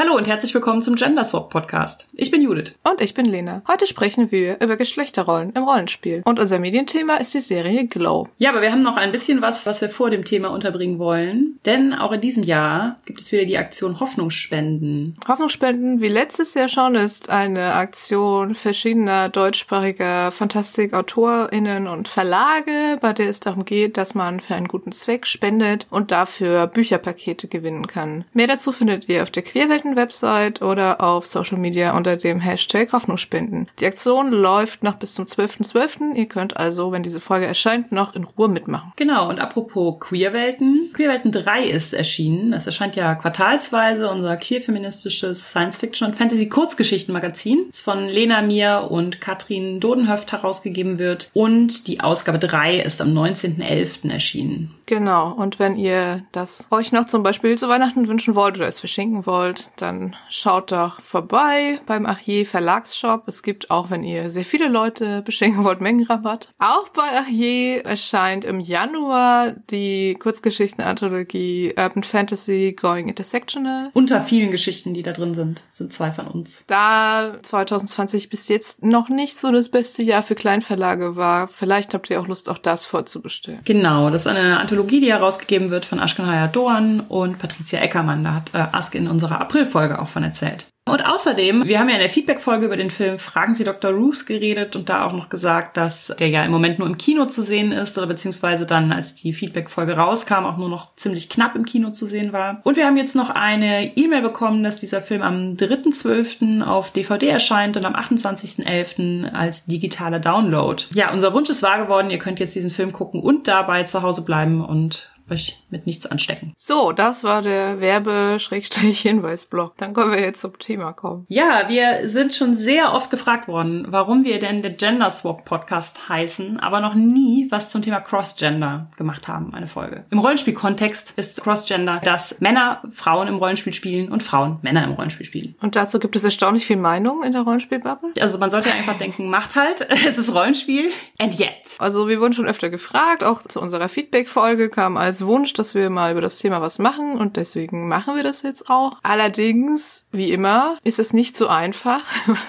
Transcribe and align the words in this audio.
Hallo 0.00 0.14
und 0.14 0.28
herzlich 0.28 0.54
willkommen 0.54 0.80
zum 0.80 0.94
Gender 0.94 1.24
Swap 1.24 1.50
Podcast. 1.50 2.06
Ich 2.12 2.30
bin 2.30 2.40
Judith. 2.40 2.72
Und 2.88 3.00
ich 3.00 3.14
bin 3.14 3.26
Lena. 3.26 3.62
Heute 3.66 3.84
sprechen 3.84 4.30
wir 4.30 4.60
über 4.60 4.76
Geschlechterrollen 4.76 5.54
im 5.54 5.64
Rollenspiel. 5.64 6.22
Und 6.24 6.38
unser 6.38 6.60
Medienthema 6.60 7.16
ist 7.16 7.34
die 7.34 7.40
Serie 7.40 7.88
Glow. 7.88 8.28
Ja, 8.38 8.50
aber 8.50 8.62
wir 8.62 8.70
haben 8.70 8.84
noch 8.84 8.96
ein 8.96 9.10
bisschen 9.10 9.42
was, 9.42 9.66
was 9.66 9.80
wir 9.80 9.90
vor 9.90 10.10
dem 10.10 10.24
Thema 10.24 10.50
unterbringen 10.50 11.00
wollen. 11.00 11.58
Denn 11.66 11.94
auch 11.94 12.12
in 12.12 12.20
diesem 12.20 12.44
Jahr 12.44 13.00
gibt 13.06 13.18
es 13.18 13.32
wieder 13.32 13.44
die 13.44 13.58
Aktion 13.58 13.98
Hoffnungsspenden. 13.98 15.16
Hoffnungsspenden, 15.26 16.00
wie 16.00 16.06
letztes 16.06 16.54
Jahr 16.54 16.68
schon, 16.68 16.94
ist 16.94 17.28
eine 17.28 17.74
Aktion 17.74 18.54
verschiedener 18.54 19.28
deutschsprachiger 19.28 20.30
Fantastik-AutorInnen 20.30 21.88
und 21.88 22.06
Verlage, 22.06 22.98
bei 23.00 23.12
der 23.12 23.28
es 23.28 23.40
darum 23.40 23.64
geht, 23.64 23.96
dass 23.96 24.14
man 24.14 24.38
für 24.38 24.54
einen 24.54 24.68
guten 24.68 24.92
Zweck 24.92 25.26
spendet 25.26 25.88
und 25.90 26.12
dafür 26.12 26.68
Bücherpakete 26.68 27.48
gewinnen 27.48 27.88
kann. 27.88 28.26
Mehr 28.32 28.46
dazu 28.46 28.70
findet 28.70 29.08
ihr 29.08 29.24
auf 29.24 29.32
der 29.32 29.42
Queerwelten 29.42 29.87
Website 29.96 30.62
oder 30.62 31.00
auf 31.00 31.26
Social 31.26 31.58
Media 31.58 31.96
unter 31.96 32.16
dem 32.16 32.40
Hashtag 32.40 32.92
Hoffnungsspenden. 32.92 33.68
Die 33.80 33.86
Aktion 33.86 34.30
läuft 34.30 34.82
noch 34.82 34.94
bis 34.94 35.14
zum 35.14 35.24
12.12. 35.24 35.58
.12. 35.72 36.14
Ihr 36.14 36.26
könnt 36.26 36.56
also, 36.56 36.92
wenn 36.92 37.02
diese 37.02 37.20
Folge 37.20 37.46
erscheint, 37.46 37.92
noch 37.92 38.14
in 38.14 38.24
Ruhe 38.24 38.48
mitmachen. 38.48 38.92
Genau, 38.96 39.28
und 39.28 39.38
apropos 39.40 39.98
Queerwelten. 40.00 40.90
Queerwelten 40.92 41.32
3 41.32 41.64
ist 41.64 41.94
erschienen. 41.94 42.50
Das 42.52 42.66
erscheint 42.66 42.96
ja 42.96 43.14
quartalsweise, 43.14 44.10
unser 44.10 44.36
queer-feministisches 44.36 45.50
Science-Fiction- 45.50 46.08
und 46.08 46.16
Fantasy-Kurzgeschichten-Magazin. 46.16 47.66
Das 47.70 47.80
von 47.80 48.06
Lena 48.06 48.42
Mir 48.42 48.88
und 48.90 49.20
Katrin 49.20 49.80
Dodenhöft 49.80 50.32
herausgegeben 50.32 50.98
wird. 50.98 51.30
Und 51.34 51.88
die 51.88 52.00
Ausgabe 52.00 52.38
3 52.38 52.80
ist 52.80 53.00
am 53.00 53.08
19.11. 53.08 54.10
erschienen. 54.10 54.74
Genau, 54.86 55.32
und 55.32 55.58
wenn 55.58 55.76
ihr 55.76 56.22
das 56.32 56.66
euch 56.70 56.92
noch 56.92 57.06
zum 57.06 57.22
Beispiel 57.22 57.58
zu 57.58 57.68
Weihnachten 57.68 58.08
wünschen 58.08 58.34
wollt 58.34 58.56
oder 58.56 58.68
es 58.68 58.80
verschenken 58.80 59.26
wollt, 59.26 59.68
dann 59.82 60.16
schaut 60.28 60.72
doch 60.72 61.00
vorbei 61.00 61.80
beim 61.86 62.06
Achier 62.06 62.46
Verlagsshop. 62.46 63.26
Es 63.26 63.42
gibt 63.42 63.70
auch, 63.70 63.90
wenn 63.90 64.02
ihr 64.02 64.30
sehr 64.30 64.44
viele 64.44 64.68
Leute 64.68 65.22
beschenken 65.22 65.64
wollt, 65.64 65.80
Mengenrabatt. 65.80 66.48
Auch 66.58 66.88
bei 66.90 67.18
Achier 67.18 67.84
erscheint 67.84 68.44
im 68.44 68.60
Januar 68.60 69.54
die 69.70 70.16
Kurzgeschichtenanthologie 70.18 71.74
Urban 71.76 72.02
Fantasy 72.02 72.76
Going 72.78 73.08
Intersectional. 73.08 73.90
Unter 73.94 74.20
vielen 74.20 74.50
Geschichten, 74.50 74.94
die 74.94 75.02
da 75.02 75.12
drin 75.12 75.34
sind, 75.34 75.64
sind 75.70 75.92
zwei 75.92 76.10
von 76.10 76.26
uns. 76.26 76.64
Da 76.66 77.34
2020 77.42 78.30
bis 78.30 78.48
jetzt 78.48 78.84
noch 78.84 79.08
nicht 79.08 79.38
so 79.38 79.52
das 79.52 79.68
beste 79.68 80.02
Jahr 80.02 80.22
für 80.22 80.34
Kleinverlage 80.34 81.16
war, 81.16 81.48
vielleicht 81.48 81.94
habt 81.94 82.10
ihr 82.10 82.20
auch 82.20 82.26
Lust, 82.26 82.48
auch 82.48 82.58
das 82.58 82.84
vorzubestellen. 82.84 83.60
Genau, 83.64 84.10
das 84.10 84.22
ist 84.22 84.26
eine 84.26 84.58
Anthologie, 84.60 85.00
die 85.00 85.12
herausgegeben 85.12 85.70
wird 85.70 85.84
von 85.84 86.00
Ashkan 86.00 86.52
Doan 86.52 87.00
und 87.00 87.38
Patricia 87.38 87.80
Eckermann. 87.80 88.24
Da 88.24 88.34
hat 88.34 88.50
äh, 88.54 88.76
Ask 88.76 88.94
in 88.94 89.08
unserer 89.08 89.40
April-Folge 89.68 90.00
auch 90.00 90.08
von 90.08 90.24
erzählt. 90.24 90.66
Und 90.86 91.04
außerdem, 91.04 91.66
wir 91.66 91.78
haben 91.78 91.90
ja 91.90 91.96
in 91.96 92.00
der 92.00 92.08
Feedback-Folge 92.08 92.64
über 92.64 92.78
den 92.78 92.90
Film 92.90 93.18
Fragen 93.18 93.52
Sie 93.52 93.62
Dr. 93.62 93.90
Ruth 93.90 94.24
geredet 94.24 94.74
und 94.74 94.88
da 94.88 95.04
auch 95.04 95.12
noch 95.12 95.28
gesagt, 95.28 95.76
dass 95.76 96.14
der 96.18 96.30
ja 96.30 96.42
im 96.46 96.50
Moment 96.50 96.78
nur 96.78 96.88
im 96.88 96.96
Kino 96.96 97.26
zu 97.26 97.42
sehen 97.42 97.72
ist 97.72 97.98
oder 97.98 98.06
beziehungsweise 98.06 98.64
dann, 98.64 98.90
als 98.90 99.14
die 99.14 99.34
Feedback-Folge 99.34 99.98
rauskam, 99.98 100.46
auch 100.46 100.56
nur 100.56 100.70
noch 100.70 100.96
ziemlich 100.96 101.28
knapp 101.28 101.56
im 101.56 101.66
Kino 101.66 101.90
zu 101.90 102.06
sehen 102.06 102.32
war. 102.32 102.62
Und 102.64 102.76
wir 102.76 102.86
haben 102.86 102.96
jetzt 102.96 103.14
noch 103.14 103.28
eine 103.28 103.98
E-Mail 103.98 104.22
bekommen, 104.22 104.64
dass 104.64 104.80
dieser 104.80 105.02
Film 105.02 105.20
am 105.20 105.56
3.12. 105.56 106.62
auf 106.62 106.90
DVD 106.90 107.28
erscheint 107.28 107.76
und 107.76 107.84
am 107.84 107.94
28.11. 107.94 109.30
als 109.34 109.66
digitaler 109.66 110.20
Download. 110.20 110.82
Ja, 110.94 111.12
unser 111.12 111.34
Wunsch 111.34 111.50
ist 111.50 111.62
wahr 111.62 111.82
geworden. 111.82 112.08
Ihr 112.08 112.18
könnt 112.18 112.40
jetzt 112.40 112.54
diesen 112.54 112.70
Film 112.70 112.92
gucken 112.92 113.20
und 113.20 113.46
dabei 113.46 113.82
zu 113.82 114.00
Hause 114.00 114.24
bleiben 114.24 114.64
und 114.64 115.10
euch 115.30 115.58
mit 115.70 115.86
nichts 115.86 116.06
anstecken. 116.06 116.52
So, 116.56 116.92
das 116.92 117.24
war 117.24 117.42
der 117.42 117.80
Werbe-Hinweisblock. 117.80 119.76
Dann 119.76 119.94
können 119.94 120.12
wir 120.12 120.20
jetzt 120.20 120.40
zum 120.40 120.58
Thema 120.58 120.92
kommen. 120.92 121.26
Ja, 121.28 121.68
wir 121.68 122.08
sind 122.08 122.34
schon 122.34 122.54
sehr 122.56 122.92
oft 122.92 123.10
gefragt 123.10 123.48
worden, 123.48 123.86
warum 123.88 124.24
wir 124.24 124.38
denn 124.38 124.62
der 124.62 124.72
Gender 124.72 125.10
Swap 125.10 125.44
Podcast 125.44 126.08
heißen, 126.08 126.60
aber 126.60 126.80
noch 126.80 126.94
nie 126.94 127.48
was 127.50 127.70
zum 127.70 127.82
Thema 127.82 128.00
Cross-Gender 128.00 128.90
gemacht 128.96 129.28
haben, 129.28 129.54
eine 129.54 129.66
Folge. 129.66 130.04
Im 130.10 130.18
Rollenspiel-Kontext 130.18 131.14
ist 131.16 131.42
Cross-Gender, 131.42 132.00
dass 132.02 132.40
Männer 132.40 132.82
Frauen 132.90 133.28
im 133.28 133.36
Rollenspiel 133.36 133.72
spielen 133.72 134.10
und 134.10 134.22
Frauen 134.22 134.58
Männer 134.62 134.84
im 134.84 134.92
Rollenspiel 134.92 135.26
spielen. 135.26 135.54
Und 135.60 135.76
dazu 135.76 135.98
gibt 135.98 136.16
es 136.16 136.24
erstaunlich 136.24 136.66
viel 136.66 136.76
Meinung 136.76 137.22
in 137.22 137.32
der 137.32 137.42
Rollenspielbubble. 137.42 138.12
Also 138.20 138.38
man 138.38 138.50
sollte 138.50 138.72
einfach 138.72 138.98
denken, 138.98 139.30
macht 139.30 139.56
halt, 139.56 139.86
es 140.06 140.18
ist 140.18 140.34
Rollenspiel, 140.34 140.90
and 141.18 141.38
yet. 141.38 141.50
Also 141.78 142.08
wir 142.08 142.20
wurden 142.20 142.32
schon 142.32 142.46
öfter 142.46 142.70
gefragt, 142.70 143.24
auch 143.24 143.42
zu 143.42 143.60
unserer 143.60 143.88
Feedback-Folge 143.88 144.68
kam 144.68 144.96
als 145.18 145.26
Wunsch, 145.26 145.52
dass 145.52 145.74
wir 145.74 145.90
mal 145.90 146.12
über 146.12 146.20
das 146.20 146.38
Thema 146.38 146.60
was 146.60 146.78
machen 146.78 147.18
und 147.18 147.36
deswegen 147.36 147.88
machen 147.88 148.14
wir 148.14 148.22
das 148.22 148.42
jetzt 148.42 148.70
auch. 148.70 148.98
Allerdings, 149.02 150.06
wie 150.12 150.30
immer, 150.30 150.78
ist 150.84 151.00
es 151.00 151.12
nicht 151.12 151.36
so 151.36 151.48
einfach. 151.48 152.04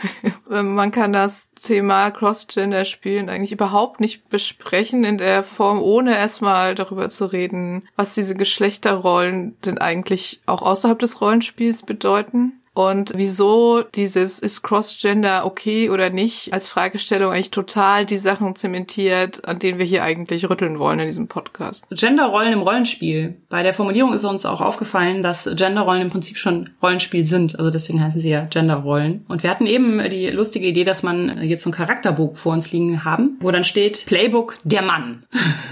Man 0.50 0.92
kann 0.92 1.12
das 1.12 1.50
Thema 1.64 2.12
Cross-Gender 2.12 2.86
spielen 2.86 3.28
eigentlich 3.28 3.52
überhaupt 3.52 4.00
nicht 4.00 4.30
besprechen 4.30 5.04
in 5.04 5.18
der 5.18 5.44
Form, 5.44 5.82
ohne 5.82 6.16
erstmal 6.16 6.76
darüber 6.76 7.10
zu 7.10 7.26
reden, 7.26 7.88
was 7.96 8.14
diese 8.14 8.36
Geschlechterrollen 8.36 9.58
denn 9.66 9.80
eigentlich 9.80 10.42
auch 10.46 10.62
außerhalb 10.62 11.00
des 11.00 11.22
Rollenspiels 11.22 11.84
bedeuten 11.84 12.54
und 12.80 13.12
wieso 13.14 13.84
dieses 13.94 14.40
ist 14.40 14.62
Cross-Gender 14.62 15.46
okay 15.46 15.90
oder 15.90 16.12
nicht 16.12 16.54
als 16.54 16.70
Fragestellung 16.70 17.34
eigentlich 17.34 17.52
total 17.52 18.06
die 18.06 18.16
Sachen 18.16 18.56
zementiert, 18.56 19.46
an 19.46 19.60
denen 19.60 19.80
wir 19.80 19.86
hier 19.86 20.02
eigentlich 20.02 20.50
rütteln 20.50 20.80
wollen 20.80 21.00
in 21.00 21.08
diesem 21.08 21.28
Podcast. 21.28 21.86
Genderrollen 21.90 22.54
im 22.54 22.62
Rollenspiel. 22.62 23.36
Bei 23.50 23.64
der 23.64 23.74
Formulierung 23.74 24.14
ist 24.14 24.24
uns 24.24 24.46
auch 24.46 24.62
aufgefallen, 24.62 25.24
dass 25.24 25.50
Genderrollen 25.58 26.04
im 26.04 26.10
Prinzip 26.10 26.38
schon 26.38 26.70
Rollenspiel 26.82 27.26
sind. 27.26 27.60
Also 27.60 27.70
deswegen 27.70 28.02
heißen 28.02 28.22
sie 28.22 28.30
ja 28.30 28.46
Genderrollen. 28.46 29.26
Und 29.28 29.44
wir 29.44 29.50
hatten 29.50 29.66
eben 29.66 29.98
die 30.10 30.30
lustige 30.30 30.66
Idee, 30.66 30.86
dass 30.86 31.04
man 31.04 31.44
jetzt 31.44 31.66
so 31.66 31.72
ein 31.72 31.74
Charakterbuch 31.74 32.38
vor 32.38 32.54
uns 32.54 32.72
liegen 32.72 33.04
haben, 33.04 33.40
wo 33.42 33.52
dann 33.52 33.66
steht 33.66 34.06
Playbook 34.06 34.58
der 34.64 34.84
Mann. 34.84 35.24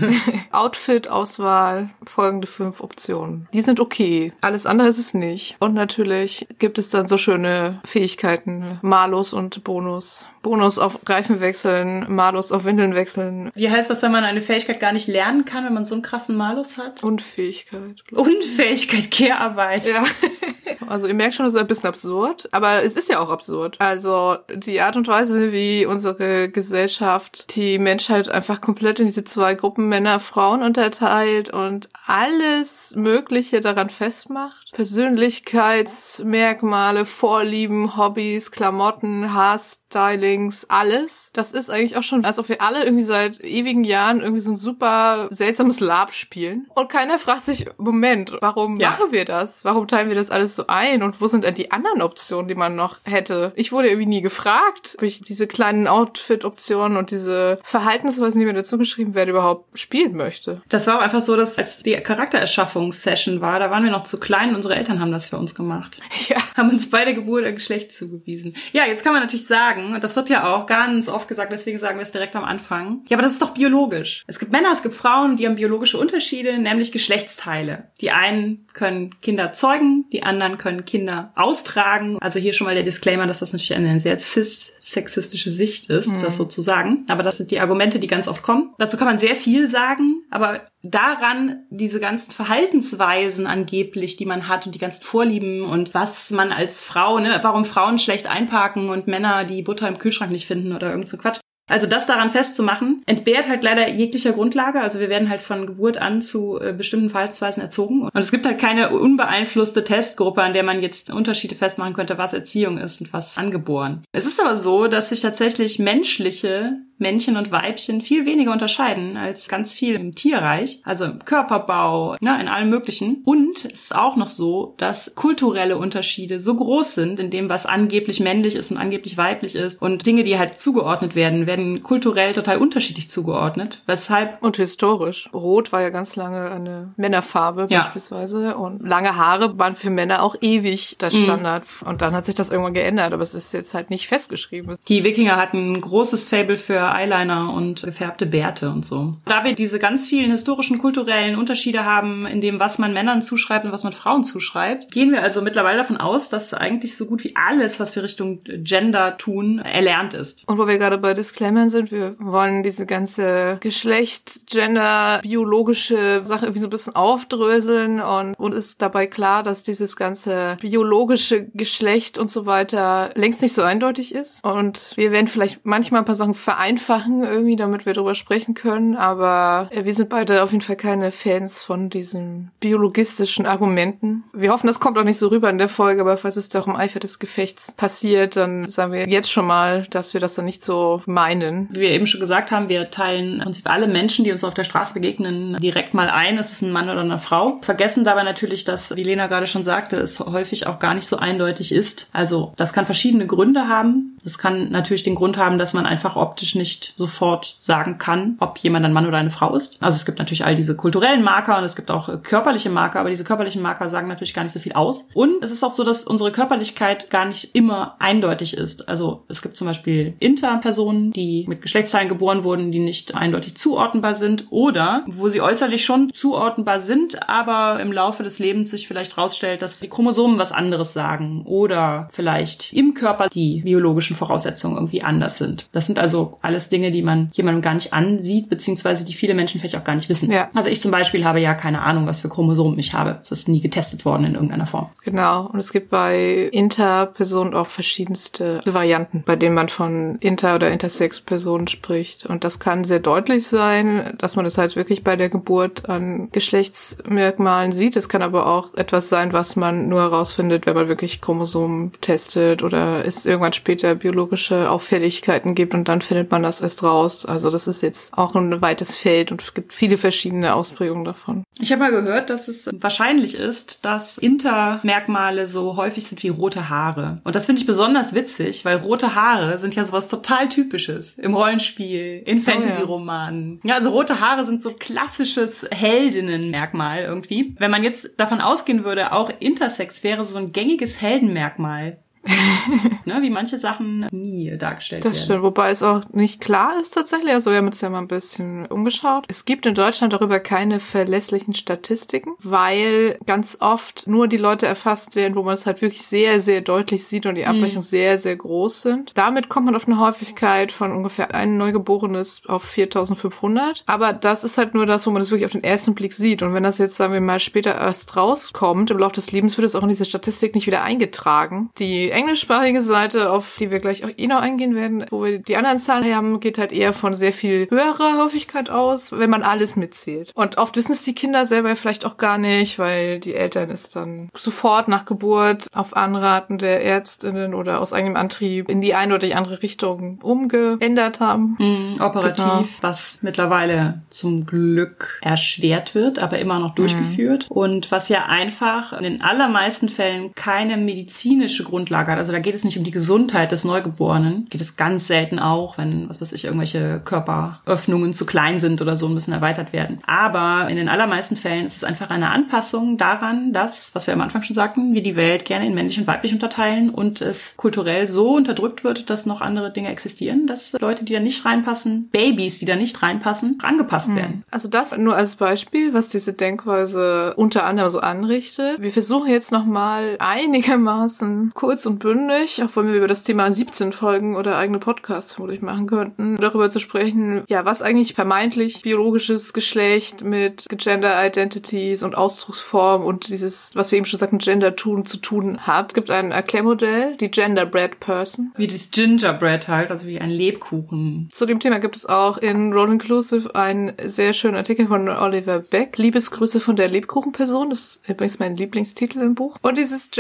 Outfit-Auswahl, 0.52 1.90
folgende 2.04 2.48
fünf 2.48 2.82
Optionen. 2.82 3.48
Die 3.54 3.62
sind 3.62 3.80
okay. 3.80 4.34
Alles 4.42 4.66
andere 4.66 4.90
ist 4.90 5.00
es 5.00 5.14
nicht. 5.14 5.56
Und 5.62 5.74
natürlich 5.74 6.46
gibt 6.60 6.78
es 6.78 6.97
dann 6.98 7.08
so 7.08 7.18
schöne 7.18 7.80
Fähigkeiten. 7.86 8.80
Malus 8.82 9.34
und 9.34 9.64
Bonus. 9.64 10.26
Bonus 10.42 10.80
auf 10.80 11.00
Reifen 11.08 11.40
wechseln, 11.40 12.06
Malus 12.10 12.52
auf 12.52 12.66
Windeln 12.66 12.96
wechseln. 12.96 13.52
Wie 13.56 13.70
heißt 13.70 13.90
das, 13.90 14.02
wenn 14.02 14.12
man 14.12 14.24
eine 14.24 14.42
Fähigkeit 14.42 14.80
gar 14.80 14.92
nicht 14.92 15.08
lernen 15.08 15.46
kann, 15.46 15.66
wenn 15.66 15.74
man 15.74 15.86
so 15.86 15.96
einen 15.96 16.02
krassen 16.02 16.36
Malus 16.36 16.78
hat? 16.78 17.04
Unfähigkeit. 17.04 18.04
Unfähigkeit, 18.12 19.12
Kehrarbeit. 19.12 19.86
Ja. 19.86 20.04
Also 20.88 21.08
ihr 21.08 21.14
merkt 21.14 21.36
schon, 21.36 21.46
das 21.46 21.54
ist 21.54 21.60
ein 21.60 21.68
bisschen 21.68 21.90
absurd, 21.90 22.50
aber 22.52 22.84
es 22.84 22.96
ist 22.96 23.10
ja 23.10 23.20
auch 23.20 23.30
absurd. 23.30 23.76
Also 23.80 24.38
die 24.54 24.82
Art 24.82 24.96
und 24.96 25.08
Weise, 25.08 25.52
wie 25.52 25.86
unsere 25.86 26.50
Gesellschaft 26.50 27.56
die 27.56 27.78
Menschheit 27.80 28.30
einfach 28.30 28.62
komplett 28.62 29.00
in 29.00 29.06
diese 29.06 29.24
zwei 29.24 29.56
Gruppen 29.56 29.90
Männer, 29.90 30.20
Frauen 30.20 30.64
unterteilt 30.64 31.50
und 31.50 31.90
alles 32.06 32.94
Mögliche 32.96 33.62
daran 33.62 33.90
festmacht. 33.90 34.72
Persönlichkeitsmerkmale, 34.74 37.06
Vorlieben, 37.06 37.98
Hobbys, 37.98 38.52
Klamotten, 38.52 39.34
Haarstylings, 39.34 40.70
alles. 40.70 41.32
Das 41.34 41.54
ist 41.54 41.70
eigentlich 41.70 41.98
auch 41.98 42.04
schon, 42.04 42.26
als 42.26 42.38
ob 42.38 42.50
wir 42.50 42.62
alle 42.62 42.84
irgendwie 42.84 43.04
seit 43.04 43.44
ewigen 43.44 43.84
Jahren 43.84 44.22
irgendwie 44.22 44.42
so 44.42 44.52
ein 44.52 44.56
super 44.56 45.28
seltsames 45.32 45.80
Lab 45.80 46.14
spielen. 46.14 46.68
Und 46.76 46.90
keiner 46.90 47.18
fragt 47.18 47.42
sich, 47.42 47.66
Moment, 47.78 48.38
warum 48.42 48.80
ja. 48.80 48.92
machen 48.92 49.12
wir 49.12 49.26
das? 49.26 49.66
Warum 49.66 49.88
teilen 49.88 50.10
wir 50.10 50.16
das 50.16 50.30
alles 50.30 50.56
so 50.56 50.68
ein? 50.68 50.77
Und 51.04 51.22
wo 51.22 51.28
sind 51.28 51.44
denn 51.44 51.56
die 51.56 51.72
anderen 51.72 52.02
Optionen, 52.02 52.48
die 52.48 52.56
man 52.56 52.76
noch 52.76 52.98
hätte? 53.04 53.52
Ich 53.56 53.72
wurde 53.72 53.90
irgendwie 53.90 54.08
nie 54.08 54.22
gefragt, 54.22 54.96
ob 54.98 55.04
ich 55.04 55.22
diese 55.22 55.48
kleinen 55.48 55.88
Outfit-Optionen 55.88 56.98
und 56.98 57.12
diese 57.12 57.60
Verhaltensweisen, 57.64 58.40
die 58.40 58.46
mir 58.46 58.54
dazu 58.54 58.78
beschrieben 58.78 59.14
werden, 59.14 59.30
überhaupt 59.30 59.78
spielen 59.78 60.16
möchte. 60.16 60.62
Das 60.70 60.88
war 60.88 60.98
auch 60.98 61.02
einfach 61.02 61.22
so, 61.22 61.36
dass 61.36 61.58
als 61.58 61.84
die 61.84 61.94
Charaktererschaffungssession 61.94 63.42
war, 63.42 63.60
da 63.60 63.72
waren 63.72 63.84
wir 63.84 63.92
noch 63.92 64.04
zu 64.04 64.20
klein, 64.20 64.56
unsere 64.56 64.76
Eltern 64.76 65.00
haben 65.00 65.12
das 65.12 65.30
für 65.30 65.38
uns 65.38 65.56
gemacht. 65.56 66.00
Ja. 66.28 66.38
Haben 66.58 66.72
uns 66.72 66.90
beide 66.90 67.14
Geburt 67.14 67.46
und 67.46 67.56
Geschlecht 67.56 67.94
zugewiesen. 67.94 68.56
Ja, 68.74 68.86
jetzt 68.86 69.04
kann 69.04 69.14
man 69.14 69.22
natürlich 69.22 69.48
sagen, 69.48 69.94
und 69.94 70.04
das 70.04 70.16
wird 70.18 70.30
ja 70.30 70.54
auch 70.54 70.66
ganz 70.66 71.08
oft 71.08 71.28
gesagt, 71.28 71.54
deswegen 71.54 71.78
sagen 71.78 72.00
wir 72.00 72.04
es 72.04 72.12
direkt 72.12 72.36
am 72.36 72.44
Anfang. 72.44 73.02
Ja, 73.08 73.16
aber 73.16 73.22
das 73.22 73.34
ist 73.34 73.42
doch 73.42 73.52
biologisch. 73.52 74.26
Es 74.28 74.40
gibt 74.40 74.52
Männer, 74.52 74.70
es 74.74 74.84
gibt 74.84 74.96
Frauen, 74.96 75.38
die 75.38 75.46
haben 75.46 75.56
biologische 75.56 75.98
Unterschiede, 75.98 76.58
nämlich 76.58 76.92
Geschlechtsteile. 76.92 77.92
Die 78.02 78.12
einen 78.12 78.68
können 78.74 79.20
Kinder 79.22 79.54
zeugen, 79.54 80.06
die 80.12 80.24
anderen 80.24 80.57
können 80.58 80.86
Kinder 80.86 81.32
austragen. 81.36 82.18
Also 82.20 82.40
hier 82.40 82.54
schon 82.54 82.66
mal 82.66 82.76
der 82.76 82.84
Disclaimer, 82.84 83.28
dass 83.28 83.40
das 83.40 83.54
natürlich 83.54 83.74
eine 83.74 84.00
sehr 84.00 84.18
cis-sexistische 84.18 85.50
Sicht 85.50 85.90
ist, 85.90 86.18
mhm. 86.18 86.22
das 86.22 86.38
sozusagen. 86.38 87.06
Aber 87.08 87.24
das 87.24 87.38
sind 87.38 87.52
die 87.52 87.60
Argumente, 87.60 88.00
die 88.00 88.08
ganz 88.08 88.28
oft 88.28 88.44
kommen. 88.44 88.74
Dazu 88.78 88.98
kann 88.98 89.08
man 89.08 89.18
sehr 89.18 89.36
viel 89.36 89.68
sagen, 89.68 90.24
aber 90.30 90.62
daran 90.84 91.66
diese 91.70 92.00
ganzen 92.00 92.32
Verhaltensweisen 92.32 93.48
angeblich, 93.48 94.16
die 94.16 94.26
man 94.26 94.48
hat 94.48 94.66
und 94.66 94.76
die 94.76 94.80
ganzen 94.80 95.04
Vorlieben 95.04 95.64
und 95.64 95.94
was 95.94 96.32
man 96.32 96.52
als 96.52 96.84
Frau, 96.84 97.20
ne, 97.20 97.40
warum 97.42 97.66
Frauen 97.66 98.00
schlecht 98.00 98.28
einparken 98.28 98.90
und 98.90 99.08
Männer 99.08 99.46
die 99.46 99.62
Butter 99.62 99.88
im 99.88 99.98
Kühlschrank 99.98 100.32
nicht 100.32 100.48
finden 100.48 100.74
oder 100.74 100.92
irgend 100.92 101.10
so 101.10 101.18
Quatsch. 101.18 101.40
Also 101.68 101.86
das 101.86 102.08
daran 102.08 102.30
festzumachen, 102.30 103.02
entbehrt 103.06 103.48
halt 103.48 103.64
leider 103.64 103.90
jeglicher 103.90 104.32
Grundlage. 104.32 104.82
Also 104.82 105.00
wir 105.00 105.10
werden 105.10 105.30
halt 105.30 105.42
von 105.42 105.68
Geburt 105.68 105.98
an 105.98 106.22
zu 106.22 106.60
äh, 106.60 106.74
bestimmten 106.74 107.10
Verhaltensweisen 107.10 107.62
erzogen. 107.62 108.04
Und 108.04 108.18
es 108.18 108.32
gibt 108.32 108.46
halt 108.46 108.60
keine 108.60 108.90
unbeeinflusste 108.90 109.84
Testgruppe, 109.84 110.42
an 110.42 110.54
der 110.54 110.64
man 110.64 110.82
jetzt 110.82 111.12
Unterschiede 111.12 111.56
festmachen 111.56 111.94
könnte, 111.94 112.18
was 112.18 112.34
Erziehung 112.34 112.78
ist 112.78 113.02
und 113.02 113.12
was 113.14 113.38
angeboren. 113.38 114.04
Es 114.14 114.26
ist 114.26 114.40
aber 114.40 114.56
so, 114.56 114.88
dass 114.88 115.10
sich 115.10 115.22
tatsächlich 115.22 115.78
menschliche 115.78 116.78
Männchen 116.98 117.38
und 117.38 117.52
Weibchen 117.52 118.02
viel 118.02 118.26
weniger 118.26 118.52
unterscheiden 118.52 119.18
als 119.18 119.48
ganz 119.48 119.74
viel 119.74 119.96
im 119.96 120.16
Tierreich, 120.16 120.82
also 120.84 121.06
im 121.06 121.20
Körperbau, 121.20 122.16
ne, 122.20 122.40
in 122.40 122.48
allem 122.48 122.70
Möglichen. 122.70 123.22
Und 123.24 123.66
es 123.66 123.84
ist 123.84 123.96
auch 123.96 124.16
noch 124.16 124.30
so, 124.30 124.76
dass 124.78 125.16
kulturelle 125.16 125.78
Unterschiede 125.78 126.40
so 126.40 126.56
groß 126.56 126.96
sind 126.96 127.20
in 127.20 127.30
dem, 127.30 127.50
was 127.50 127.66
angeblich 127.66 128.20
männlich 128.20 128.56
ist 128.56 128.72
und 128.72 128.78
angeblich 128.78 129.18
weiblich 129.18 129.56
ist 129.56 129.82
und 129.82 130.06
Dinge, 130.06 130.24
die 130.24 130.38
halt 130.38 130.60
zugeordnet 130.60 131.16
werden, 131.16 131.48
werden 131.48 131.84
kulturell 131.84 132.34
total 132.34 132.58
unterschiedlich 132.58 133.10
zugeordnet. 133.10 133.84
Weshalb 133.86 134.42
und 134.42 134.58
historisch. 134.58 135.30
Rot 135.34 135.72
war 135.72 135.82
ja 135.82 135.90
ganz 135.90 136.16
lange 136.16 136.52
eine 136.52 136.94
Männerfarbe 136.98 137.68
ja. 137.70 137.80
beispielsweise 137.80 138.58
und 138.58 138.86
lange 138.86 139.16
Haare 139.16 139.58
waren 139.60 139.76
für 139.76 139.90
Männer 139.90 140.24
auch 140.24 140.36
ewig 140.42 140.96
das 140.98 141.14
mhm. 141.14 141.24
Standard. 141.24 141.66
Mhm. 141.82 141.88
Und 141.88 142.02
dann 142.02 142.14
hat 142.14 142.26
sich 142.26 142.36
das 142.36 142.50
irgendwann 142.50 142.74
geändert, 142.74 143.14
aber 143.14 143.24
es 143.24 143.34
ist 143.34 143.54
jetzt 143.54 143.74
halt 143.74 143.90
nicht 143.90 144.08
festgeschrieben. 144.08 144.76
Die 144.88 145.04
Wikinger 145.04 145.36
hatten 145.36 145.74
ein 145.74 145.82
großes 145.82 146.28
Fable 146.28 146.58
für 146.58 146.87
Eyeliner 146.94 147.54
und 147.54 147.84
gefärbte 147.84 148.26
Bärte 148.26 148.70
und 148.70 148.86
so. 148.86 149.16
Da 149.26 149.44
wir 149.44 149.54
diese 149.54 149.80
ganz 149.80 150.08
vielen 150.08 150.32
historischen, 150.32 150.78
kulturellen 150.78 151.36
Unterschiede 151.36 151.86
haben 151.86 152.26
in 152.26 152.42
dem, 152.42 152.60
was 152.60 152.80
man 152.80 152.94
Männern 152.94 153.22
zuschreibt 153.22 153.66
und 153.66 153.72
was 153.72 153.84
man 153.84 153.94
Frauen 153.94 154.24
zuschreibt, 154.24 154.92
gehen 154.92 155.12
wir 155.12 155.24
also 155.24 155.42
mittlerweile 155.42 155.78
davon 155.78 155.98
aus, 155.98 156.30
dass 156.30 156.54
eigentlich 156.54 156.98
so 156.98 157.06
gut 157.06 157.24
wie 157.24 157.36
alles, 157.36 157.80
was 157.80 157.96
wir 157.96 158.04
Richtung 158.04 158.42
Gender 158.44 159.18
tun, 159.18 159.60
erlernt 159.60 160.14
ist. 160.14 160.48
Und 160.48 160.58
wo 160.58 160.68
wir 160.68 160.78
gerade 160.78 160.98
bei 160.98 161.14
Disclaimern 161.14 161.70
sind, 161.70 161.92
wir 161.92 162.16
wollen 162.20 162.64
diese 162.64 162.86
ganze 162.86 163.58
Geschlecht, 163.60 164.48
Gender, 164.48 165.20
biologische 165.22 166.22
Sache 166.26 166.46
irgendwie 166.46 166.62
so 166.62 166.68
ein 166.68 166.72
bisschen 166.72 166.96
aufdröseln 166.96 168.00
und 168.00 168.34
uns 168.40 168.56
ist 168.56 168.82
dabei 168.82 169.08
klar, 169.08 169.44
dass 169.44 169.64
dieses 169.64 169.96
ganze 169.96 170.58
biologische 170.62 171.46
Geschlecht 171.54 172.18
und 172.18 172.30
so 172.30 172.46
weiter 172.46 173.12
längst 173.16 173.42
nicht 173.42 173.54
so 173.54 173.62
eindeutig 173.62 174.14
ist. 174.16 174.44
Und 174.44 174.94
wir 174.96 175.12
werden 175.12 175.28
vielleicht 175.28 175.66
manchmal 175.66 176.02
ein 176.02 176.06
paar 176.06 176.16
Sachen 176.16 176.34
vereinfachen 176.34 176.77
vereinfachen, 176.78 177.24
irgendwie, 177.24 177.56
damit 177.56 177.86
wir 177.86 177.94
darüber 177.94 178.16
sprechen 178.16 178.54
können. 178.54 178.96
Aber 178.96 179.70
wir 179.72 179.94
sind 179.94 180.10
beide 180.10 180.44
auf 180.44 180.52
jeden 180.52 180.62
Fall 180.62 180.76
keine 180.76 181.12
Fans 181.12 181.64
von 181.64 181.90
diesen 181.90 182.52
biologistischen 182.60 183.46
Argumenten. 183.46 184.24
Wir 184.34 184.52
hoffen, 184.52 184.68
das 184.68 184.80
kommt 184.80 184.98
auch 184.98 185.04
nicht 185.04 185.18
so 185.18 185.28
rüber 185.28 185.50
in 185.50 185.58
der 185.58 185.70
Folge, 185.70 186.02
aber 186.02 186.18
falls 186.18 186.36
es 186.36 186.50
doch 186.50 186.68
im 186.68 186.76
Eifer 186.76 187.00
des 187.00 187.20
Gefechts 187.20 187.74
passiert, 187.74 188.36
dann 188.36 188.70
sagen 188.70 188.92
wir 188.92 189.08
jetzt 189.08 189.32
schon 189.32 189.46
mal, 189.46 189.88
dass 189.90 190.14
wir 190.14 190.22
das 190.22 190.36
dann 190.36 190.46
nicht 190.46 190.64
so 190.64 191.02
meinen. 191.06 191.68
Wie 191.72 191.82
wir 191.82 191.92
eben 191.92 192.08
schon 192.08 192.20
gesagt 192.20 192.52
haben, 192.52 192.70
wir 192.70 192.90
teilen 192.92 193.36
im 193.36 193.44
Prinzip 193.44 193.70
alle 193.70 193.88
Menschen, 193.88 194.26
die 194.26 194.32
uns 194.32 194.44
auf 194.44 194.54
der 194.54 194.64
Straße 194.64 194.94
begegnen, 194.94 195.58
direkt 195.58 195.94
mal 195.94 196.10
ein. 196.10 196.38
Ist 196.38 196.54
es 196.54 196.62
ein 196.62 196.72
Mann 196.72 196.90
oder 196.90 197.02
eine 197.02 197.20
Frau? 197.20 197.60
Vergessen 197.62 198.04
dabei 198.04 198.24
natürlich, 198.24 198.64
dass, 198.64 198.96
wie 198.96 199.04
Lena 199.04 199.28
gerade 199.28 199.48
schon 199.48 199.64
sagte, 199.64 199.98
es 199.98 200.20
häufig 200.20 200.68
auch 200.68 200.80
gar 200.80 200.94
nicht 200.94 201.08
so 201.08 201.18
eindeutig 201.18 201.72
ist. 201.72 202.10
Also, 202.14 202.54
das 202.56 202.74
kann 202.74 202.86
verschiedene 202.86 203.28
Gründe 203.28 203.68
haben. 203.68 204.18
Das 204.24 204.38
kann 204.38 204.72
natürlich 204.72 205.04
den 205.04 205.16
Grund 205.16 205.38
haben, 205.38 205.58
dass 205.58 205.74
man 205.74 205.86
einfach 205.86 206.16
optisch 206.16 206.56
nicht 206.56 206.67
nicht 206.68 206.94
sofort 206.98 207.56
sagen 207.60 207.98
kann, 207.98 208.36
ob 208.40 208.58
jemand 208.58 208.86
ein 208.86 208.92
Mann 208.92 209.08
oder 209.08 209.18
eine 209.18 209.32
Frau 209.32 209.56
ist. 209.56 209.78
Also 209.82 209.96
es 209.96 210.06
gibt 210.06 210.20
natürlich 210.20 210.44
all 210.44 210.56
diese 210.56 210.76
kulturellen 210.76 211.24
Marker 211.24 211.58
und 211.58 211.64
es 211.64 211.78
gibt 211.78 211.90
auch 211.90 212.22
körperliche 212.24 212.70
Marker, 212.70 213.00
aber 213.00 213.10
diese 213.10 213.24
körperlichen 213.24 213.62
Marker 213.62 213.88
sagen 213.88 214.10
natürlich 214.10 214.34
gar 214.34 214.44
nicht 214.44 214.52
so 214.52 214.60
viel 214.60 214.74
aus. 214.74 215.08
Und 215.14 215.42
es 215.44 215.52
ist 215.52 215.64
auch 215.64 215.72
so, 215.72 215.86
dass 215.86 216.04
unsere 216.04 216.34
Körperlichkeit 216.34 217.10
gar 217.10 217.26
nicht 217.26 217.56
immer 217.56 217.96
eindeutig 218.00 218.58
ist. 218.58 218.90
Also 218.90 219.24
es 219.30 219.42
gibt 219.42 219.56
zum 219.56 219.68
Beispiel 219.68 220.16
Interpersonen, 220.20 221.12
die 221.12 221.46
mit 221.48 221.62
Geschlechtszahlen 221.62 222.10
geboren 222.10 222.44
wurden, 222.44 222.72
die 222.74 222.80
nicht 222.80 223.16
eindeutig 223.16 223.56
zuordnenbar 223.56 224.16
sind 224.16 224.48
oder 224.50 225.06
wo 225.08 225.30
sie 225.30 225.40
äußerlich 225.40 225.86
schon 225.86 226.12
zuordnenbar 226.14 226.82
sind, 226.82 227.30
aber 227.30 227.80
im 227.80 227.94
Laufe 227.94 228.24
des 228.24 228.40
Lebens 228.40 228.72
sich 228.72 228.88
vielleicht 228.90 229.18
rausstellt, 229.18 229.62
dass 229.62 229.80
die 229.80 229.88
Chromosomen 229.88 230.38
was 230.38 230.52
anderes 230.52 230.92
sagen 230.92 231.44
oder 231.46 232.10
vielleicht 232.12 232.74
im 232.74 232.94
Körper 232.94 233.30
die 233.30 233.62
biologischen 233.62 234.18
Voraussetzungen 234.18 234.76
irgendwie 234.76 235.02
anders 235.02 235.38
sind. 235.38 235.70
Das 235.72 235.86
sind 235.86 236.00
also 236.00 236.38
alles 236.42 236.57
alles 236.58 236.70
Dinge, 236.70 236.90
die 236.90 237.04
man 237.04 237.30
jemandem 237.34 237.62
gar 237.62 237.76
nicht 237.76 237.94
ansieht, 237.94 238.50
beziehungsweise 238.50 239.06
die 239.06 239.14
viele 239.14 239.36
Menschen 239.36 239.60
vielleicht 239.60 239.78
auch 239.78 239.84
gar 239.84 239.94
nicht 239.94 240.10
wissen. 240.10 240.32
Ja. 240.32 240.50
Also 240.56 240.72
ich 240.72 240.82
zum 240.82 240.90
Beispiel 240.90 241.24
habe 241.24 241.40
ja 241.40 241.54
keine 241.54 241.84
Ahnung, 241.84 242.08
was 242.08 242.20
für 242.20 242.30
Chromosomen 242.30 242.80
ich 242.80 242.94
habe. 242.94 243.20
Es 243.22 243.32
ist 243.32 243.48
nie 243.48 243.62
getestet 243.62 244.06
worden 244.06 244.26
in 244.26 244.34
irgendeiner 244.34 244.66
Form. 244.66 244.90
Genau. 245.04 245.46
Und 245.54 245.60
es 245.60 245.72
gibt 245.72 245.92
bei 245.92 246.50
Interpersonen 246.52 247.54
auch 247.54 247.68
verschiedenste 247.68 248.62
Varianten, 248.66 249.24
bei 249.24 249.36
denen 249.36 249.54
man 249.54 249.70
von 249.70 250.18
Inter- 250.20 250.56
oder 250.56 250.72
Intersex-Personen 250.72 251.68
spricht. 251.68 252.26
Und 252.26 252.44
das 252.44 252.60
kann 252.60 252.84
sehr 252.84 253.00
deutlich 253.00 253.46
sein, 253.46 254.16
dass 254.18 254.36
man 254.36 254.46
es 254.46 254.58
halt 254.58 254.76
wirklich 254.76 255.04
bei 255.04 255.16
der 255.16 255.30
Geburt 255.30 255.88
an 255.88 256.30
Geschlechtsmerkmalen 256.32 257.72
sieht. 257.72 257.96
Es 257.96 258.10
kann 258.10 258.24
aber 258.24 258.48
auch 258.48 258.74
etwas 258.74 259.10
sein, 259.10 259.32
was 259.32 259.56
man 259.56 259.90
nur 259.90 260.02
herausfindet, 260.02 260.66
wenn 260.66 260.76
man 260.76 260.88
wirklich 260.88 261.22
Chromosomen 261.22 261.92
testet 262.02 262.64
oder 262.64 263.06
es 263.06 263.28
irgendwann 263.28 263.54
später 263.54 263.94
biologische 263.94 264.72
Auffälligkeiten 264.72 265.54
gibt 265.54 265.76
und 265.76 265.88
dann 265.88 266.02
findet 266.02 266.32
man 266.32 266.42
das 266.48 266.62
erst 266.62 266.84
raus. 266.84 267.26
Also 267.26 267.50
das 267.50 267.68
ist 267.68 267.82
jetzt 267.82 268.14
auch 268.18 268.36
ein 268.36 268.62
weites 268.62 268.98
Feld 268.98 269.32
und 269.32 269.42
es 269.42 269.54
gibt 269.54 269.74
viele 269.74 269.98
verschiedene 269.98 270.56
Ausprägungen 270.56 271.06
davon. 271.06 271.44
Ich 271.60 271.72
habe 271.72 271.82
mal 271.82 271.92
gehört, 271.92 272.30
dass 272.30 272.48
es 272.48 272.70
wahrscheinlich 272.74 273.36
ist, 273.36 273.86
dass 273.86 274.18
Intermerkmale 274.18 275.46
so 275.48 275.76
häufig 275.76 276.06
sind 276.06 276.24
wie 276.24 276.30
rote 276.30 276.70
Haare. 276.70 277.22
Und 277.24 277.36
das 277.36 277.46
finde 277.46 277.62
ich 277.62 277.68
besonders 277.68 278.16
witzig, 278.16 278.66
weil 278.66 278.78
rote 278.78 279.16
Haare 279.16 279.58
sind 279.60 279.76
ja 279.76 279.84
sowas 279.84 280.08
total 280.08 280.50
typisches 280.50 281.18
im 281.18 281.34
Rollenspiel, 281.34 282.24
in 282.26 282.42
Fantasy-Romanen. 282.42 283.60
Ja. 283.64 283.70
ja, 283.70 283.76
also 283.76 283.90
rote 283.90 284.20
Haare 284.20 284.46
sind 284.46 284.62
so 284.62 284.74
klassisches 284.74 285.68
Heldinnenmerkmal 285.72 287.04
irgendwie. 287.04 287.56
Wenn 287.60 287.72
man 287.72 287.84
jetzt 287.84 288.12
davon 288.18 288.42
ausgehen 288.42 288.84
würde, 288.84 289.12
auch 289.12 289.32
Intersex 289.40 290.04
wäre 290.04 290.26
so 290.26 290.38
ein 290.38 290.52
gängiges 290.52 291.02
Heldenmerkmal, 291.02 291.98
ne, 293.06 293.22
wie 293.22 293.30
manche 293.30 293.58
Sachen 293.58 294.08
nie 294.12 294.58
dargestellt 294.58 295.06
das 295.06 295.12
werden. 295.12 295.14
Das 295.14 295.26
stimmt, 295.26 295.44
wobei 295.44 295.70
es 295.72 295.84
auch 295.84 296.02
nicht 296.12 296.42
klar 296.42 296.80
ist 296.80 296.94
tatsächlich. 296.94 297.34
Also 297.34 297.52
wir 297.52 297.58
haben 297.58 297.68
uns 297.68 297.82
ja 297.82 297.90
mal 297.90 298.00
ein 298.00 298.08
bisschen 298.08 298.66
umgeschaut. 298.68 299.26
Es 299.28 299.46
gibt 299.46 299.66
in 299.66 299.76
Deutschland 299.76 300.14
darüber 300.14 300.40
keine 300.40 300.80
verlässlichen 300.80 301.54
Statistiken, 301.54 302.34
weil 302.40 303.18
ganz 303.26 303.58
oft 303.62 304.08
nur 304.08 304.28
die 304.28 304.38
Leute 304.38 304.66
erfasst 304.66 305.16
werden, 305.16 305.36
wo 305.36 305.44
man 305.44 305.54
es 305.54 305.66
halt 305.66 305.82
wirklich 305.82 306.06
sehr, 306.06 306.40
sehr 306.40 306.62
deutlich 306.62 307.06
sieht 307.06 307.26
und 307.26 307.36
die 307.36 307.42
mhm. 307.42 307.50
Abweichungen 307.50 307.78
mhm. 307.78 307.82
sehr, 307.82 308.18
sehr 308.18 308.36
groß 308.36 308.82
sind. 308.82 309.12
Damit 309.16 309.50
kommt 309.50 309.66
man 309.66 309.76
auf 309.76 309.88
eine 309.88 310.00
Häufigkeit 310.00 310.72
von 310.72 310.92
ungefähr 310.92 311.34
ein 311.34 311.58
Neugeborenes 311.58 312.44
auf 312.48 312.64
4500. 312.64 313.84
Aber 313.86 314.14
das 314.14 314.44
ist 314.44 314.58
halt 314.58 314.74
nur 314.74 314.86
das, 314.86 315.08
wo 315.08 315.12
man 315.12 315.22
das 315.22 315.32
wirklich 315.32 315.46
auf 315.46 315.52
den 315.52 315.64
ersten 315.64 315.96
Blick 315.96 316.14
sieht. 316.14 316.42
Und 316.42 316.54
wenn 316.54 316.64
das 316.64 316.78
jetzt, 316.78 316.96
sagen 316.96 317.14
wir 317.14 317.22
mal, 317.22 317.40
später 317.40 317.76
erst 317.76 318.16
rauskommt, 318.16 318.92
im 318.92 318.98
Laufe 318.98 319.16
des 319.16 319.32
Lebens 319.32 319.58
wird 319.58 319.66
es 319.66 319.76
auch 319.76 319.84
in 319.84 319.90
diese 319.90 320.06
Statistik 320.06 320.56
nicht 320.56 320.68
wieder 320.68 320.84
eingetragen. 320.84 321.70
Die 321.78 322.12
englischsprachige 322.18 322.82
Seite, 322.82 323.32
auf 323.32 323.58
die 323.60 323.70
wir 323.70 323.80
gleich 323.80 324.04
auch 324.04 324.10
eh 324.18 324.28
noch 324.28 324.42
eingehen 324.42 324.76
werden, 324.76 325.06
wo 325.12 325.24
wir 325.24 325.40
die 325.40 325.56
anderen 325.56 325.78
Zahlen 325.78 326.14
haben, 326.14 326.40
geht 326.40 326.58
halt 326.58 326.72
eher 326.72 326.92
von 326.94 327.14
sehr 327.14 327.32
viel 327.32 327.68
höherer 327.70 328.18
Häufigkeit 328.18 328.70
aus, 328.70 329.12
wenn 329.12 329.30
man 329.30 329.44
alles 329.44 329.76
mitzählt. 329.76 330.32
Und 330.34 330.58
oft 330.58 330.76
wissen 330.76 330.94
es 330.94 331.04
die 331.04 331.14
Kinder 331.14 331.46
selber 331.46 331.76
vielleicht 331.76 332.06
auch 332.06 332.18
gar 332.18 332.38
nicht, 332.38 332.80
weil 332.80 333.20
die 333.20 333.36
Eltern 333.36 333.70
es 333.70 333.90
dann 333.90 334.30
sofort 334.36 334.88
nach 334.88 335.06
Geburt 335.06 335.68
auf 335.76 335.96
Anraten 335.96 336.58
der 336.58 336.84
Ärztinnen 336.84 337.54
oder 337.54 337.80
aus 337.80 337.94
eigenem 337.94 338.16
Antrieb 338.16 338.70
in 338.70 338.82
die 338.82 338.96
eine 338.96 339.14
oder 339.16 339.28
die 339.28 339.36
andere 339.36 339.62
Richtung 339.62 340.20
umgeändert 340.24 341.20
haben. 341.20 341.56
Mhm, 341.60 342.02
operativ, 342.02 342.46
genau. 342.46 342.66
was 342.82 343.20
mittlerweile 343.22 344.02
zum 344.10 344.46
Glück 344.46 345.20
erschwert 345.22 345.94
wird, 345.94 346.20
aber 346.20 346.40
immer 346.40 346.60
noch 346.60 346.74
durchgeführt. 346.74 347.48
Mhm. 347.50 347.56
Und 347.56 347.92
was 347.92 348.10
ja 348.10 348.26
einfach 348.26 348.94
in 348.94 349.04
den 349.04 349.22
allermeisten 349.22 349.90
Fällen 349.90 350.34
keine 350.34 350.78
medizinische 350.78 351.64
Grundlage 351.64 351.97
gelagert. 351.98 352.18
Also 352.18 352.32
da 352.32 352.40
geht 352.40 352.56
es 352.56 352.64
nicht 352.64 352.78
um 352.78 352.84
die 352.84 352.92
Gesundheit 352.92 353.52
des 353.52 353.64
Neugeborenen. 353.64 354.48
Geht 354.50 354.62
es 354.62 354.76
ganz 354.76 355.08
selten 355.08 355.40
auch, 355.40 355.78
wenn, 355.78 356.10
was 356.10 356.22
weiß 356.22 356.32
ich, 356.34 356.46
irgendwelche 356.46 357.02
Körperöffnungen 357.04 358.14
zu 358.14 358.26
klein 358.26 358.60
sind 358.60 358.82
oder 358.82 358.98
so 358.98 359.08
und 359.08 359.14
müssen 359.14 359.34
erweitert 359.34 359.74
werden. 359.74 360.00
Aber 360.06 360.68
in 360.70 360.76
den 360.76 360.90
allermeisten 360.90 361.36
Fällen 361.36 361.66
ist 361.66 361.78
es 361.78 361.84
einfach 361.84 362.10
eine 362.10 362.30
Anpassung 362.30 362.98
daran, 362.98 363.54
dass, 363.54 363.94
was 363.96 364.08
wir 364.08 364.14
am 364.14 364.22
Anfang 364.22 364.44
schon 364.44 364.54
sagten, 364.54 364.94
wir 364.94 365.04
die 365.04 365.16
Welt 365.16 365.46
gerne 365.46 365.66
in 365.66 365.74
männlich 365.74 366.00
und 366.00 366.08
weiblich 366.08 366.34
unterteilen 366.34 366.90
und 366.90 367.22
es 367.22 367.56
kulturell 367.58 368.08
so 368.08 368.36
unterdrückt 368.36 368.84
wird, 368.84 369.10
dass 369.10 369.26
noch 369.26 369.42
andere 369.42 369.72
Dinge 369.72 369.90
existieren, 369.90 370.48
dass 370.48 370.76
Leute, 370.80 371.06
die 371.06 371.14
da 371.14 371.20
nicht 371.20 371.46
reinpassen, 371.46 372.10
Babys, 372.10 372.60
die 372.60 372.66
da 372.66 372.76
nicht 372.76 373.02
reinpassen, 373.02 373.58
angepasst 373.62 374.10
hm. 374.10 374.16
werden. 374.16 374.44
Also 374.52 374.68
das 374.68 374.96
nur 374.98 375.16
als 375.16 375.36
Beispiel, 375.36 375.94
was 375.94 376.10
diese 376.10 376.34
Denkweise 376.34 377.34
unter 377.36 377.66
anderem 377.66 377.90
so 377.90 378.00
anrichtet. 378.00 378.82
Wir 378.82 378.92
versuchen 378.92 379.30
jetzt 379.30 379.52
nochmal 379.52 380.16
einigermaßen 380.20 381.52
kurz 381.54 381.87
und 381.88 382.00
bündig, 382.00 382.62
auch 382.64 382.76
wenn 382.76 382.88
wir 382.88 382.96
über 382.96 383.08
das 383.08 383.24
Thema 383.24 383.52
17 383.52 383.94
Folgen 383.94 384.36
oder 384.36 384.58
eigene 384.58 384.80
Podcasts 384.80 385.34
vermutlich 385.34 385.62
machen 385.62 385.88
könnten, 385.88 386.38
darüber 386.38 386.70
zu 386.70 386.80
sprechen, 386.80 387.44
ja, 387.48 387.66
was 387.66 387.82
eigentlich 387.82 388.14
vermeintlich 388.14 388.82
biologisches 388.82 389.54
Geschlecht 389.54 390.24
mit 390.24 390.66
Gender 390.70 391.26
Identities 391.26 392.04
und 392.04 392.16
Ausdrucksform 392.16 393.04
und 393.04 393.30
dieses, 393.30 393.76
was 393.76 393.92
wir 393.92 393.98
eben 393.98 394.06
schon 394.06 394.20
sagten, 394.20 394.38
Gender 394.38 394.76
tun 394.76 395.06
zu 395.06 395.18
tun 395.18 395.66
hat. 395.66 395.92
Es 395.92 395.96
gibt 395.96 396.12
ein 396.12 396.32
Erklärmodell, 396.32 397.16
die 397.18 397.32
Genderbread 397.32 398.00
Person. 398.00 398.52
Wie 398.58 398.68
das 398.68 398.92
Gingerbread 398.92 399.68
halt, 399.68 399.92
also 399.92 400.08
wie 400.08 400.20
ein 400.20 400.30
Lebkuchen. 400.30 401.30
Zu 401.32 401.46
dem 401.46 401.60
Thema 401.60 401.80
gibt 401.80 401.96
es 401.96 402.06
auch 402.06 402.38
in 402.38 402.74
Roll 402.74 402.92
Inclusive 402.92 403.56
einen 403.56 403.94
sehr 404.04 404.34
schönen 404.34 404.56
Artikel 404.56 404.88
von 404.88 405.08
Oliver 405.10 405.60
Beck. 405.60 405.98
Liebesgrüße 405.98 406.60
von 406.60 406.76
der 406.76 406.90
Lebkuchenperson. 406.90 407.70
Das 407.70 407.80
ist 407.80 408.10
übrigens 408.10 408.40
mein 408.40 408.58
Lieblingstitel 408.58 409.20
im 409.20 409.36
Buch. 409.36 409.58
Und 409.62 409.78
dieses 409.78 410.12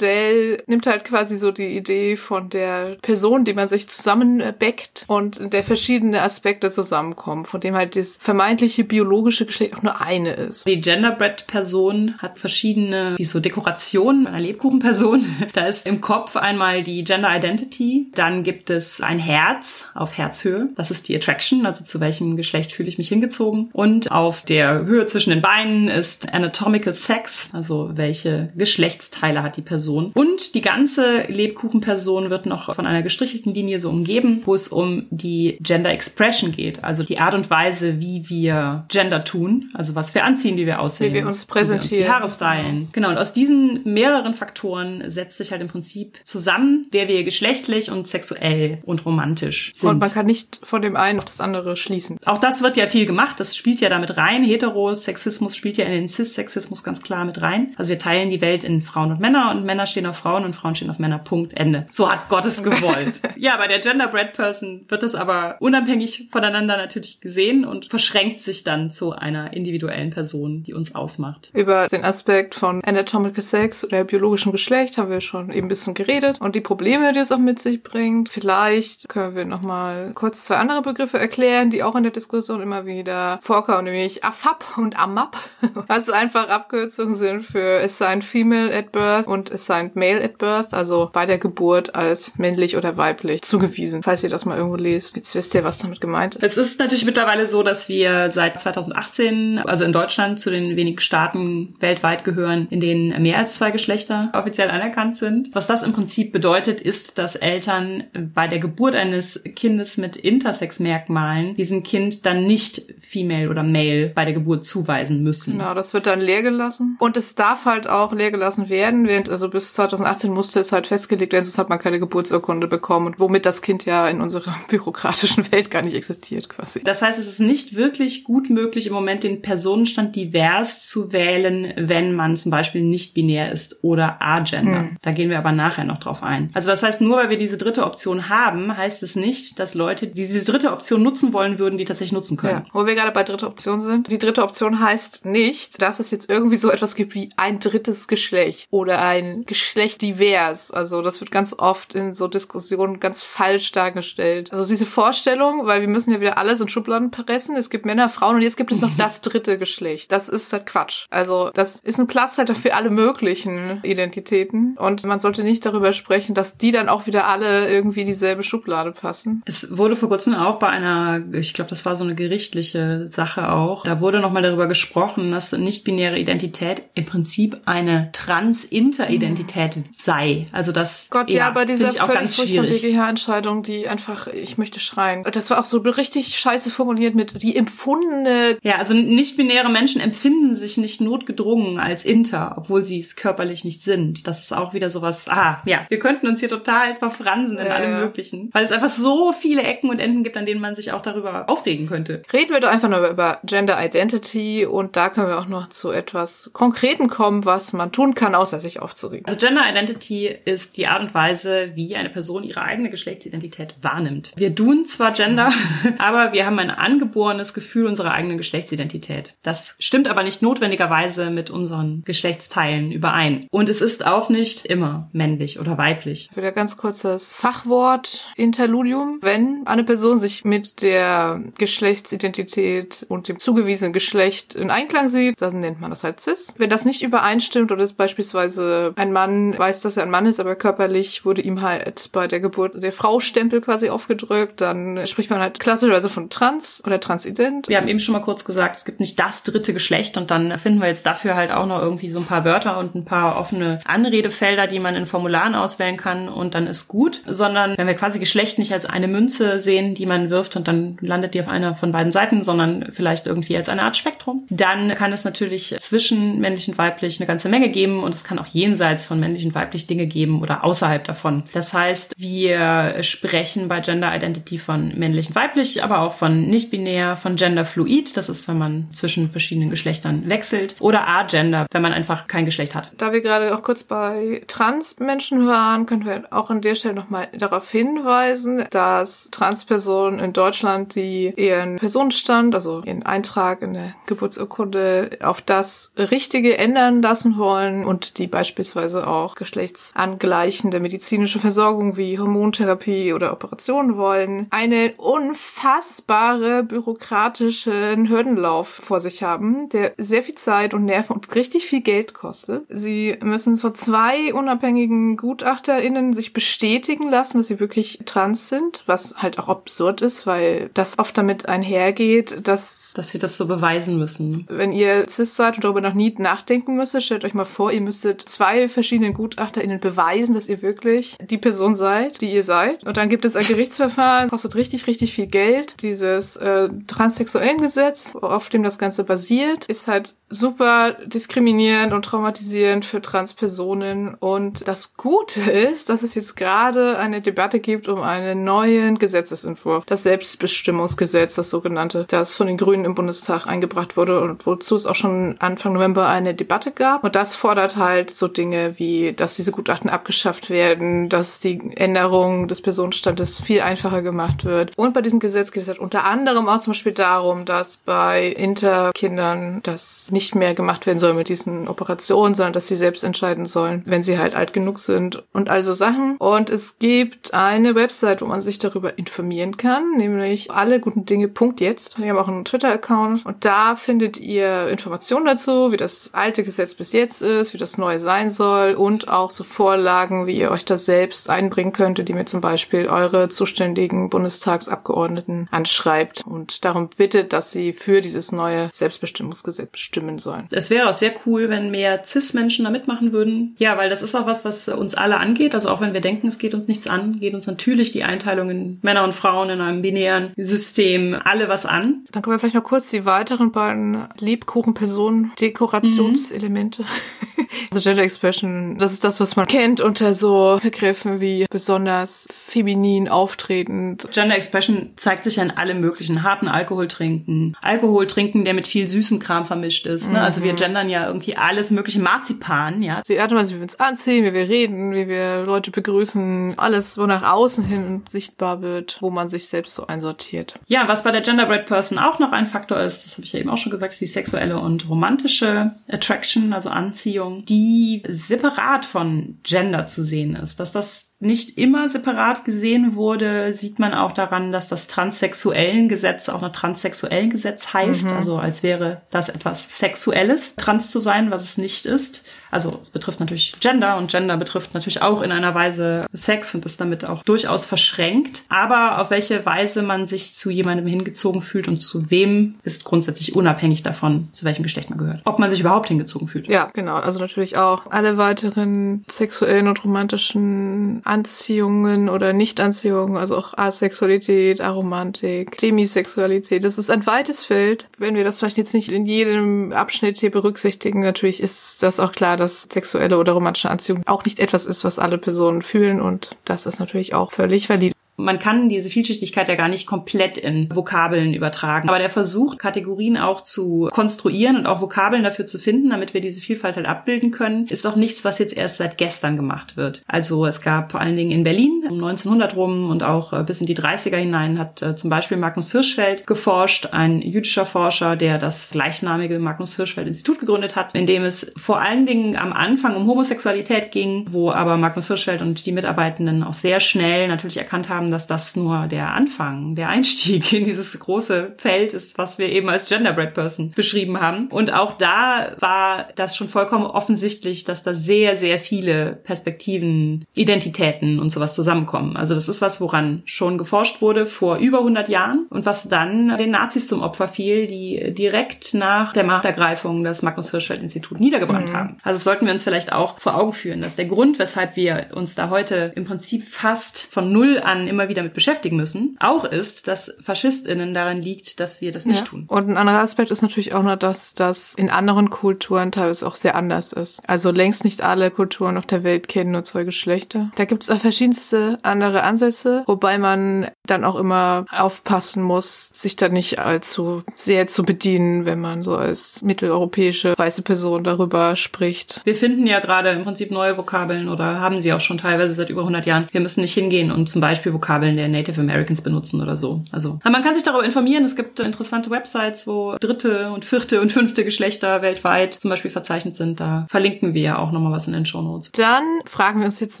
Genderbread-Modell 0.34 0.62
nimmt 0.66 0.86
halt 0.86 1.04
quasi 1.04 1.36
so 1.36 1.50
die 1.50 1.76
Idee 1.76 2.16
von 2.16 2.48
der 2.50 2.96
Person, 3.02 3.44
die 3.44 3.54
man 3.54 3.68
sich 3.68 3.88
zusammenbeckt 3.88 5.04
und 5.06 5.52
der 5.52 5.64
verschiedene 5.64 6.22
Aspekte 6.22 6.70
zusammenkommen, 6.70 7.44
von 7.44 7.60
dem 7.60 7.74
halt 7.74 7.96
das 7.96 8.16
vermeintliche 8.20 8.84
biologische 8.84 9.46
Geschlecht 9.46 9.74
auch 9.76 9.82
nur 9.82 10.00
eine 10.00 10.32
ist. 10.34 10.66
Die 10.66 10.80
Genderbread-Person 10.80 12.18
hat 12.18 12.38
verschiedene, 12.38 13.14
wie 13.16 13.24
so 13.24 13.40
Dekorationen 13.40 14.26
einer 14.26 14.40
Lebkuchenperson. 14.40 15.24
Da 15.52 15.66
ist 15.66 15.86
im 15.86 16.00
Kopf 16.00 16.36
einmal 16.36 16.82
die 16.82 17.04
Gender 17.04 17.34
Identity, 17.34 18.08
dann 18.14 18.42
gibt 18.42 18.70
es 18.70 19.00
ein 19.00 19.18
Herz 19.18 19.88
auf 19.94 20.16
Herzhöhe. 20.16 20.68
Das 20.76 20.90
ist 20.90 21.08
die 21.08 21.16
Attraction, 21.16 21.66
also 21.66 21.84
zu 21.84 22.00
welchem 22.00 22.36
Geschlecht 22.36 22.72
fühle 22.72 22.88
ich 22.88 22.98
mich 22.98 23.08
hingezogen. 23.08 23.70
Und 23.72 24.10
auf 24.10 24.42
der 24.42 24.84
Höhe 24.84 25.06
zwischen 25.06 25.30
den 25.30 25.42
Beinen 25.42 25.88
ist 25.88 26.32
Anatomical 26.32 26.94
Sex, 26.94 27.50
also 27.52 27.90
welche 27.94 28.48
Geschlechtsteile 28.56 29.42
hat 29.42 29.56
die 29.56 29.62
Person. 29.62 30.10
Und 30.14 30.23
die 30.54 30.60
ganze 30.60 31.22
Lebkuchenperson 31.28 32.30
wird 32.30 32.46
noch 32.46 32.74
von 32.74 32.86
einer 32.86 33.02
gestrichelten 33.02 33.54
Linie 33.54 33.78
so 33.78 33.90
umgeben, 33.90 34.42
wo 34.44 34.54
es 34.54 34.68
um 34.68 35.06
die 35.10 35.58
Gender 35.60 35.90
Expression 35.90 36.52
geht, 36.52 36.84
also 36.84 37.02
die 37.02 37.18
Art 37.18 37.34
und 37.34 37.50
Weise, 37.50 38.00
wie 38.00 38.28
wir 38.28 38.84
Gender 38.88 39.24
tun, 39.24 39.70
also 39.74 39.94
was 39.94 40.14
wir 40.14 40.24
anziehen, 40.24 40.56
wie 40.56 40.66
wir 40.66 40.80
aussehen. 40.80 41.12
Wie 41.12 41.18
wir 41.18 41.26
uns 41.26 41.44
präsentieren. 41.46 41.90
Wie 41.90 41.96
wir 42.06 42.14
uns 42.14 42.36
die 42.38 42.44
Haare 42.44 42.58
stylen. 42.58 42.88
Genau, 42.92 43.10
und 43.10 43.18
aus 43.18 43.32
diesen 43.32 43.80
mehreren 43.84 44.34
Faktoren 44.34 45.02
setzt 45.10 45.38
sich 45.38 45.50
halt 45.50 45.60
im 45.60 45.68
Prinzip 45.68 46.18
zusammen, 46.24 46.86
wer 46.90 47.08
wir 47.08 47.24
geschlechtlich 47.24 47.90
und 47.90 48.06
sexuell 48.06 48.78
und 48.84 49.04
romantisch 49.04 49.72
sind. 49.74 49.90
Und 49.90 49.98
man 49.98 50.12
kann 50.12 50.26
nicht 50.26 50.60
von 50.62 50.82
dem 50.82 50.96
einen 50.96 51.18
auf 51.18 51.24
das 51.24 51.40
andere 51.40 51.76
schließen. 51.76 52.18
Auch 52.24 52.38
das 52.38 52.62
wird 52.62 52.76
ja 52.76 52.86
viel 52.86 53.06
gemacht, 53.06 53.40
das 53.40 53.56
spielt 53.56 53.80
ja 53.80 53.88
damit 53.88 54.16
rein. 54.16 54.44
Heterosexismus 54.44 55.56
spielt 55.56 55.76
ja 55.76 55.84
in 55.84 55.92
den 55.92 56.08
Cis-Sexismus 56.08 56.82
ganz 56.82 57.02
klar 57.02 57.24
mit 57.24 57.42
rein. 57.42 57.72
Also 57.76 57.90
wir 57.90 57.98
teilen 57.98 58.30
die 58.30 58.40
Welt 58.40 58.64
in 58.64 58.80
Frauen 58.80 59.10
und 59.10 59.20
Männer 59.20 59.50
und 59.50 59.64
Männer 59.64 59.86
stehen 59.86 60.06
auf 60.06 60.13
Frauen 60.14 60.44
und 60.44 60.54
Frauen 60.54 60.74
stehen 60.74 60.90
auf 60.90 60.98
Männer. 60.98 61.18
Punkt. 61.18 61.56
Ende. 61.56 61.86
So 61.88 62.10
hat 62.10 62.28
Gott 62.28 62.44
es 62.44 62.62
gewollt. 62.62 63.20
ja, 63.36 63.56
bei 63.56 63.66
der 63.66 63.80
Genderbread 63.80 64.32
Person 64.34 64.84
wird 64.88 65.02
es 65.02 65.14
aber 65.14 65.56
unabhängig 65.60 66.28
voneinander 66.30 66.76
natürlich 66.76 67.20
gesehen 67.20 67.64
und 67.64 67.86
verschränkt 67.86 68.40
sich 68.40 68.64
dann 68.64 68.90
zu 68.90 69.12
einer 69.12 69.52
individuellen 69.52 70.10
Person, 70.10 70.62
die 70.62 70.74
uns 70.74 70.94
ausmacht. 70.94 71.50
Über 71.52 71.86
den 71.86 72.04
Aspekt 72.04 72.54
von 72.54 72.82
Anatomical 72.84 73.42
Sex 73.42 73.84
oder 73.84 74.04
biologischem 74.04 74.52
Geschlecht 74.52 74.98
haben 74.98 75.10
wir 75.10 75.20
schon 75.20 75.50
eben 75.50 75.66
ein 75.66 75.68
bisschen 75.68 75.94
geredet 75.94 76.40
und 76.40 76.54
die 76.54 76.60
Probleme, 76.60 77.12
die 77.12 77.18
es 77.18 77.32
auch 77.32 77.38
mit 77.38 77.58
sich 77.58 77.82
bringt. 77.82 78.28
Vielleicht 78.28 79.08
können 79.08 79.36
wir 79.36 79.44
nochmal 79.44 80.12
kurz 80.14 80.44
zwei 80.44 80.56
andere 80.56 80.82
Begriffe 80.82 81.18
erklären, 81.18 81.70
die 81.70 81.82
auch 81.82 81.96
in 81.96 82.02
der 82.02 82.12
Diskussion 82.12 82.60
immer 82.60 82.86
wieder 82.86 83.38
vorkommen, 83.42 83.84
nämlich 83.84 84.24
AFAP 84.24 84.64
und 84.76 84.98
AMAP. 84.98 85.36
Also 85.88 86.12
einfach 86.12 86.48
Abkürzungen 86.48 87.14
sind 87.14 87.42
für 87.42 87.80
Assigned 87.82 88.24
Female 88.24 88.74
at 88.74 88.92
Birth 88.92 89.26
und 89.26 89.52
Assigned 89.52 89.96
Male 89.96 90.03
at 90.12 90.38
Birth, 90.38 90.72
also 90.72 91.10
bei 91.12 91.26
der 91.26 91.38
Geburt 91.38 91.94
als 91.94 92.36
männlich 92.38 92.76
oder 92.76 92.96
weiblich 92.96 93.42
zugewiesen. 93.42 94.02
Falls 94.02 94.22
ihr 94.22 94.30
das 94.30 94.44
mal 94.44 94.56
irgendwo 94.56 94.76
lest, 94.76 95.16
jetzt 95.16 95.34
wisst 95.34 95.54
ihr, 95.54 95.64
was 95.64 95.78
damit 95.78 96.00
gemeint 96.00 96.36
ist. 96.36 96.42
Es 96.42 96.56
ist 96.56 96.78
natürlich 96.78 97.04
mittlerweile 97.04 97.46
so, 97.46 97.62
dass 97.62 97.88
wir 97.88 98.30
seit 98.30 98.60
2018, 98.60 99.60
also 99.60 99.84
in 99.84 99.92
Deutschland, 99.92 100.38
zu 100.40 100.50
den 100.50 100.76
wenigen 100.76 101.00
Staaten 101.00 101.74
weltweit 101.80 102.24
gehören, 102.24 102.66
in 102.70 102.80
denen 102.80 103.22
mehr 103.22 103.38
als 103.38 103.56
zwei 103.56 103.70
Geschlechter 103.70 104.30
offiziell 104.34 104.70
anerkannt 104.70 105.16
sind. 105.16 105.54
Was 105.54 105.66
das 105.66 105.82
im 105.82 105.92
Prinzip 105.92 106.32
bedeutet, 106.32 106.80
ist, 106.80 107.18
dass 107.18 107.36
Eltern 107.36 108.04
bei 108.34 108.48
der 108.48 108.58
Geburt 108.58 108.94
eines 108.94 109.42
Kindes 109.56 109.96
mit 109.96 110.16
Intersex-Merkmalen 110.16 111.54
diesem 111.56 111.82
Kind 111.82 112.26
dann 112.26 112.46
nicht 112.46 112.82
Female 113.00 113.50
oder 113.50 113.62
Male 113.62 114.12
bei 114.14 114.24
der 114.24 114.34
Geburt 114.34 114.64
zuweisen 114.64 115.22
müssen. 115.22 115.58
Genau, 115.58 115.74
das 115.74 115.94
wird 115.94 116.06
dann 116.06 116.20
leer 116.20 116.42
gelassen. 116.42 116.96
Und 117.00 117.16
es 117.16 117.34
darf 117.34 117.64
halt 117.64 117.88
auch 117.88 118.12
leer 118.12 118.30
gelassen 118.30 118.68
werden, 118.68 119.06
während, 119.06 119.30
also 119.30 119.48
bis 119.48 119.74
2018 119.96 120.32
musste 120.32 120.60
es 120.60 120.72
halt 120.72 120.86
festgelegt 120.86 121.32
werden, 121.32 121.44
sonst 121.44 121.58
hat 121.58 121.68
man 121.68 121.78
keine 121.78 122.00
Geburtsurkunde 122.00 122.66
bekommen 122.66 123.06
und 123.06 123.20
womit 123.20 123.46
das 123.46 123.62
Kind 123.62 123.84
ja 123.84 124.08
in 124.08 124.20
unserer 124.20 124.54
bürokratischen 124.68 125.50
Welt 125.52 125.70
gar 125.70 125.82
nicht 125.82 125.94
existiert 125.94 126.48
quasi. 126.48 126.82
Das 126.84 127.02
heißt, 127.02 127.18
es 127.18 127.26
ist 127.26 127.40
nicht 127.40 127.76
wirklich 127.76 128.24
gut 128.24 128.50
möglich, 128.50 128.86
im 128.86 128.92
Moment 128.92 129.22
den 129.22 129.42
Personenstand 129.42 130.16
divers 130.16 130.86
zu 130.88 131.12
wählen, 131.12 131.72
wenn 131.76 132.14
man 132.14 132.36
zum 132.36 132.50
Beispiel 132.50 132.82
nicht 132.82 133.14
binär 133.14 133.52
ist 133.52 133.82
oder 133.82 134.20
agender. 134.20 134.80
Hm. 134.80 134.96
Da 135.02 135.12
gehen 135.12 135.30
wir 135.30 135.38
aber 135.38 135.52
nachher 135.52 135.84
noch 135.84 135.98
drauf 135.98 136.22
ein. 136.22 136.50
Also 136.54 136.70
das 136.70 136.82
heißt, 136.82 137.00
nur 137.00 137.18
weil 137.18 137.30
wir 137.30 137.38
diese 137.38 137.56
dritte 137.56 137.84
Option 137.84 138.28
haben, 138.28 138.76
heißt 138.76 139.02
es 139.02 139.16
nicht, 139.16 139.58
dass 139.58 139.74
Leute, 139.74 140.06
die 140.06 140.14
diese 140.14 140.44
dritte 140.44 140.72
Option 140.72 141.02
nutzen 141.02 141.32
wollen 141.32 141.58
würden, 141.58 141.78
die 141.78 141.84
tatsächlich 141.84 142.12
nutzen 142.12 142.36
können. 142.36 142.62
Ja. 142.64 142.70
Wo 142.72 142.86
wir 142.86 142.94
gerade 142.94 143.12
bei 143.12 143.22
dritte 143.22 143.46
Option 143.46 143.80
sind. 143.80 144.10
Die 144.10 144.18
dritte 144.18 144.42
Option 144.42 144.80
heißt 144.80 145.26
nicht, 145.26 145.80
dass 145.80 146.00
es 146.00 146.10
jetzt 146.10 146.28
irgendwie 146.28 146.56
so 146.56 146.70
etwas 146.70 146.94
gibt 146.94 147.14
wie 147.14 147.28
ein 147.36 147.58
drittes 147.58 148.08
Geschlecht 148.08 148.68
oder 148.70 149.00
ein 149.00 149.44
Geschlecht 149.44 149.83
divers. 149.88 150.70
Also 150.70 151.02
das 151.02 151.20
wird 151.20 151.30
ganz 151.30 151.54
oft 151.56 151.94
in 151.94 152.14
so 152.14 152.28
Diskussionen 152.28 153.00
ganz 153.00 153.22
falsch 153.22 153.72
dargestellt. 153.72 154.52
Also 154.52 154.70
diese 154.70 154.86
Vorstellung, 154.86 155.66
weil 155.66 155.80
wir 155.80 155.88
müssen 155.88 156.12
ja 156.12 156.20
wieder 156.20 156.38
alles 156.38 156.60
in 156.60 156.68
Schubladen 156.68 157.10
pressen. 157.10 157.56
Es 157.56 157.70
gibt 157.70 157.86
Männer, 157.86 158.08
Frauen 158.08 158.36
und 158.36 158.42
jetzt 158.42 158.56
gibt 158.56 158.72
es 158.72 158.80
noch 158.80 158.90
das 158.98 159.20
dritte 159.20 159.58
Geschlecht. 159.58 160.12
Das 160.12 160.28
ist 160.28 160.52
halt 160.52 160.66
Quatsch. 160.66 161.06
Also 161.10 161.50
das 161.54 161.76
ist 161.76 161.98
ein 161.98 162.06
Platzhalter 162.06 162.54
für 162.54 162.74
alle 162.74 162.90
möglichen 162.90 163.80
Identitäten 163.82 164.76
und 164.76 165.04
man 165.04 165.20
sollte 165.20 165.44
nicht 165.44 165.64
darüber 165.64 165.92
sprechen, 165.92 166.34
dass 166.34 166.56
die 166.56 166.70
dann 166.70 166.88
auch 166.88 167.06
wieder 167.06 167.26
alle 167.26 167.68
irgendwie 167.70 168.04
dieselbe 168.04 168.42
Schublade 168.42 168.92
passen. 168.92 169.42
Es 169.46 169.76
wurde 169.76 169.96
vor 169.96 170.08
kurzem 170.08 170.34
auch 170.34 170.58
bei 170.58 170.68
einer, 170.68 171.22
ich 171.32 171.54
glaube, 171.54 171.70
das 171.70 171.84
war 171.86 171.96
so 171.96 172.04
eine 172.04 172.14
gerichtliche 172.14 173.06
Sache 173.08 173.50
auch, 173.50 173.84
da 173.84 174.00
wurde 174.00 174.20
nochmal 174.20 174.42
darüber 174.42 174.66
gesprochen, 174.66 175.32
dass 175.32 175.52
nicht-binäre 175.52 176.18
Identität 176.18 176.82
im 176.94 177.04
Prinzip 177.04 177.60
eine 177.64 178.10
Trans-Inter-Identität 178.12 179.63
mhm. 179.74 179.84
sei. 179.92 180.46
Also 180.52 180.72
das 180.72 181.08
Gott, 181.10 181.28
ja, 181.28 181.36
ja 181.36 181.48
aber 181.48 181.66
diese 181.66 181.90
völlig 181.90 182.34
furchtbare 182.34 182.68
BGH-Entscheidung, 182.68 183.62
die 183.62 183.88
einfach, 183.88 184.26
ich 184.28 184.58
möchte 184.58 184.80
schreien. 184.80 185.24
Das 185.30 185.50
war 185.50 185.60
auch 185.60 185.64
so 185.64 185.78
richtig 185.78 186.38
scheiße 186.38 186.70
formuliert 186.70 187.14
mit 187.14 187.42
die 187.42 187.56
empfundene. 187.56 188.58
Ja, 188.62 188.76
also 188.76 188.94
nicht-binäre 188.94 189.68
Menschen 189.68 190.00
empfinden 190.00 190.54
sich 190.54 190.76
nicht 190.76 191.00
notgedrungen 191.00 191.78
als 191.78 192.04
Inter, 192.04 192.54
obwohl 192.56 192.84
sie 192.84 192.98
es 192.98 193.16
körperlich 193.16 193.64
nicht 193.64 193.82
sind. 193.82 194.26
Das 194.26 194.40
ist 194.40 194.52
auch 194.52 194.74
wieder 194.74 194.90
sowas, 194.90 195.28
ah, 195.28 195.60
ja, 195.64 195.86
wir 195.88 195.98
könnten 195.98 196.26
uns 196.26 196.40
hier 196.40 196.48
total 196.48 196.96
verfransen 196.96 197.58
in 197.58 197.66
ja, 197.66 197.74
allem 197.74 198.00
Möglichen, 198.00 198.50
weil 198.52 198.64
es 198.64 198.72
einfach 198.72 198.88
so 198.88 199.32
viele 199.32 199.62
Ecken 199.62 199.90
und 199.90 199.98
Enden 199.98 200.22
gibt, 200.22 200.36
an 200.36 200.46
denen 200.46 200.60
man 200.60 200.74
sich 200.74 200.92
auch 200.92 201.02
darüber 201.02 201.48
aufregen 201.48 201.86
könnte. 201.86 202.22
Reden 202.32 202.52
wir 202.52 202.60
doch 202.60 202.68
einfach 202.68 202.88
nur 202.88 203.08
über 203.08 203.38
Gender 203.44 203.82
Identity 203.84 204.66
und 204.66 204.96
da 204.96 205.10
können 205.10 205.28
wir 205.28 205.38
auch 205.38 205.48
noch 205.48 205.68
zu 205.68 205.90
etwas 205.90 206.50
Konkreten 206.52 207.08
kommen, 207.08 207.44
was 207.44 207.72
man 207.72 207.92
tun 207.92 208.14
kann, 208.14 208.34
außer 208.34 208.60
sich 208.60 208.80
aufzuregen. 208.80 209.26
Also 209.26 209.38
Gender 209.54 209.70
Identity 209.70 210.36
ist 210.44 210.76
die 210.76 210.88
Art 210.88 211.00
und 211.00 211.14
Weise, 211.14 211.70
wie 211.76 211.94
eine 211.94 212.08
Person 212.08 212.42
ihre 212.42 212.62
eigene 212.62 212.90
Geschlechtsidentität 212.90 213.76
wahrnimmt. 213.82 214.32
Wir 214.34 214.52
tun 214.52 214.84
zwar 214.84 215.12
Gender, 215.12 215.52
aber 215.98 216.32
wir 216.32 216.44
haben 216.44 216.58
ein 216.58 216.72
angeborenes 216.72 217.54
Gefühl 217.54 217.86
unserer 217.86 218.10
eigenen 218.10 218.36
Geschlechtsidentität. 218.36 219.34
Das 219.44 219.76
stimmt 219.78 220.08
aber 220.08 220.24
nicht 220.24 220.42
notwendigerweise 220.42 221.30
mit 221.30 221.50
unseren 221.50 222.02
Geschlechtsteilen 222.04 222.90
überein. 222.90 223.46
Und 223.52 223.68
es 223.68 223.80
ist 223.80 224.04
auch 224.04 224.28
nicht 224.28 224.66
immer 224.66 225.08
männlich 225.12 225.60
oder 225.60 225.78
weiblich. 225.78 226.30
Wieder 226.34 226.50
ganz 226.50 226.76
kurzes 226.76 227.32
Fachwort 227.32 228.32
Interludium. 228.34 229.20
Wenn 229.22 229.62
eine 229.66 229.84
Person 229.84 230.18
sich 230.18 230.44
mit 230.44 230.82
der 230.82 231.44
Geschlechtsidentität 231.58 233.06
und 233.08 233.28
dem 233.28 233.38
zugewiesenen 233.38 233.92
Geschlecht 233.92 234.56
in 234.56 234.72
Einklang 234.72 235.06
sieht, 235.06 235.40
dann 235.40 235.60
nennt 235.60 235.80
man 235.80 235.90
das 235.90 236.02
halt 236.02 236.18
cis. 236.18 236.54
Wenn 236.58 236.70
das 236.70 236.84
nicht 236.84 237.02
übereinstimmt 237.02 237.70
oder 237.70 237.84
ist 237.84 237.92
beispielsweise 237.92 238.92
ein 238.96 239.12
Mann 239.12 239.43
weiß, 239.56 239.82
dass 239.82 239.96
er 239.96 240.04
ein 240.04 240.10
Mann 240.10 240.26
ist, 240.26 240.40
aber 240.40 240.54
körperlich 240.54 241.24
wurde 241.24 241.42
ihm 241.42 241.62
halt 241.62 242.10
bei 242.12 242.26
der 242.26 242.40
Geburt 242.40 242.82
der 242.82 242.92
Frau-Stempel 242.92 243.60
quasi 243.60 243.90
aufgedrückt, 243.90 244.60
dann 244.60 245.06
spricht 245.06 245.30
man 245.30 245.40
halt 245.40 245.60
klassischerweise 245.60 246.08
von 246.08 246.30
trans 246.30 246.82
oder 246.86 247.00
transident. 247.00 247.68
Wir 247.68 247.76
haben 247.76 247.88
eben 247.88 247.98
schon 247.98 248.12
mal 248.12 248.20
kurz 248.20 248.44
gesagt, 248.44 248.76
es 248.76 248.84
gibt 248.84 249.00
nicht 249.00 249.18
das 249.18 249.42
dritte 249.42 249.72
Geschlecht 249.72 250.16
und 250.16 250.30
dann 250.30 250.56
finden 250.58 250.80
wir 250.80 250.88
jetzt 250.88 251.06
dafür 251.06 251.34
halt 251.34 251.50
auch 251.50 251.66
noch 251.66 251.80
irgendwie 251.80 252.08
so 252.08 252.18
ein 252.18 252.26
paar 252.26 252.44
Wörter 252.44 252.78
und 252.78 252.94
ein 252.94 253.04
paar 253.04 253.38
offene 253.38 253.80
Anredefelder, 253.84 254.66
die 254.66 254.80
man 254.80 254.94
in 254.94 255.06
Formularen 255.06 255.54
auswählen 255.54 255.96
kann 255.96 256.28
und 256.28 256.54
dann 256.54 256.66
ist 256.66 256.88
gut, 256.88 257.22
sondern 257.26 257.76
wenn 257.76 257.86
wir 257.86 257.94
quasi 257.94 258.18
Geschlecht 258.18 258.58
nicht 258.58 258.72
als 258.72 258.86
eine 258.86 259.08
Münze 259.08 259.60
sehen, 259.60 259.94
die 259.94 260.06
man 260.06 260.30
wirft 260.30 260.56
und 260.56 260.68
dann 260.68 260.96
landet 261.00 261.34
die 261.34 261.40
auf 261.40 261.48
einer 261.48 261.74
von 261.74 261.92
beiden 261.92 262.12
Seiten, 262.12 262.42
sondern 262.42 262.90
vielleicht 262.92 263.26
irgendwie 263.26 263.56
als 263.56 263.68
eine 263.68 263.82
Art 263.82 263.96
Spektrum, 263.96 264.46
dann 264.50 264.94
kann 264.94 265.12
es 265.12 265.24
natürlich 265.24 265.74
zwischen 265.78 266.38
männlich 266.40 266.68
und 266.68 266.78
weiblich 266.78 267.20
eine 267.20 267.26
ganze 267.26 267.48
Menge 267.48 267.68
geben 267.68 268.02
und 268.02 268.14
es 268.14 268.24
kann 268.24 268.38
auch 268.38 268.46
jenseits 268.46 269.06
von 269.06 269.20
männlich 269.20 269.33
männlich 269.34 269.46
und 269.46 269.54
weiblich 269.54 269.86
Dinge 269.88 270.06
geben 270.06 270.40
oder 270.40 270.62
außerhalb 270.64 271.02
davon. 271.04 271.42
Das 271.52 271.74
heißt, 271.74 272.14
wir 272.16 273.02
sprechen 273.02 273.68
bei 273.68 273.80
Gender 273.80 274.14
Identity 274.14 274.58
von 274.58 274.96
männlich 274.96 275.28
und 275.28 275.34
weiblich, 275.34 275.82
aber 275.82 276.00
auch 276.00 276.12
von 276.12 276.48
nicht-binär, 276.48 277.16
von 277.16 277.34
genderfluid. 277.34 278.16
Das 278.16 278.28
ist, 278.28 278.46
wenn 278.46 278.58
man 278.58 278.88
zwischen 278.92 279.28
verschiedenen 279.28 279.70
Geschlechtern 279.70 280.28
wechselt. 280.28 280.76
Oder 280.78 281.08
agender, 281.08 281.66
wenn 281.72 281.82
man 281.82 281.92
einfach 281.92 282.28
kein 282.28 282.44
Geschlecht 282.44 282.74
hat. 282.76 282.92
Da 282.96 283.12
wir 283.12 283.22
gerade 283.22 283.56
auch 283.56 283.62
kurz 283.62 283.82
bei 283.82 284.42
Trans-Menschen 284.46 285.46
waren, 285.46 285.86
können 285.86 286.06
wir 286.06 286.24
auch 286.30 286.50
an 286.50 286.60
der 286.60 286.76
Stelle 286.76 286.94
nochmal 286.94 287.28
darauf 287.36 287.70
hinweisen, 287.70 288.64
dass 288.70 289.28
Transpersonen 289.32 290.20
in 290.20 290.32
Deutschland, 290.32 290.94
die 290.94 291.32
ihren 291.36 291.76
Personenstand, 291.76 292.54
also 292.54 292.82
ihren 292.84 293.02
Eintrag 293.02 293.62
in 293.62 293.72
der 293.72 293.94
Geburtsurkunde 294.06 295.18
auf 295.22 295.40
das 295.40 295.92
Richtige 295.98 296.56
ändern 296.56 297.02
lassen 297.02 297.36
wollen 297.36 297.84
und 297.84 298.18
die 298.18 298.28
beispielsweise 298.28 299.06
auch 299.06 299.23
geschlechtsangleichende 299.34 300.80
medizinische 300.80 301.38
Versorgung 301.38 301.96
wie 301.96 302.18
Hormontherapie 302.18 303.12
oder 303.14 303.32
Operationen 303.32 303.96
wollen, 303.96 304.46
einen 304.50 304.92
unfassbare 304.98 306.62
bürokratischen 306.62 308.08
Hürdenlauf 308.08 308.68
vor 308.68 309.00
sich 309.00 309.22
haben, 309.22 309.68
der 309.70 309.94
sehr 309.96 310.22
viel 310.22 310.34
Zeit 310.34 310.74
und 310.74 310.84
Nerven 310.84 311.14
und 311.16 311.34
richtig 311.34 311.66
viel 311.66 311.80
Geld 311.80 312.12
kostet. 312.14 312.64
Sie 312.68 313.16
müssen 313.22 313.56
vor 313.56 313.74
zwei 313.74 314.34
unabhängigen 314.34 315.16
GutachterInnen 315.16 316.12
sich 316.12 316.32
bestätigen 316.32 317.08
lassen, 317.08 317.38
dass 317.38 317.48
sie 317.48 317.60
wirklich 317.60 318.00
trans 318.04 318.48
sind, 318.48 318.82
was 318.86 319.14
halt 319.16 319.38
auch 319.38 319.48
absurd 319.48 320.02
ist, 320.02 320.26
weil 320.26 320.70
das 320.74 320.98
oft 320.98 321.16
damit 321.16 321.48
einhergeht, 321.48 322.46
dass... 322.46 322.92
Dass 322.94 323.10
sie 323.10 323.18
das 323.18 323.36
so 323.36 323.46
beweisen 323.46 323.98
müssen. 323.98 324.46
Wenn 324.48 324.72
ihr 324.72 325.08
cis 325.08 325.36
seid 325.36 325.56
und 325.56 325.64
darüber 325.64 325.80
noch 325.80 325.94
nie 325.94 326.14
nachdenken 326.18 326.76
müsstet, 326.76 327.02
stellt 327.04 327.24
euch 327.24 327.34
mal 327.34 327.44
vor, 327.44 327.72
ihr 327.72 327.80
müsstet 327.80 328.20
zwei 328.20 328.68
verschiedenen 328.68 329.13
GutachterInnen 329.14 329.80
beweisen, 329.80 330.34
dass 330.34 330.48
ihr 330.48 330.62
wirklich 330.62 331.16
die 331.20 331.38
Person 331.38 331.74
seid, 331.74 332.20
die 332.20 332.32
ihr 332.32 332.42
seid. 332.42 332.84
Und 332.84 332.96
dann 332.96 333.08
gibt 333.08 333.24
es 333.24 333.36
ein 333.36 333.46
Gerichtsverfahren, 333.46 334.30
kostet 334.30 334.54
richtig, 334.54 334.86
richtig 334.86 335.14
viel 335.14 335.26
Geld. 335.26 335.82
Dieses 335.82 336.36
äh, 336.36 336.68
transsexuellen 336.86 337.60
Gesetz, 337.60 338.14
auf 338.16 338.48
dem 338.48 338.62
das 338.62 338.78
Ganze 338.78 339.04
basiert, 339.04 339.66
ist 339.66 339.88
halt 339.88 340.14
super 340.28 340.96
diskriminierend 341.06 341.92
und 341.92 342.04
traumatisierend 342.04 342.84
für 342.84 343.00
Transpersonen. 343.00 344.14
Und 344.14 344.66
das 344.66 344.96
Gute 344.96 345.50
ist, 345.50 345.88
dass 345.88 346.02
es 346.02 346.14
jetzt 346.14 346.36
gerade 346.36 346.98
eine 346.98 347.20
Debatte 347.20 347.60
gibt 347.60 347.88
um 347.88 348.02
einen 348.02 348.44
neuen 348.44 348.98
Gesetzesentwurf. 348.98 349.84
Das 349.86 350.02
Selbstbestimmungsgesetz, 350.02 351.36
das 351.36 351.50
sogenannte, 351.50 352.06
das 352.08 352.36
von 352.36 352.46
den 352.46 352.56
Grünen 352.56 352.84
im 352.84 352.94
Bundestag 352.94 353.46
eingebracht 353.46 353.96
wurde 353.96 354.20
und 354.20 354.44
wozu 354.46 354.74
es 354.74 354.86
auch 354.86 354.94
schon 354.94 355.36
Anfang 355.38 355.74
November 355.74 356.08
eine 356.08 356.34
Debatte 356.34 356.72
gab. 356.72 357.04
Und 357.04 357.14
das 357.14 357.36
fordert 357.36 357.76
halt 357.76 358.10
so 358.10 358.28
Dinge 358.28 358.74
wie, 358.78 359.03
dass 359.12 359.36
diese 359.36 359.52
Gutachten 359.52 359.90
abgeschafft 359.90 360.50
werden, 360.50 361.08
dass 361.08 361.40
die 361.40 361.60
Änderung 361.76 362.48
des 362.48 362.60
Personenstandes 362.60 363.40
viel 363.40 363.60
einfacher 363.60 364.02
gemacht 364.02 364.44
wird. 364.44 364.76
Und 364.76 364.94
bei 364.94 365.02
diesem 365.02 365.20
Gesetz 365.20 365.52
geht 365.52 365.62
es 365.62 365.68
halt 365.68 365.78
unter 365.78 366.04
anderem 366.04 366.48
auch 366.48 366.60
zum 366.60 366.72
Beispiel 366.72 366.92
darum, 366.92 367.44
dass 367.44 367.78
bei 367.78 368.28
Interkindern 368.28 369.60
das 369.62 370.10
nicht 370.10 370.34
mehr 370.34 370.54
gemacht 370.54 370.86
werden 370.86 370.98
soll 370.98 371.14
mit 371.14 371.28
diesen 371.28 371.68
Operationen, 371.68 372.34
sondern 372.34 372.52
dass 372.52 372.68
sie 372.68 372.76
selbst 372.76 373.04
entscheiden 373.04 373.46
sollen, 373.46 373.82
wenn 373.86 374.02
sie 374.02 374.18
halt 374.18 374.34
alt 374.34 374.52
genug 374.52 374.78
sind 374.78 375.22
und 375.32 375.48
also 375.48 375.72
Sachen. 375.72 376.16
Und 376.18 376.50
es 376.50 376.78
gibt 376.78 377.34
eine 377.34 377.74
Website, 377.74 378.22
wo 378.22 378.26
man 378.26 378.42
sich 378.42 378.58
darüber 378.58 378.98
informieren 378.98 379.56
kann, 379.56 379.96
nämlich 379.96 380.50
alle 380.50 380.80
guten 380.80 381.04
Dinge. 381.04 381.30
Jetzt. 381.58 381.98
Die 381.98 382.08
haben 382.08 382.18
auch 382.18 382.28
einen 382.28 382.44
Twitter-Account 382.44 383.26
und 383.26 383.44
da 383.44 383.76
findet 383.76 384.16
ihr 384.16 384.68
Informationen 384.68 385.26
dazu, 385.26 385.72
wie 385.72 385.76
das 385.76 386.10
alte 386.12 386.42
Gesetz 386.42 386.74
bis 386.74 386.92
jetzt 386.92 387.22
ist, 387.22 387.54
wie 387.54 387.58
das 387.58 387.76
neue 387.76 387.98
sein 387.98 388.30
soll 388.30 388.74
und 388.74 388.93
auch 389.02 389.30
so 389.30 389.44
Vorlagen, 389.44 390.26
wie 390.26 390.36
ihr 390.36 390.50
euch 390.50 390.64
das 390.64 390.84
selbst 390.84 391.28
einbringen 391.28 391.72
könntet, 391.72 392.08
die 392.08 392.12
mir 392.12 392.24
zum 392.26 392.40
Beispiel 392.40 392.86
eure 392.86 393.28
zuständigen 393.28 394.10
Bundestagsabgeordneten 394.10 395.48
anschreibt 395.50 396.24
und 396.26 396.64
darum 396.64 396.88
bittet, 396.96 397.32
dass 397.32 397.50
sie 397.50 397.72
für 397.72 398.00
dieses 398.00 398.32
neue 398.32 398.70
Selbstbestimmungsgesetz 398.72 399.70
bestimmen 399.70 400.18
sollen. 400.18 400.48
Es 400.50 400.70
wäre 400.70 400.88
auch 400.88 400.92
sehr 400.92 401.12
cool, 401.26 401.48
wenn 401.48 401.70
mehr 401.70 402.02
CIS-Menschen 402.04 402.64
da 402.64 402.70
mitmachen 402.70 403.12
würden. 403.12 403.56
Ja, 403.58 403.76
weil 403.76 403.88
das 403.88 404.02
ist 404.02 404.14
auch 404.14 404.26
was, 404.26 404.44
was 404.44 404.68
uns 404.68 404.94
alle 404.94 405.18
angeht. 405.18 405.54
Also 405.54 405.68
auch 405.70 405.80
wenn 405.80 405.92
wir 405.92 406.00
denken, 406.00 406.28
es 406.28 406.38
geht 406.38 406.54
uns 406.54 406.68
nichts 406.68 406.86
an, 406.86 407.18
geht 407.18 407.34
uns 407.34 407.46
natürlich 407.46 407.90
die 407.92 408.04
Einteilung 408.04 408.50
in 408.50 408.78
Männer 408.82 409.04
und 409.04 409.14
Frauen 409.14 409.50
in 409.50 409.60
einem 409.60 409.82
binären 409.82 410.32
System 410.36 411.16
alle 411.24 411.48
was 411.48 411.66
an. 411.66 412.04
Dann 412.12 412.22
können 412.22 412.34
wir 412.34 412.38
vielleicht 412.38 412.54
noch 412.54 412.62
kurz 412.62 412.90
die 412.90 413.04
weiteren 413.04 413.52
beiden 413.52 414.04
Lebkuchenpersonen 414.18 415.32
Dekorationselemente. 415.40 416.82
Mhm. 416.82 416.88
also 417.70 417.82
Gender 417.82 418.02
Expression, 418.02 418.73
das 418.78 418.92
ist 418.92 419.04
das, 419.04 419.20
was 419.20 419.36
man 419.36 419.46
kennt 419.46 419.80
unter 419.80 420.14
so 420.14 420.58
Begriffen 420.62 421.20
wie 421.20 421.46
besonders 421.50 422.26
feminin 422.30 423.08
auftretend. 423.08 424.08
Gender 424.12 424.36
Expression 424.36 424.90
zeigt 424.96 425.24
sich 425.24 425.36
ja 425.36 425.42
in 425.42 425.50
allem 425.50 425.80
möglichen 425.80 426.22
harten 426.22 426.48
Alkohol 426.48 426.88
trinken, 426.88 427.56
Alkohol 427.60 428.06
trinken, 428.06 428.44
der 428.44 428.54
mit 428.54 428.66
viel 428.66 428.88
süßem 428.88 429.18
Kram 429.18 429.44
vermischt 429.44 429.86
ist. 429.86 430.08
Ne? 430.08 430.18
Mhm. 430.18 430.24
Also 430.24 430.42
wir 430.42 430.52
mhm. 430.52 430.56
gendern 430.56 430.88
ja 430.88 431.06
irgendwie 431.06 431.36
alles 431.36 431.70
mögliche 431.70 432.00
Marzipan, 432.00 432.82
ja. 432.82 433.02
Die 433.06 433.18
Art 433.18 433.32
und 433.32 433.38
Weise, 433.38 433.54
wie 433.54 433.58
wir 433.58 433.62
uns 433.62 433.78
anziehen, 433.80 434.24
wie 434.24 434.32
wir 434.32 434.48
reden, 434.48 434.92
wie 434.92 435.08
wir 435.08 435.44
Leute 435.44 435.70
begrüßen, 435.70 436.54
alles, 436.56 436.98
wo 436.98 437.06
nach 437.06 437.30
außen 437.30 437.64
hin 437.64 438.02
sichtbar 438.08 438.62
wird, 438.62 438.98
wo 439.00 439.10
man 439.10 439.28
sich 439.28 439.48
selbst 439.48 439.74
so 439.74 439.86
einsortiert. 439.86 440.54
Ja, 440.66 440.88
was 440.88 441.04
bei 441.04 441.10
der 441.10 441.20
Genderbread 441.20 441.66
Person 441.66 441.98
auch 441.98 442.18
noch 442.18 442.32
ein 442.32 442.46
Faktor 442.46 442.78
ist, 442.80 443.04
das 443.04 443.16
habe 443.16 443.24
ich 443.24 443.32
ja 443.32 443.40
eben 443.40 443.50
auch 443.50 443.58
schon 443.58 443.70
gesagt, 443.70 443.92
ist 443.92 444.00
die 444.00 444.06
sexuelle 444.06 444.58
und 444.58 444.88
romantische 444.88 445.72
Attraction, 445.88 446.52
also 446.52 446.70
Anziehung, 446.70 447.44
die 447.44 448.02
separat 448.08 448.63
von 448.86 449.38
Gender 449.42 449.86
zu 449.86 450.02
sehen 450.02 450.36
ist. 450.36 450.60
Dass 450.60 450.72
das 450.72 451.14
nicht 451.20 451.58
immer 451.58 451.88
separat 451.88 452.44
gesehen 452.44 452.94
wurde, 452.94 453.52
sieht 453.52 453.78
man 453.78 453.94
auch 453.94 454.12
daran, 454.12 454.52
dass 454.52 454.68
das 454.68 454.86
transsexuellen 454.86 455.88
Gesetz 455.88 456.28
auch 456.28 456.40
noch 456.40 456.52
transsexuellen 456.52 457.30
Gesetz 457.30 457.72
heißt. 457.72 458.10
Mhm. 458.10 458.16
Also 458.16 458.36
als 458.36 458.62
wäre 458.62 459.02
das 459.10 459.28
etwas 459.28 459.78
Sexuelles, 459.78 460.56
trans 460.56 460.90
zu 460.90 460.98
sein, 460.98 461.30
was 461.30 461.44
es 461.44 461.58
nicht 461.58 461.86
ist. 461.86 462.24
Also 462.50 462.78
es 462.80 462.90
betrifft 462.90 463.20
natürlich 463.20 463.54
Gender 463.60 463.96
und 463.96 464.10
Gender 464.10 464.36
betrifft 464.36 464.74
natürlich 464.74 465.02
auch 465.02 465.22
in 465.22 465.32
einer 465.32 465.54
Weise 465.54 466.06
Sex 466.12 466.54
und 466.54 466.64
ist 466.64 466.80
damit 466.80 467.04
auch 467.04 467.22
durchaus 467.22 467.64
verschränkt. 467.64 468.44
Aber 468.48 469.00
auf 469.00 469.10
welche 469.10 469.44
Weise 469.44 469.82
man 469.82 470.06
sich 470.06 470.34
zu 470.34 470.50
jemandem 470.50 470.86
hingezogen 470.86 471.42
fühlt 471.42 471.68
und 471.68 471.80
zu 471.80 472.10
wem, 472.10 472.56
ist 472.62 472.84
grundsätzlich 472.84 473.34
unabhängig 473.34 473.82
davon, 473.82 474.28
zu 474.32 474.44
welchem 474.44 474.62
Geschlecht 474.62 474.90
man 474.90 474.98
gehört. 474.98 475.20
Ob 475.24 475.38
man 475.38 475.50
sich 475.50 475.60
überhaupt 475.60 475.88
hingezogen 475.88 476.28
fühlt. 476.28 476.50
Ja, 476.50 476.68
genau. 476.72 476.96
Also 476.96 477.18
natürlich 477.18 477.56
auch 477.56 477.90
alle 477.90 478.16
weiteren 478.16 479.04
sexuellen 479.10 479.68
und 479.68 479.84
romantischen 479.84 481.00
Anziehungen 481.04 482.08
oder 482.08 482.32
Nichtanziehungen, 482.32 483.16
also 483.16 483.36
auch 483.36 483.56
Asexualität, 483.56 484.60
Aromantik, 484.60 485.58
Demisexualität. 485.58 486.64
Das 486.64 486.78
ist 486.78 486.90
ein 486.90 487.06
weites 487.06 487.44
Feld. 487.44 487.88
Wenn 487.98 488.14
wir 488.14 488.24
das 488.24 488.38
vielleicht 488.38 488.58
jetzt 488.58 488.74
nicht 488.74 488.88
in 488.90 489.06
jedem 489.06 489.72
Abschnitt 489.72 490.18
hier 490.18 490.30
berücksichtigen, 490.30 491.00
natürlich 491.00 491.42
ist 491.42 491.82
das 491.82 492.00
auch 492.00 492.12
klar, 492.12 492.33
dass 492.36 492.66
sexuelle 492.70 493.18
oder 493.18 493.32
romantische 493.32 493.70
Anziehung 493.70 494.02
auch 494.06 494.24
nicht 494.24 494.40
etwas 494.40 494.66
ist, 494.66 494.84
was 494.84 494.98
alle 494.98 495.18
Personen 495.18 495.62
fühlen 495.62 496.00
und 496.00 496.36
das 496.44 496.66
ist 496.66 496.80
natürlich 496.80 497.14
auch 497.14 497.32
völlig 497.32 497.68
valid. 497.68 497.94
Man 498.16 498.38
kann 498.38 498.68
diese 498.68 498.90
Vielschichtigkeit 498.90 499.48
ja 499.48 499.54
gar 499.54 499.68
nicht 499.68 499.86
komplett 499.86 500.38
in 500.38 500.74
Vokabeln 500.74 501.34
übertragen. 501.34 501.88
Aber 501.88 501.98
der 501.98 502.10
Versuch, 502.10 502.58
Kategorien 502.58 503.16
auch 503.16 503.42
zu 503.42 503.88
konstruieren 503.92 504.56
und 504.56 504.66
auch 504.66 504.80
Vokabeln 504.80 505.24
dafür 505.24 505.46
zu 505.46 505.58
finden, 505.58 505.90
damit 505.90 506.14
wir 506.14 506.20
diese 506.20 506.40
Vielfalt 506.40 506.76
halt 506.76 506.86
abbilden 506.86 507.30
können, 507.30 507.66
ist 507.66 507.86
auch 507.86 507.96
nichts, 507.96 508.24
was 508.24 508.38
jetzt 508.38 508.56
erst 508.56 508.78
seit 508.78 508.98
gestern 508.98 509.36
gemacht 509.36 509.76
wird. 509.76 510.02
Also 510.06 510.46
es 510.46 510.60
gab 510.60 510.92
vor 510.92 511.00
allen 511.00 511.16
Dingen 511.16 511.30
in 511.30 511.42
Berlin 511.42 511.84
um 511.88 511.94
1900 511.94 512.56
rum 512.56 512.90
und 512.90 513.02
auch 513.02 513.32
äh, 513.32 513.42
bis 513.42 513.60
in 513.60 513.66
die 513.66 513.76
30er 513.76 514.16
hinein 514.16 514.58
hat 514.58 514.82
äh, 514.82 514.96
zum 514.96 515.10
Beispiel 515.10 515.36
Magnus 515.36 515.72
Hirschfeld 515.72 516.26
geforscht, 516.26 516.88
ein 516.92 517.20
jüdischer 517.20 517.66
Forscher, 517.66 518.16
der 518.16 518.38
das 518.38 518.70
gleichnamige 518.70 519.38
Magnus 519.38 519.76
Hirschfeld 519.76 520.06
Institut 520.06 520.38
gegründet 520.40 520.76
hat, 520.76 520.94
in 520.94 521.06
dem 521.06 521.24
es 521.24 521.52
vor 521.56 521.80
allen 521.80 522.06
Dingen 522.06 522.36
am 522.36 522.52
Anfang 522.52 522.96
um 522.96 523.06
Homosexualität 523.06 523.90
ging, 523.90 524.26
wo 524.30 524.50
aber 524.50 524.76
Magnus 524.76 525.08
Hirschfeld 525.08 525.42
und 525.42 525.66
die 525.66 525.72
Mitarbeitenden 525.72 526.42
auch 526.42 526.54
sehr 526.54 526.80
schnell 526.80 527.28
natürlich 527.28 527.56
erkannt 527.56 527.88
haben, 527.88 528.03
haben, 528.04 528.10
dass 528.10 528.26
das 528.26 528.56
nur 528.56 528.86
der 528.86 529.12
Anfang, 529.12 529.74
der 529.74 529.88
Einstieg 529.88 530.52
in 530.52 530.64
dieses 530.64 530.98
große 530.98 531.54
Feld 531.56 531.92
ist, 531.92 532.18
was 532.18 532.38
wir 532.38 532.50
eben 532.50 532.68
als 532.68 532.88
Genderbread 532.88 533.34
Person 533.34 533.72
beschrieben 533.74 534.20
haben. 534.20 534.48
Und 534.48 534.72
auch 534.72 534.94
da 534.94 535.54
war 535.58 536.08
das 536.14 536.36
schon 536.36 536.48
vollkommen 536.48 536.86
offensichtlich, 536.86 537.64
dass 537.64 537.82
da 537.82 537.94
sehr, 537.94 538.36
sehr 538.36 538.58
viele 538.58 539.18
Perspektiven, 539.24 540.26
Identitäten 540.34 541.18
und 541.18 541.30
sowas 541.30 541.54
zusammenkommen. 541.54 542.16
Also 542.16 542.34
das 542.34 542.48
ist 542.48 542.60
was, 542.60 542.80
woran 542.80 543.22
schon 543.24 543.58
geforscht 543.58 544.02
wurde 544.02 544.26
vor 544.26 544.58
über 544.58 544.78
100 544.78 545.08
Jahren 545.08 545.46
und 545.50 545.66
was 545.66 545.88
dann 545.88 546.36
den 546.36 546.50
Nazis 546.50 546.86
zum 546.86 547.02
Opfer 547.02 547.28
fiel, 547.28 547.66
die 547.66 548.12
direkt 548.12 548.74
nach 548.74 549.12
der 549.12 549.24
Machtergreifung 549.24 550.04
das 550.04 550.22
Magnus 550.22 550.50
Hirschfeld 550.50 550.82
Institut 550.82 551.20
niedergebrannt 551.20 551.70
mhm. 551.70 551.76
haben. 551.76 551.96
Also 552.02 552.18
sollten 552.18 552.46
wir 552.46 552.52
uns 552.52 552.64
vielleicht 552.64 552.92
auch 552.92 553.18
vor 553.18 553.36
Augen 553.36 553.52
führen, 553.52 553.82
dass 553.82 553.96
der 553.96 554.06
Grund, 554.06 554.38
weshalb 554.38 554.76
wir 554.76 555.08
uns 555.12 555.34
da 555.34 555.50
heute 555.50 555.92
im 555.96 556.04
Prinzip 556.04 556.46
fast 556.46 557.08
von 557.10 557.32
Null 557.32 557.60
an 557.62 557.86
immer 557.94 558.08
wieder 558.08 558.22
mit 558.22 558.34
beschäftigen 558.34 558.76
müssen, 558.76 559.16
auch 559.20 559.44
ist, 559.44 559.88
dass 559.88 560.14
FaschistInnen 560.20 560.94
daran 560.94 561.22
liegt, 561.22 561.60
dass 561.60 561.80
wir 561.80 561.92
das 561.92 562.06
nicht 562.06 562.20
ja. 562.20 562.26
tun. 562.26 562.44
Und 562.48 562.68
ein 562.68 562.76
anderer 562.76 563.00
Aspekt 563.00 563.30
ist 563.30 563.42
natürlich 563.42 563.72
auch 563.72 563.82
nur, 563.82 563.96
dass 563.96 564.34
das 564.34 564.74
in 564.74 564.90
anderen 564.90 565.30
Kulturen 565.30 565.92
teilweise 565.92 566.26
auch 566.26 566.34
sehr 566.34 566.56
anders 566.56 566.92
ist. 566.92 567.22
Also 567.26 567.50
längst 567.50 567.84
nicht 567.84 568.02
alle 568.02 568.30
Kulturen 568.30 568.76
auf 568.76 568.86
der 568.86 569.04
Welt 569.04 569.28
kennen 569.28 569.52
nur 569.52 569.64
zwei 569.64 569.84
Geschlechter. 569.84 570.50
Da 570.56 570.64
gibt 570.64 570.82
es 570.82 570.90
auch 570.90 571.00
verschiedenste 571.00 571.78
andere 571.82 572.22
Ansätze, 572.22 572.82
wobei 572.86 573.18
man 573.18 573.68
dann 573.86 574.04
auch 574.04 574.16
immer 574.16 574.66
aufpassen 574.70 575.42
muss, 575.42 575.90
sich 575.94 576.16
da 576.16 576.28
nicht 576.28 576.58
allzu 576.58 577.22
sehr 577.34 577.66
zu 577.66 577.84
bedienen, 577.84 578.46
wenn 578.46 578.60
man 578.60 578.82
so 578.82 578.96
als 578.96 579.42
mitteleuropäische 579.42 580.34
weiße 580.36 580.62
Person 580.62 581.04
darüber 581.04 581.56
spricht. 581.56 582.20
Wir 582.24 582.34
finden 582.34 582.66
ja 582.66 582.80
gerade 582.80 583.10
im 583.10 583.24
Prinzip 583.24 583.50
neue 583.50 583.76
Vokabeln 583.76 584.28
oder 584.28 584.60
haben 584.60 584.80
sie 584.80 584.92
auch 584.92 585.00
schon 585.00 585.18
teilweise 585.18 585.54
seit 585.54 585.70
über 585.70 585.82
100 585.82 586.06
Jahren. 586.06 586.26
Wir 586.32 586.40
müssen 586.40 586.62
nicht 586.62 586.74
hingehen 586.74 587.12
und 587.12 587.28
zum 587.28 587.40
Beispiel 587.40 587.72
Vokabeln 587.84 588.16
der 588.16 588.28
Native 588.28 588.60
Americans 588.60 589.02
benutzen 589.02 589.42
oder 589.42 589.56
so. 589.56 589.82
Also, 589.92 590.18
man 590.24 590.42
kann 590.42 590.54
sich 590.54 590.64
darüber 590.64 590.84
informieren. 590.84 591.24
Es 591.24 591.36
gibt 591.36 591.60
interessante 591.60 592.10
Websites, 592.10 592.66
wo 592.66 592.96
dritte 592.98 593.50
und 593.50 593.64
vierte 593.64 594.00
und 594.00 594.10
fünfte 594.10 594.44
Geschlechter 594.44 595.02
weltweit 595.02 595.54
zum 595.54 595.70
Beispiel 595.70 595.90
verzeichnet 595.90 596.36
sind. 596.36 596.60
Da 596.60 596.86
verlinken 596.88 597.34
wir 597.34 597.42
ja 597.42 597.58
auch 597.58 597.72
nochmal 597.72 597.92
was 597.92 598.06
in 598.06 598.14
den 598.14 598.26
Show 598.26 598.40
Notes. 598.40 598.70
Dann 598.72 599.04
fragen 599.26 599.60
wir 599.60 599.66
uns 599.66 599.80
jetzt 599.80 600.00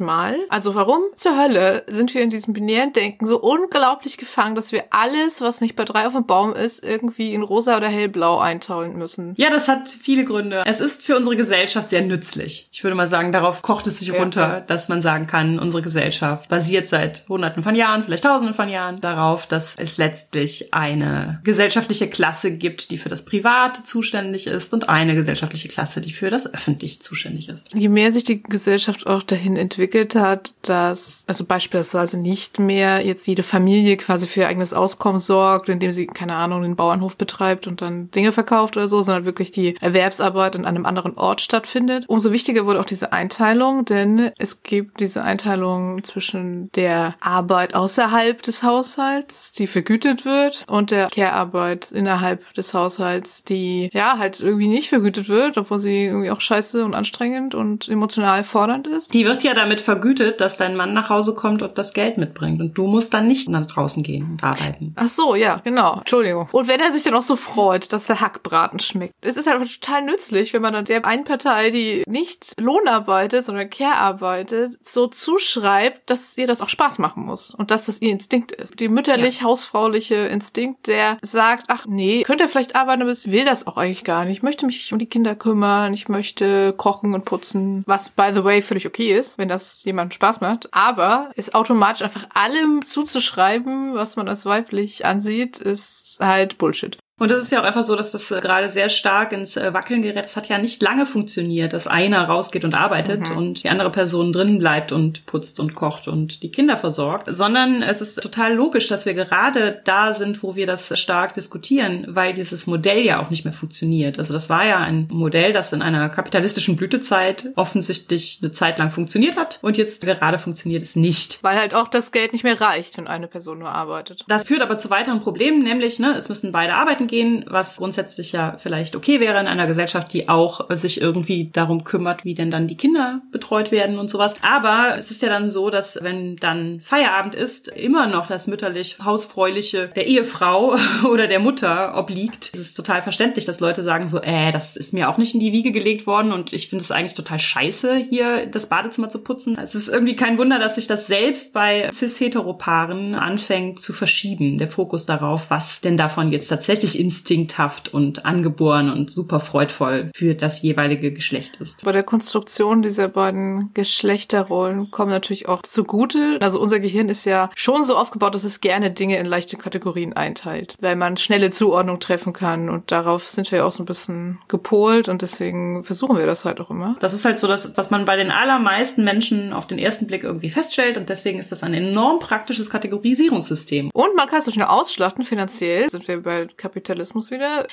mal, 0.00 0.36
also 0.48 0.74
warum 0.74 1.00
zur 1.14 1.38
Hölle 1.38 1.84
sind 1.86 2.14
wir 2.14 2.22
in 2.22 2.30
diesem 2.30 2.54
binären 2.54 2.92
Denken 2.92 3.26
so 3.26 3.40
unglaublich 3.40 4.16
gefangen, 4.16 4.54
dass 4.54 4.72
wir 4.72 4.84
alles, 4.90 5.40
was 5.40 5.60
nicht 5.60 5.76
bei 5.76 5.84
drei 5.84 6.06
auf 6.06 6.14
dem 6.14 6.26
Baum 6.26 6.54
ist, 6.54 6.82
irgendwie 6.82 7.34
in 7.34 7.42
rosa 7.42 7.76
oder 7.76 7.88
hellblau 7.88 8.38
einteilen 8.38 8.96
müssen? 8.96 9.34
Ja, 9.36 9.50
das 9.50 9.68
hat 9.68 9.88
viele 9.88 10.24
Gründe. 10.24 10.62
Es 10.64 10.80
ist 10.80 11.02
für 11.02 11.16
unsere 11.16 11.36
Gesellschaft 11.36 11.90
sehr 11.90 12.02
nützlich. 12.02 12.68
Ich 12.72 12.82
würde 12.82 12.96
mal 12.96 13.06
sagen, 13.06 13.32
darauf 13.32 13.62
kocht 13.62 13.86
es 13.86 13.98
sich 13.98 14.08
ja, 14.08 14.18
runter, 14.18 14.40
ja. 14.40 14.60
dass 14.60 14.88
man 14.88 15.02
sagen 15.02 15.26
kann, 15.26 15.58
unsere 15.58 15.82
Gesellschaft 15.82 16.48
basiert 16.48 16.88
seit 16.88 17.24
hunderten 17.28 17.62
von 17.62 17.73
Jahren, 17.74 18.02
vielleicht 18.02 18.24
tausenden 18.24 18.54
von 18.54 18.68
Jahren 18.68 19.00
darauf, 19.00 19.46
dass 19.46 19.76
es 19.76 19.96
letztlich 19.96 20.72
eine 20.74 21.40
gesellschaftliche 21.44 22.08
Klasse 22.08 22.52
gibt, 22.56 22.90
die 22.90 22.98
für 22.98 23.08
das 23.08 23.24
Private 23.24 23.82
zuständig 23.84 24.46
ist 24.46 24.72
und 24.74 24.88
eine 24.88 25.14
gesellschaftliche 25.14 25.68
Klasse, 25.68 26.00
die 26.00 26.12
für 26.12 26.30
das 26.30 26.52
Öffentliche 26.52 26.98
zuständig 26.98 27.48
ist. 27.48 27.74
Je 27.74 27.88
mehr 27.88 28.12
sich 28.12 28.24
die 28.24 28.42
Gesellschaft 28.42 29.06
auch 29.06 29.22
dahin 29.22 29.56
entwickelt 29.56 30.14
hat, 30.14 30.54
dass 30.62 31.24
also 31.26 31.44
beispielsweise 31.44 32.18
nicht 32.18 32.58
mehr 32.58 33.04
jetzt 33.04 33.26
jede 33.26 33.42
Familie 33.42 33.96
quasi 33.96 34.26
für 34.26 34.40
ihr 34.40 34.48
eigenes 34.48 34.74
Auskommen 34.74 35.20
sorgt, 35.20 35.68
indem 35.68 35.92
sie, 35.92 36.06
keine 36.06 36.36
Ahnung, 36.36 36.62
den 36.62 36.76
Bauernhof 36.76 37.16
betreibt 37.16 37.66
und 37.66 37.82
dann 37.82 38.10
Dinge 38.10 38.32
verkauft 38.32 38.76
oder 38.76 38.88
so, 38.88 39.02
sondern 39.02 39.24
wirklich 39.24 39.50
die 39.50 39.76
Erwerbsarbeit 39.80 40.54
in 40.54 40.64
einem 40.64 40.86
anderen 40.86 41.16
Ort 41.16 41.40
stattfindet. 41.40 42.04
Umso 42.08 42.32
wichtiger 42.32 42.66
wurde 42.66 42.80
auch 42.80 42.84
diese 42.84 43.12
Einteilung, 43.12 43.84
denn 43.84 44.30
es 44.38 44.62
gibt 44.62 45.00
diese 45.00 45.22
Einteilung 45.22 46.02
zwischen 46.04 46.70
der 46.72 47.14
Arbeit 47.20 47.63
außerhalb 47.72 48.42
des 48.42 48.62
Haushalts, 48.62 49.52
die 49.52 49.66
vergütet 49.66 50.24
wird, 50.24 50.64
und 50.68 50.90
der 50.90 51.08
Care-Arbeit 51.08 51.92
innerhalb 51.92 52.52
des 52.54 52.74
Haushalts, 52.74 53.44
die 53.44 53.90
ja 53.92 54.18
halt 54.18 54.40
irgendwie 54.40 54.68
nicht 54.68 54.88
vergütet 54.88 55.28
wird, 55.28 55.56
obwohl 55.56 55.78
sie 55.78 56.06
irgendwie 56.06 56.30
auch 56.30 56.40
scheiße 56.40 56.84
und 56.84 56.94
anstrengend 56.94 57.54
und 57.54 57.88
emotional 57.88 58.42
fordernd 58.42 58.88
ist. 58.88 59.14
Die 59.14 59.24
wird 59.24 59.44
ja 59.44 59.54
damit 59.54 59.80
vergütet, 59.80 60.40
dass 60.40 60.56
dein 60.56 60.76
Mann 60.76 60.92
nach 60.94 61.08
Hause 61.08 61.34
kommt 61.34 61.62
und 61.62 61.78
das 61.78 61.94
Geld 61.94 62.18
mitbringt 62.18 62.60
und 62.60 62.74
du 62.76 62.86
musst 62.86 63.14
dann 63.14 63.26
nicht 63.26 63.48
nach 63.48 63.66
draußen 63.66 64.02
gehen 64.02 64.32
und 64.32 64.42
arbeiten. 64.44 64.94
Ach 64.96 65.08
so, 65.08 65.34
ja, 65.34 65.60
genau. 65.62 65.98
Entschuldigung. 65.98 66.48
Und 66.50 66.66
wenn 66.66 66.80
er 66.80 66.92
sich 66.92 67.04
dann 67.04 67.14
auch 67.14 67.22
so 67.22 67.36
freut, 67.36 67.92
dass 67.92 68.06
der 68.06 68.20
Hackbraten 68.20 68.80
schmeckt. 68.80 69.14
Es 69.20 69.36
ist 69.36 69.48
halt 69.48 69.80
total 69.80 70.02
nützlich, 70.02 70.52
wenn 70.52 70.62
man 70.62 70.72
dann 70.72 70.84
der 70.84 71.04
einen 71.06 71.24
Partei, 71.24 71.70
die 71.70 72.02
nicht 72.06 72.52
Lohn 72.58 72.88
arbeitet, 72.88 73.44
sondern 73.44 73.70
Care 73.70 73.96
arbeitet, 73.96 74.78
so 74.82 75.06
zuschreibt, 75.06 76.10
dass 76.10 76.36
ihr 76.36 76.46
das 76.46 76.60
auch 76.60 76.68
Spaß 76.68 76.98
machen 76.98 77.24
muss 77.24 77.53
und 77.54 77.70
dass 77.70 77.86
das 77.86 78.00
ihr 78.00 78.10
Instinkt 78.10 78.52
ist. 78.52 78.78
Die 78.80 78.88
mütterlich-hausfrauliche 78.88 80.14
Instinkt, 80.14 80.86
der 80.86 81.18
sagt, 81.22 81.66
ach 81.68 81.86
nee, 81.86 82.22
könnt 82.22 82.40
ihr 82.40 82.48
vielleicht 82.48 82.76
arbeiten, 82.76 83.02
aber 83.02 83.12
ich 83.12 83.30
will 83.30 83.44
das 83.44 83.66
auch 83.66 83.76
eigentlich 83.76 84.04
gar 84.04 84.24
nicht. 84.24 84.38
Ich 84.38 84.42
möchte 84.42 84.66
mich 84.66 84.92
um 84.92 84.98
die 84.98 85.06
Kinder 85.06 85.34
kümmern, 85.34 85.94
ich 85.94 86.08
möchte 86.08 86.72
kochen 86.72 87.14
und 87.14 87.24
putzen, 87.24 87.84
was 87.86 88.10
by 88.10 88.30
the 88.34 88.44
way 88.44 88.62
völlig 88.62 88.86
okay 88.86 89.16
ist, 89.18 89.38
wenn 89.38 89.48
das 89.48 89.82
jemandem 89.84 90.12
Spaß 90.12 90.40
macht. 90.40 90.68
Aber 90.72 91.30
ist 91.34 91.54
automatisch 91.54 92.02
einfach 92.02 92.26
allem 92.34 92.84
zuzuschreiben, 92.84 93.94
was 93.94 94.16
man 94.16 94.28
als 94.28 94.46
weiblich 94.46 95.06
ansieht, 95.06 95.58
ist 95.58 96.18
halt 96.20 96.58
Bullshit. 96.58 96.98
Und 97.18 97.30
es 97.30 97.42
ist 97.42 97.52
ja 97.52 97.60
auch 97.60 97.64
einfach 97.64 97.84
so, 97.84 97.94
dass 97.94 98.10
das 98.10 98.30
äh, 98.32 98.40
gerade 98.40 98.68
sehr 98.68 98.88
stark 98.88 99.32
ins 99.32 99.56
äh, 99.56 99.72
Wackeln 99.72 100.02
gerät. 100.02 100.24
Es 100.24 100.36
hat 100.36 100.48
ja 100.48 100.58
nicht 100.58 100.82
lange 100.82 101.06
funktioniert, 101.06 101.72
dass 101.72 101.86
einer 101.86 102.24
rausgeht 102.24 102.64
und 102.64 102.74
arbeitet 102.74 103.30
mhm. 103.30 103.36
und 103.36 103.62
die 103.62 103.68
andere 103.68 103.90
Person 103.90 104.32
drin 104.32 104.58
bleibt 104.58 104.90
und 104.90 105.24
putzt 105.24 105.60
und 105.60 105.76
kocht 105.76 106.08
und 106.08 106.42
die 106.42 106.50
Kinder 106.50 106.76
versorgt, 106.76 107.32
sondern 107.32 107.82
es 107.82 108.00
ist 108.00 108.20
total 108.20 108.54
logisch, 108.54 108.88
dass 108.88 109.06
wir 109.06 109.14
gerade 109.14 109.80
da 109.84 110.12
sind, 110.12 110.42
wo 110.42 110.56
wir 110.56 110.66
das 110.66 110.98
stark 110.98 111.34
diskutieren, 111.34 112.04
weil 112.08 112.32
dieses 112.32 112.66
Modell 112.66 113.04
ja 113.04 113.24
auch 113.24 113.30
nicht 113.30 113.44
mehr 113.44 113.54
funktioniert. 113.54 114.18
Also 114.18 114.32
das 114.32 114.50
war 114.50 114.66
ja 114.66 114.78
ein 114.78 115.06
Modell, 115.10 115.52
das 115.52 115.72
in 115.72 115.82
einer 115.82 116.08
kapitalistischen 116.08 116.74
Blütezeit 116.74 117.52
offensichtlich 117.54 118.40
eine 118.42 118.50
Zeit 118.50 118.80
lang 118.80 118.90
funktioniert 118.90 119.36
hat 119.36 119.60
und 119.62 119.76
jetzt 119.76 120.02
gerade 120.04 120.38
funktioniert 120.38 120.82
es 120.82 120.96
nicht. 120.96 121.38
Weil 121.42 121.58
halt 121.58 121.76
auch 121.76 121.86
das 121.86 122.10
Geld 122.10 122.32
nicht 122.32 122.42
mehr 122.42 122.60
reicht, 122.60 122.96
wenn 122.98 123.06
eine 123.06 123.28
Person 123.28 123.60
nur 123.60 123.70
arbeitet. 123.70 124.24
Das 124.26 124.42
führt 124.42 124.62
aber 124.62 124.78
zu 124.78 124.90
weiteren 124.90 125.20
Problemen, 125.20 125.62
nämlich, 125.62 126.00
ne, 126.00 126.14
es 126.16 126.28
müssen 126.28 126.50
beide 126.50 126.74
arbeiten 126.74 127.03
arbeiten 127.04 127.06
gehen, 127.06 127.44
was 127.48 127.76
grundsätzlich 127.76 128.32
ja 128.32 128.56
vielleicht 128.58 128.96
okay 128.96 129.20
wäre 129.20 129.40
in 129.40 129.46
einer 129.46 129.66
Gesellschaft, 129.66 130.12
die 130.12 130.28
auch 130.28 130.68
sich 130.70 131.00
irgendwie 131.00 131.50
darum 131.52 131.84
kümmert, 131.84 132.24
wie 132.24 132.34
denn 132.34 132.50
dann 132.50 132.66
die 132.66 132.76
Kinder 132.76 133.22
betreut 133.32 133.70
werden 133.70 133.98
und 133.98 134.10
sowas. 134.10 134.36
Aber 134.42 134.96
es 134.98 135.10
ist 135.10 135.22
ja 135.22 135.28
dann 135.28 135.48
so, 135.48 135.70
dass 135.70 135.98
wenn 136.02 136.36
dann 136.36 136.80
Feierabend 136.80 137.34
ist, 137.34 137.68
immer 137.68 138.06
noch 138.06 138.26
das 138.26 138.46
mütterlich 138.46 138.96
hausfräuliche 139.04 139.88
der 139.94 140.06
Ehefrau 140.06 140.76
oder 141.10 141.26
der 141.26 141.40
Mutter 141.40 141.96
obliegt. 141.96 142.50
Es 142.52 142.60
ist 142.60 142.74
total 142.74 143.02
verständlich, 143.02 143.44
dass 143.44 143.60
Leute 143.60 143.82
sagen 143.82 144.08
so, 144.08 144.20
äh, 144.20 144.52
das 144.52 144.76
ist 144.76 144.92
mir 144.92 145.08
auch 145.08 145.18
nicht 145.18 145.34
in 145.34 145.40
die 145.40 145.52
Wiege 145.52 145.72
gelegt 145.72 146.06
worden 146.06 146.32
und 146.32 146.52
ich 146.52 146.68
finde 146.68 146.84
es 146.84 146.90
eigentlich 146.90 147.14
total 147.14 147.38
scheiße, 147.38 147.96
hier 147.96 148.46
das 148.46 148.68
Badezimmer 148.68 149.08
zu 149.08 149.20
putzen. 149.20 149.56
Es 149.58 149.74
ist 149.74 149.88
irgendwie 149.88 150.16
kein 150.16 150.38
Wunder, 150.38 150.58
dass 150.58 150.76
sich 150.76 150.86
das 150.86 151.06
selbst 151.06 151.52
bei 151.52 151.90
cis-heteropaaren 151.92 153.14
anfängt 153.14 153.80
zu 153.80 153.92
verschieben. 153.92 154.58
Der 154.58 154.68
Fokus 154.68 155.06
darauf, 155.06 155.50
was 155.50 155.80
denn 155.80 155.96
davon 155.96 156.32
jetzt 156.32 156.48
tatsächlich 156.48 156.93
wirklich 156.94 157.00
instinkthaft 157.00 157.92
und 157.92 158.24
angeboren 158.24 158.90
und 158.90 159.10
super 159.10 159.40
freudvoll 159.40 160.10
für 160.14 160.34
das 160.34 160.62
jeweilige 160.62 161.12
Geschlecht 161.12 161.56
ist. 161.60 161.84
Bei 161.84 161.92
der 161.92 162.02
Konstruktion 162.02 162.82
dieser 162.82 163.08
beiden 163.08 163.70
Geschlechterrollen 163.74 164.90
kommen 164.90 165.10
natürlich 165.10 165.48
auch 165.48 165.62
zugute. 165.62 166.38
Also 166.40 166.60
unser 166.60 166.80
Gehirn 166.80 167.08
ist 167.08 167.24
ja 167.24 167.50
schon 167.54 167.84
so 167.84 167.96
aufgebaut, 167.96 168.34
dass 168.34 168.44
es 168.44 168.60
gerne 168.60 168.90
Dinge 168.90 169.18
in 169.18 169.26
leichte 169.26 169.56
Kategorien 169.56 170.12
einteilt, 170.12 170.76
weil 170.80 170.96
man 170.96 171.16
schnelle 171.16 171.50
Zuordnung 171.50 172.00
treffen 172.00 172.32
kann 172.32 172.70
und 172.70 172.90
darauf 172.90 173.28
sind 173.28 173.50
wir 173.50 173.60
ja 173.60 173.64
auch 173.64 173.72
so 173.72 173.82
ein 173.82 173.86
bisschen 173.86 174.38
gepolt 174.48 175.08
und 175.08 175.22
deswegen 175.22 175.84
versuchen 175.84 176.16
wir 176.16 176.26
das 176.26 176.44
halt 176.44 176.60
auch 176.60 176.70
immer. 176.70 176.96
Das 177.00 177.14
ist 177.14 177.24
halt 177.24 177.38
so, 177.38 177.46
dass, 177.46 177.76
was 177.76 177.90
man 177.90 178.04
bei 178.04 178.16
den 178.16 178.30
allermeisten 178.30 179.04
Menschen 179.04 179.52
auf 179.52 179.66
den 179.66 179.78
ersten 179.78 180.06
Blick 180.06 180.24
irgendwie 180.24 180.50
feststellt 180.50 180.96
und 180.96 181.08
deswegen 181.08 181.38
ist 181.38 181.52
das 181.52 181.62
ein 181.62 181.74
enorm 181.74 182.18
praktisches 182.18 182.70
Kategorisierungssystem. 182.70 183.90
Und 183.92 184.16
man 184.16 184.28
kann 184.28 184.38
es 184.38 184.44
so 184.44 184.50
schnell 184.50 184.66
ausschlachten 184.66 185.24
finanziell. 185.24 185.88
Sind 185.90 186.06
wir 186.08 186.22
bei 186.22 186.46
Kapital 186.56 186.83
Kapitalismus 186.84 187.30
wieder. 187.30 187.66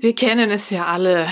Wir 0.00 0.14
kennen 0.16 0.50
es 0.50 0.68
ja 0.70 0.86
alle. 0.86 1.28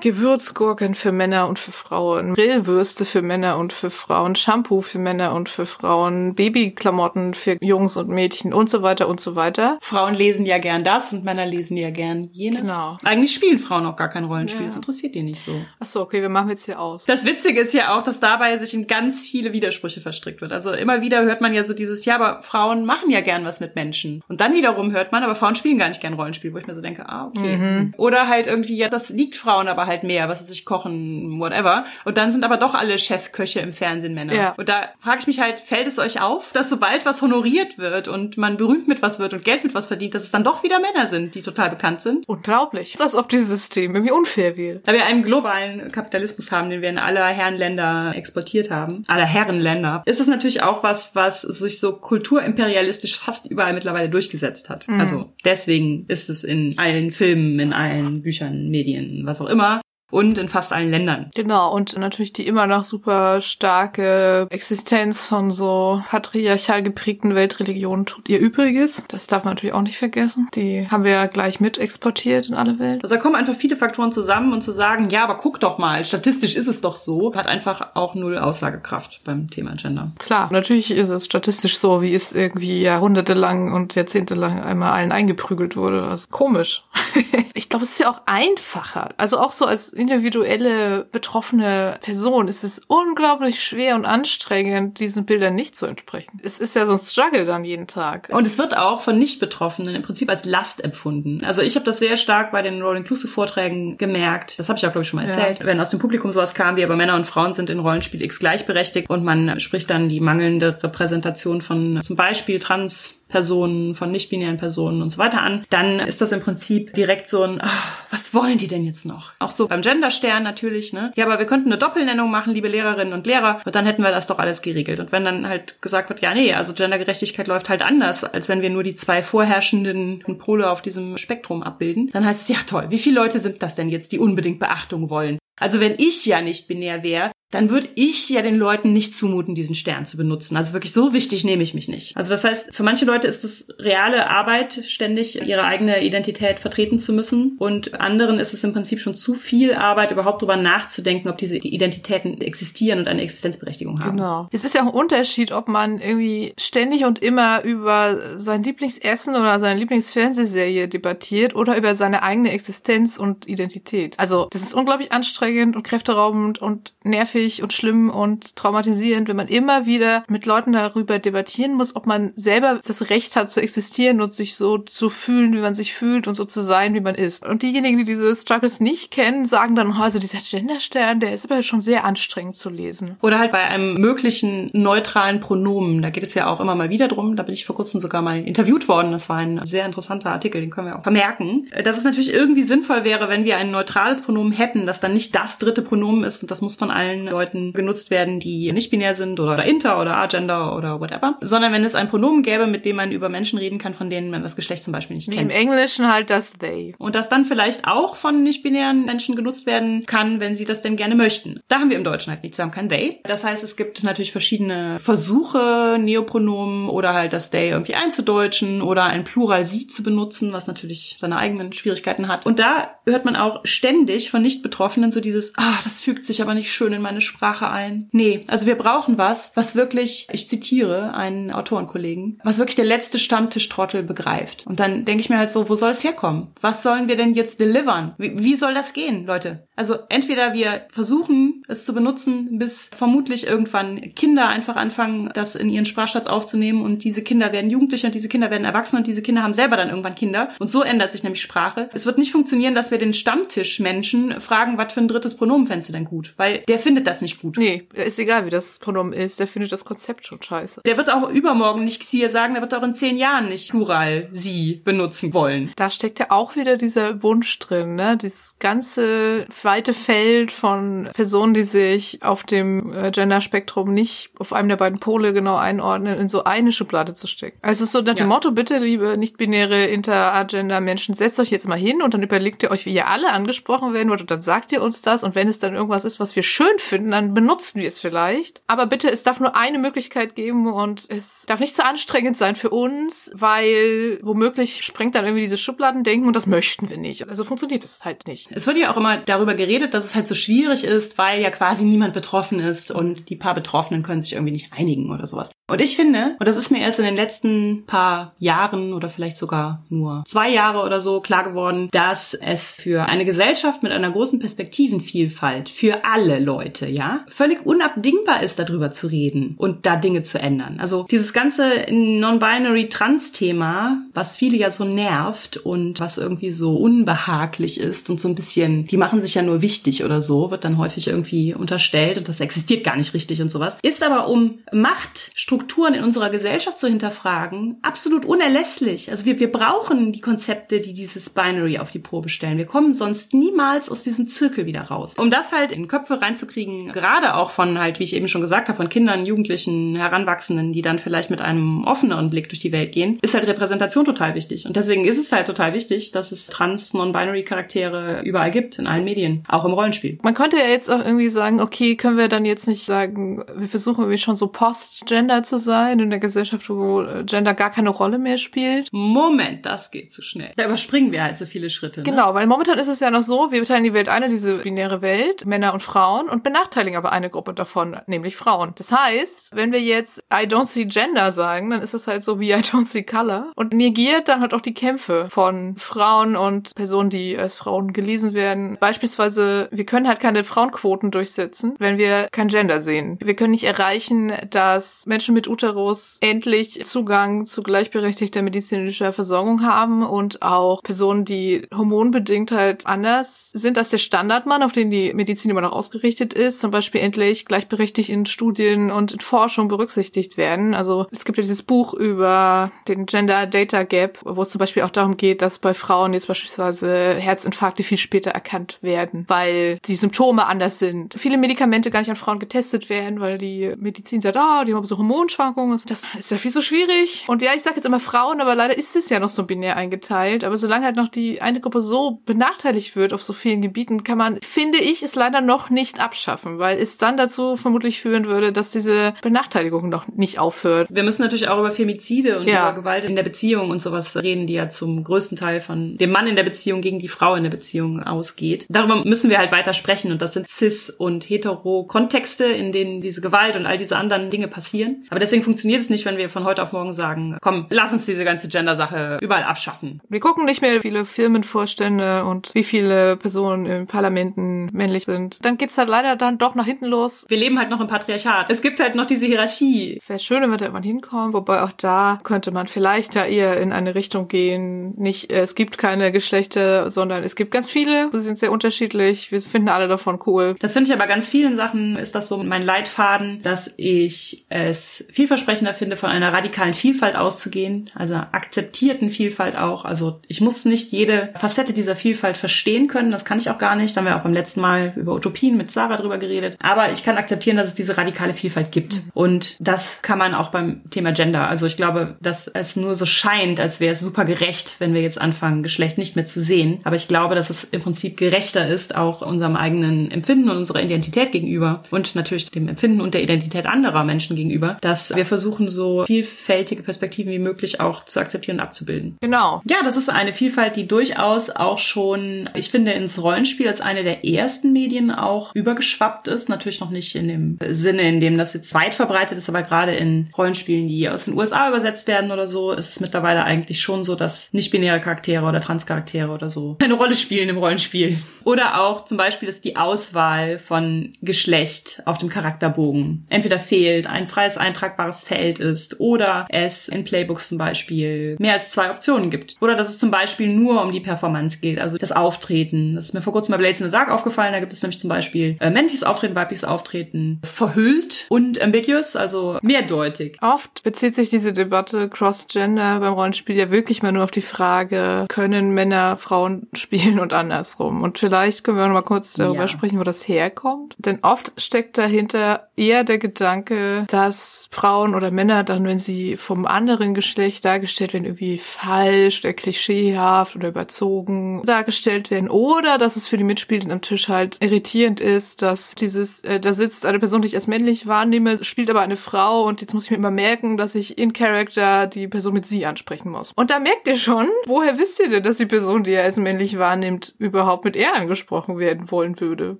Gewürzgurken 0.00 0.94
für 0.94 1.12
Männer 1.12 1.46
und 1.46 1.58
für 1.58 1.72
Frauen, 1.72 2.34
Grillwürste 2.34 3.04
für 3.04 3.22
Männer 3.22 3.58
und 3.58 3.72
für 3.72 3.90
Frauen, 3.90 4.34
Shampoo 4.34 4.80
für 4.80 4.98
Männer 4.98 5.34
und 5.34 5.48
für 5.48 5.66
Frauen, 5.66 6.34
Babyklamotten 6.34 7.34
für 7.34 7.58
Jungs 7.60 7.96
und 7.96 8.08
Mädchen 8.08 8.52
und 8.54 8.70
so 8.70 8.82
weiter 8.82 9.08
und 9.08 9.20
so 9.20 9.36
weiter. 9.36 9.76
Frauen 9.82 10.14
lesen 10.14 10.46
ja 10.46 10.58
gern 10.58 10.84
das 10.84 11.12
und 11.12 11.24
Männer 11.24 11.46
lesen 11.46 11.76
ja 11.76 11.90
gern 11.90 12.30
jenes. 12.32 12.62
Genau. 12.68 12.98
Eigentlich 13.04 13.34
spielen 13.34 13.58
Frauen 13.58 13.86
auch 13.86 13.96
gar 13.96 14.08
kein 14.08 14.24
Rollenspiel. 14.24 14.62
Ja. 14.62 14.66
Das 14.66 14.76
interessiert 14.76 15.14
die 15.14 15.22
nicht 15.22 15.40
so. 15.40 15.52
Ach 15.78 15.86
so, 15.86 16.00
okay, 16.00 16.22
wir 16.22 16.30
machen 16.30 16.48
jetzt 16.48 16.64
hier 16.64 16.80
aus. 16.80 17.04
Das 17.04 17.26
Witzige 17.26 17.60
ist 17.60 17.74
ja 17.74 17.96
auch, 17.96 18.02
dass 18.02 18.20
dabei 18.20 18.56
sich 18.56 18.72
in 18.72 18.86
ganz 18.86 19.28
viele 19.28 19.52
Widersprüche 19.52 20.00
verstrickt 20.00 20.40
wird. 20.40 20.52
Also 20.52 20.72
immer 20.72 21.02
wieder 21.02 21.22
hört 21.24 21.42
man 21.42 21.52
ja 21.52 21.62
so 21.62 21.74
dieses, 21.74 22.06
ja, 22.06 22.14
aber 22.14 22.42
Frauen 22.42 22.86
machen 22.86 23.10
ja 23.10 23.20
gern 23.20 23.44
was 23.44 23.60
mit 23.60 23.76
Menschen. 23.76 24.22
Und 24.28 24.40
dann 24.40 24.54
wiederum 24.54 24.92
hört 24.92 25.12
man, 25.12 25.22
aber 25.22 25.34
Frauen 25.34 25.54
spielen 25.54 25.78
gar 25.78 25.88
nicht 25.88 26.00
gern 26.00 26.14
Rollenspiel 26.14 26.53
wo 26.54 26.58
ich 26.58 26.66
mir 26.66 26.74
so 26.74 26.80
denke, 26.80 27.08
ah, 27.08 27.26
okay. 27.26 27.56
Mhm. 27.56 27.94
Oder 27.96 28.28
halt 28.28 28.46
irgendwie, 28.46 28.76
ja, 28.76 28.88
das 28.88 29.10
liegt 29.10 29.36
Frauen 29.36 29.68
aber 29.68 29.86
halt 29.86 30.02
mehr, 30.02 30.28
was 30.28 30.40
sie 30.40 30.46
sich 30.46 30.64
kochen, 30.64 31.38
whatever. 31.40 31.84
Und 32.04 32.16
dann 32.16 32.30
sind 32.30 32.44
aber 32.44 32.56
doch 32.56 32.74
alle 32.74 32.98
Chefköche 32.98 33.60
im 33.60 33.72
Fernsehen 33.72 34.14
Männer. 34.14 34.34
Ja. 34.34 34.54
Und 34.56 34.68
da 34.68 34.90
frage 35.00 35.20
ich 35.20 35.26
mich 35.26 35.40
halt, 35.40 35.60
fällt 35.60 35.86
es 35.86 35.98
euch 35.98 36.20
auf, 36.20 36.52
dass 36.52 36.70
sobald 36.70 37.04
was 37.04 37.22
honoriert 37.22 37.78
wird 37.78 38.08
und 38.08 38.36
man 38.36 38.56
berühmt 38.56 38.88
mit 38.88 39.02
was 39.02 39.18
wird 39.18 39.34
und 39.34 39.44
Geld 39.44 39.64
mit 39.64 39.74
was 39.74 39.86
verdient, 39.86 40.14
dass 40.14 40.24
es 40.24 40.30
dann 40.30 40.44
doch 40.44 40.62
wieder 40.62 40.80
Männer 40.80 41.06
sind, 41.06 41.34
die 41.34 41.42
total 41.42 41.70
bekannt 41.70 42.00
sind? 42.00 42.28
Unglaublich. 42.28 42.96
Als 43.00 43.14
ob 43.14 43.28
dieses 43.28 43.48
System 43.48 43.94
irgendwie 43.94 44.12
unfair 44.12 44.56
wäre. 44.56 44.80
Da 44.84 44.92
wir 44.92 45.06
einen 45.06 45.22
globalen 45.22 45.90
Kapitalismus 45.90 46.52
haben, 46.52 46.70
den 46.70 46.82
wir 46.82 46.88
in 46.88 46.98
aller 46.98 47.26
Herrenländer 47.26 48.12
exportiert 48.14 48.70
haben, 48.70 49.02
aller 49.06 49.26
Herrenländer, 49.26 50.02
ist 50.06 50.20
es 50.20 50.28
natürlich 50.28 50.62
auch 50.62 50.82
was, 50.82 51.14
was 51.14 51.42
sich 51.42 51.80
so 51.80 51.92
kulturimperialistisch 51.92 53.18
fast 53.18 53.50
überall 53.50 53.72
mittlerweile 53.72 54.08
durchgesetzt 54.08 54.70
hat. 54.70 54.86
Mhm. 54.88 55.00
Also 55.00 55.32
deswegen 55.44 56.04
ist 56.08 56.30
es 56.30 56.43
in 56.44 56.78
allen 56.78 57.10
Filmen, 57.10 57.58
in 57.58 57.72
allen 57.72 58.22
Büchern, 58.22 58.68
Medien, 58.68 59.22
was 59.24 59.40
auch 59.40 59.48
immer. 59.48 59.80
Und 60.14 60.38
in 60.38 60.48
fast 60.48 60.72
allen 60.72 60.90
Ländern. 60.90 61.30
Genau, 61.34 61.74
und 61.74 61.98
natürlich 61.98 62.32
die 62.32 62.46
immer 62.46 62.68
noch 62.68 62.84
super 62.84 63.40
starke 63.40 64.46
Existenz 64.50 65.26
von 65.26 65.50
so 65.50 66.02
patriarchal 66.08 66.84
geprägten 66.84 67.34
Weltreligionen 67.34 68.06
tut 68.06 68.28
ihr 68.28 68.38
Übriges. 68.38 69.02
Das 69.08 69.26
darf 69.26 69.42
man 69.42 69.54
natürlich 69.54 69.74
auch 69.74 69.82
nicht 69.82 69.98
vergessen. 69.98 70.48
Die 70.54 70.86
haben 70.88 71.02
wir 71.02 71.10
ja 71.10 71.26
gleich 71.26 71.58
mit 71.58 71.78
exportiert 71.78 72.48
in 72.48 72.54
alle 72.54 72.78
Welt. 72.78 73.02
Also 73.02 73.16
da 73.16 73.20
kommen 73.20 73.34
einfach 73.34 73.54
viele 73.54 73.76
Faktoren 73.76 74.12
zusammen 74.12 74.52
und 74.52 74.62
zu 74.62 74.70
sagen, 74.70 75.10
ja, 75.10 75.24
aber 75.24 75.36
guck 75.36 75.58
doch 75.58 75.78
mal, 75.78 76.04
statistisch 76.04 76.54
ist 76.54 76.68
es 76.68 76.80
doch 76.80 76.94
so, 76.94 77.34
hat 77.34 77.48
einfach 77.48 77.94
auch 77.94 78.14
null 78.14 78.38
Aussagekraft 78.38 79.20
beim 79.24 79.50
Thema 79.50 79.72
Gender. 79.74 80.12
Klar, 80.20 80.48
natürlich 80.52 80.92
ist 80.92 81.10
es 81.10 81.24
statistisch 81.24 81.78
so, 81.78 82.02
wie 82.02 82.14
es 82.14 82.32
irgendwie 82.32 82.80
jahrhundertelang 82.82 83.72
und 83.72 83.96
jahrzehntelang 83.96 84.60
einmal 84.60 84.92
allen 84.92 85.10
eingeprügelt 85.10 85.76
wurde. 85.76 86.04
Also 86.04 86.26
komisch. 86.30 86.84
ich 87.54 87.68
glaube, 87.68 87.84
es 87.84 87.92
ist 87.92 87.98
ja 87.98 88.10
auch 88.10 88.22
einfacher. 88.26 89.08
Also 89.16 89.38
auch 89.38 89.50
so 89.50 89.64
als 89.64 89.92
individuelle 90.04 91.06
betroffene 91.10 91.98
Person 92.02 92.48
ist 92.48 92.62
es 92.62 92.82
unglaublich 92.86 93.62
schwer 93.62 93.94
und 93.94 94.04
anstrengend, 94.04 95.00
diesen 95.00 95.24
Bildern 95.24 95.54
nicht 95.54 95.76
zu 95.76 95.86
entsprechen. 95.86 96.40
Es 96.42 96.60
ist 96.60 96.76
ja 96.76 96.84
so 96.86 96.92
ein 96.92 96.98
Struggle 96.98 97.44
dann 97.44 97.64
jeden 97.64 97.86
Tag. 97.86 98.28
Und 98.30 98.46
es 98.46 98.58
wird 98.58 98.76
auch 98.76 99.00
von 99.00 99.18
Nicht-Betroffenen 99.18 99.94
im 99.94 100.02
Prinzip 100.02 100.28
als 100.28 100.44
Last 100.44 100.84
empfunden. 100.84 101.42
Also 101.44 101.62
ich 101.62 101.76
habe 101.76 101.86
das 101.86 101.98
sehr 101.98 102.16
stark 102.16 102.52
bei 102.52 102.60
den 102.60 102.82
Role 102.82 102.98
Inclusive 102.98 103.32
Vorträgen 103.32 103.96
gemerkt. 103.96 104.58
Das 104.58 104.68
habe 104.68 104.78
ich 104.78 104.86
auch 104.86 104.92
glaube 104.92 105.02
ich 105.02 105.08
schon 105.08 105.20
mal 105.20 105.26
erzählt. 105.26 105.60
Ja. 105.60 105.66
Wenn 105.66 105.80
aus 105.80 105.90
dem 105.90 105.98
Publikum 105.98 106.32
sowas 106.32 106.54
kam, 106.54 106.76
wie 106.76 106.84
aber 106.84 106.96
Männer 106.96 107.14
und 107.14 107.26
Frauen 107.26 107.54
sind 107.54 107.70
in 107.70 107.78
Rollenspiel 107.78 108.22
X 108.22 108.38
gleichberechtigt 108.38 109.08
und 109.08 109.24
man 109.24 109.58
spricht 109.60 109.88
dann 109.90 110.08
die 110.08 110.20
mangelnde 110.20 110.78
Repräsentation 110.82 111.62
von 111.62 112.00
zum 112.02 112.16
Beispiel 112.16 112.58
Trans 112.58 113.23
Personen, 113.34 113.96
von 113.96 114.12
nicht-binären 114.12 114.58
Personen 114.58 115.02
und 115.02 115.10
so 115.10 115.18
weiter 115.18 115.42
an, 115.42 115.64
dann 115.68 115.98
ist 115.98 116.20
das 116.20 116.30
im 116.30 116.40
Prinzip 116.40 116.94
direkt 116.94 117.28
so 117.28 117.42
ein, 117.42 117.60
oh, 117.60 117.68
was 118.12 118.32
wollen 118.32 118.58
die 118.58 118.68
denn 118.68 118.84
jetzt 118.84 119.06
noch? 119.06 119.32
Auch 119.40 119.50
so 119.50 119.66
beim 119.66 119.82
Genderstern 119.82 120.44
natürlich, 120.44 120.92
ne? 120.92 121.12
Ja, 121.16 121.26
aber 121.26 121.40
wir 121.40 121.46
könnten 121.46 121.68
eine 121.68 121.76
Doppelnennung 121.76 122.30
machen, 122.30 122.54
liebe 122.54 122.68
Lehrerinnen 122.68 123.12
und 123.12 123.26
Lehrer, 123.26 123.60
und 123.64 123.74
dann 123.74 123.86
hätten 123.86 124.04
wir 124.04 124.12
das 124.12 124.28
doch 124.28 124.38
alles 124.38 124.62
geregelt. 124.62 125.00
Und 125.00 125.10
wenn 125.10 125.24
dann 125.24 125.48
halt 125.48 125.82
gesagt 125.82 126.10
wird, 126.10 126.20
ja, 126.20 126.32
nee, 126.32 126.54
also 126.54 126.74
Gendergerechtigkeit 126.74 127.48
läuft 127.48 127.68
halt 127.68 127.82
anders, 127.82 128.22
als 128.22 128.48
wenn 128.48 128.62
wir 128.62 128.70
nur 128.70 128.84
die 128.84 128.94
zwei 128.94 129.24
vorherrschenden 129.24 130.22
Pole 130.38 130.70
auf 130.70 130.80
diesem 130.80 131.18
Spektrum 131.18 131.64
abbilden, 131.64 132.10
dann 132.12 132.24
heißt 132.24 132.42
es, 132.42 132.48
ja 132.56 132.62
toll, 132.64 132.86
wie 132.90 132.98
viele 132.98 133.16
Leute 133.16 133.40
sind 133.40 133.64
das 133.64 133.74
denn 133.74 133.88
jetzt, 133.88 134.12
die 134.12 134.20
unbedingt 134.20 134.60
Beachtung 134.60 135.10
wollen? 135.10 135.38
Also 135.58 135.80
wenn 135.80 135.94
ich 135.98 136.26
ja 136.26 136.40
nicht 136.40 136.68
binär 136.68 137.02
wäre, 137.02 137.30
dann 137.54 137.70
würde 137.70 137.88
ich 137.94 138.28
ja 138.28 138.42
den 138.42 138.56
Leuten 138.56 138.92
nicht 138.92 139.14
zumuten, 139.14 139.54
diesen 139.54 139.76
Stern 139.76 140.06
zu 140.06 140.16
benutzen. 140.16 140.56
Also 140.56 140.72
wirklich 140.72 140.92
so 140.92 141.12
wichtig 141.12 141.44
nehme 141.44 141.62
ich 141.62 141.72
mich 141.72 141.88
nicht. 141.88 142.16
Also 142.16 142.30
das 142.30 142.42
heißt, 142.42 142.74
für 142.74 142.82
manche 142.82 143.04
Leute 143.04 143.28
ist 143.28 143.44
es 143.44 143.68
reale 143.78 144.28
Arbeit, 144.28 144.82
ständig 144.84 145.40
ihre 145.40 145.62
eigene 145.62 146.02
Identität 146.02 146.58
vertreten 146.58 146.98
zu 146.98 147.12
müssen. 147.12 147.56
Und 147.58 147.94
anderen 148.00 148.40
ist 148.40 148.54
es 148.54 148.64
im 148.64 148.72
Prinzip 148.72 148.98
schon 148.98 149.14
zu 149.14 149.34
viel 149.34 149.72
Arbeit, 149.74 150.10
überhaupt 150.10 150.42
darüber 150.42 150.56
nachzudenken, 150.56 151.28
ob 151.28 151.38
diese 151.38 151.56
Identitäten 151.56 152.40
existieren 152.40 152.98
und 152.98 153.06
eine 153.06 153.22
Existenzberechtigung 153.22 154.00
haben. 154.00 154.16
Genau. 154.16 154.48
Es 154.50 154.64
ist 154.64 154.74
ja 154.74 154.82
auch 154.82 154.88
ein 154.88 154.92
Unterschied, 154.92 155.52
ob 155.52 155.68
man 155.68 156.00
irgendwie 156.00 156.54
ständig 156.58 157.04
und 157.04 157.20
immer 157.20 157.62
über 157.62 158.18
sein 158.36 158.64
Lieblingsessen 158.64 159.36
oder 159.36 159.60
seine 159.60 159.78
Lieblingsfernsehserie 159.78 160.88
debattiert 160.88 161.54
oder 161.54 161.76
über 161.76 161.94
seine 161.94 162.24
eigene 162.24 162.50
Existenz 162.50 163.16
und 163.16 163.46
Identität. 163.46 164.18
Also 164.18 164.48
das 164.50 164.62
ist 164.62 164.74
unglaublich 164.74 165.12
anstrengend 165.12 165.43
und 165.44 165.82
kräfteraubend 165.82 166.60
und 166.60 166.94
nervig 167.02 167.62
und 167.62 167.72
schlimm 167.72 168.10
und 168.10 168.56
traumatisierend, 168.56 169.28
wenn 169.28 169.36
man 169.36 169.48
immer 169.48 169.86
wieder 169.86 170.24
mit 170.28 170.46
Leuten 170.46 170.72
darüber 170.72 171.18
debattieren 171.18 171.74
muss, 171.74 171.96
ob 171.96 172.06
man 172.06 172.32
selber 172.36 172.80
das 172.84 173.10
Recht 173.10 173.36
hat 173.36 173.50
zu 173.50 173.60
existieren 173.60 174.20
und 174.20 174.34
sich 174.34 174.56
so 174.56 174.78
zu 174.78 175.10
fühlen, 175.10 175.52
wie 175.52 175.60
man 175.60 175.74
sich 175.74 175.94
fühlt 175.94 176.26
und 176.26 176.34
so 176.34 176.44
zu 176.44 176.62
sein, 176.62 176.94
wie 176.94 177.00
man 177.00 177.14
ist. 177.14 177.44
Und 177.44 177.62
diejenigen, 177.62 177.98
die 177.98 178.04
diese 178.04 178.34
Struggles 178.34 178.80
nicht 178.80 179.10
kennen, 179.10 179.44
sagen 179.44 179.74
dann, 179.74 179.90
oh, 179.90 180.02
also 180.02 180.18
dieser 180.18 180.38
Genderstern, 180.38 181.20
der 181.20 181.32
ist 181.32 181.50
aber 181.50 181.62
schon 181.62 181.80
sehr 181.80 182.04
anstrengend 182.04 182.56
zu 182.56 182.70
lesen. 182.70 183.16
Oder 183.20 183.38
halt 183.38 183.52
bei 183.52 183.60
einem 183.60 183.94
möglichen 183.94 184.70
neutralen 184.72 185.40
Pronomen. 185.40 186.02
Da 186.02 186.10
geht 186.10 186.22
es 186.22 186.34
ja 186.34 186.46
auch 186.46 186.60
immer 186.60 186.74
mal 186.74 186.90
wieder 186.90 187.08
drum. 187.08 187.36
Da 187.36 187.42
bin 187.42 187.54
ich 187.54 187.64
vor 187.64 187.76
kurzem 187.76 188.00
sogar 188.00 188.22
mal 188.22 188.40
interviewt 188.40 188.88
worden. 188.88 189.12
Das 189.12 189.28
war 189.28 189.36
ein 189.36 189.60
sehr 189.64 189.84
interessanter 189.86 190.32
Artikel, 190.32 190.60
den 190.60 190.70
können 190.70 190.88
wir 190.88 190.98
auch 190.98 191.02
vermerken. 191.02 191.68
Dass 191.84 191.98
es 191.98 192.04
natürlich 192.04 192.32
irgendwie 192.32 192.62
sinnvoll 192.62 193.04
wäre, 193.04 193.28
wenn 193.28 193.44
wir 193.44 193.56
ein 193.56 193.70
neutrales 193.70 194.22
Pronomen 194.22 194.52
hätten, 194.52 194.86
das 194.86 195.00
dann 195.00 195.12
nicht 195.12 195.33
das 195.34 195.58
dritte 195.58 195.82
Pronomen 195.82 196.24
ist 196.24 196.42
und 196.42 196.50
das 196.50 196.60
muss 196.60 196.76
von 196.76 196.90
allen 196.90 197.26
Leuten 197.26 197.72
genutzt 197.72 198.10
werden, 198.10 198.38
die 198.38 198.70
nicht 198.72 198.90
binär 198.90 199.14
sind 199.14 199.40
oder 199.40 199.64
inter 199.64 200.00
oder 200.00 200.16
agender 200.16 200.76
oder 200.76 201.00
whatever, 201.00 201.36
sondern 201.40 201.72
wenn 201.72 201.82
es 201.82 201.94
ein 201.94 202.08
Pronomen 202.08 202.42
gäbe, 202.42 202.66
mit 202.66 202.84
dem 202.84 202.96
man 202.96 203.10
über 203.10 203.28
Menschen 203.28 203.58
reden 203.58 203.78
kann, 203.78 203.94
von 203.94 204.10
denen 204.10 204.30
man 204.30 204.42
das 204.42 204.54
Geschlecht 204.54 204.84
zum 204.84 204.92
Beispiel 204.92 205.16
nicht 205.16 205.28
Wie 205.30 205.34
kennt. 205.34 205.52
Im 205.52 205.58
Englischen 205.58 206.12
halt 206.12 206.30
das 206.30 206.52
they. 206.52 206.94
Und 206.98 207.16
das 207.16 207.28
dann 207.28 207.44
vielleicht 207.44 207.86
auch 207.86 208.14
von 208.14 208.42
nicht-binären 208.44 209.04
Menschen 209.04 209.34
genutzt 209.34 209.66
werden 209.66 210.06
kann, 210.06 210.38
wenn 210.38 210.54
sie 210.54 210.64
das 210.64 210.82
denn 210.82 210.96
gerne 210.96 211.16
möchten. 211.16 211.60
Da 211.68 211.80
haben 211.80 211.90
wir 211.90 211.96
im 211.96 212.04
Deutschen 212.04 212.30
halt 212.30 212.42
nichts. 212.42 212.58
Wir 212.58 212.64
haben 212.64 212.70
kein 212.70 212.88
they. 212.88 213.20
Das 213.24 213.42
heißt, 213.42 213.64
es 213.64 213.76
gibt 213.76 214.04
natürlich 214.04 214.30
verschiedene 214.30 214.98
Versuche, 215.00 215.98
Neopronomen 215.98 216.88
oder 216.88 217.12
halt 217.12 217.32
das 217.32 217.50
they 217.50 217.70
irgendwie 217.70 217.96
einzudeutschen 217.96 218.82
oder 218.82 219.04
ein 219.04 219.24
Plural 219.24 219.66
sie 219.66 219.88
zu 219.88 220.02
benutzen, 220.02 220.52
was 220.52 220.68
natürlich 220.68 221.16
seine 221.18 221.38
eigenen 221.38 221.72
Schwierigkeiten 221.72 222.28
hat. 222.28 222.46
Und 222.46 222.58
da 222.60 222.98
hört 223.04 223.24
man 223.24 223.34
auch 223.34 223.60
ständig 223.64 224.30
von 224.30 224.42
Nicht-Betroffenen 224.42 225.10
so 225.10 225.23
dieses, 225.24 225.54
ah, 225.56 225.78
das 225.84 226.00
fügt 226.00 226.24
sich 226.24 226.42
aber 226.42 226.54
nicht 226.54 226.72
schön 226.72 226.92
in 226.92 227.02
meine 227.02 227.20
Sprache 227.20 227.68
ein. 227.68 228.08
Nee, 228.12 228.44
also 228.48 228.66
wir 228.66 228.76
brauchen 228.76 229.18
was, 229.18 229.52
was 229.54 229.74
wirklich, 229.74 230.28
ich 230.30 230.48
zitiere 230.48 231.14
einen 231.14 231.50
Autorenkollegen, 231.50 232.40
was 232.44 232.58
wirklich 232.58 232.76
der 232.76 232.84
letzte 232.84 233.18
Stammtischtrottel 233.18 234.02
begreift. 234.02 234.66
Und 234.66 234.80
dann 234.80 235.04
denke 235.04 235.22
ich 235.22 235.30
mir 235.30 235.38
halt 235.38 235.50
so, 235.50 235.68
wo 235.68 235.74
soll 235.74 235.90
es 235.90 236.04
herkommen? 236.04 236.48
Was 236.60 236.82
sollen 236.82 237.08
wir 237.08 237.16
denn 237.16 237.34
jetzt 237.34 237.60
delivern? 237.60 238.14
Wie, 238.18 238.38
wie 238.38 238.54
soll 238.54 238.74
das 238.74 238.92
gehen, 238.92 239.26
Leute? 239.26 239.66
Also 239.76 239.98
entweder 240.08 240.54
wir 240.54 240.86
versuchen 240.90 241.62
es 241.68 241.84
zu 241.84 241.94
benutzen, 241.94 242.58
bis 242.58 242.90
vermutlich 242.94 243.46
irgendwann 243.46 244.14
Kinder 244.14 244.48
einfach 244.48 244.76
anfangen, 244.76 245.30
das 245.34 245.54
in 245.54 245.68
ihren 245.68 245.84
Sprachschatz 245.84 246.26
aufzunehmen 246.26 246.82
und 246.82 247.04
diese 247.04 247.22
Kinder 247.22 247.52
werden 247.52 247.70
Jugendliche 247.70 248.06
und 248.06 248.14
diese 248.14 248.28
Kinder 248.28 248.50
werden 248.50 248.64
Erwachsene 248.64 249.00
und 249.00 249.06
diese 249.06 249.22
Kinder 249.22 249.42
haben 249.42 249.54
selber 249.54 249.76
dann 249.76 249.88
irgendwann 249.88 250.14
Kinder. 250.14 250.50
Und 250.58 250.68
so 250.68 250.82
ändert 250.82 251.10
sich 251.10 251.22
nämlich 251.22 251.42
Sprache. 251.42 251.90
Es 251.92 252.06
wird 252.06 252.18
nicht 252.18 252.32
funktionieren, 252.32 252.74
dass 252.74 252.90
wir 252.90 252.98
den 252.98 253.12
Stammtischmenschen 253.12 254.40
fragen, 254.40 254.78
was 254.78 254.92
für 254.92 255.00
ein 255.00 255.08
drittes 255.08 255.36
Pronomen 255.36 255.66
fändest 255.66 255.88
du 255.88 255.92
denn 255.92 256.04
gut? 256.04 256.34
Weil 256.36 256.62
der 256.68 256.78
findet 256.78 257.06
das 257.06 257.20
nicht 257.20 257.40
gut. 257.40 257.56
Nee, 257.56 257.88
ist 257.94 258.18
egal, 258.18 258.46
wie 258.46 258.50
das 258.50 258.78
Pronomen 258.78 259.12
ist. 259.12 259.40
Der 259.40 259.46
findet 259.46 259.72
das 259.72 259.84
Konzept 259.84 260.26
schon 260.26 260.42
scheiße. 260.42 260.82
Der 260.86 260.96
wird 260.96 261.10
auch 261.12 261.28
übermorgen 261.30 261.84
nicht 261.84 262.00
Xia 262.00 262.28
sagen, 262.28 262.54
der 262.54 262.62
wird 262.62 262.74
auch 262.74 262.82
in 262.82 262.94
zehn 262.94 263.16
Jahren 263.16 263.48
nicht 263.48 263.70
Plural 263.70 264.28
sie 264.30 264.82
benutzen 264.84 265.34
wollen. 265.34 265.72
Da 265.76 265.90
steckt 265.90 266.18
ja 266.20 266.26
auch 266.30 266.56
wieder 266.56 266.76
dieser 266.76 267.22
Wunsch 267.22 267.58
drin, 267.58 267.94
ne? 267.94 268.16
Dieses 268.16 268.56
ganze 268.58 269.46
weite 269.64 269.94
Feld 269.94 270.52
von 270.52 271.08
Personen, 271.14 271.54
die 271.54 271.62
sich 271.62 272.22
auf 272.22 272.44
dem 272.44 272.92
äh, 272.92 273.10
Gender-Spektrum 273.10 273.92
nicht 273.92 274.30
auf 274.38 274.52
einem 274.52 274.68
der 274.68 274.76
beiden 274.76 274.98
Pole 275.00 275.32
genau 275.32 275.56
einordnen, 275.56 276.18
in 276.18 276.28
so 276.28 276.44
eine 276.44 276.72
Schublade 276.72 277.14
zu 277.14 277.26
stecken. 277.26 277.58
Also 277.62 277.84
so 277.84 278.00
nach 278.00 278.14
dem 278.14 278.28
Ja. 278.28 278.34
Motto, 278.34 278.50
bitte, 278.52 278.78
liebe 278.78 279.16
nicht-binäre, 279.16 279.86
inter-agender-Menschen, 279.86 281.14
setzt 281.14 281.38
euch 281.40 281.50
jetzt 281.50 281.68
mal 281.68 281.78
hin 281.78 282.02
und 282.02 282.14
dann 282.14 282.22
überlegt 282.22 282.62
ihr 282.62 282.70
euch, 282.70 282.86
wie 282.86 282.94
ihr 282.94 283.08
alle 283.08 283.32
angesprochen 283.32 283.94
werden 283.94 284.08
wollt 284.10 284.20
und 284.20 284.30
dann 284.30 284.42
sagt 284.42 284.72
ihr 284.72 284.82
uns 284.82 285.02
das 285.02 285.24
und 285.24 285.34
wenn 285.34 285.48
es 285.48 285.58
dann 285.58 285.74
irgendwas 285.74 286.04
ist, 286.04 286.20
was 286.20 286.36
wir 286.36 286.42
schön 286.42 286.78
finden, 286.78 287.10
dann 287.10 287.34
benutzen 287.34 287.80
wir 287.80 287.88
es 287.88 287.98
vielleicht. 287.98 288.62
Aber 288.66 288.86
bitte, 288.86 289.10
es 289.10 289.22
darf 289.22 289.40
nur 289.40 289.56
eine 289.56 289.78
Möglichkeit 289.78 290.34
geben 290.34 290.72
und 290.72 291.06
es 291.08 291.44
darf 291.46 291.60
nicht 291.60 291.76
zu 291.76 291.84
anstrengend 291.84 292.36
sein 292.36 292.56
für 292.56 292.70
uns, 292.70 293.30
weil 293.34 294.18
womöglich 294.22 294.82
sprengt 294.84 295.14
dann 295.14 295.24
irgendwie 295.24 295.42
dieses 295.42 295.60
Schubladendenken 295.60 296.26
und 296.26 296.36
das 296.36 296.46
möchten 296.46 296.90
wir 296.90 296.96
nicht. 296.98 297.28
Also 297.28 297.44
funktioniert 297.44 297.84
es 297.84 298.04
halt 298.04 298.26
nicht. 298.26 298.48
Es 298.50 298.66
wird 298.66 298.76
ja 298.76 298.92
auch 298.92 298.96
immer 298.96 299.18
darüber 299.18 299.53
geredet, 299.54 299.94
dass 299.94 300.04
es 300.04 300.14
halt 300.14 300.26
so 300.26 300.34
schwierig 300.34 300.84
ist, 300.84 301.18
weil 301.18 301.42
ja 301.42 301.50
quasi 301.50 301.84
niemand 301.84 302.14
betroffen 302.14 302.60
ist 302.60 302.90
und 302.90 303.28
die 303.30 303.36
paar 303.36 303.54
Betroffenen 303.54 304.02
können 304.02 304.20
sich 304.20 304.34
irgendwie 304.34 304.52
nicht 304.52 304.72
einigen 304.76 305.12
oder 305.12 305.26
sowas. 305.26 305.50
Und 305.66 305.80
ich 305.80 305.96
finde, 305.96 306.36
und 306.38 306.46
das 306.46 306.58
ist 306.58 306.70
mir 306.70 306.80
erst 306.80 306.98
in 306.98 307.06
den 307.06 307.16
letzten 307.16 307.84
paar 307.86 308.34
Jahren 308.38 308.92
oder 308.92 309.08
vielleicht 309.08 309.38
sogar 309.38 309.82
nur 309.88 310.22
zwei 310.26 310.50
Jahre 310.50 310.82
oder 310.82 311.00
so 311.00 311.20
klar 311.20 311.42
geworden, 311.42 311.88
dass 311.90 312.34
es 312.34 312.74
für 312.74 313.08
eine 313.08 313.24
Gesellschaft 313.24 313.82
mit 313.82 313.90
einer 313.90 314.10
großen 314.10 314.40
Perspektivenvielfalt 314.40 315.70
für 315.70 316.04
alle 316.04 316.38
Leute, 316.38 316.86
ja, 316.86 317.24
völlig 317.28 317.64
unabdingbar 317.64 318.42
ist, 318.42 318.58
darüber 318.58 318.90
zu 318.90 319.06
reden 319.06 319.54
und 319.56 319.86
da 319.86 319.96
Dinge 319.96 320.22
zu 320.22 320.38
ändern. 320.38 320.80
Also 320.80 321.06
dieses 321.10 321.32
ganze 321.32 321.86
Non-Binary 321.90 322.90
Trans-Thema, 322.90 324.02
was 324.12 324.36
viele 324.36 324.58
ja 324.58 324.70
so 324.70 324.84
nervt 324.84 325.56
und 325.56 325.98
was 325.98 326.18
irgendwie 326.18 326.50
so 326.50 326.76
unbehaglich 326.76 327.80
ist 327.80 328.10
und 328.10 328.20
so 328.20 328.28
ein 328.28 328.34
bisschen, 328.34 328.86
die 328.86 328.98
machen 328.98 329.22
sich 329.22 329.34
ja 329.34 329.42
nur 329.44 329.62
wichtig 329.62 330.04
oder 330.04 330.22
so, 330.22 330.50
wird 330.50 330.64
dann 330.64 330.78
häufig 330.78 331.08
irgendwie 331.08 331.54
unterstellt 331.54 332.18
und 332.18 332.28
das 332.28 332.40
existiert 332.40 332.84
gar 332.84 332.96
nicht 332.96 333.14
richtig 333.14 333.40
und 333.42 333.50
sowas, 333.50 333.78
ist 333.82 334.02
aber 334.02 334.28
um 334.28 334.58
Machtstrukturen 334.72 335.94
in 335.94 336.04
unserer 336.04 336.30
Gesellschaft 336.30 336.78
zu 336.78 336.88
hinterfragen, 336.88 337.78
absolut 337.82 338.24
unerlässlich. 338.24 339.10
Also 339.10 339.24
wir, 339.24 339.38
wir 339.40 339.50
brauchen 339.50 340.12
die 340.12 340.20
Konzepte, 340.20 340.80
die 340.80 340.92
dieses 340.92 341.30
Binary 341.30 341.78
auf 341.78 341.90
die 341.90 341.98
Probe 341.98 342.28
stellen. 342.28 342.58
Wir 342.58 342.66
kommen 342.66 342.92
sonst 342.92 343.34
niemals 343.34 343.90
aus 343.90 344.04
diesem 344.04 344.26
Zirkel 344.26 344.66
wieder 344.66 344.82
raus. 344.82 345.14
Um 345.18 345.30
das 345.30 345.52
halt 345.52 345.72
in 345.72 345.88
Köpfe 345.88 346.20
reinzukriegen, 346.20 346.92
gerade 346.92 347.34
auch 347.34 347.50
von 347.50 347.78
halt, 347.78 347.98
wie 347.98 348.04
ich 348.04 348.14
eben 348.14 348.28
schon 348.28 348.40
gesagt 348.40 348.68
habe, 348.68 348.76
von 348.76 348.88
Kindern, 348.88 349.26
Jugendlichen, 349.26 349.96
Heranwachsenden, 349.96 350.72
die 350.72 350.82
dann 350.82 350.98
vielleicht 350.98 351.30
mit 351.30 351.40
einem 351.40 351.84
offeneren 351.84 352.30
Blick 352.30 352.48
durch 352.48 352.60
die 352.60 352.72
Welt 352.72 352.92
gehen, 352.92 353.18
ist 353.22 353.34
halt 353.34 353.46
Repräsentation 353.46 354.04
total 354.04 354.34
wichtig. 354.34 354.66
Und 354.66 354.76
deswegen 354.76 355.04
ist 355.04 355.18
es 355.18 355.32
halt 355.32 355.46
total 355.46 355.74
wichtig, 355.74 356.12
dass 356.12 356.32
es 356.32 356.46
trans, 356.48 356.94
non-binary 356.94 357.44
Charaktere 357.44 358.22
überall 358.22 358.50
gibt, 358.50 358.78
in 358.78 358.86
allen 358.86 359.04
Medien. 359.04 359.33
Sehen, 359.34 359.44
auch 359.48 359.64
im 359.64 359.72
Rollenspiel. 359.72 360.18
Man 360.22 360.34
könnte 360.34 360.58
ja 360.58 360.66
jetzt 360.66 360.90
auch 360.90 361.04
irgendwie 361.04 361.28
sagen, 361.28 361.60
okay, 361.60 361.96
können 361.96 362.16
wir 362.16 362.28
dann 362.28 362.44
jetzt 362.44 362.66
nicht 362.66 362.84
sagen, 362.84 363.44
wir 363.54 363.68
versuchen 363.68 364.02
irgendwie 364.02 364.18
schon 364.18 364.36
so 364.36 364.48
Post-Gender 364.48 365.42
zu 365.42 365.58
sein 365.58 366.00
in 366.00 366.10
der 366.10 366.18
Gesellschaft, 366.18 366.68
wo 366.68 367.04
Gender 367.24 367.54
gar 367.54 367.70
keine 367.70 367.90
Rolle 367.90 368.18
mehr 368.18 368.38
spielt. 368.38 368.88
Moment, 368.92 369.66
das 369.66 369.90
geht 369.90 370.12
zu 370.12 370.22
schnell. 370.22 370.52
Da 370.56 370.64
überspringen 370.64 371.12
wir 371.12 371.22
halt 371.22 371.38
so 371.38 371.46
viele 371.46 371.70
Schritte. 371.70 372.00
Ne? 372.00 372.04
Genau, 372.04 372.34
weil 372.34 372.46
momentan 372.46 372.78
ist 372.78 372.88
es 372.88 373.00
ja 373.00 373.10
noch 373.10 373.22
so, 373.22 373.50
wir 373.50 373.64
teilen 373.64 373.84
die 373.84 373.94
Welt 373.94 374.08
ein, 374.08 374.30
diese 374.30 374.58
binäre 374.58 375.02
Welt, 375.02 375.46
Männer 375.46 375.74
und 375.74 375.82
Frauen 375.82 376.28
und 376.28 376.42
benachteiligen 376.42 376.96
aber 376.96 377.12
eine 377.12 377.30
Gruppe 377.30 377.54
davon, 377.54 377.96
nämlich 378.06 378.36
Frauen. 378.36 378.72
Das 378.76 378.92
heißt, 378.92 379.54
wenn 379.54 379.72
wir 379.72 379.80
jetzt 379.80 380.22
I 380.32 380.46
don't 380.46 380.66
see 380.66 380.86
gender 380.86 381.32
sagen, 381.32 381.70
dann 381.70 381.82
ist 381.82 381.94
es 381.94 382.06
halt 382.06 382.24
so 382.24 382.40
wie 382.40 382.52
I 382.52 382.56
don't 382.56 382.86
see 382.86 383.02
color 383.02 383.52
und 383.56 383.72
negiert 383.72 384.28
dann 384.28 384.40
halt 384.40 384.54
auch 384.54 384.60
die 384.60 384.74
Kämpfe 384.74 385.26
von 385.28 385.76
Frauen 385.76 386.36
und 386.36 386.74
Personen, 386.74 387.10
die 387.10 387.36
als 387.36 387.58
Frauen 387.58 387.92
gelesen 387.92 388.34
werden. 388.34 388.76
Beispielsweise, 388.80 389.23
wir 389.26 389.86
können 389.86 390.08
halt 390.08 390.20
keine 390.20 390.44
Frauenquoten 390.44 391.10
durchsetzen, 391.10 391.74
wenn 391.78 391.98
wir 391.98 392.28
kein 392.32 392.48
Gender 392.48 392.80
sehen. 392.80 393.18
Wir 393.22 393.34
können 393.34 393.52
nicht 393.52 393.64
erreichen, 393.64 394.32
dass 394.50 395.06
Menschen 395.06 395.34
mit 395.34 395.48
Uterus 395.48 396.18
endlich 396.20 396.84
Zugang 396.84 397.46
zu 397.46 397.62
gleichberechtigter 397.62 398.42
medizinischer 398.42 399.12
Versorgung 399.12 399.62
haben 399.64 400.02
und 400.02 400.42
auch 400.42 400.82
Personen, 400.82 401.24
die 401.24 401.66
hormonbedingt 401.74 402.52
halt 402.52 402.86
anders 402.86 403.50
sind 403.50 403.78
als 403.78 403.90
der 403.90 403.98
Standardmann, 403.98 404.62
auf 404.62 404.72
den 404.72 404.90
die 404.90 405.12
Medizin 405.14 405.50
immer 405.50 405.60
noch 405.60 405.72
ausgerichtet 405.72 406.34
ist, 406.34 406.60
zum 406.60 406.70
Beispiel 406.70 407.00
endlich 407.00 407.44
gleichberechtigt 407.44 408.10
in 408.10 408.26
Studien 408.26 408.90
und 408.90 409.12
in 409.12 409.20
Forschung 409.20 409.68
berücksichtigt 409.68 410.36
werden. 410.36 410.74
Also 410.74 411.06
es 411.10 411.24
gibt 411.24 411.38
ja 411.38 411.42
dieses 411.42 411.62
Buch 411.62 411.94
über 411.94 412.72
den 412.88 413.06
Gender 413.06 413.46
Data 413.46 413.82
Gap, 413.82 414.18
wo 414.24 414.42
es 414.42 414.50
zum 414.50 414.58
Beispiel 414.58 414.82
auch 414.82 414.90
darum 414.90 415.16
geht, 415.16 415.42
dass 415.42 415.58
bei 415.58 415.74
Frauen 415.74 416.12
jetzt 416.12 416.28
beispielsweise 416.28 417.14
Herzinfarkte 417.14 417.82
viel 417.82 417.98
später 417.98 418.30
erkannt 418.30 418.78
werden, 418.82 419.13
weil 419.28 419.78
die 419.84 419.96
Symptome 419.96 420.46
anders 420.46 420.78
sind. 420.78 421.14
Viele 421.16 421.38
Medikamente 421.38 421.90
gar 421.90 422.00
nicht 422.00 422.10
an 422.10 422.16
Frauen 422.16 422.38
getestet 422.38 422.88
werden, 422.88 423.20
weil 423.20 423.38
die 423.38 423.72
Medizin 423.76 424.20
sagt, 424.20 424.36
ah, 424.36 424.60
oh, 424.60 424.64
die 424.64 424.74
haben 424.74 424.84
so 424.84 424.98
Hormonschwankungen. 424.98 425.80
Das 425.86 426.02
ist 426.18 426.30
ja 426.30 426.36
viel 426.36 426.50
so 426.50 426.60
schwierig. 426.60 427.24
Und 427.28 427.42
ja, 427.42 427.52
ich 427.54 427.62
sage 427.62 427.76
jetzt 427.76 427.86
immer 427.86 428.00
Frauen, 428.00 428.40
aber 428.40 428.54
leider 428.54 428.76
ist 428.76 428.96
es 428.96 429.08
ja 429.08 429.20
noch 429.20 429.28
so 429.28 429.44
binär 429.44 429.76
eingeteilt. 429.76 430.44
Aber 430.44 430.56
solange 430.56 430.84
halt 430.84 430.96
noch 430.96 431.08
die 431.08 431.40
eine 431.40 431.60
Gruppe 431.60 431.80
so 431.80 432.20
benachteiligt 432.24 432.96
wird 432.96 433.12
auf 433.12 433.22
so 433.22 433.32
vielen 433.32 433.62
Gebieten, 433.62 434.04
kann 434.04 434.18
man, 434.18 434.38
finde 434.42 434.78
ich, 434.78 435.02
es 435.02 435.14
leider 435.14 435.40
noch 435.40 435.70
nicht 435.70 436.00
abschaffen, 436.00 436.58
weil 436.58 436.78
es 436.78 436.96
dann 436.96 437.16
dazu 437.16 437.56
vermutlich 437.56 438.00
führen 438.00 438.26
würde, 438.26 438.52
dass 438.52 438.70
diese 438.70 439.14
Benachteiligung 439.22 439.88
noch 439.88 440.08
nicht 440.08 440.38
aufhört. 440.38 440.88
Wir 440.90 441.02
müssen 441.02 441.22
natürlich 441.22 441.48
auch 441.48 441.58
über 441.58 441.70
Femizide 441.70 442.38
und 442.38 442.48
ja. 442.48 442.68
über 442.68 442.80
Gewalt 442.80 443.04
in 443.04 443.16
der 443.16 443.22
Beziehung 443.22 443.70
und 443.70 443.80
sowas 443.80 444.16
reden, 444.16 444.46
die 444.46 444.54
ja 444.54 444.68
zum 444.68 445.04
größten 445.04 445.38
Teil 445.38 445.60
von 445.60 445.96
dem 445.96 446.10
Mann 446.10 446.26
in 446.26 446.36
der 446.36 446.42
Beziehung 446.42 446.80
gegen 446.80 446.98
die 446.98 447.08
Frau 447.08 447.34
in 447.34 447.42
der 447.42 447.50
Beziehung 447.50 448.02
ausgeht. 448.02 448.66
Darüber 448.68 449.03
müssen 449.04 449.30
wir 449.30 449.38
halt 449.38 449.52
weiter 449.52 449.72
sprechen 449.72 450.12
und 450.12 450.22
das 450.22 450.34
sind 450.34 450.48
cis- 450.48 450.90
und 450.90 451.28
hetero 451.28 451.84
Kontexte, 451.84 452.44
in 452.44 452.72
denen 452.72 453.00
diese 453.00 453.20
Gewalt 453.20 453.56
und 453.56 453.66
all 453.66 453.76
diese 453.76 453.96
anderen 453.96 454.30
Dinge 454.30 454.48
passieren. 454.48 455.06
Aber 455.10 455.20
deswegen 455.20 455.42
funktioniert 455.42 455.80
es 455.80 455.90
nicht, 455.90 456.04
wenn 456.04 456.16
wir 456.16 456.30
von 456.30 456.44
heute 456.44 456.62
auf 456.62 456.72
morgen 456.72 456.92
sagen, 456.92 457.36
komm, 457.40 457.66
lass 457.70 457.92
uns 457.92 458.06
diese 458.06 458.24
ganze 458.24 458.48
Gender-Sache 458.48 459.18
überall 459.20 459.44
abschaffen. 459.44 460.00
Wir 460.08 460.20
gucken 460.20 460.44
nicht 460.44 460.62
mehr, 460.62 460.76
wie 460.76 460.80
viele 460.80 461.04
Firmenvorstände 461.04 462.24
und 462.24 462.54
wie 462.54 462.64
viele 462.64 463.16
Personen 463.16 463.66
in 463.66 463.86
Parlamenten 463.86 464.70
männlich 464.72 465.04
sind. 465.04 465.44
Dann 465.44 465.56
geht's 465.58 465.78
halt 465.78 465.88
leider 465.88 466.16
dann 466.16 466.38
doch 466.38 466.54
nach 466.54 466.66
hinten 466.66 466.86
los. 466.86 467.24
Wir 467.28 467.38
leben 467.38 467.58
halt 467.58 467.70
noch 467.70 467.80
im 467.80 467.86
Patriarchat. 467.86 468.50
Es 468.50 468.62
gibt 468.62 468.80
halt 468.80 468.94
noch 468.94 469.06
diese 469.06 469.26
Hierarchie. 469.26 470.00
Wäre 470.06 470.18
schön, 470.18 470.42
wenn 470.42 470.50
wir 470.50 470.56
da 470.56 470.66
irgendwann 470.66 470.82
hinkommen, 470.82 471.32
wobei 471.32 471.62
auch 471.62 471.72
da 471.72 472.20
könnte 472.22 472.50
man 472.50 472.66
vielleicht 472.66 473.16
da 473.16 473.24
eher 473.24 473.60
in 473.60 473.72
eine 473.72 473.94
Richtung 473.94 474.28
gehen. 474.28 474.94
Nicht, 474.96 475.32
äh, 475.32 475.40
es 475.40 475.54
gibt 475.54 475.78
keine 475.78 476.12
Geschlechter, 476.12 476.90
sondern 476.90 477.22
es 477.22 477.36
gibt 477.36 477.50
ganz 477.50 477.70
viele. 477.70 478.12
Wir 478.12 478.22
sind 478.22 478.38
sehr 478.38 478.52
unterschiedlich. 478.94 479.32
Wir 479.32 479.40
finden 479.40 479.68
alle 479.68 479.88
davon 479.88 480.18
cool. 480.26 480.56
Das 480.60 480.72
finde 480.72 480.90
ich 480.90 480.96
aber 480.96 481.06
ganz 481.06 481.28
vielen 481.28 481.56
Sachen 481.56 481.96
ist 481.96 482.14
das 482.14 482.28
so 482.28 482.42
mein 482.42 482.62
Leitfaden, 482.62 483.42
dass 483.42 483.74
ich 483.76 484.44
es 484.48 485.04
vielversprechender 485.10 485.74
finde, 485.74 485.96
von 485.96 486.10
einer 486.10 486.32
radikalen 486.32 486.74
Vielfalt 486.74 487.16
auszugehen, 487.16 487.90
also 487.94 488.14
akzeptierten 488.14 489.10
Vielfalt 489.10 489.56
auch. 489.56 489.84
Also 489.84 490.20
ich 490.28 490.40
muss 490.40 490.64
nicht 490.64 490.92
jede 490.92 491.30
Facette 491.36 491.72
dieser 491.72 491.96
Vielfalt 491.96 492.36
verstehen 492.36 492.88
können. 492.88 493.10
Das 493.10 493.24
kann 493.24 493.38
ich 493.38 493.50
auch 493.50 493.58
gar 493.58 493.76
nicht. 493.76 493.96
Da 493.96 494.00
haben 494.00 494.06
wir 494.06 494.16
auch 494.16 494.22
beim 494.22 494.34
letzten 494.34 494.60
Mal 494.60 494.92
über 494.96 495.14
Utopien 495.14 495.56
mit 495.56 495.70
Sarah 495.70 495.96
drüber 495.96 496.18
geredet. 496.18 496.56
Aber 496.60 496.90
ich 496.90 497.04
kann 497.04 497.16
akzeptieren, 497.16 497.56
dass 497.56 497.68
es 497.68 497.74
diese 497.74 497.96
radikale 497.96 498.34
Vielfalt 498.34 498.72
gibt. 498.72 499.00
Und 499.12 499.56
das 499.60 500.02
kann 500.02 500.18
man 500.18 500.34
auch 500.34 500.50
beim 500.50 500.88
Thema 500.90 501.12
Gender. 501.12 501.48
Also 501.48 501.66
ich 501.66 501.76
glaube, 501.76 502.16
dass 502.20 502.48
es 502.48 502.76
nur 502.76 502.94
so 502.94 503.06
scheint, 503.06 503.60
als 503.60 503.80
wäre 503.80 503.92
es 503.92 504.00
super 504.00 504.24
gerecht, 504.24 504.76
wenn 504.78 504.94
wir 504.94 505.02
jetzt 505.02 505.20
anfangen, 505.20 505.62
Geschlecht 505.62 505.98
nicht 505.98 506.16
mehr 506.16 506.26
zu 506.26 506.40
sehen. 506.40 506.80
Aber 506.84 506.96
ich 506.96 507.08
glaube, 507.08 507.34
dass 507.34 507.50
es 507.50 507.64
im 507.64 507.82
Prinzip 507.82 508.16
gerechter 508.16 508.66
ist, 508.68 508.73
auch 508.94 509.22
unserem 509.22 509.56
eigenen 509.56 510.10
Empfinden 510.10 510.50
und 510.50 510.56
unserer 510.56 510.82
Identität 510.82 511.32
gegenüber 511.32 511.82
und 511.90 512.14
natürlich 512.14 512.50
dem 512.50 512.68
Empfinden 512.68 513.00
und 513.00 513.14
der 513.14 513.22
Identität 513.22 513.66
anderer 513.66 514.04
Menschen 514.04 514.36
gegenüber, 514.36 514.76
dass 514.80 515.14
wir 515.14 515.24
versuchen, 515.24 515.68
so 515.68 516.04
vielfältige 516.06 516.82
Perspektiven 516.82 517.32
wie 517.32 517.38
möglich 517.38 517.80
auch 517.80 518.04
zu 518.04 518.20
akzeptieren 518.20 518.58
und 518.58 518.62
abzubilden. 518.62 519.16
Genau. 519.20 519.62
Ja, 519.68 519.78
das 519.84 519.96
ist 519.96 520.08
eine 520.08 520.32
Vielfalt, 520.32 520.76
die 520.76 520.86
durchaus 520.86 521.50
auch 521.50 521.78
schon, 521.78 522.48
ich 522.54 522.70
finde, 522.70 522.92
ins 522.92 523.22
Rollenspiel 523.22 523.68
als 523.68 523.80
eine 523.80 524.04
der 524.04 524.24
ersten 524.24 524.72
Medien 524.72 525.10
auch 525.10 525.54
übergeschwappt 525.54 526.28
ist. 526.28 526.48
Natürlich 526.48 526.80
noch 526.80 526.90
nicht 526.90 527.14
in 527.14 527.28
dem 527.28 527.58
Sinne, 527.70 528.02
in 528.02 528.20
dem 528.20 528.38
das 528.38 528.54
jetzt 528.54 528.74
weit 528.74 528.94
verbreitet 528.94 529.38
ist, 529.38 529.48
aber 529.48 529.62
gerade 529.62 529.94
in 529.94 530.28
Rollenspielen, 530.36 530.88
die 530.88 531.08
aus 531.08 531.26
den 531.26 531.36
USA 531.36 531.68
übersetzt 531.68 532.08
werden 532.08 532.30
oder 532.30 532.46
so, 532.46 532.72
ist 532.72 532.90
es 532.90 533.00
mittlerweile 533.00 533.44
eigentlich 533.44 533.80
schon 533.80 534.04
so, 534.04 534.14
dass 534.14 534.52
nicht-binäre 534.52 535.00
Charaktere 535.00 535.44
oder 535.44 535.60
Transcharaktere 535.60 536.30
oder 536.30 536.50
so 536.50 536.76
eine 536.82 536.94
Rolle 536.94 537.16
spielen 537.16 537.48
im 537.48 537.58
Rollenspiel. 537.58 538.18
Oder 538.44 538.63
auch 538.72 539.04
zum 539.04 539.16
Beispiel 539.16 539.48
ist 539.48 539.64
die 539.64 539.76
Auswahl 539.76 540.58
von 540.58 541.12
Geschlecht 541.22 542.02
auf 542.04 542.18
dem 542.18 542.28
Charakterbogen 542.28 543.26
entweder 543.30 543.58
fehlt, 543.58 544.06
ein 544.06 544.28
freies 544.28 544.56
eintragbares 544.56 545.22
Feld 545.22 545.58
ist 545.58 546.00
oder 546.00 546.46
es 546.48 546.88
in 546.88 547.04
Playbooks 547.04 547.48
zum 547.48 547.58
Beispiel 547.58 548.36
mehr 548.38 548.54
als 548.54 548.70
zwei 548.70 548.90
Optionen 548.90 549.30
gibt. 549.30 549.56
Oder 549.60 549.74
dass 549.74 549.88
es 549.88 549.98
zum 549.98 550.10
Beispiel 550.10 550.48
nur 550.48 550.82
um 550.82 550.92
die 550.92 551.00
Performance 551.00 551.58
geht, 551.60 551.80
also 551.80 551.98
das 551.98 552.12
Auftreten. 552.12 552.94
Das 552.94 553.06
ist 553.06 553.14
mir 553.14 553.22
vor 553.22 553.32
kurzem 553.32 553.52
bei 553.52 553.58
Blades 553.58 553.80
in 553.80 553.86
the 553.86 553.92
Dark 553.92 554.10
aufgefallen. 554.10 554.52
Da 554.52 554.60
gibt 554.60 554.72
es 554.72 554.82
nämlich 554.82 554.98
zum 554.98 555.08
Beispiel 555.08 555.56
äh, 555.60 555.70
männliches 555.70 556.04
Auftreten, 556.04 556.34
weibliches 556.34 556.64
Auftreten, 556.64 557.40
verhüllt 557.44 558.26
und 558.28 558.60
ambiguous, 558.62 559.16
also 559.16 559.58
mehrdeutig. 559.62 560.38
Oft 560.40 560.82
bezieht 560.82 561.14
sich 561.14 561.30
diese 561.30 561.52
Debatte 561.52 562.08
Cross-Gender 562.08 563.00
beim 563.00 563.14
Rollenspiel 563.14 563.56
ja 563.56 563.70
wirklich 563.70 564.02
mal 564.02 564.12
nur 564.12 564.24
auf 564.24 564.30
die 564.30 564.42
Frage, 564.42 565.26
können 565.28 565.70
Männer 565.70 566.16
Frauen 566.16 566.68
spielen 566.74 567.18
und 567.18 567.32
andersrum. 567.32 568.02
Und 568.02 568.18
vielleicht 568.18 568.53
können 568.62 568.76
wir 568.76 568.86
noch 568.86 568.94
mal 568.94 569.02
kurz 569.02 569.32
darüber 569.32 569.62
ja. 569.62 569.68
sprechen, 569.68 569.98
wo 569.98 570.04
das 570.04 570.28
herkommt. 570.28 570.94
Denn 570.98 571.18
oft 571.22 571.52
steckt 571.56 571.98
dahinter 571.98 572.68
eher 572.76 573.04
der 573.04 573.18
Gedanke, 573.18 574.04
dass 574.08 574.68
Frauen 574.70 575.14
oder 575.14 575.30
Männer 575.30 575.64
dann, 575.64 575.84
wenn 575.84 575.98
sie 575.98 576.36
vom 576.36 576.66
anderen 576.66 577.14
Geschlecht 577.14 577.64
dargestellt 577.64 578.12
werden, 578.12 578.24
irgendwie 578.24 578.58
falsch 578.58 579.44
oder 579.44 579.52
klischeehaft 579.52 580.56
oder 580.56 580.68
überzogen 580.68 581.62
dargestellt 581.64 582.30
werden. 582.30 582.50
Oder 582.50 582.98
dass 582.98 583.16
es 583.16 583.28
für 583.28 583.36
die 583.36 583.44
Mitspielenden 583.44 583.92
am 583.92 584.00
Tisch 584.00 584.28
halt 584.28 584.58
irritierend 584.60 585.20
ist, 585.20 585.62
dass 585.62 585.94
dieses, 585.94 586.40
äh, 586.40 586.60
da 586.60 586.72
sitzt 586.72 587.06
eine 587.06 587.18
Person, 587.18 587.42
die 587.42 587.48
ich 587.48 587.54
als 587.54 587.66
männlich 587.66 588.06
wahrnehme, 588.06 588.62
spielt 588.64 588.90
aber 588.90 589.00
eine 589.00 589.16
Frau 589.16 589.64
und 589.64 589.80
jetzt 589.80 589.94
muss 589.94 590.04
ich 590.04 590.10
mir 590.10 590.16
immer 590.16 590.30
merken, 590.30 590.76
dass 590.76 590.94
ich 590.94 591.18
in 591.18 591.32
Character 591.32 592.06
die 592.06 592.28
Person 592.28 592.54
mit 592.54 592.66
sie 592.66 592.86
ansprechen 592.86 593.30
muss. 593.30 593.52
Und 593.54 593.70
da 593.70 593.78
merkt 593.78 594.06
ihr 594.06 594.16
schon, 594.16 594.48
woher 594.66 594.98
wisst 594.98 595.20
ihr 595.20 595.28
denn, 595.28 595.42
dass 595.42 595.58
die 595.58 595.66
Person, 595.66 596.04
die 596.04 596.12
er 596.12 596.24
als 596.24 596.36
männlich 596.36 596.78
wahrnimmt, 596.78 597.34
überhaupt 597.38 597.84
mit 597.84 597.96
er 597.96 598.14
angesprochen 598.14 598.43
werden 598.50 599.10
wollen 599.10 599.40
würde? 599.40 599.78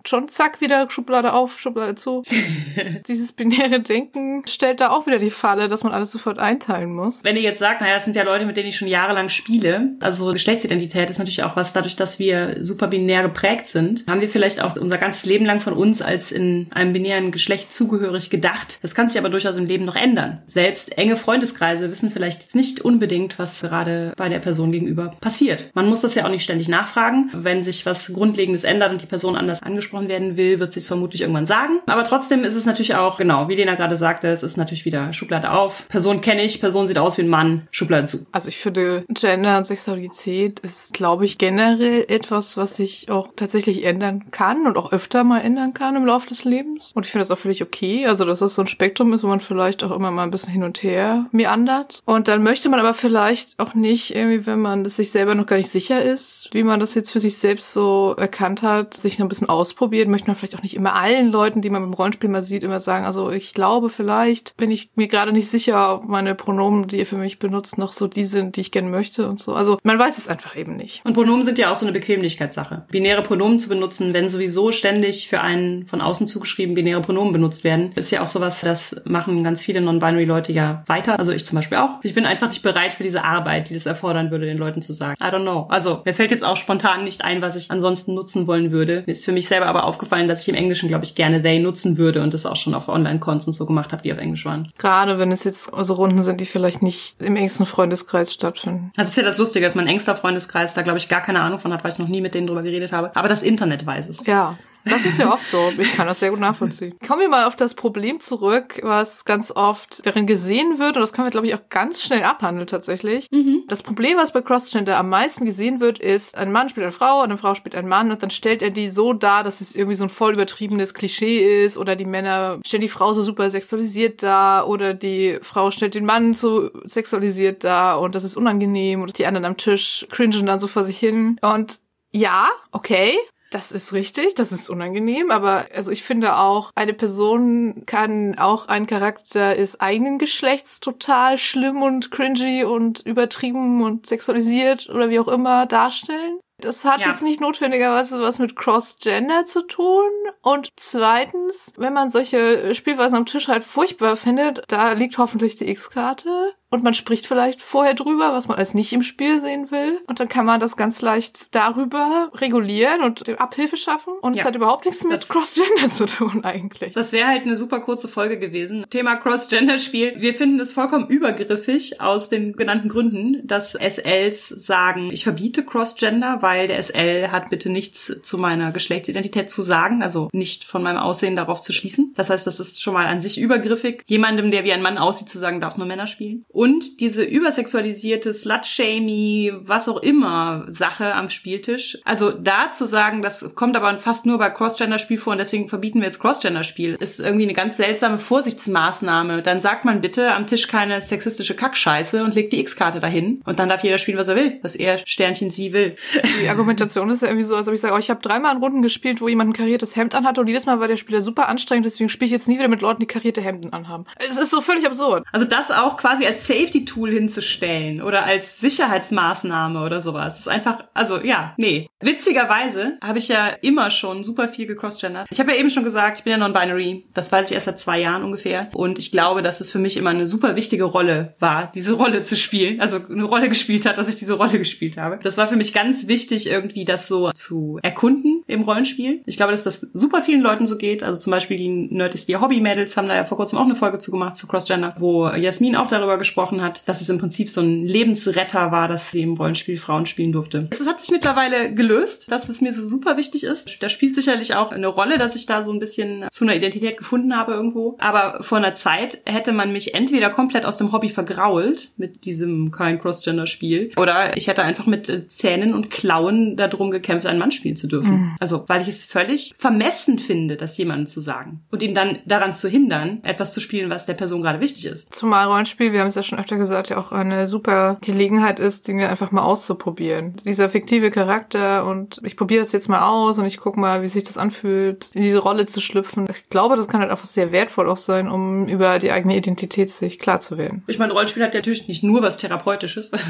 Schon 0.06 0.28
zack, 0.28 0.60
wieder 0.60 0.90
Schublade 0.90 1.32
auf, 1.32 1.58
Schublade 1.58 1.94
zu. 1.94 2.22
Dieses 3.08 3.32
binäre 3.32 3.80
Denken 3.80 4.42
stellt 4.46 4.80
da 4.80 4.90
auch 4.90 5.06
wieder 5.06 5.18
die 5.18 5.30
Falle, 5.30 5.68
dass 5.68 5.84
man 5.84 5.92
alles 5.92 6.10
sofort 6.10 6.38
einteilen 6.38 6.92
muss. 6.92 7.22
Wenn 7.22 7.36
ihr 7.36 7.42
jetzt 7.42 7.58
sagt, 7.58 7.80
naja, 7.80 7.94
das 7.94 8.04
sind 8.04 8.16
ja 8.16 8.22
Leute, 8.22 8.46
mit 8.46 8.56
denen 8.56 8.68
ich 8.68 8.76
schon 8.76 8.88
jahrelang 8.88 9.28
spiele, 9.28 9.96
also 10.00 10.32
Geschlechtsidentität 10.32 11.10
ist 11.10 11.18
natürlich 11.18 11.42
auch 11.42 11.56
was, 11.56 11.72
dadurch, 11.72 11.96
dass 11.96 12.18
wir 12.18 12.56
super 12.60 12.86
binär 12.86 13.22
geprägt 13.22 13.68
sind, 13.68 14.04
haben 14.08 14.20
wir 14.20 14.28
vielleicht 14.28 14.62
auch 14.62 14.76
unser 14.76 14.98
ganzes 14.98 15.26
Leben 15.26 15.44
lang 15.44 15.60
von 15.60 15.74
uns 15.74 16.02
als 16.02 16.32
in 16.32 16.68
einem 16.72 16.92
binären 16.92 17.32
Geschlecht 17.32 17.72
zugehörig 17.72 18.30
gedacht. 18.30 18.78
Das 18.82 18.94
kann 18.94 19.08
sich 19.08 19.18
aber 19.18 19.30
durchaus 19.30 19.56
im 19.56 19.66
Leben 19.66 19.84
noch 19.84 19.96
ändern. 19.96 20.42
Selbst 20.46 20.96
enge 20.98 21.16
Freundeskreise 21.16 21.90
wissen 21.90 22.10
vielleicht 22.10 22.42
jetzt 22.42 22.54
nicht 22.54 22.80
unbedingt, 22.80 23.38
was 23.38 23.62
gerade 23.62 24.12
bei 24.16 24.28
der 24.28 24.38
Person 24.38 24.72
gegenüber 24.72 25.10
passiert. 25.20 25.70
Man 25.74 25.88
muss 25.88 26.00
das 26.00 26.14
ja 26.14 26.24
auch 26.24 26.30
nicht 26.30 26.44
ständig 26.44 26.68
nachfragen. 26.68 27.30
Wenn 27.32 27.62
sich 27.62 27.86
was 27.86 28.12
Grundlegendes 28.54 28.64
ändert 28.64 28.92
und 28.92 29.02
die 29.02 29.06
Person 29.06 29.36
anders 29.36 29.62
angesprochen 29.62 30.08
werden 30.08 30.36
will, 30.36 30.60
wird 30.60 30.72
sie 30.72 30.80
es 30.80 30.86
vermutlich 30.86 31.22
irgendwann 31.22 31.46
sagen. 31.46 31.80
Aber 31.86 32.04
trotzdem 32.04 32.44
ist 32.44 32.54
es 32.54 32.66
natürlich 32.66 32.94
auch, 32.94 33.18
genau, 33.18 33.48
wie 33.48 33.56
Lena 33.56 33.74
gerade 33.74 33.96
sagte, 33.96 34.28
es 34.28 34.42
ist 34.42 34.56
natürlich 34.56 34.84
wieder 34.84 35.12
Schublade 35.12 35.50
auf. 35.50 35.86
Person 35.88 36.20
kenne 36.20 36.42
ich, 36.44 36.60
Person 36.60 36.86
sieht 36.86 36.98
aus 36.98 37.18
wie 37.18 37.22
ein 37.22 37.28
Mann, 37.28 37.68
Schublade 37.70 38.06
zu. 38.06 38.26
Also 38.32 38.48
ich 38.48 38.56
finde, 38.56 39.04
Gender 39.08 39.58
und 39.58 39.66
Sexualität 39.66 40.60
ist, 40.60 40.94
glaube 40.94 41.24
ich, 41.24 41.38
generell 41.38 42.04
etwas, 42.08 42.56
was 42.56 42.76
sich 42.76 43.10
auch 43.10 43.28
tatsächlich 43.36 43.84
ändern 43.84 44.30
kann 44.30 44.66
und 44.66 44.76
auch 44.76 44.92
öfter 44.92 45.24
mal 45.24 45.40
ändern 45.40 45.74
kann 45.74 45.96
im 45.96 46.06
Laufe 46.06 46.28
des 46.28 46.44
Lebens. 46.44 46.92
Und 46.94 47.06
ich 47.06 47.12
finde 47.12 47.22
das 47.22 47.30
auch 47.30 47.38
völlig 47.38 47.62
okay. 47.62 48.06
Also, 48.06 48.24
dass 48.24 48.38
das 48.38 48.54
so 48.54 48.62
ein 48.62 48.66
Spektrum 48.66 49.12
ist, 49.12 49.24
wo 49.24 49.28
man 49.28 49.40
vielleicht 49.40 49.82
auch 49.84 49.90
immer 49.90 50.10
mal 50.10 50.24
ein 50.24 50.30
bisschen 50.30 50.52
hin 50.52 50.64
und 50.64 50.82
her 50.82 51.26
meandert. 51.32 52.02
Und 52.04 52.28
dann 52.28 52.42
möchte 52.42 52.68
man 52.68 52.80
aber 52.80 52.94
vielleicht 52.94 53.58
auch 53.58 53.74
nicht 53.74 54.14
irgendwie, 54.14 54.46
wenn 54.46 54.60
man 54.60 54.84
das 54.84 54.96
sich 54.96 55.10
selber 55.10 55.34
noch 55.34 55.46
gar 55.46 55.56
nicht 55.56 55.70
sicher 55.70 56.02
ist, 56.02 56.48
wie 56.52 56.62
man 56.62 56.80
das 56.80 56.94
jetzt 56.94 57.10
für 57.10 57.20
sich 57.20 57.38
selbst 57.38 57.72
so 57.72 58.14
erkannt 58.16 58.43
erkannt 58.44 58.62
hat, 58.62 58.94
sich 58.94 59.18
noch 59.18 59.24
ein 59.24 59.30
bisschen 59.30 59.48
ausprobiert, 59.48 60.06
möchte 60.06 60.26
man 60.26 60.36
vielleicht 60.36 60.54
auch 60.54 60.62
nicht 60.62 60.74
immer 60.74 60.94
allen 60.94 61.32
Leuten, 61.32 61.62
die 61.62 61.70
man 61.70 61.80
beim 61.80 61.94
Rollenspiel 61.94 62.28
mal 62.28 62.42
sieht, 62.42 62.62
immer 62.62 62.78
sagen, 62.78 63.06
also 63.06 63.30
ich 63.30 63.54
glaube 63.54 63.88
vielleicht 63.88 64.54
bin 64.58 64.70
ich 64.70 64.90
mir 64.96 65.08
gerade 65.08 65.32
nicht 65.32 65.48
sicher, 65.48 65.94
ob 65.94 66.04
meine 66.04 66.34
Pronomen, 66.34 66.86
die 66.86 66.98
ihr 66.98 67.06
für 67.06 67.16
mich 67.16 67.38
benutzt, 67.38 67.78
noch 67.78 67.92
so 67.92 68.06
die 68.06 68.24
sind, 68.24 68.56
die 68.56 68.60
ich 68.60 68.70
gerne 68.70 68.90
möchte 68.90 69.28
und 69.30 69.40
so. 69.40 69.54
Also 69.54 69.78
man 69.82 69.98
weiß 69.98 70.18
es 70.18 70.28
einfach 70.28 70.56
eben 70.56 70.76
nicht. 70.76 71.00
Und 71.06 71.14
Pronomen 71.14 71.42
sind 71.42 71.56
ja 71.56 71.72
auch 71.72 71.76
so 71.76 71.86
eine 71.86 71.92
Bequemlichkeitssache. 71.92 72.84
Binäre 72.90 73.22
Pronomen 73.22 73.60
zu 73.60 73.70
benutzen, 73.70 74.12
wenn 74.12 74.28
sowieso 74.28 74.72
ständig 74.72 75.28
für 75.28 75.40
einen 75.40 75.86
von 75.86 76.02
außen 76.02 76.28
zugeschrieben 76.28 76.74
binäre 76.74 77.00
Pronomen 77.00 77.32
benutzt 77.32 77.64
werden, 77.64 77.92
ist 77.94 78.10
ja 78.10 78.22
auch 78.22 78.28
sowas, 78.28 78.60
das 78.60 79.00
machen 79.06 79.42
ganz 79.42 79.62
viele 79.62 79.80
non-binary 79.80 80.24
Leute 80.24 80.52
ja 80.52 80.84
weiter. 80.86 81.18
Also 81.18 81.32
ich 81.32 81.46
zum 81.46 81.56
Beispiel 81.56 81.78
auch. 81.78 82.00
Ich 82.02 82.12
bin 82.12 82.26
einfach 82.26 82.48
nicht 82.48 82.62
bereit 82.62 82.92
für 82.92 83.04
diese 83.04 83.24
Arbeit, 83.24 83.70
die 83.70 83.74
das 83.74 83.86
erfordern 83.86 84.30
würde, 84.30 84.44
den 84.44 84.58
Leuten 84.58 84.82
zu 84.82 84.92
sagen. 84.92 85.16
I 85.18 85.28
don't 85.28 85.42
know. 85.42 85.66
Also 85.70 86.02
mir 86.04 86.12
fällt 86.12 86.30
jetzt 86.30 86.44
auch 86.44 86.58
spontan 86.58 87.04
nicht 87.04 87.24
ein, 87.24 87.40
was 87.40 87.56
ich 87.56 87.70
ansonsten 87.70 88.12
nutzen 88.34 88.46
wollen 88.46 88.72
würde. 88.72 89.02
Mir 89.06 89.12
ist 89.12 89.24
für 89.24 89.32
mich 89.32 89.48
selber 89.48 89.66
aber 89.66 89.84
aufgefallen, 89.84 90.28
dass 90.28 90.42
ich 90.42 90.48
im 90.48 90.54
Englischen, 90.54 90.88
glaube 90.88 91.04
ich, 91.04 91.14
gerne 91.14 91.42
they 91.42 91.60
nutzen 91.60 91.96
würde 91.98 92.22
und 92.22 92.34
das 92.34 92.46
auch 92.46 92.56
schon 92.56 92.74
auf 92.74 92.88
Online-Cons 92.88 93.46
und 93.46 93.52
so 93.52 93.66
gemacht 93.66 93.92
habe, 93.92 94.02
die 94.02 94.12
auf 94.12 94.18
Englisch 94.18 94.44
waren. 94.44 94.70
Gerade 94.78 95.18
wenn 95.18 95.32
es 95.32 95.44
jetzt 95.44 95.70
so 95.76 95.94
Runden 95.94 96.22
sind, 96.22 96.40
die 96.40 96.46
vielleicht 96.46 96.82
nicht 96.82 97.20
im 97.20 97.36
engsten 97.36 97.66
Freundeskreis 97.66 98.32
stattfinden. 98.32 98.90
Das 98.96 99.08
ist 99.08 99.16
ja 99.16 99.22
das 99.22 99.38
Lustige, 99.38 99.64
dass 99.64 99.74
mein 99.74 99.86
engster 99.86 100.16
Freundeskreis 100.16 100.74
da, 100.74 100.82
glaube 100.82 100.98
ich, 100.98 101.08
gar 101.08 101.20
keine 101.20 101.40
Ahnung 101.40 101.58
von 101.58 101.72
hat, 101.72 101.84
weil 101.84 101.92
ich 101.92 101.98
noch 101.98 102.08
nie 102.08 102.20
mit 102.20 102.34
denen 102.34 102.46
drüber 102.46 102.62
geredet 102.62 102.92
habe. 102.92 103.14
Aber 103.14 103.28
das 103.28 103.42
Internet 103.42 103.86
weiß 103.86 104.08
es. 104.08 104.26
Ja. 104.26 104.56
Das 104.84 105.04
ist 105.04 105.18
ja 105.18 105.32
oft 105.32 105.46
so. 105.46 105.72
Ich 105.78 105.94
kann 105.94 106.06
das 106.06 106.20
sehr 106.20 106.30
gut 106.30 106.40
nachvollziehen. 106.40 106.94
Kommen 107.06 107.20
wir 107.20 107.28
mal 107.28 107.46
auf 107.46 107.56
das 107.56 107.74
Problem 107.74 108.20
zurück, 108.20 108.80
was 108.82 109.24
ganz 109.24 109.50
oft 109.50 110.06
darin 110.06 110.26
gesehen 110.26 110.78
wird, 110.78 110.96
und 110.96 111.00
das 111.02 111.12
können 111.12 111.26
wir, 111.26 111.30
glaube 111.30 111.46
ich, 111.46 111.54
auch 111.54 111.68
ganz 111.70 112.02
schnell 112.02 112.22
abhandeln 112.22 112.66
tatsächlich. 112.66 113.28
Mhm. 113.30 113.64
Das 113.68 113.82
Problem, 113.82 114.18
was 114.18 114.32
bei 114.32 114.42
Crossgender 114.42 114.98
am 114.98 115.08
meisten 115.08 115.44
gesehen 115.44 115.80
wird, 115.80 115.98
ist, 115.98 116.36
ein 116.36 116.52
Mann 116.52 116.68
spielt 116.68 116.84
eine 116.84 116.92
Frau, 116.92 117.22
eine 117.22 117.38
Frau 117.38 117.54
spielt 117.54 117.74
einen 117.74 117.88
Mann, 117.88 118.10
und 118.10 118.22
dann 118.22 118.30
stellt 118.30 118.62
er 118.62 118.70
die 118.70 118.90
so 118.90 119.12
dar, 119.12 119.42
dass 119.42 119.60
es 119.60 119.74
irgendwie 119.74 119.96
so 119.96 120.04
ein 120.04 120.10
voll 120.10 120.34
übertriebenes 120.34 120.94
Klischee 120.94 121.64
ist, 121.64 121.78
oder 121.78 121.96
die 121.96 122.04
Männer 122.04 122.60
stellen 122.64 122.82
die 122.82 122.88
Frau 122.88 123.12
so 123.12 123.22
super 123.22 123.50
sexualisiert 123.50 124.22
dar, 124.22 124.68
oder 124.68 124.94
die 124.94 125.38
Frau 125.42 125.70
stellt 125.70 125.94
den 125.94 126.04
Mann 126.04 126.34
so 126.34 126.70
sexualisiert 126.84 127.64
dar, 127.64 128.00
und 128.00 128.14
das 128.14 128.24
ist 128.24 128.36
unangenehm, 128.36 129.02
und 129.02 129.18
die 129.18 129.26
anderen 129.26 129.44
am 129.44 129.56
Tisch 129.56 130.06
cringen 130.10 130.46
dann 130.46 130.58
so 130.58 130.66
vor 130.66 130.84
sich 130.84 130.98
hin. 130.98 131.38
Und 131.42 131.78
ja, 132.10 132.48
okay, 132.70 133.16
das 133.54 133.70
ist 133.70 133.92
richtig, 133.92 134.34
das 134.34 134.50
ist 134.50 134.68
unangenehm, 134.68 135.30
aber 135.30 135.66
also 135.72 135.92
ich 135.92 136.02
finde 136.02 136.36
auch, 136.38 136.72
eine 136.74 136.92
Person 136.92 137.84
kann 137.86 138.36
auch 138.36 138.66
ein 138.66 138.88
Charakter 138.88 139.54
des 139.54 139.80
eigenen 139.80 140.18
Geschlechts 140.18 140.80
total 140.80 141.38
schlimm 141.38 141.82
und 141.82 142.10
cringy 142.10 142.64
und 142.64 143.00
übertrieben 143.06 143.82
und 143.84 144.06
sexualisiert 144.06 144.90
oder 144.90 145.08
wie 145.08 145.20
auch 145.20 145.28
immer 145.28 145.66
darstellen. 145.66 146.40
Das 146.58 146.84
hat 146.84 147.00
ja. 147.00 147.08
jetzt 147.08 147.22
nicht 147.22 147.40
notwendigerweise 147.40 148.20
was 148.20 148.38
mit 148.38 148.56
Cross-Gender 148.56 149.44
zu 149.44 149.62
tun. 149.62 150.10
Und 150.40 150.70
zweitens, 150.76 151.74
wenn 151.76 151.92
man 151.92 152.10
solche 152.10 152.74
Spielweisen 152.74 153.16
am 153.16 153.26
Tisch 153.26 153.48
halt 153.48 153.64
furchtbar 153.64 154.16
findet, 154.16 154.62
da 154.68 154.92
liegt 154.92 155.18
hoffentlich 155.18 155.56
die 155.56 155.68
X-Karte 155.68 156.54
und 156.74 156.82
man 156.82 156.92
spricht 156.92 157.26
vielleicht 157.26 157.62
vorher 157.62 157.94
drüber, 157.94 158.32
was 158.32 158.48
man 158.48 158.58
als 158.58 158.74
nicht 158.74 158.92
im 158.92 159.02
Spiel 159.02 159.38
sehen 159.40 159.70
will. 159.70 160.00
Und 160.08 160.18
dann 160.18 160.28
kann 160.28 160.44
man 160.44 160.58
das 160.58 160.76
ganz 160.76 161.02
leicht 161.02 161.54
darüber 161.54 162.32
regulieren 162.34 163.02
und 163.02 163.28
Abhilfe 163.38 163.76
schaffen. 163.76 164.12
Und 164.20 164.34
ja. 164.34 164.40
es 164.40 164.46
hat 164.46 164.56
überhaupt 164.56 164.84
nichts 164.84 165.04
mit 165.04 165.28
Cross-Gender 165.28 165.88
zu 165.88 166.06
tun 166.06 166.44
eigentlich. 166.44 166.92
Das 166.94 167.12
wäre 167.12 167.28
halt 167.28 167.42
eine 167.42 167.54
super 167.54 167.78
kurze 167.78 168.08
Folge 168.08 168.40
gewesen. 168.40 168.84
Thema 168.90 169.14
Cross-Gender-Spiel. 169.14 170.14
Wir 170.16 170.34
finden 170.34 170.58
es 170.58 170.72
vollkommen 170.72 171.06
übergriffig 171.06 172.00
aus 172.00 172.28
den 172.28 172.54
genannten 172.54 172.88
Gründen, 172.88 173.46
dass 173.46 173.74
SLs 173.74 174.48
sagen, 174.48 175.10
ich 175.12 175.22
verbiete 175.22 175.64
Cross-Gender, 175.64 176.38
weil 176.40 176.66
der 176.66 176.82
SL 176.82 177.28
hat 177.28 177.50
bitte 177.50 177.70
nichts 177.70 178.16
zu 178.20 178.36
meiner 178.36 178.72
Geschlechtsidentität 178.72 179.48
zu 179.48 179.62
sagen, 179.62 180.02
also 180.02 180.28
nicht 180.32 180.64
von 180.64 180.82
meinem 180.82 180.98
Aussehen 180.98 181.36
darauf 181.36 181.60
zu 181.60 181.72
schließen. 181.72 182.14
Das 182.16 182.30
heißt, 182.30 182.48
das 182.48 182.58
ist 182.58 182.82
schon 182.82 182.94
mal 182.94 183.06
an 183.06 183.20
sich 183.20 183.38
übergriffig. 183.38 184.02
Jemandem, 184.06 184.50
der 184.50 184.64
wie 184.64 184.72
ein 184.72 184.82
Mann 184.82 184.98
aussieht, 184.98 185.28
zu 185.28 185.38
sagen, 185.38 185.60
darf 185.60 185.74
es 185.74 185.78
nur 185.78 185.86
Männer 185.86 186.08
spielen. 186.08 186.44
Und 186.48 186.63
und 186.64 187.00
diese 187.00 187.22
übersexualisierte 187.22 188.32
Slut-Shamey, 188.32 189.52
was 189.66 189.86
auch 189.86 189.98
immer 189.98 190.64
Sache 190.68 191.14
am 191.14 191.28
Spieltisch. 191.28 191.98
Also 192.06 192.30
da 192.30 192.72
zu 192.72 192.86
sagen, 192.86 193.20
das 193.20 193.54
kommt 193.54 193.76
aber 193.76 193.98
fast 193.98 194.24
nur 194.24 194.38
bei 194.38 194.48
Cross-Gender-Spiel 194.48 195.18
vor 195.18 195.32
und 195.32 195.38
deswegen 195.38 195.68
verbieten 195.68 196.00
wir 196.00 196.06
jetzt 196.06 196.20
Cross-Gender-Spiel, 196.20 196.94
ist 196.94 197.20
irgendwie 197.20 197.44
eine 197.44 197.52
ganz 197.52 197.76
seltsame 197.76 198.18
Vorsichtsmaßnahme. 198.18 199.42
Dann 199.42 199.60
sagt 199.60 199.84
man 199.84 200.00
bitte 200.00 200.32
am 200.32 200.46
Tisch 200.46 200.66
keine 200.66 201.02
sexistische 201.02 201.54
Kackscheiße 201.54 202.24
und 202.24 202.34
legt 202.34 202.54
die 202.54 202.60
X-Karte 202.60 202.98
dahin 202.98 203.42
und 203.44 203.58
dann 203.58 203.68
darf 203.68 203.84
jeder 203.84 203.98
spielen, 203.98 204.16
was 204.16 204.28
er 204.28 204.36
will, 204.36 204.58
was 204.62 204.74
er 204.74 205.06
Sternchen 205.06 205.50
sie 205.50 205.74
will. 205.74 205.96
Die 206.42 206.48
Argumentation 206.48 207.10
ist 207.10 207.20
ja 207.20 207.28
irgendwie 207.28 207.44
so, 207.44 207.56
als 207.56 207.68
ob 207.68 207.74
ich 207.74 207.80
sage, 207.82 207.92
oh, 207.92 207.98
ich 207.98 208.08
habe 208.08 208.22
dreimal 208.22 208.56
in 208.56 208.62
Runden 208.62 208.80
gespielt, 208.80 209.20
wo 209.20 209.28
jemand 209.28 209.50
ein 209.50 209.52
kariertes 209.52 209.96
Hemd 209.96 210.14
anhatte 210.14 210.40
und 210.40 210.46
jedes 210.46 210.64
Mal 210.64 210.80
war 210.80 210.88
der 210.88 210.96
Spieler 210.96 211.20
super 211.20 211.50
anstrengend, 211.50 211.84
deswegen 211.84 212.08
spiele 212.08 212.24
ich 212.24 212.32
jetzt 212.32 212.48
nie 212.48 212.56
wieder 212.56 212.68
mit 212.68 212.80
Leuten, 212.80 213.00
die 213.00 213.06
karierte 213.06 213.42
Hemden 213.42 213.74
anhaben. 213.74 214.06
Es 214.26 214.38
ist 214.38 214.50
so 214.50 214.62
völlig 214.62 214.86
absurd. 214.86 215.26
Also 215.30 215.44
das 215.44 215.70
auch 215.70 215.98
quasi 215.98 216.24
als 216.24 216.46
Safety-Tool 216.54 217.10
hinzustellen 217.10 218.02
oder 218.02 218.24
als 218.24 218.60
Sicherheitsmaßnahme 218.60 219.82
oder 219.82 220.00
sowas. 220.00 220.34
Das 220.34 220.40
ist 220.40 220.48
einfach, 220.48 220.84
also 220.94 221.20
ja, 221.20 221.54
nee. 221.56 221.88
Witzigerweise 222.00 222.98
habe 223.02 223.18
ich 223.18 223.28
ja 223.28 223.48
immer 223.62 223.90
schon 223.90 224.22
super 224.22 224.48
viel 224.48 224.66
gecrossgendert. 224.66 225.26
Ich 225.30 225.40
habe 225.40 225.52
ja 225.52 225.58
eben 225.58 225.70
schon 225.70 225.84
gesagt, 225.84 226.18
ich 226.18 226.24
bin 226.24 226.32
ja 226.32 226.38
non-binary. 226.38 227.06
Das 227.14 227.32
weiß 227.32 227.48
ich 227.48 227.54
erst 227.54 227.66
seit 227.66 227.78
zwei 227.78 228.00
Jahren 228.00 228.22
ungefähr. 228.22 228.68
Und 228.74 228.98
ich 228.98 229.10
glaube, 229.10 229.42
dass 229.42 229.60
es 229.60 229.72
für 229.72 229.78
mich 229.78 229.96
immer 229.96 230.10
eine 230.10 230.28
super 230.28 230.54
wichtige 230.56 230.84
Rolle 230.84 231.34
war, 231.38 231.72
diese 231.74 231.94
Rolle 231.94 232.22
zu 232.22 232.36
spielen. 232.36 232.80
Also 232.80 233.00
eine 233.10 233.24
Rolle 233.24 233.48
gespielt 233.48 233.86
hat, 233.86 233.98
dass 233.98 234.08
ich 234.08 234.16
diese 234.16 234.34
Rolle 234.34 234.58
gespielt 234.58 234.96
habe. 234.96 235.18
Das 235.22 235.36
war 235.38 235.48
für 235.48 235.56
mich 235.56 235.72
ganz 235.72 236.06
wichtig, 236.06 236.48
irgendwie 236.48 236.84
das 236.84 237.08
so 237.08 237.30
zu 237.32 237.78
erkunden 237.82 238.43
im 238.46 238.62
Rollenspiel. 238.62 239.22
Ich 239.26 239.36
glaube, 239.36 239.52
dass 239.52 239.64
das 239.64 239.80
super 239.92 240.22
vielen 240.22 240.40
Leuten 240.40 240.66
so 240.66 240.76
geht. 240.76 241.02
Also 241.02 241.20
zum 241.20 241.30
Beispiel 241.30 241.56
die 241.56 241.68
Nerd 241.68 242.14
ist 242.14 242.28
die 242.28 242.36
Hobby-Mädels 242.36 242.96
haben 242.96 243.08
da 243.08 243.14
ja 243.14 243.24
vor 243.24 243.36
kurzem 243.36 243.58
auch 243.58 243.64
eine 243.64 243.76
Folge 243.76 243.98
zu 243.98 244.10
gemacht 244.10 244.36
zu 244.36 244.46
Crossgender, 244.46 244.94
wo 244.98 245.28
Jasmin 245.28 245.76
auch 245.76 245.88
darüber 245.88 246.18
gesprochen 246.18 246.62
hat, 246.62 246.86
dass 246.88 247.00
es 247.00 247.08
im 247.08 247.18
Prinzip 247.18 247.48
so 247.48 247.60
ein 247.60 247.86
Lebensretter 247.86 248.70
war, 248.70 248.88
dass 248.88 249.10
sie 249.10 249.22
im 249.22 249.34
Rollenspiel 249.34 249.78
Frauen 249.78 250.06
spielen 250.06 250.32
durfte. 250.32 250.68
Es 250.70 250.86
hat 250.86 251.00
sich 251.00 251.10
mittlerweile 251.10 251.72
gelöst, 251.72 252.30
dass 252.30 252.48
es 252.48 252.60
mir 252.60 252.72
so 252.72 252.86
super 252.86 253.16
wichtig 253.16 253.44
ist. 253.44 253.78
Da 253.80 253.88
spielt 253.88 254.14
sicherlich 254.14 254.54
auch 254.54 254.72
eine 254.72 254.88
Rolle, 254.88 255.18
dass 255.18 255.36
ich 255.36 255.46
da 255.46 255.62
so 255.62 255.72
ein 255.72 255.78
bisschen 255.78 256.26
zu 256.30 256.44
einer 256.44 256.56
Identität 256.56 256.98
gefunden 256.98 257.36
habe 257.36 257.52
irgendwo. 257.52 257.96
Aber 257.98 258.42
vor 258.42 258.58
einer 258.58 258.74
Zeit 258.74 259.18
hätte 259.24 259.52
man 259.52 259.72
mich 259.72 259.94
entweder 259.94 260.30
komplett 260.30 260.64
aus 260.64 260.78
dem 260.78 260.92
Hobby 260.92 261.08
vergrault 261.08 261.90
mit 261.96 262.24
diesem 262.24 262.70
kein 262.70 262.98
Cross-Gender-Spiel 262.98 263.92
oder 263.96 264.36
ich 264.36 264.48
hätte 264.48 264.62
einfach 264.62 264.86
mit 264.86 265.30
Zähnen 265.30 265.74
und 265.74 265.90
Klauen 265.90 266.56
darum 266.56 266.90
gekämpft, 266.90 267.26
einen 267.26 267.38
Mann 267.38 267.50
spielen 267.50 267.76
zu 267.76 267.86
dürfen. 267.86 268.12
Mhm. 268.12 268.33
Also, 268.40 268.64
weil 268.66 268.82
ich 268.82 268.88
es 268.88 269.04
völlig 269.04 269.54
vermessen 269.58 270.18
finde, 270.18 270.56
das 270.56 270.76
jemandem 270.76 271.06
zu 271.06 271.20
sagen 271.20 271.62
und 271.70 271.82
ihn 271.82 271.94
dann 271.94 272.18
daran 272.26 272.54
zu 272.54 272.68
hindern, 272.68 273.20
etwas 273.22 273.54
zu 273.54 273.60
spielen, 273.60 273.90
was 273.90 274.06
der 274.06 274.14
Person 274.14 274.42
gerade 274.42 274.60
wichtig 274.60 274.86
ist. 274.86 275.14
Zumal 275.14 275.46
Rollenspiel, 275.46 275.92
wir 275.92 276.00
haben 276.00 276.08
es 276.08 276.14
ja 276.14 276.22
schon 276.22 276.38
öfter 276.38 276.56
gesagt, 276.56 276.90
ja 276.90 276.98
auch 276.98 277.12
eine 277.12 277.46
super 277.46 277.98
Gelegenheit 278.00 278.58
ist, 278.58 278.88
Dinge 278.88 279.08
einfach 279.08 279.30
mal 279.30 279.42
auszuprobieren. 279.42 280.36
Dieser 280.44 280.68
fiktive 280.68 281.10
Charakter 281.10 281.86
und 281.86 282.20
ich 282.22 282.36
probiere 282.36 282.60
das 282.60 282.72
jetzt 282.72 282.88
mal 282.88 283.06
aus 283.06 283.38
und 283.38 283.46
ich 283.46 283.58
gucke 283.58 283.78
mal, 283.78 284.02
wie 284.02 284.08
sich 284.08 284.24
das 284.24 284.38
anfühlt, 284.38 285.10
in 285.12 285.22
diese 285.22 285.38
Rolle 285.38 285.66
zu 285.66 285.80
schlüpfen. 285.80 286.26
Ich 286.30 286.48
glaube, 286.50 286.76
das 286.76 286.88
kann 286.88 287.00
halt 287.00 287.10
einfach 287.10 287.26
sehr 287.26 287.52
wertvoll 287.52 287.88
auch 287.88 287.96
sein, 287.96 288.28
um 288.28 288.66
über 288.66 288.98
die 288.98 289.10
eigene 289.10 289.36
Identität 289.36 289.90
sich 289.90 290.18
klar 290.18 290.40
zu 290.40 290.58
werden. 290.58 290.82
Ich 290.86 290.98
meine, 290.98 291.12
Rollenspiel 291.12 291.42
hat 291.42 291.54
ja 291.54 291.60
natürlich 291.60 291.88
nicht 291.88 292.02
nur 292.02 292.22
was 292.22 292.36
Therapeutisches. 292.36 293.10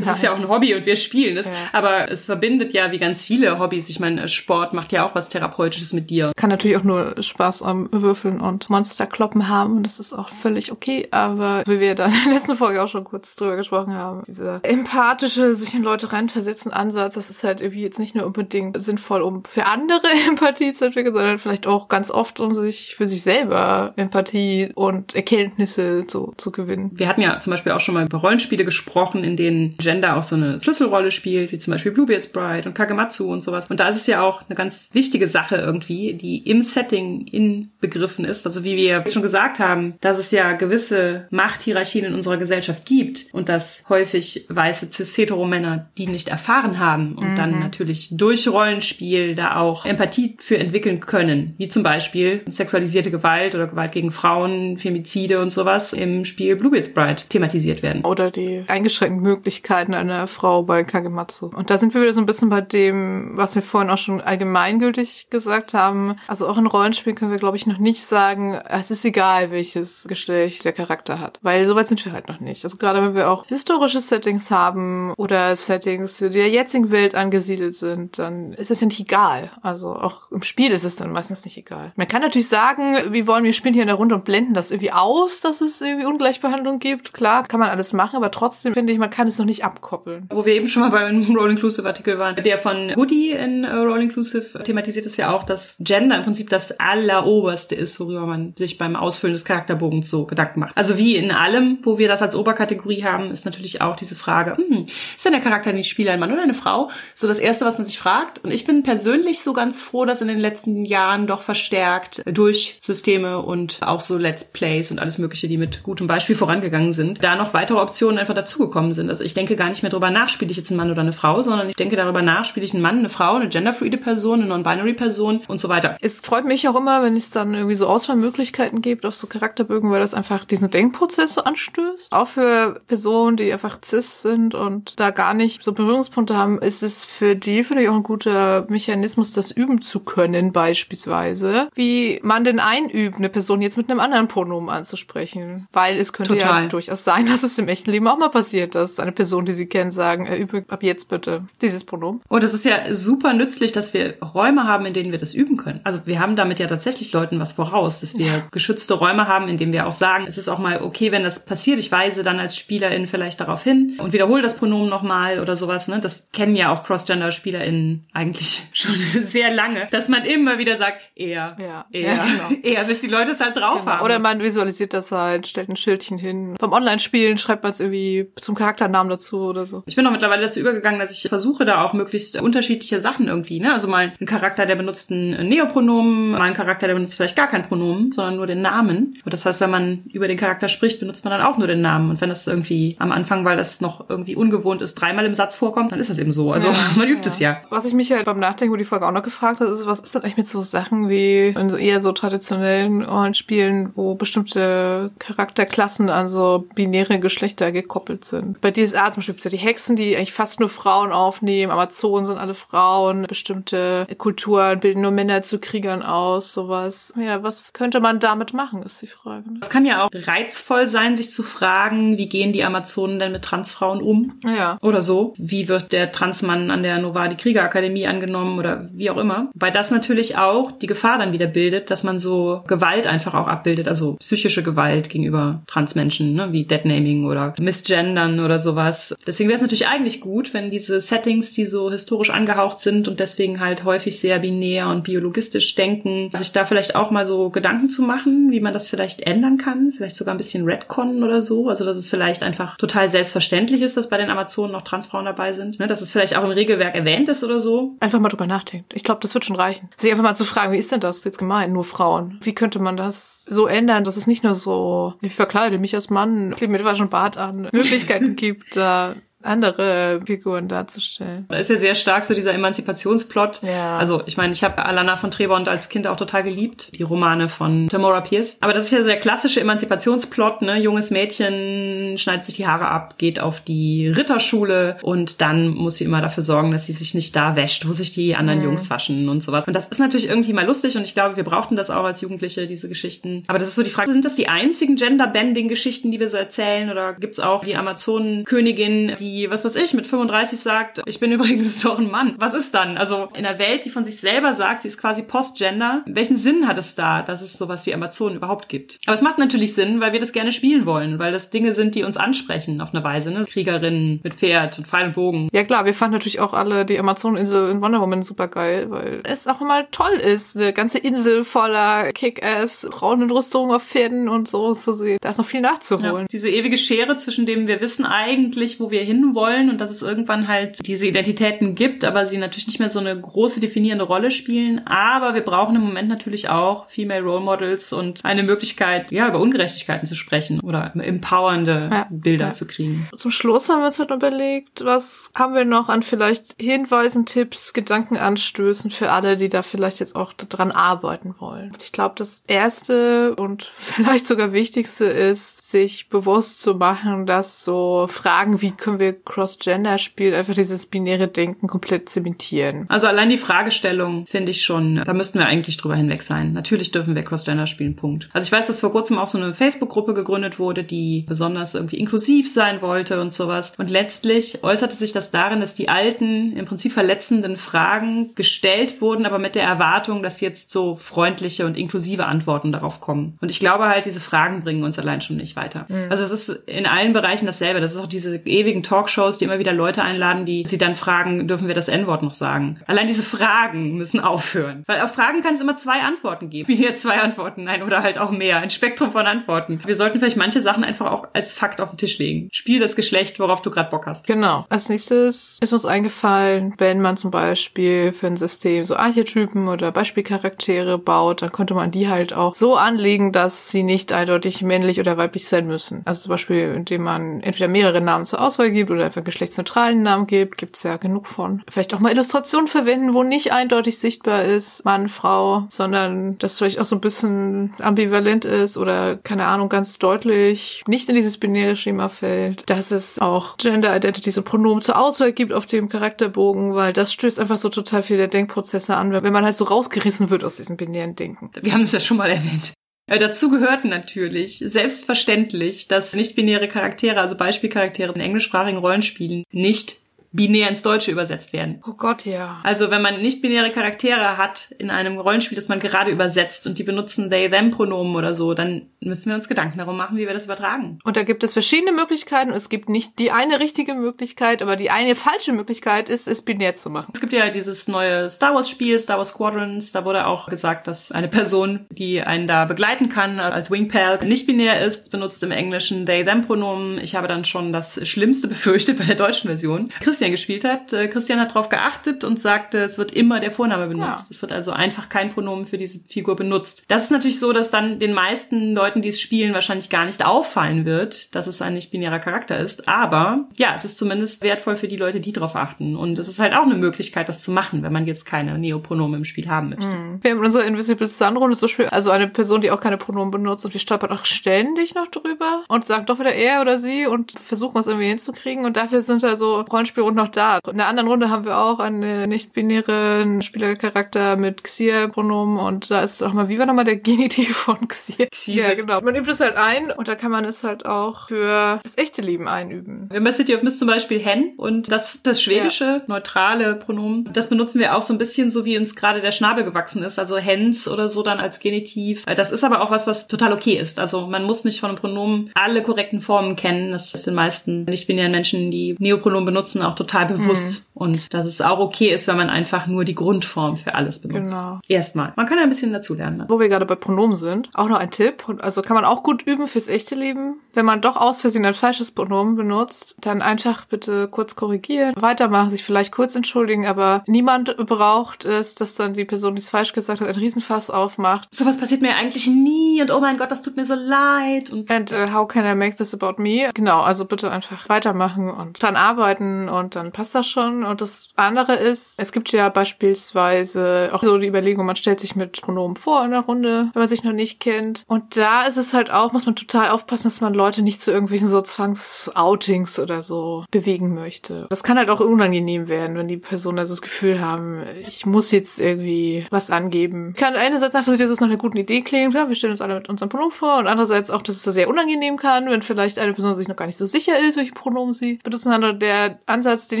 Es 0.00 0.08
ist 0.08 0.22
ja 0.22 0.32
auch 0.32 0.38
ein 0.38 0.48
Hobby 0.48 0.74
und 0.74 0.86
wir 0.86 0.96
spielen 0.96 1.36
es. 1.36 1.46
Ja. 1.46 1.52
Aber 1.72 2.10
es 2.10 2.26
verbindet 2.26 2.72
ja 2.72 2.92
wie 2.92 2.98
ganz 2.98 3.24
viele 3.24 3.58
Hobbys. 3.58 3.88
Ich 3.88 4.00
meine, 4.00 4.25
Sport 4.32 4.72
macht 4.72 4.92
ja 4.92 5.06
auch 5.06 5.14
was 5.14 5.28
Therapeutisches 5.28 5.92
mit 5.92 6.10
dir. 6.10 6.32
Kann 6.36 6.50
natürlich 6.50 6.76
auch 6.76 6.84
nur 6.84 7.14
Spaß 7.20 7.62
am 7.62 7.88
Würfeln 7.92 8.40
und 8.40 8.68
Monsterkloppen 8.70 9.48
haben. 9.48 9.82
Das 9.82 10.00
ist 10.00 10.12
auch 10.12 10.28
völlig 10.28 10.72
okay. 10.72 11.08
Aber 11.10 11.62
wie 11.66 11.80
wir 11.80 11.94
dann 11.94 12.12
in 12.12 12.24
der 12.24 12.34
letzten 12.34 12.56
Folge 12.56 12.82
auch 12.82 12.88
schon 12.88 13.04
kurz 13.04 13.36
drüber 13.36 13.56
gesprochen 13.56 13.94
haben. 13.94 14.22
Dieser 14.26 14.60
empathische, 14.64 15.54
sich 15.54 15.74
in 15.74 15.82
Leute 15.82 16.12
reinversetzen 16.12 16.72
Ansatz, 16.72 17.14
das 17.14 17.30
ist 17.30 17.44
halt 17.44 17.60
irgendwie 17.60 17.82
jetzt 17.82 17.98
nicht 17.98 18.14
nur 18.14 18.26
unbedingt 18.26 18.80
sinnvoll, 18.82 19.22
um 19.22 19.44
für 19.44 19.66
andere 19.66 20.06
Empathie 20.28 20.72
zu 20.72 20.86
entwickeln, 20.86 21.12
sondern 21.12 21.38
vielleicht 21.38 21.66
auch 21.66 21.88
ganz 21.88 22.10
oft, 22.10 22.40
um 22.40 22.54
sich 22.54 22.94
für 22.94 23.06
sich 23.06 23.22
selber 23.22 23.92
Empathie 23.96 24.70
und 24.74 25.14
Erkenntnisse 25.14 26.04
so 26.08 26.34
zu 26.36 26.50
gewinnen. 26.50 26.90
Wir 26.94 27.08
hatten 27.08 27.20
ja 27.20 27.38
zum 27.40 27.52
Beispiel 27.52 27.72
auch 27.72 27.80
schon 27.80 27.94
mal 27.94 28.04
über 28.04 28.18
Rollenspiele 28.18 28.64
gesprochen, 28.64 29.24
in 29.24 29.36
denen 29.36 29.76
Gender 29.78 30.16
auch 30.16 30.22
so 30.22 30.36
eine 30.36 30.60
Schlüsselrolle 30.60 31.10
spielt, 31.10 31.52
wie 31.52 31.58
zum 31.58 31.72
Beispiel 31.72 31.92
Bluebeard's 31.92 32.28
Bride 32.28 32.68
und 32.68 32.74
Kagematsu 32.74 33.30
und 33.30 33.42
sowas. 33.42 33.68
Und 33.70 33.80
da 33.80 33.88
ist 33.88 33.96
es 33.96 34.06
ja 34.06 34.15
auch 34.16 34.42
eine 34.48 34.56
ganz 34.56 34.90
wichtige 34.92 35.28
Sache 35.28 35.56
irgendwie, 35.56 36.14
die 36.14 36.38
im 36.38 36.62
Setting 36.62 37.26
inbegriffen 37.26 38.24
ist. 38.24 38.46
Also 38.46 38.64
wie 38.64 38.76
wir 38.76 39.04
schon 39.08 39.22
gesagt 39.22 39.58
haben, 39.58 39.94
dass 40.00 40.18
es 40.18 40.30
ja 40.30 40.52
gewisse 40.52 41.26
Machthierarchien 41.30 42.04
in 42.04 42.14
unserer 42.14 42.36
Gesellschaft 42.36 42.84
gibt 42.86 43.26
und 43.32 43.48
dass 43.48 43.84
häufig 43.88 44.46
weiße 44.48 44.90
cis-hetero-Männer 44.90 45.90
die 45.98 46.06
nicht 46.06 46.28
erfahren 46.28 46.78
haben 46.78 47.14
und 47.14 47.32
mhm. 47.32 47.36
dann 47.36 47.60
natürlich 47.60 48.08
durch 48.12 48.48
Rollenspiel 48.48 49.34
da 49.34 49.56
auch 49.56 49.84
Empathie 49.84 50.36
für 50.38 50.58
entwickeln 50.58 51.00
können, 51.00 51.54
wie 51.58 51.68
zum 51.68 51.82
Beispiel 51.82 52.42
sexualisierte 52.48 53.10
Gewalt 53.10 53.54
oder 53.54 53.66
Gewalt 53.66 53.92
gegen 53.92 54.12
Frauen, 54.12 54.78
Femizide 54.78 55.40
und 55.40 55.50
sowas 55.50 55.92
im 55.92 56.24
Spiel 56.24 56.56
Bluebeard's 56.56 56.92
Bride 56.92 57.22
thematisiert 57.28 57.82
werden. 57.82 58.04
Oder 58.04 58.30
die 58.30 58.64
eingeschränkten 58.66 59.22
Möglichkeiten 59.22 59.94
einer 59.94 60.26
Frau 60.26 60.62
bei 60.62 60.84
Kagematsu. 60.84 61.46
Und 61.46 61.70
da 61.70 61.78
sind 61.78 61.94
wir 61.94 62.02
wieder 62.02 62.12
so 62.12 62.20
ein 62.20 62.26
bisschen 62.26 62.48
bei 62.48 62.60
dem, 62.60 63.32
was 63.34 63.54
wir 63.54 63.62
vorhin 63.62 63.90
auch 63.90 63.98
schon 63.98 64.05
allgemeingültig 64.08 65.28
gesagt 65.30 65.74
haben, 65.74 66.16
also 66.28 66.48
auch 66.48 66.58
in 66.58 66.66
Rollenspielen 66.66 67.16
können 67.16 67.30
wir, 67.30 67.38
glaube 67.38 67.56
ich, 67.56 67.66
noch 67.66 67.78
nicht 67.78 68.04
sagen, 68.04 68.54
es 68.68 68.90
ist 68.90 69.04
egal, 69.04 69.50
welches 69.50 70.06
Geschlecht 70.08 70.64
der 70.64 70.72
Charakter 70.72 71.20
hat. 71.20 71.38
Weil 71.42 71.66
soweit 71.66 71.88
sind 71.88 72.04
wir 72.04 72.12
halt 72.12 72.28
noch 72.28 72.40
nicht. 72.40 72.64
Also 72.64 72.76
gerade 72.76 73.02
wenn 73.02 73.14
wir 73.14 73.30
auch 73.30 73.46
historische 73.46 74.00
Settings 74.00 74.50
haben 74.50 75.12
oder 75.16 75.54
Settings, 75.56 76.18
die 76.18 76.30
der 76.30 76.50
jetzigen 76.50 76.90
Welt 76.90 77.14
angesiedelt 77.14 77.76
sind, 77.76 78.18
dann 78.18 78.52
ist 78.52 78.70
es 78.70 78.80
ja 78.80 78.86
nicht 78.86 79.00
egal. 79.00 79.50
Also 79.62 79.94
auch 79.94 80.30
im 80.30 80.42
Spiel 80.42 80.70
ist 80.70 80.84
es 80.84 80.96
dann 80.96 81.12
meistens 81.12 81.44
nicht 81.44 81.56
egal. 81.56 81.92
Man 81.96 82.08
kann 82.08 82.22
natürlich 82.22 82.48
sagen, 82.48 82.96
wir 83.10 83.26
wollen, 83.26 83.44
wir 83.44 83.52
spielen 83.52 83.74
hier 83.74 83.82
in 83.82 83.88
der 83.88 83.96
Runde 83.96 84.14
und 84.14 84.24
blenden 84.24 84.54
das 84.54 84.70
irgendwie 84.70 84.92
aus, 84.92 85.40
dass 85.40 85.60
es 85.60 85.80
irgendwie 85.80 86.06
Ungleichbehandlung 86.06 86.78
gibt. 86.78 87.12
Klar, 87.12 87.44
kann 87.44 87.60
man 87.60 87.70
alles 87.70 87.92
machen, 87.92 88.16
aber 88.16 88.30
trotzdem 88.30 88.74
finde 88.74 88.92
ich, 88.92 88.98
man 88.98 89.10
kann 89.10 89.28
es 89.28 89.38
noch 89.38 89.46
nicht 89.46 89.64
abkoppeln. 89.64 90.28
Wo 90.30 90.44
wir 90.44 90.54
eben 90.54 90.68
schon 90.68 90.82
mal 90.82 90.90
beim 90.90 91.34
Roll 91.36 91.50
Inclusive 91.50 91.86
Artikel 91.86 92.18
waren, 92.18 92.36
der 92.36 92.58
von 92.58 92.92
Goody 92.94 93.32
in 93.32 93.64
uh, 93.64 93.95
Roll 93.96 94.02
Inclusive 94.02 94.62
thematisiert 94.62 95.06
es 95.06 95.16
ja 95.16 95.34
auch, 95.34 95.42
dass 95.42 95.76
Gender 95.80 96.16
im 96.16 96.22
Prinzip 96.22 96.50
das 96.50 96.78
alleroberste 96.78 97.74
ist, 97.74 97.98
worüber 97.98 98.26
man 98.26 98.54
sich 98.56 98.78
beim 98.78 98.94
Ausfüllen 98.94 99.32
des 99.32 99.44
Charakterbogens 99.44 100.10
so 100.10 100.26
Gedanken 100.26 100.60
macht. 100.60 100.76
Also 100.76 100.98
wie 100.98 101.16
in 101.16 101.30
allem, 101.30 101.78
wo 101.82 101.98
wir 101.98 102.08
das 102.08 102.22
als 102.22 102.36
Oberkategorie 102.36 103.04
haben, 103.04 103.30
ist 103.30 103.46
natürlich 103.46 103.80
auch 103.80 103.96
diese 103.96 104.14
Frage, 104.14 104.56
hm, 104.56 104.84
ist 105.16 105.24
denn 105.24 105.32
der 105.32 105.40
Charakter 105.40 105.72
nicht 105.72 105.88
Spieler 105.88 106.12
ein 106.12 106.20
Mann 106.20 106.32
oder 106.32 106.42
eine 106.42 106.54
Frau? 106.54 106.90
So 107.14 107.26
das 107.26 107.38
Erste, 107.38 107.64
was 107.64 107.78
man 107.78 107.86
sich 107.86 107.98
fragt. 107.98 108.44
Und 108.44 108.50
ich 108.50 108.66
bin 108.66 108.82
persönlich 108.82 109.40
so 109.40 109.52
ganz 109.52 109.80
froh, 109.80 110.04
dass 110.04 110.20
in 110.20 110.28
den 110.28 110.38
letzten 110.38 110.84
Jahren 110.84 111.26
doch 111.26 111.40
verstärkt 111.40 112.22
durch 112.26 112.76
Systeme 112.78 113.40
und 113.40 113.78
auch 113.80 114.00
so 114.00 114.18
Let's 114.18 114.44
Plays 114.52 114.90
und 114.90 114.98
alles 114.98 115.18
Mögliche, 115.18 115.48
die 115.48 115.56
mit 115.56 115.82
gutem 115.82 116.06
Beispiel 116.06 116.36
vorangegangen 116.36 116.92
sind, 116.92 117.24
da 117.24 117.36
noch 117.36 117.54
weitere 117.54 117.78
Optionen 117.78 118.18
einfach 118.18 118.34
dazugekommen 118.34 118.92
sind. 118.92 119.08
Also 119.08 119.24
ich 119.24 119.34
denke 119.34 119.56
gar 119.56 119.70
nicht 119.70 119.82
mehr 119.82 119.90
drüber 119.90 120.10
nach, 120.10 120.28
spiele 120.28 120.50
ich 120.50 120.56
jetzt 120.56 120.70
einen 120.70 120.78
Mann 120.78 120.90
oder 120.90 121.00
eine 121.00 121.12
Frau, 121.12 121.40
sondern 121.40 121.70
ich 121.70 121.76
denke 121.76 121.96
darüber 121.96 122.22
nach, 122.22 122.44
spiele 122.44 122.66
ich 122.66 122.74
einen 122.74 122.82
Mann, 122.82 122.98
eine 122.98 123.08
Frau, 123.08 123.36
eine 123.36 123.48
genderfluide 123.86 123.98
Person, 123.98 124.40
eine 124.40 124.48
non-binary 124.48 124.94
Person 124.94 125.42
und 125.48 125.58
so 125.58 125.68
weiter. 125.68 125.96
Es 126.00 126.20
freut 126.20 126.44
mich 126.44 126.68
auch 126.68 126.76
immer, 126.76 127.02
wenn 127.02 127.16
es 127.16 127.30
dann 127.30 127.54
irgendwie 127.54 127.74
so 127.74 127.86
Auswahlmöglichkeiten 127.86 128.82
gibt 128.82 129.06
auf 129.06 129.14
so 129.14 129.26
Charakterbögen, 129.26 129.90
weil 129.90 130.00
das 130.00 130.14
einfach 130.14 130.44
diesen 130.44 130.70
Denkprozess 130.70 131.34
so 131.34 131.44
anstößt. 131.44 132.12
Auch 132.12 132.28
für 132.28 132.80
Personen, 132.86 133.36
die 133.36 133.52
einfach 133.52 133.78
cis 133.84 134.22
sind 134.22 134.54
und 134.54 134.98
da 134.98 135.10
gar 135.10 135.34
nicht 135.34 135.62
so 135.62 135.72
Berührungspunkte 135.72 136.36
haben, 136.36 136.60
ist 136.60 136.82
es 136.82 137.04
für 137.04 137.36
die 137.36 137.64
vielleicht 137.64 137.88
auch 137.88 137.94
ein 137.94 138.02
guter 138.02 138.66
Mechanismus, 138.68 139.32
das 139.32 139.50
üben 139.50 139.80
zu 139.80 140.00
können, 140.00 140.52
beispielsweise. 140.52 141.68
Wie 141.74 142.20
man 142.22 142.44
denn 142.44 142.60
einübt, 142.60 143.16
eine 143.16 143.28
Person 143.28 143.62
jetzt 143.62 143.76
mit 143.76 143.90
einem 143.90 144.00
anderen 144.00 144.28
Pronomen 144.28 144.68
anzusprechen. 144.68 145.66
Weil 145.72 145.98
es 145.98 146.12
könnte 146.12 146.34
Total. 146.34 146.64
ja 146.64 146.68
durchaus 146.68 147.04
sein, 147.04 147.26
dass 147.26 147.42
es 147.42 147.58
im 147.58 147.68
echten 147.68 147.90
Leben 147.90 148.08
auch 148.08 148.18
mal 148.18 148.28
passiert, 148.28 148.74
dass 148.74 148.98
eine 148.98 149.12
Person, 149.12 149.44
die 149.44 149.52
sie 149.52 149.66
kennen, 149.66 149.90
sagen, 149.90 150.26
übe 150.26 150.64
ab 150.68 150.82
jetzt 150.82 151.08
bitte 151.08 151.44
dieses 151.62 151.84
Pronomen. 151.84 152.20
Und 152.28 152.42
es 152.42 152.54
ist 152.54 152.64
ja 152.64 152.92
super 152.94 153.32
nützlich, 153.32 153.72
dass 153.76 153.94
wir 153.94 154.14
Räume 154.20 154.64
haben, 154.64 154.86
in 154.86 154.94
denen 154.94 155.12
wir 155.12 155.18
das 155.18 155.34
üben 155.34 155.56
können. 155.56 155.80
Also 155.84 156.00
wir 156.04 156.18
haben 156.18 156.36
damit 156.36 156.58
ja 156.58 156.66
tatsächlich 156.66 157.12
Leuten 157.12 157.38
was 157.38 157.52
voraus, 157.52 158.00
dass 158.00 158.18
wir 158.18 158.44
geschützte 158.50 158.94
Räume 158.94 159.28
haben, 159.28 159.48
in 159.48 159.56
denen 159.56 159.72
wir 159.72 159.86
auch 159.86 159.92
sagen, 159.92 160.24
es 160.26 160.38
ist 160.38 160.48
auch 160.48 160.58
mal 160.58 160.82
okay, 160.82 161.12
wenn 161.12 161.22
das 161.22 161.44
passiert. 161.44 161.78
Ich 161.78 161.92
weise 161.92 162.22
dann 162.22 162.40
als 162.40 162.56
Spielerin 162.56 163.06
vielleicht 163.06 163.40
darauf 163.40 163.62
hin 163.62 163.96
und 163.98 164.12
wiederhole 164.12 164.42
das 164.42 164.56
Pronomen 164.56 164.88
nochmal 164.88 165.40
oder 165.40 165.56
sowas. 165.56 165.88
Ne? 165.88 166.00
Das 166.00 166.30
kennen 166.32 166.56
ja 166.56 166.72
auch 166.72 166.84
Cross-Gender-SpielerInnen 166.84 168.06
eigentlich 168.12 168.62
schon 168.72 168.94
sehr 169.20 169.52
lange, 169.52 169.88
dass 169.90 170.08
man 170.08 170.24
immer 170.24 170.58
wieder 170.58 170.76
sagt, 170.76 171.00
eher, 171.14 171.48
ja. 171.58 171.86
eher, 171.90 172.14
ja, 172.14 172.24
genau. 172.24 172.62
eher, 172.62 172.84
bis 172.84 173.00
die 173.00 173.08
Leute 173.08 173.32
es 173.32 173.40
halt 173.40 173.56
drauf 173.56 173.80
genau. 173.80 173.92
haben. 173.92 174.04
Oder 174.04 174.18
man 174.18 174.42
visualisiert 174.42 174.94
das 174.94 175.12
halt, 175.12 175.46
stellt 175.46 175.68
ein 175.68 175.76
Schildchen 175.76 176.18
hin. 176.18 176.54
Beim 176.58 176.72
Online-Spielen 176.72 177.38
schreibt 177.38 177.62
man 177.62 177.72
es 177.72 177.80
irgendwie 177.80 178.30
zum 178.36 178.54
Charakternamen 178.54 179.10
dazu 179.10 179.40
oder 179.40 179.66
so. 179.66 179.82
Ich 179.86 179.96
bin 179.96 180.06
auch 180.06 180.12
mittlerweile 180.12 180.42
dazu 180.42 180.60
übergegangen, 180.60 180.98
dass 180.98 181.12
ich 181.12 181.28
versuche, 181.28 181.64
da 181.64 181.84
auch 181.84 181.92
möglichst 181.92 182.40
unterschiedliche 182.40 183.00
Sachen 183.00 183.28
irgendwie, 183.28 183.55
ne? 183.60 183.72
Also 183.72 183.88
mal 183.88 184.12
ein 184.20 184.26
Charakter, 184.26 184.66
der 184.66 184.76
benutzt 184.76 185.10
ein 185.10 185.48
Neopronomen, 185.48 186.32
mal 186.32 186.42
ein 186.42 186.54
Charakter, 186.54 186.86
der 186.86 186.94
benutzt 186.94 187.14
vielleicht 187.14 187.36
gar 187.36 187.48
kein 187.48 187.62
Pronomen, 187.62 188.12
sondern 188.12 188.36
nur 188.36 188.46
den 188.46 188.62
Namen. 188.62 189.18
Und 189.24 189.32
das 189.32 189.44
heißt, 189.46 189.60
wenn 189.60 189.70
man 189.70 190.02
über 190.12 190.28
den 190.28 190.36
Charakter 190.36 190.68
spricht, 190.68 191.00
benutzt 191.00 191.24
man 191.24 191.32
dann 191.32 191.42
auch 191.42 191.58
nur 191.58 191.66
den 191.66 191.80
Namen. 191.80 192.10
Und 192.10 192.20
wenn 192.20 192.28
das 192.28 192.46
irgendwie 192.46 192.96
am 192.98 193.12
Anfang, 193.12 193.44
weil 193.44 193.56
das 193.56 193.80
noch 193.80 194.08
irgendwie 194.08 194.36
ungewohnt 194.36 194.82
ist, 194.82 194.94
dreimal 194.94 195.24
im 195.24 195.34
Satz 195.34 195.56
vorkommt, 195.56 195.92
dann 195.92 196.00
ist 196.00 196.10
das 196.10 196.18
eben 196.18 196.32
so. 196.32 196.52
Also 196.52 196.68
ja, 196.68 196.74
man 196.96 197.08
übt 197.08 197.22
ja. 197.22 197.26
es 197.26 197.38
ja. 197.38 197.60
Was 197.70 197.84
ich 197.84 197.94
mich 197.94 198.12
halt 198.12 198.24
beim 198.24 198.38
Nachdenken 198.38 198.72
über 198.72 198.78
die 198.78 198.84
Folge 198.84 199.06
auch 199.06 199.12
noch 199.12 199.22
gefragt 199.22 199.60
habe, 199.60 199.70
ist, 199.70 199.86
was 199.86 200.00
ist 200.00 200.14
denn 200.14 200.22
eigentlich 200.22 200.36
mit 200.36 200.46
so 200.46 200.62
Sachen 200.62 201.08
wie 201.08 201.48
in 201.48 201.76
eher 201.76 202.00
so 202.00 202.12
traditionellen 202.12 203.02
Rollenspielen, 203.02 203.92
wo 203.94 204.14
bestimmte 204.14 205.10
Charakterklassen 205.18 206.08
an 206.08 206.28
so 206.28 206.66
binäre 206.74 207.20
Geschlechter 207.20 207.72
gekoppelt 207.72 208.24
sind? 208.24 208.60
Bei 208.60 208.70
DSA 208.70 209.10
zum 209.10 209.20
Beispiel 209.20 209.34
gibt 209.34 209.38
es 209.38 209.44
ja 209.44 209.50
die 209.50 209.64
Hexen, 209.64 209.96
die 209.96 210.16
eigentlich 210.16 210.32
fast 210.32 210.60
nur 210.60 210.68
Frauen 210.68 211.12
aufnehmen, 211.12 211.72
Amazonen 211.72 212.24
sind 212.24 212.38
alle 212.38 212.54
Frauen, 212.54 213.26
bestimmte 213.46 214.06
Kulturen 214.18 214.80
bilden 214.80 215.02
nur 215.02 215.12
Männer 215.12 215.42
zu 215.42 215.60
Kriegern 215.60 216.02
aus, 216.02 216.52
sowas. 216.52 217.12
Ja, 217.16 217.42
was 217.42 217.72
könnte 217.72 218.00
man 218.00 218.18
damit 218.18 218.54
machen, 218.54 218.82
ist 218.82 219.02
die 219.02 219.06
Frage. 219.06 219.44
Es 219.60 219.70
kann 219.70 219.86
ja 219.86 220.04
auch 220.04 220.10
reizvoll 220.12 220.88
sein, 220.88 221.16
sich 221.16 221.30
zu 221.30 221.44
fragen, 221.44 222.18
wie 222.18 222.28
gehen 222.28 222.52
die 222.52 222.64
Amazonen 222.64 223.20
denn 223.20 223.32
mit 223.32 223.42
Transfrauen 223.42 224.02
um? 224.02 224.38
Ja. 224.44 224.78
Oder 224.82 225.02
so. 225.02 225.32
Wie 225.36 225.68
wird 225.68 225.92
der 225.92 226.10
Transmann 226.10 226.70
an 226.72 226.82
der 226.82 226.98
Novadi 226.98 227.36
Kriegerakademie 227.36 228.08
angenommen 228.08 228.58
oder 228.58 228.88
wie 228.92 229.10
auch 229.10 229.16
immer? 229.16 229.50
Weil 229.54 229.70
das 229.70 229.92
natürlich 229.92 230.36
auch 230.36 230.72
die 230.72 230.88
Gefahr 230.88 231.18
dann 231.18 231.32
wieder 231.32 231.46
bildet, 231.46 231.90
dass 231.90 232.02
man 232.02 232.18
so 232.18 232.64
Gewalt 232.66 233.06
einfach 233.06 233.34
auch 233.34 233.46
abbildet, 233.46 233.86
also 233.86 234.14
psychische 234.14 234.64
Gewalt 234.64 235.08
gegenüber 235.08 235.62
Transmenschen, 235.68 236.34
ne, 236.34 236.52
wie 236.52 236.64
Deadnaming 236.64 237.26
oder 237.26 237.54
Misgendern 237.60 238.40
oder 238.40 238.58
sowas. 238.58 239.14
Deswegen 239.24 239.48
wäre 239.48 239.56
es 239.56 239.62
natürlich 239.62 239.86
eigentlich 239.86 240.20
gut, 240.20 240.52
wenn 240.52 240.70
diese 240.70 241.00
Settings, 241.00 241.52
die 241.52 241.64
so 241.64 241.90
historisch 241.90 242.30
angehaucht 242.30 242.80
sind 242.80 243.06
und 243.08 243.20
deswegen 243.20 243.35
halt 243.60 243.84
häufig 243.84 244.18
sehr 244.18 244.38
binär 244.38 244.88
und 244.88 245.04
biologistisch 245.04 245.74
denken, 245.74 246.30
sich 246.32 246.52
da 246.52 246.64
vielleicht 246.64 246.96
auch 246.96 247.10
mal 247.10 247.24
so 247.24 247.50
Gedanken 247.50 247.88
zu 247.88 248.02
machen, 248.02 248.50
wie 248.50 248.60
man 248.60 248.72
das 248.72 248.88
vielleicht 248.88 249.20
ändern 249.20 249.56
kann, 249.58 249.92
vielleicht 249.96 250.16
sogar 250.16 250.34
ein 250.34 250.38
bisschen 250.38 250.64
Redconnen 250.64 251.22
oder 251.22 251.42
so, 251.42 251.68
also 251.68 251.84
dass 251.84 251.96
es 251.96 252.10
vielleicht 252.10 252.42
einfach 252.42 252.76
total 252.76 253.08
selbstverständlich 253.08 253.82
ist, 253.82 253.96
dass 253.96 254.08
bei 254.08 254.18
den 254.18 254.30
Amazonen 254.30 254.72
noch 254.72 254.82
Transfrauen 254.82 255.24
dabei 255.24 255.52
sind, 255.52 255.78
ne, 255.78 255.86
dass 255.86 256.00
es 256.00 256.12
vielleicht 256.12 256.36
auch 256.36 256.44
im 256.44 256.50
Regelwerk 256.50 256.94
erwähnt 256.94 257.28
ist 257.28 257.44
oder 257.44 257.60
so. 257.60 257.96
Einfach 258.00 258.20
mal 258.20 258.28
drüber 258.28 258.46
nachdenken. 258.46 258.86
Ich 258.94 259.04
glaube, 259.04 259.20
das 259.20 259.34
wird 259.34 259.44
schon 259.44 259.56
reichen. 259.56 259.88
Sich 259.96 260.10
einfach 260.10 260.24
mal 260.24 260.34
zu 260.34 260.44
fragen, 260.44 260.72
wie 260.72 260.78
ist 260.78 260.92
denn 260.92 261.00
das 261.00 261.24
jetzt 261.24 261.38
gemeint, 261.38 261.72
nur 261.72 261.84
Frauen? 261.84 262.38
Wie 262.42 262.54
könnte 262.54 262.78
man 262.78 262.96
das 262.96 263.44
so 263.48 263.66
ändern, 263.66 264.04
dass 264.04 264.16
es 264.16 264.26
nicht 264.26 264.44
nur 264.44 264.54
so, 264.54 265.14
ich 265.20 265.34
verkleide 265.34 265.78
mich 265.78 265.94
als 265.94 266.10
Mann, 266.10 266.54
klebe 266.56 266.72
mir 266.72 266.96
schon 266.96 267.10
Bart 267.10 267.36
an, 267.36 267.68
Möglichkeiten 267.72 268.36
gibt, 268.36 268.76
da 268.76 269.14
andere 269.46 270.20
Figuren 270.26 270.68
darzustellen. 270.68 271.46
Da 271.48 271.56
ist 271.56 271.70
ja 271.70 271.76
sehr 271.76 271.94
stark 271.94 272.24
so 272.24 272.34
dieser 272.34 272.54
Emanzipationsplot. 272.54 273.62
Ja. 273.62 273.98
Also 273.98 274.22
ich 274.26 274.36
meine, 274.36 274.52
ich 274.52 274.64
habe 274.64 274.84
Alana 274.84 275.16
von 275.16 275.30
Trebond 275.30 275.68
als 275.68 275.88
Kind 275.88 276.06
auch 276.06 276.16
total 276.16 276.42
geliebt, 276.42 276.90
die 276.98 277.02
Romane 277.02 277.48
von 277.48 277.88
Tamora 277.88 278.20
Pierce. 278.20 278.58
Aber 278.60 278.72
das 278.72 278.84
ist 278.84 278.92
ja 278.92 279.02
so 279.02 279.08
der 279.08 279.20
klassische 279.20 279.60
Emanzipationsplot, 279.60 280.62
ne? 280.62 280.78
Junges 280.78 281.10
Mädchen 281.10 282.18
schneidet 282.18 282.44
sich 282.44 282.56
die 282.56 282.66
Haare 282.66 282.88
ab, 282.88 283.18
geht 283.18 283.40
auf 283.40 283.60
die 283.60 284.08
Ritterschule 284.08 284.98
und 285.02 285.40
dann 285.40 285.68
muss 285.68 285.96
sie 285.96 286.04
immer 286.04 286.20
dafür 286.20 286.42
sorgen, 286.42 286.72
dass 286.72 286.86
sie 286.86 286.92
sich 286.92 287.14
nicht 287.14 287.34
da 287.36 287.56
wäscht, 287.56 287.88
wo 287.88 287.92
sich 287.92 288.12
die 288.12 288.36
anderen 288.36 288.60
mhm. 288.60 288.66
Jungs 288.66 288.90
waschen 288.90 289.28
und 289.28 289.42
sowas. 289.42 289.66
Und 289.66 289.74
das 289.74 289.86
ist 289.86 289.98
natürlich 289.98 290.28
irgendwie 290.28 290.52
mal 290.52 290.66
lustig 290.66 290.96
und 290.96 291.02
ich 291.02 291.14
glaube, 291.14 291.36
wir 291.36 291.44
brauchten 291.44 291.76
das 291.76 291.90
auch 291.90 292.04
als 292.04 292.20
Jugendliche, 292.20 292.66
diese 292.66 292.88
Geschichten. 292.88 293.44
Aber 293.46 293.58
das 293.58 293.68
ist 293.68 293.76
so 293.76 293.82
die 293.82 293.90
Frage, 293.90 294.10
sind 294.12 294.24
das 294.24 294.36
die 294.36 294.48
einzigen 294.48 294.96
Gender-Bending-Geschichten, 294.96 296.10
die 296.10 296.20
wir 296.20 296.28
so 296.28 296.36
erzählen? 296.36 296.90
Oder 296.90 297.14
gibt's 297.14 297.40
auch 297.40 297.64
die 297.64 297.76
Amazonenkönigin, 297.76 299.14
die 299.18 299.35
die, 299.36 299.50
was 299.50 299.64
weiß 299.64 299.76
ich, 299.76 299.94
mit 299.94 300.06
35 300.06 300.58
sagt, 300.58 301.02
ich 301.06 301.20
bin 301.20 301.32
übrigens 301.36 301.82
doch 301.82 301.98
ein 301.98 302.10
Mann. 302.10 302.34
Was 302.38 302.54
ist 302.54 302.74
dann? 302.74 302.96
Also 302.96 303.28
in 303.36 303.44
einer 303.44 303.58
Welt, 303.58 303.84
die 303.84 303.90
von 303.90 304.04
sich 304.04 304.18
selber 304.18 304.54
sagt, 304.54 304.82
sie 304.82 304.88
ist 304.88 304.98
quasi 304.98 305.22
Postgender, 305.22 306.02
welchen 306.06 306.36
Sinn 306.36 306.66
hat 306.66 306.78
es 306.78 306.94
da, 306.94 307.22
dass 307.22 307.42
es 307.42 307.58
sowas 307.58 307.86
wie 307.86 307.94
Amazonen 307.94 308.36
überhaupt 308.36 308.68
gibt? 308.68 308.98
Aber 309.06 309.14
es 309.14 309.22
macht 309.22 309.38
natürlich 309.38 309.74
Sinn, 309.74 310.00
weil 310.00 310.12
wir 310.12 310.20
das 310.20 310.32
gerne 310.32 310.52
spielen 310.52 310.86
wollen, 310.86 311.18
weil 311.18 311.32
das 311.32 311.50
Dinge 311.50 311.72
sind, 311.72 311.94
die 311.94 312.04
uns 312.04 312.16
ansprechen 312.16 312.80
auf 312.80 312.94
eine 312.94 313.04
Weise, 313.04 313.30
ne? 313.30 313.44
Kriegerinnen 313.44 314.20
mit 314.22 314.34
Pferd 314.34 314.78
und 314.78 314.86
Pfeil 314.86 315.06
und 315.06 315.14
Bogen. 315.14 315.48
Ja 315.52 315.64
klar, 315.64 315.84
wir 315.84 315.94
fanden 315.94 316.14
natürlich 316.14 316.40
auch 316.40 316.54
alle 316.54 316.86
die 316.86 316.98
Amazoneninsel 316.98 317.70
in 317.70 317.82
Wonder 317.82 318.00
Woman 318.00 318.22
super 318.22 318.48
geil, 318.48 318.86
weil 318.90 319.20
es 319.24 319.46
auch 319.46 319.60
immer 319.60 319.90
toll 319.90 320.14
ist, 320.14 320.56
eine 320.56 320.72
ganze 320.72 320.98
Insel 320.98 321.44
voller 321.44 322.12
Kick-Ass, 322.12 322.88
Frauen 322.90 323.22
in 323.22 323.30
Rüstungen 323.30 323.74
auf 323.74 323.82
Pferden 323.82 324.28
und 324.28 324.48
so 324.48 324.72
zu 324.74 324.92
sehen. 324.92 325.18
Da 325.20 325.30
ist 325.30 325.38
noch 325.38 325.46
viel 325.46 325.60
nachzuholen. 325.60 326.22
Ja, 326.22 326.26
diese 326.30 326.48
ewige 326.48 326.78
Schere 326.78 327.16
zwischen 327.16 327.46
dem 327.46 327.66
wir 327.66 327.80
wissen 327.80 328.04
eigentlich, 328.04 328.80
wo 328.80 328.90
wir 328.90 329.02
hin 329.02 329.15
hin 329.16 329.34
wollen 329.34 329.70
und 329.70 329.80
dass 329.80 329.90
es 329.90 330.02
irgendwann 330.02 330.48
halt 330.48 330.86
diese 330.86 331.06
Identitäten 331.06 331.74
gibt, 331.74 332.04
aber 332.04 332.26
sie 332.26 332.38
natürlich 332.38 332.66
nicht 332.66 332.78
mehr 332.78 332.88
so 332.88 333.00
eine 333.00 333.18
große 333.18 333.60
definierende 333.60 334.04
Rolle 334.04 334.30
spielen. 334.30 334.86
Aber 334.86 335.34
wir 335.34 335.42
brauchen 335.42 335.76
im 335.76 335.82
Moment 335.82 336.08
natürlich 336.08 336.48
auch 336.48 336.88
Female 336.88 337.22
Role 337.22 337.40
Models 337.40 337.92
und 337.92 338.24
eine 338.24 338.42
Möglichkeit, 338.42 339.12
ja, 339.12 339.28
über 339.28 339.40
Ungerechtigkeiten 339.40 340.06
zu 340.06 340.14
sprechen 340.14 340.60
oder 340.60 340.92
empowernde 340.96 341.88
ja, 341.90 342.06
Bilder 342.10 342.46
ja. 342.46 342.52
zu 342.52 342.66
kriegen. 342.66 343.08
Zum 343.16 343.30
Schluss 343.30 343.68
haben 343.68 343.80
wir 343.80 343.86
uns 343.86 343.98
halt 343.98 344.10
überlegt, 344.10 344.84
was 344.84 345.30
haben 345.34 345.54
wir 345.54 345.64
noch 345.64 345.88
an 345.88 346.02
vielleicht 346.02 346.54
Hinweisen, 346.60 347.26
Tipps, 347.26 347.72
Gedankenanstößen 347.72 348.90
für 348.90 349.10
alle, 349.10 349.36
die 349.36 349.48
da 349.48 349.62
vielleicht 349.62 350.00
jetzt 350.00 350.16
auch 350.16 350.32
dran 350.32 350.72
arbeiten 350.72 351.34
wollen. 351.38 351.72
Ich 351.82 351.92
glaube, 351.92 352.14
das 352.18 352.44
erste 352.46 353.34
und 353.36 353.64
vielleicht 353.74 354.26
sogar 354.26 354.52
wichtigste 354.52 355.06
ist, 355.06 355.70
sich 355.70 356.08
bewusst 356.08 356.60
zu 356.60 356.74
machen, 356.74 357.26
dass 357.26 357.64
so 357.64 358.06
Fragen, 358.08 358.60
wie 358.60 358.70
können 358.70 359.00
wir 359.00 359.05
wir 359.06 359.24
Cross-Gender 359.24 359.98
spielen, 359.98 360.34
einfach 360.34 360.54
dieses 360.54 360.86
binäre 360.86 361.28
Denken 361.28 361.66
komplett 361.66 362.08
zementieren. 362.08 362.86
Also 362.88 363.06
allein 363.06 363.30
die 363.30 363.36
Fragestellung 363.36 364.26
finde 364.26 364.50
ich 364.50 364.62
schon, 364.62 365.02
da 365.04 365.12
müssten 365.12 365.38
wir 365.38 365.46
eigentlich 365.46 365.76
drüber 365.76 365.96
hinweg 365.96 366.22
sein. 366.22 366.52
Natürlich 366.52 366.90
dürfen 366.90 367.14
wir 367.14 367.22
Cross-Gender 367.22 367.66
spielen, 367.66 367.96
Punkt. 367.96 368.28
Also 368.32 368.46
ich 368.46 368.52
weiß, 368.52 368.66
dass 368.66 368.80
vor 368.80 368.92
kurzem 368.92 369.18
auch 369.18 369.28
so 369.28 369.38
eine 369.38 369.54
Facebook-Gruppe 369.54 370.14
gegründet 370.14 370.58
wurde, 370.58 370.84
die 370.84 371.24
besonders 371.28 371.74
irgendwie 371.74 371.96
inklusiv 371.96 372.52
sein 372.52 372.82
wollte 372.82 373.20
und 373.20 373.32
sowas. 373.32 373.74
Und 373.78 373.90
letztlich 373.90 374.62
äußerte 374.62 374.94
sich 374.94 375.12
das 375.12 375.30
darin, 375.30 375.60
dass 375.60 375.74
die 375.74 375.88
alten, 375.88 376.56
im 376.56 376.64
Prinzip 376.64 376.92
verletzenden 376.92 377.56
Fragen 377.56 378.34
gestellt 378.34 379.00
wurden, 379.00 379.26
aber 379.26 379.38
mit 379.38 379.54
der 379.54 379.64
Erwartung, 379.64 380.22
dass 380.22 380.40
jetzt 380.40 380.70
so 380.70 380.96
freundliche 380.96 381.66
und 381.66 381.76
inklusive 381.76 382.26
Antworten 382.26 382.72
darauf 382.72 383.00
kommen. 383.00 383.38
Und 383.40 383.50
ich 383.50 383.60
glaube 383.60 383.86
halt, 383.86 384.06
diese 384.06 384.20
Fragen 384.20 384.62
bringen 384.62 384.84
uns 384.84 384.98
allein 384.98 385.20
schon 385.20 385.36
nicht 385.36 385.56
weiter. 385.56 385.86
Mhm. 385.88 386.06
Also 386.10 386.24
es 386.24 386.32
ist 386.32 386.48
in 386.66 386.86
allen 386.86 387.12
Bereichen 387.12 387.46
dasselbe. 387.46 387.80
Das 387.80 387.92
ist 387.92 387.98
auch 387.98 388.06
diese 388.06 388.36
ewigen 388.44 388.82
Talkshows, 388.96 389.36
die 389.36 389.44
immer 389.44 389.58
wieder 389.58 389.74
Leute 389.74 390.02
einladen, 390.02 390.46
die 390.46 390.64
sie 390.66 390.78
dann 390.78 390.94
fragen, 390.94 391.46
dürfen 391.48 391.68
wir 391.68 391.74
das 391.74 391.88
N-Wort 391.88 392.22
noch 392.22 392.32
sagen? 392.32 392.80
Allein 392.86 393.06
diese 393.06 393.22
Fragen 393.22 393.98
müssen 393.98 394.20
aufhören. 394.20 394.84
Weil 394.86 395.02
auf 395.02 395.12
Fragen 395.14 395.42
kann 395.42 395.54
es 395.54 395.60
immer 395.60 395.76
zwei 395.76 396.00
Antworten 396.00 396.48
geben. 396.48 396.68
Wie 396.68 396.76
hier 396.76 396.94
zwei 396.94 397.20
Antworten, 397.20 397.64
nein, 397.64 397.82
oder 397.82 398.02
halt 398.02 398.18
auch 398.18 398.30
mehr. 398.30 398.58
Ein 398.58 398.70
Spektrum 398.70 399.12
von 399.12 399.26
Antworten. 399.26 399.82
Wir 399.84 399.96
sollten 399.96 400.18
vielleicht 400.18 400.38
manche 400.38 400.62
Sachen 400.62 400.82
einfach 400.82 401.10
auch 401.10 401.28
als 401.34 401.54
Fakt 401.54 401.80
auf 401.80 401.90
den 401.90 401.98
Tisch 401.98 402.18
legen. 402.18 402.48
Spiel 402.52 402.80
das 402.80 402.96
Geschlecht, 402.96 403.38
worauf 403.38 403.60
du 403.60 403.70
gerade 403.70 403.90
Bock 403.90 404.06
hast. 404.06 404.26
Genau. 404.26 404.64
Als 404.70 404.88
nächstes 404.88 405.58
ist 405.60 405.72
uns 405.72 405.84
eingefallen, 405.84 406.74
wenn 406.78 407.02
man 407.02 407.18
zum 407.18 407.30
Beispiel 407.30 408.12
für 408.12 408.28
ein 408.28 408.36
System 408.36 408.84
so 408.84 408.96
Archetypen 408.96 409.68
oder 409.68 409.92
Beispielcharaktere 409.92 410.98
baut, 410.98 411.42
dann 411.42 411.52
könnte 411.52 411.74
man 411.74 411.90
die 411.90 412.08
halt 412.08 412.32
auch 412.32 412.54
so 412.54 412.76
anlegen, 412.76 413.32
dass 413.32 413.68
sie 413.68 413.82
nicht 413.82 414.14
eindeutig 414.14 414.62
männlich 414.62 415.00
oder 415.00 415.18
weiblich 415.18 415.46
sein 415.46 415.66
müssen. 415.66 416.00
Also 416.06 416.22
zum 416.22 416.30
Beispiel, 416.30 416.72
indem 416.74 417.02
man 417.02 417.40
entweder 417.42 417.68
mehrere 417.68 418.00
Namen 418.00 418.24
zur 418.24 418.40
Auswahl 418.40 418.70
gibt 418.70 418.85
oder 418.90 419.04
einfach 419.04 419.24
geschlechtsneutralen 419.24 420.02
Namen 420.02 420.26
gibt, 420.26 420.58
gibt's 420.58 420.82
ja 420.82 420.96
genug 420.96 421.26
von. 421.26 421.62
Vielleicht 421.68 421.94
auch 421.94 422.00
mal 422.00 422.12
Illustrationen 422.12 422.68
verwenden, 422.68 423.14
wo 423.14 423.22
nicht 423.22 423.52
eindeutig 423.52 423.98
sichtbar 423.98 424.44
ist, 424.44 424.84
Mann, 424.84 425.08
Frau, 425.08 425.66
sondern 425.68 426.38
das 426.38 426.58
vielleicht 426.58 426.78
auch 426.78 426.84
so 426.84 426.96
ein 426.96 427.00
bisschen 427.00 427.74
ambivalent 427.80 428.44
ist 428.44 428.76
oder 428.76 429.16
keine 429.16 429.46
Ahnung, 429.46 429.68
ganz 429.68 429.98
deutlich 429.98 430.82
nicht 430.86 431.08
in 431.08 431.14
dieses 431.14 431.38
binäre 431.38 431.76
Schema 431.76 432.08
fällt. 432.08 432.68
Dass 432.68 432.90
es 432.90 433.18
auch 433.18 433.56
Gender 433.56 433.96
Identities 433.96 434.38
und 434.38 434.44
Pronomen 434.44 434.82
zur 434.82 434.98
Auswahl 434.98 435.32
gibt 435.32 435.52
auf 435.52 435.66
dem 435.66 435.88
Charakterbogen, 435.88 436.74
weil 436.74 436.92
das 436.92 437.12
stößt 437.12 437.40
einfach 437.40 437.56
so 437.56 437.68
total 437.68 438.02
viele 438.02 438.28
Denkprozesse 438.28 438.96
an, 438.96 439.12
wenn 439.12 439.32
man 439.32 439.44
halt 439.44 439.56
so 439.56 439.64
rausgerissen 439.64 440.30
wird 440.30 440.44
aus 440.44 440.56
diesem 440.56 440.76
binären 440.76 441.16
Denken. 441.16 441.50
Wir 441.60 441.72
haben 441.72 441.82
das 441.82 441.92
ja 441.92 442.00
schon 442.00 442.16
mal 442.16 442.30
erwähnt. 442.30 442.72
Äh, 443.06 443.18
dazu 443.18 443.50
gehört 443.50 443.84
natürlich 443.84 444.58
selbstverständlich, 444.58 445.86
dass 445.88 446.14
nicht-binäre 446.14 446.68
Charaktere, 446.68 447.20
also 447.20 447.36
Beispielcharaktere 447.36 448.12
in 448.12 448.20
englischsprachigen 448.20 448.78
Rollenspielen, 448.78 449.44
nicht 449.52 450.00
binär 450.36 450.68
ins 450.68 450.82
Deutsche 450.82 451.10
übersetzt 451.10 451.52
werden. 451.52 451.82
Oh 451.86 451.94
Gott, 451.94 452.26
ja. 452.26 452.60
Also 452.62 452.90
wenn 452.90 453.02
man 453.02 453.20
nicht 453.20 453.42
binäre 453.42 453.70
Charaktere 453.70 454.36
hat 454.36 454.74
in 454.78 454.90
einem 454.90 455.18
Rollenspiel, 455.18 455.56
das 455.56 455.68
man 455.68 455.80
gerade 455.80 456.10
übersetzt 456.10 456.66
und 456.66 456.78
die 456.78 456.82
benutzen 456.82 457.30
they 457.30 457.50
them 457.50 457.70
Pronomen 457.70 458.14
oder 458.14 458.34
so, 458.34 458.54
dann 458.54 458.86
müssen 459.00 459.30
wir 459.30 459.36
uns 459.36 459.48
Gedanken 459.48 459.78
darum 459.78 459.96
machen, 459.96 460.16
wie 460.16 460.26
wir 460.26 460.34
das 460.34 460.44
übertragen. 460.44 460.98
Und 461.04 461.16
da 461.16 461.22
gibt 461.22 461.42
es 461.42 461.52
verschiedene 461.52 461.92
Möglichkeiten 461.92 462.50
und 462.50 462.56
es 462.56 462.68
gibt 462.68 462.88
nicht 462.88 463.18
die 463.18 463.32
eine 463.32 463.60
richtige 463.60 463.94
Möglichkeit, 463.94 464.62
aber 464.62 464.76
die 464.76 464.90
eine 464.90 465.14
falsche 465.14 465.52
Möglichkeit 465.52 466.08
ist, 466.08 466.28
es 466.28 466.42
binär 466.42 466.74
zu 466.74 466.90
machen. 466.90 467.12
Es 467.14 467.20
gibt 467.20 467.32
ja 467.32 467.48
dieses 467.48 467.88
neue 467.88 468.28
Star 468.28 468.54
Wars 468.54 468.68
Spiel, 468.68 468.98
Star 468.98 469.16
Wars 469.16 469.30
Squadrons, 469.30 469.92
da 469.92 470.04
wurde 470.04 470.26
auch 470.26 470.48
gesagt, 470.48 470.86
dass 470.86 471.12
eine 471.12 471.28
Person, 471.28 471.86
die 471.90 472.20
einen 472.20 472.46
da 472.46 472.64
begleiten 472.64 473.08
kann, 473.08 473.40
als 473.40 473.70
Wingpal 473.70 474.18
nicht 474.24 474.46
binär 474.46 474.84
ist, 474.84 475.10
benutzt 475.10 475.42
im 475.42 475.50
Englischen 475.50 476.04
they 476.04 476.24
them 476.24 476.42
Pronomen. 476.42 476.98
Ich 476.98 477.14
habe 477.14 477.28
dann 477.28 477.44
schon 477.44 477.72
das 477.72 478.06
Schlimmste 478.06 478.48
befürchtet 478.56 478.98
bei 478.98 479.04
der 479.04 479.16
deutschen 479.16 479.48
Version. 479.48 479.90
Christian 480.00 480.25
Christian 480.26 480.32
gespielt 480.32 480.64
hat. 480.64 480.92
Äh, 480.92 481.08
Christian 481.08 481.40
hat 481.40 481.50
darauf 481.50 481.68
geachtet 481.68 482.24
und 482.24 482.40
sagte, 482.40 482.78
es 482.78 482.98
wird 482.98 483.12
immer 483.12 483.40
der 483.40 483.50
Vorname 483.50 483.86
benutzt. 483.86 484.28
Ja. 484.28 484.30
Es 484.30 484.42
wird 484.42 484.52
also 484.52 484.72
einfach 484.72 485.08
kein 485.08 485.30
Pronomen 485.30 485.66
für 485.66 485.78
diese 485.78 486.00
Figur 486.08 486.36
benutzt. 486.36 486.84
Das 486.88 487.04
ist 487.04 487.10
natürlich 487.10 487.38
so, 487.38 487.52
dass 487.52 487.70
dann 487.70 487.98
den 487.98 488.12
meisten 488.12 488.74
Leuten, 488.74 489.02
die 489.02 489.08
es 489.08 489.20
spielen, 489.20 489.54
wahrscheinlich 489.54 489.88
gar 489.88 490.06
nicht 490.06 490.24
auffallen 490.24 490.84
wird, 490.84 491.34
dass 491.34 491.46
es 491.46 491.62
ein 491.62 491.74
nicht-binärer 491.74 492.18
Charakter 492.18 492.58
ist. 492.58 492.88
Aber 492.88 493.36
ja, 493.56 493.72
es 493.74 493.84
ist 493.84 493.98
zumindest 493.98 494.42
wertvoll 494.42 494.76
für 494.76 494.88
die 494.88 494.96
Leute, 494.96 495.20
die 495.20 495.32
darauf 495.32 495.56
achten. 495.56 495.96
Und 495.96 496.18
es 496.18 496.28
ist 496.28 496.38
halt 496.38 496.54
auch 496.54 496.64
eine 496.64 496.74
Möglichkeit, 496.74 497.28
das 497.28 497.42
zu 497.42 497.50
machen, 497.50 497.82
wenn 497.82 497.92
man 497.92 498.06
jetzt 498.06 498.26
keine 498.26 498.58
Neopronomen 498.58 499.18
im 499.18 499.24
Spiel 499.24 499.48
haben 499.48 499.70
möchte. 499.70 499.86
Mhm. 499.86 500.18
Wir 500.22 500.32
haben 500.32 500.40
unsere 500.40 500.64
Invisible 500.64 501.06
Sun-Runde 501.06 501.56
zum 501.56 501.66
Beispiel, 501.66 501.86
also 501.86 502.10
eine 502.10 502.28
Person, 502.28 502.60
die 502.60 502.70
auch 502.70 502.80
keine 502.80 502.96
Pronomen 502.96 503.30
benutzt 503.30 503.64
und 503.64 503.74
die 503.74 503.78
stolpert 503.78 504.10
auch 504.10 504.24
ständig 504.24 504.94
noch 504.94 505.08
drüber 505.08 505.64
und 505.68 505.86
sagt 505.86 506.08
doch 506.08 506.18
wieder 506.18 506.34
er 506.34 506.60
oder 506.60 506.78
sie 506.78 507.06
und 507.06 507.32
versuchen 507.32 507.78
es 507.78 507.86
irgendwie 507.86 508.08
hinzukriegen. 508.08 508.64
Und 508.64 508.76
dafür 508.76 509.02
sind 509.02 509.22
da 509.22 509.36
so 509.36 509.64
Rollenspielrunden 510.06 510.16
noch 510.16 510.28
da. 510.28 510.58
In 510.70 510.78
der 510.78 510.88
anderen 510.88 511.08
Runde 511.08 511.30
haben 511.30 511.44
wir 511.44 511.58
auch 511.58 511.78
einen 511.78 512.28
nicht-binären 512.28 513.42
Spielercharakter 513.42 514.36
mit 514.36 514.64
Xia-Pronomen 514.64 515.58
und 515.58 515.90
da 515.90 516.02
ist 516.02 516.22
auch 516.22 516.32
mal, 516.32 516.48
wie 516.48 516.58
war 516.58 516.66
nochmal 516.66 516.84
der 516.84 516.96
Genitiv 516.96 517.56
von? 517.56 517.88
Xia. 517.88 518.26
Ja, 518.46 518.74
genau. 518.74 519.00
Man 519.00 519.14
übt 519.14 519.30
es 519.30 519.40
halt 519.40 519.56
ein 519.56 519.90
und 519.90 520.08
da 520.08 520.14
kann 520.14 520.30
man 520.30 520.44
es 520.44 520.64
halt 520.64 520.86
auch 520.86 521.28
für 521.28 521.80
das 521.82 521.98
echte 521.98 522.22
Leben 522.22 522.48
einüben. 522.48 523.08
Wir 523.10 523.22
bei 523.22 523.32
City 523.32 523.54
of 523.54 523.62
Mist 523.62 523.78
zum 523.78 523.88
Beispiel 523.88 524.20
hen 524.20 524.52
und 524.56 524.90
das 524.90 525.22
das 525.22 525.42
schwedische, 525.42 525.84
ja. 525.84 526.02
neutrale 526.06 526.74
Pronomen. 526.76 527.28
Das 527.32 527.48
benutzen 527.48 527.80
wir 527.80 527.96
auch 527.96 528.02
so 528.02 528.14
ein 528.14 528.18
bisschen 528.18 528.50
so, 528.50 528.64
wie 528.64 528.78
uns 528.78 528.94
gerade 528.94 529.20
der 529.20 529.32
Schnabel 529.32 529.64
gewachsen 529.64 530.02
ist. 530.02 530.18
Also 530.18 530.36
hens 530.36 530.88
oder 530.88 531.08
so 531.08 531.22
dann 531.22 531.40
als 531.40 531.58
Genitiv. 531.58 532.24
Das 532.24 532.52
ist 532.52 532.64
aber 532.64 532.82
auch 532.82 532.90
was, 532.90 533.06
was 533.06 533.28
total 533.28 533.52
okay 533.52 533.74
ist. 533.74 533.98
Also 533.98 534.26
man 534.26 534.44
muss 534.44 534.64
nicht 534.64 534.80
von 534.80 534.90
einem 534.90 534.98
Pronomen 534.98 535.50
alle 535.54 535.82
korrekten 535.82 536.20
Formen 536.20 536.56
kennen. 536.56 536.92
Das 536.92 537.14
ist 537.14 537.26
den 537.26 537.34
meisten 537.34 537.84
nicht-binären 537.84 538.30
Menschen, 538.30 538.70
die 538.70 538.96
Neopronomen 538.98 539.46
benutzen, 539.46 539.82
auch 539.82 539.95
total 539.96 540.26
bewusst. 540.26 540.80
Mhm. 540.80 540.86
Und 540.96 541.34
dass 541.34 541.44
es 541.44 541.60
auch 541.60 541.78
okay 541.78 542.08
ist, 542.08 542.26
wenn 542.26 542.38
man 542.38 542.48
einfach 542.48 542.86
nur 542.86 543.04
die 543.04 543.14
Grundform 543.14 543.76
für 543.76 543.94
alles 543.94 544.20
benutzt. 544.22 544.52
Genau. 544.52 544.80
Erstmal. 544.88 545.34
Man 545.36 545.44
kann 545.44 545.58
ja 545.58 545.64
ein 545.64 545.68
bisschen 545.68 545.92
dazulernen. 545.92 546.38
Ne? 546.38 546.44
Wo 546.48 546.58
wir 546.58 546.70
gerade 546.70 546.86
bei 546.86 546.94
Pronomen 546.94 547.36
sind, 547.36 547.68
auch 547.74 547.88
noch 547.88 547.98
ein 547.98 548.10
Tipp. 548.10 548.44
Also 548.60 548.80
kann 548.80 548.94
man 548.94 549.04
auch 549.04 549.22
gut 549.22 549.42
üben 549.42 549.66
fürs 549.66 549.88
echte 549.88 550.14
Leben. 550.14 550.56
Wenn 550.72 550.86
man 550.86 551.02
doch 551.02 551.16
aus 551.16 551.42
Versehen 551.42 551.66
ein 551.66 551.74
falsches 551.74 552.12
Pronomen 552.12 552.56
benutzt, 552.56 553.16
dann 553.20 553.42
einfach 553.42 553.84
bitte 553.84 554.28
kurz 554.28 554.56
korrigieren, 554.56 555.14
weitermachen, 555.18 555.70
sich 555.70 555.84
vielleicht 555.84 556.12
kurz 556.12 556.34
entschuldigen, 556.34 556.86
aber 556.86 557.24
niemand 557.26 557.76
braucht 557.76 558.44
es, 558.44 558.74
dass 558.74 558.94
dann 558.94 559.14
die 559.14 559.24
Person, 559.24 559.54
die 559.54 559.60
es 559.60 559.70
falsch 559.70 559.92
gesagt 559.92 560.20
hat, 560.20 560.28
ein 560.28 560.34
Riesenfass 560.34 560.90
aufmacht. 560.90 561.48
Sowas 561.50 561.78
passiert 561.78 562.02
mir 562.02 562.16
eigentlich 562.16 562.46
nie 562.46 563.00
und 563.02 563.10
oh 563.10 563.20
mein 563.20 563.36
Gott, 563.36 563.50
das 563.50 563.62
tut 563.62 563.76
mir 563.76 563.84
so 563.84 563.94
leid. 563.94 564.70
Und 564.70 564.90
And 564.90 565.12
uh, 565.12 565.32
how 565.32 565.46
can 565.46 565.64
I 565.64 565.74
make 565.74 565.96
this 565.96 566.14
about 566.14 566.42
me? 566.42 566.68
Genau, 566.74 567.00
also 567.00 567.24
bitte 567.24 567.50
einfach 567.50 567.88
weitermachen 567.88 568.50
und 568.50 568.82
dran 568.82 568.96
arbeiten 568.96 569.68
und 569.68 569.85
dann 569.94 570.10
passt 570.10 570.34
das 570.34 570.48
schon. 570.48 570.84
Und 570.84 571.00
das 571.00 571.28
andere 571.36 571.74
ist, 571.74 572.18
es 572.18 572.32
gibt 572.32 572.50
ja 572.52 572.68
beispielsweise 572.68 574.10
auch 574.12 574.22
so 574.22 574.38
die 574.38 574.48
Überlegung, 574.48 574.86
man 574.86 574.96
stellt 574.96 575.20
sich 575.20 575.36
mit 575.36 575.60
Pronomen 575.60 575.96
vor 575.96 576.24
in 576.24 576.30
der 576.30 576.40
Runde, 576.40 576.90
wenn 576.92 577.00
man 577.00 577.08
sich 577.08 577.22
noch 577.22 577.32
nicht 577.32 577.60
kennt. 577.60 578.04
Und 578.08 578.36
da 578.36 578.64
ist 578.64 578.76
es 578.76 578.94
halt 578.94 579.10
auch, 579.10 579.32
muss 579.32 579.46
man 579.46 579.54
total 579.54 579.90
aufpassen, 579.90 580.24
dass 580.24 580.40
man 580.40 580.54
Leute 580.54 580.82
nicht 580.82 581.00
zu 581.00 581.12
irgendwelchen 581.12 581.48
so 581.48 581.60
Zwangsoutings 581.60 582.98
oder 582.98 583.22
so 583.22 583.64
bewegen 583.70 584.14
möchte. 584.14 584.66
Das 584.70 584.82
kann 584.82 584.98
halt 584.98 585.10
auch 585.10 585.20
unangenehm 585.20 585.88
werden, 585.88 586.16
wenn 586.16 586.28
die 586.28 586.38
Personen 586.38 586.78
also 586.78 586.94
das 586.94 587.02
Gefühl 587.02 587.40
haben, 587.40 587.84
ich 588.06 588.26
muss 588.26 588.50
jetzt 588.50 588.80
irgendwie 588.80 589.46
was 589.50 589.70
angeben. 589.70 590.34
Kann 590.36 590.54
einerseits 590.54 590.96
so, 591.04 591.16
dass 591.16 591.30
es 591.30 591.40
noch 591.40 591.48
eine 591.48 591.58
gute 591.58 591.78
Idee 591.78 592.00
klingt, 592.00 592.34
ja, 592.34 592.48
wir 592.48 592.56
stellen 592.56 592.72
uns 592.72 592.80
alle 592.80 592.94
mit 592.94 593.08
unserem 593.08 593.28
Pronomen 593.28 593.52
vor 593.52 593.78
und 593.78 593.86
andererseits 593.86 594.30
auch, 594.30 594.42
dass 594.42 594.56
es 594.56 594.62
so 594.62 594.70
sehr 594.70 594.88
unangenehm 594.88 595.36
kann, 595.36 595.68
wenn 595.68 595.82
vielleicht 595.82 596.18
eine 596.18 596.32
Person 596.32 596.54
sich 596.54 596.68
noch 596.68 596.76
gar 596.76 596.86
nicht 596.86 596.96
so 596.96 597.04
sicher 597.04 597.38
ist, 597.38 597.56
welche 597.56 597.72
Pronomen 597.72 598.14
sie 598.14 598.38
benutzen. 598.42 598.98
Der 598.98 599.38
Ansatz, 599.46 599.75
den 599.84 600.00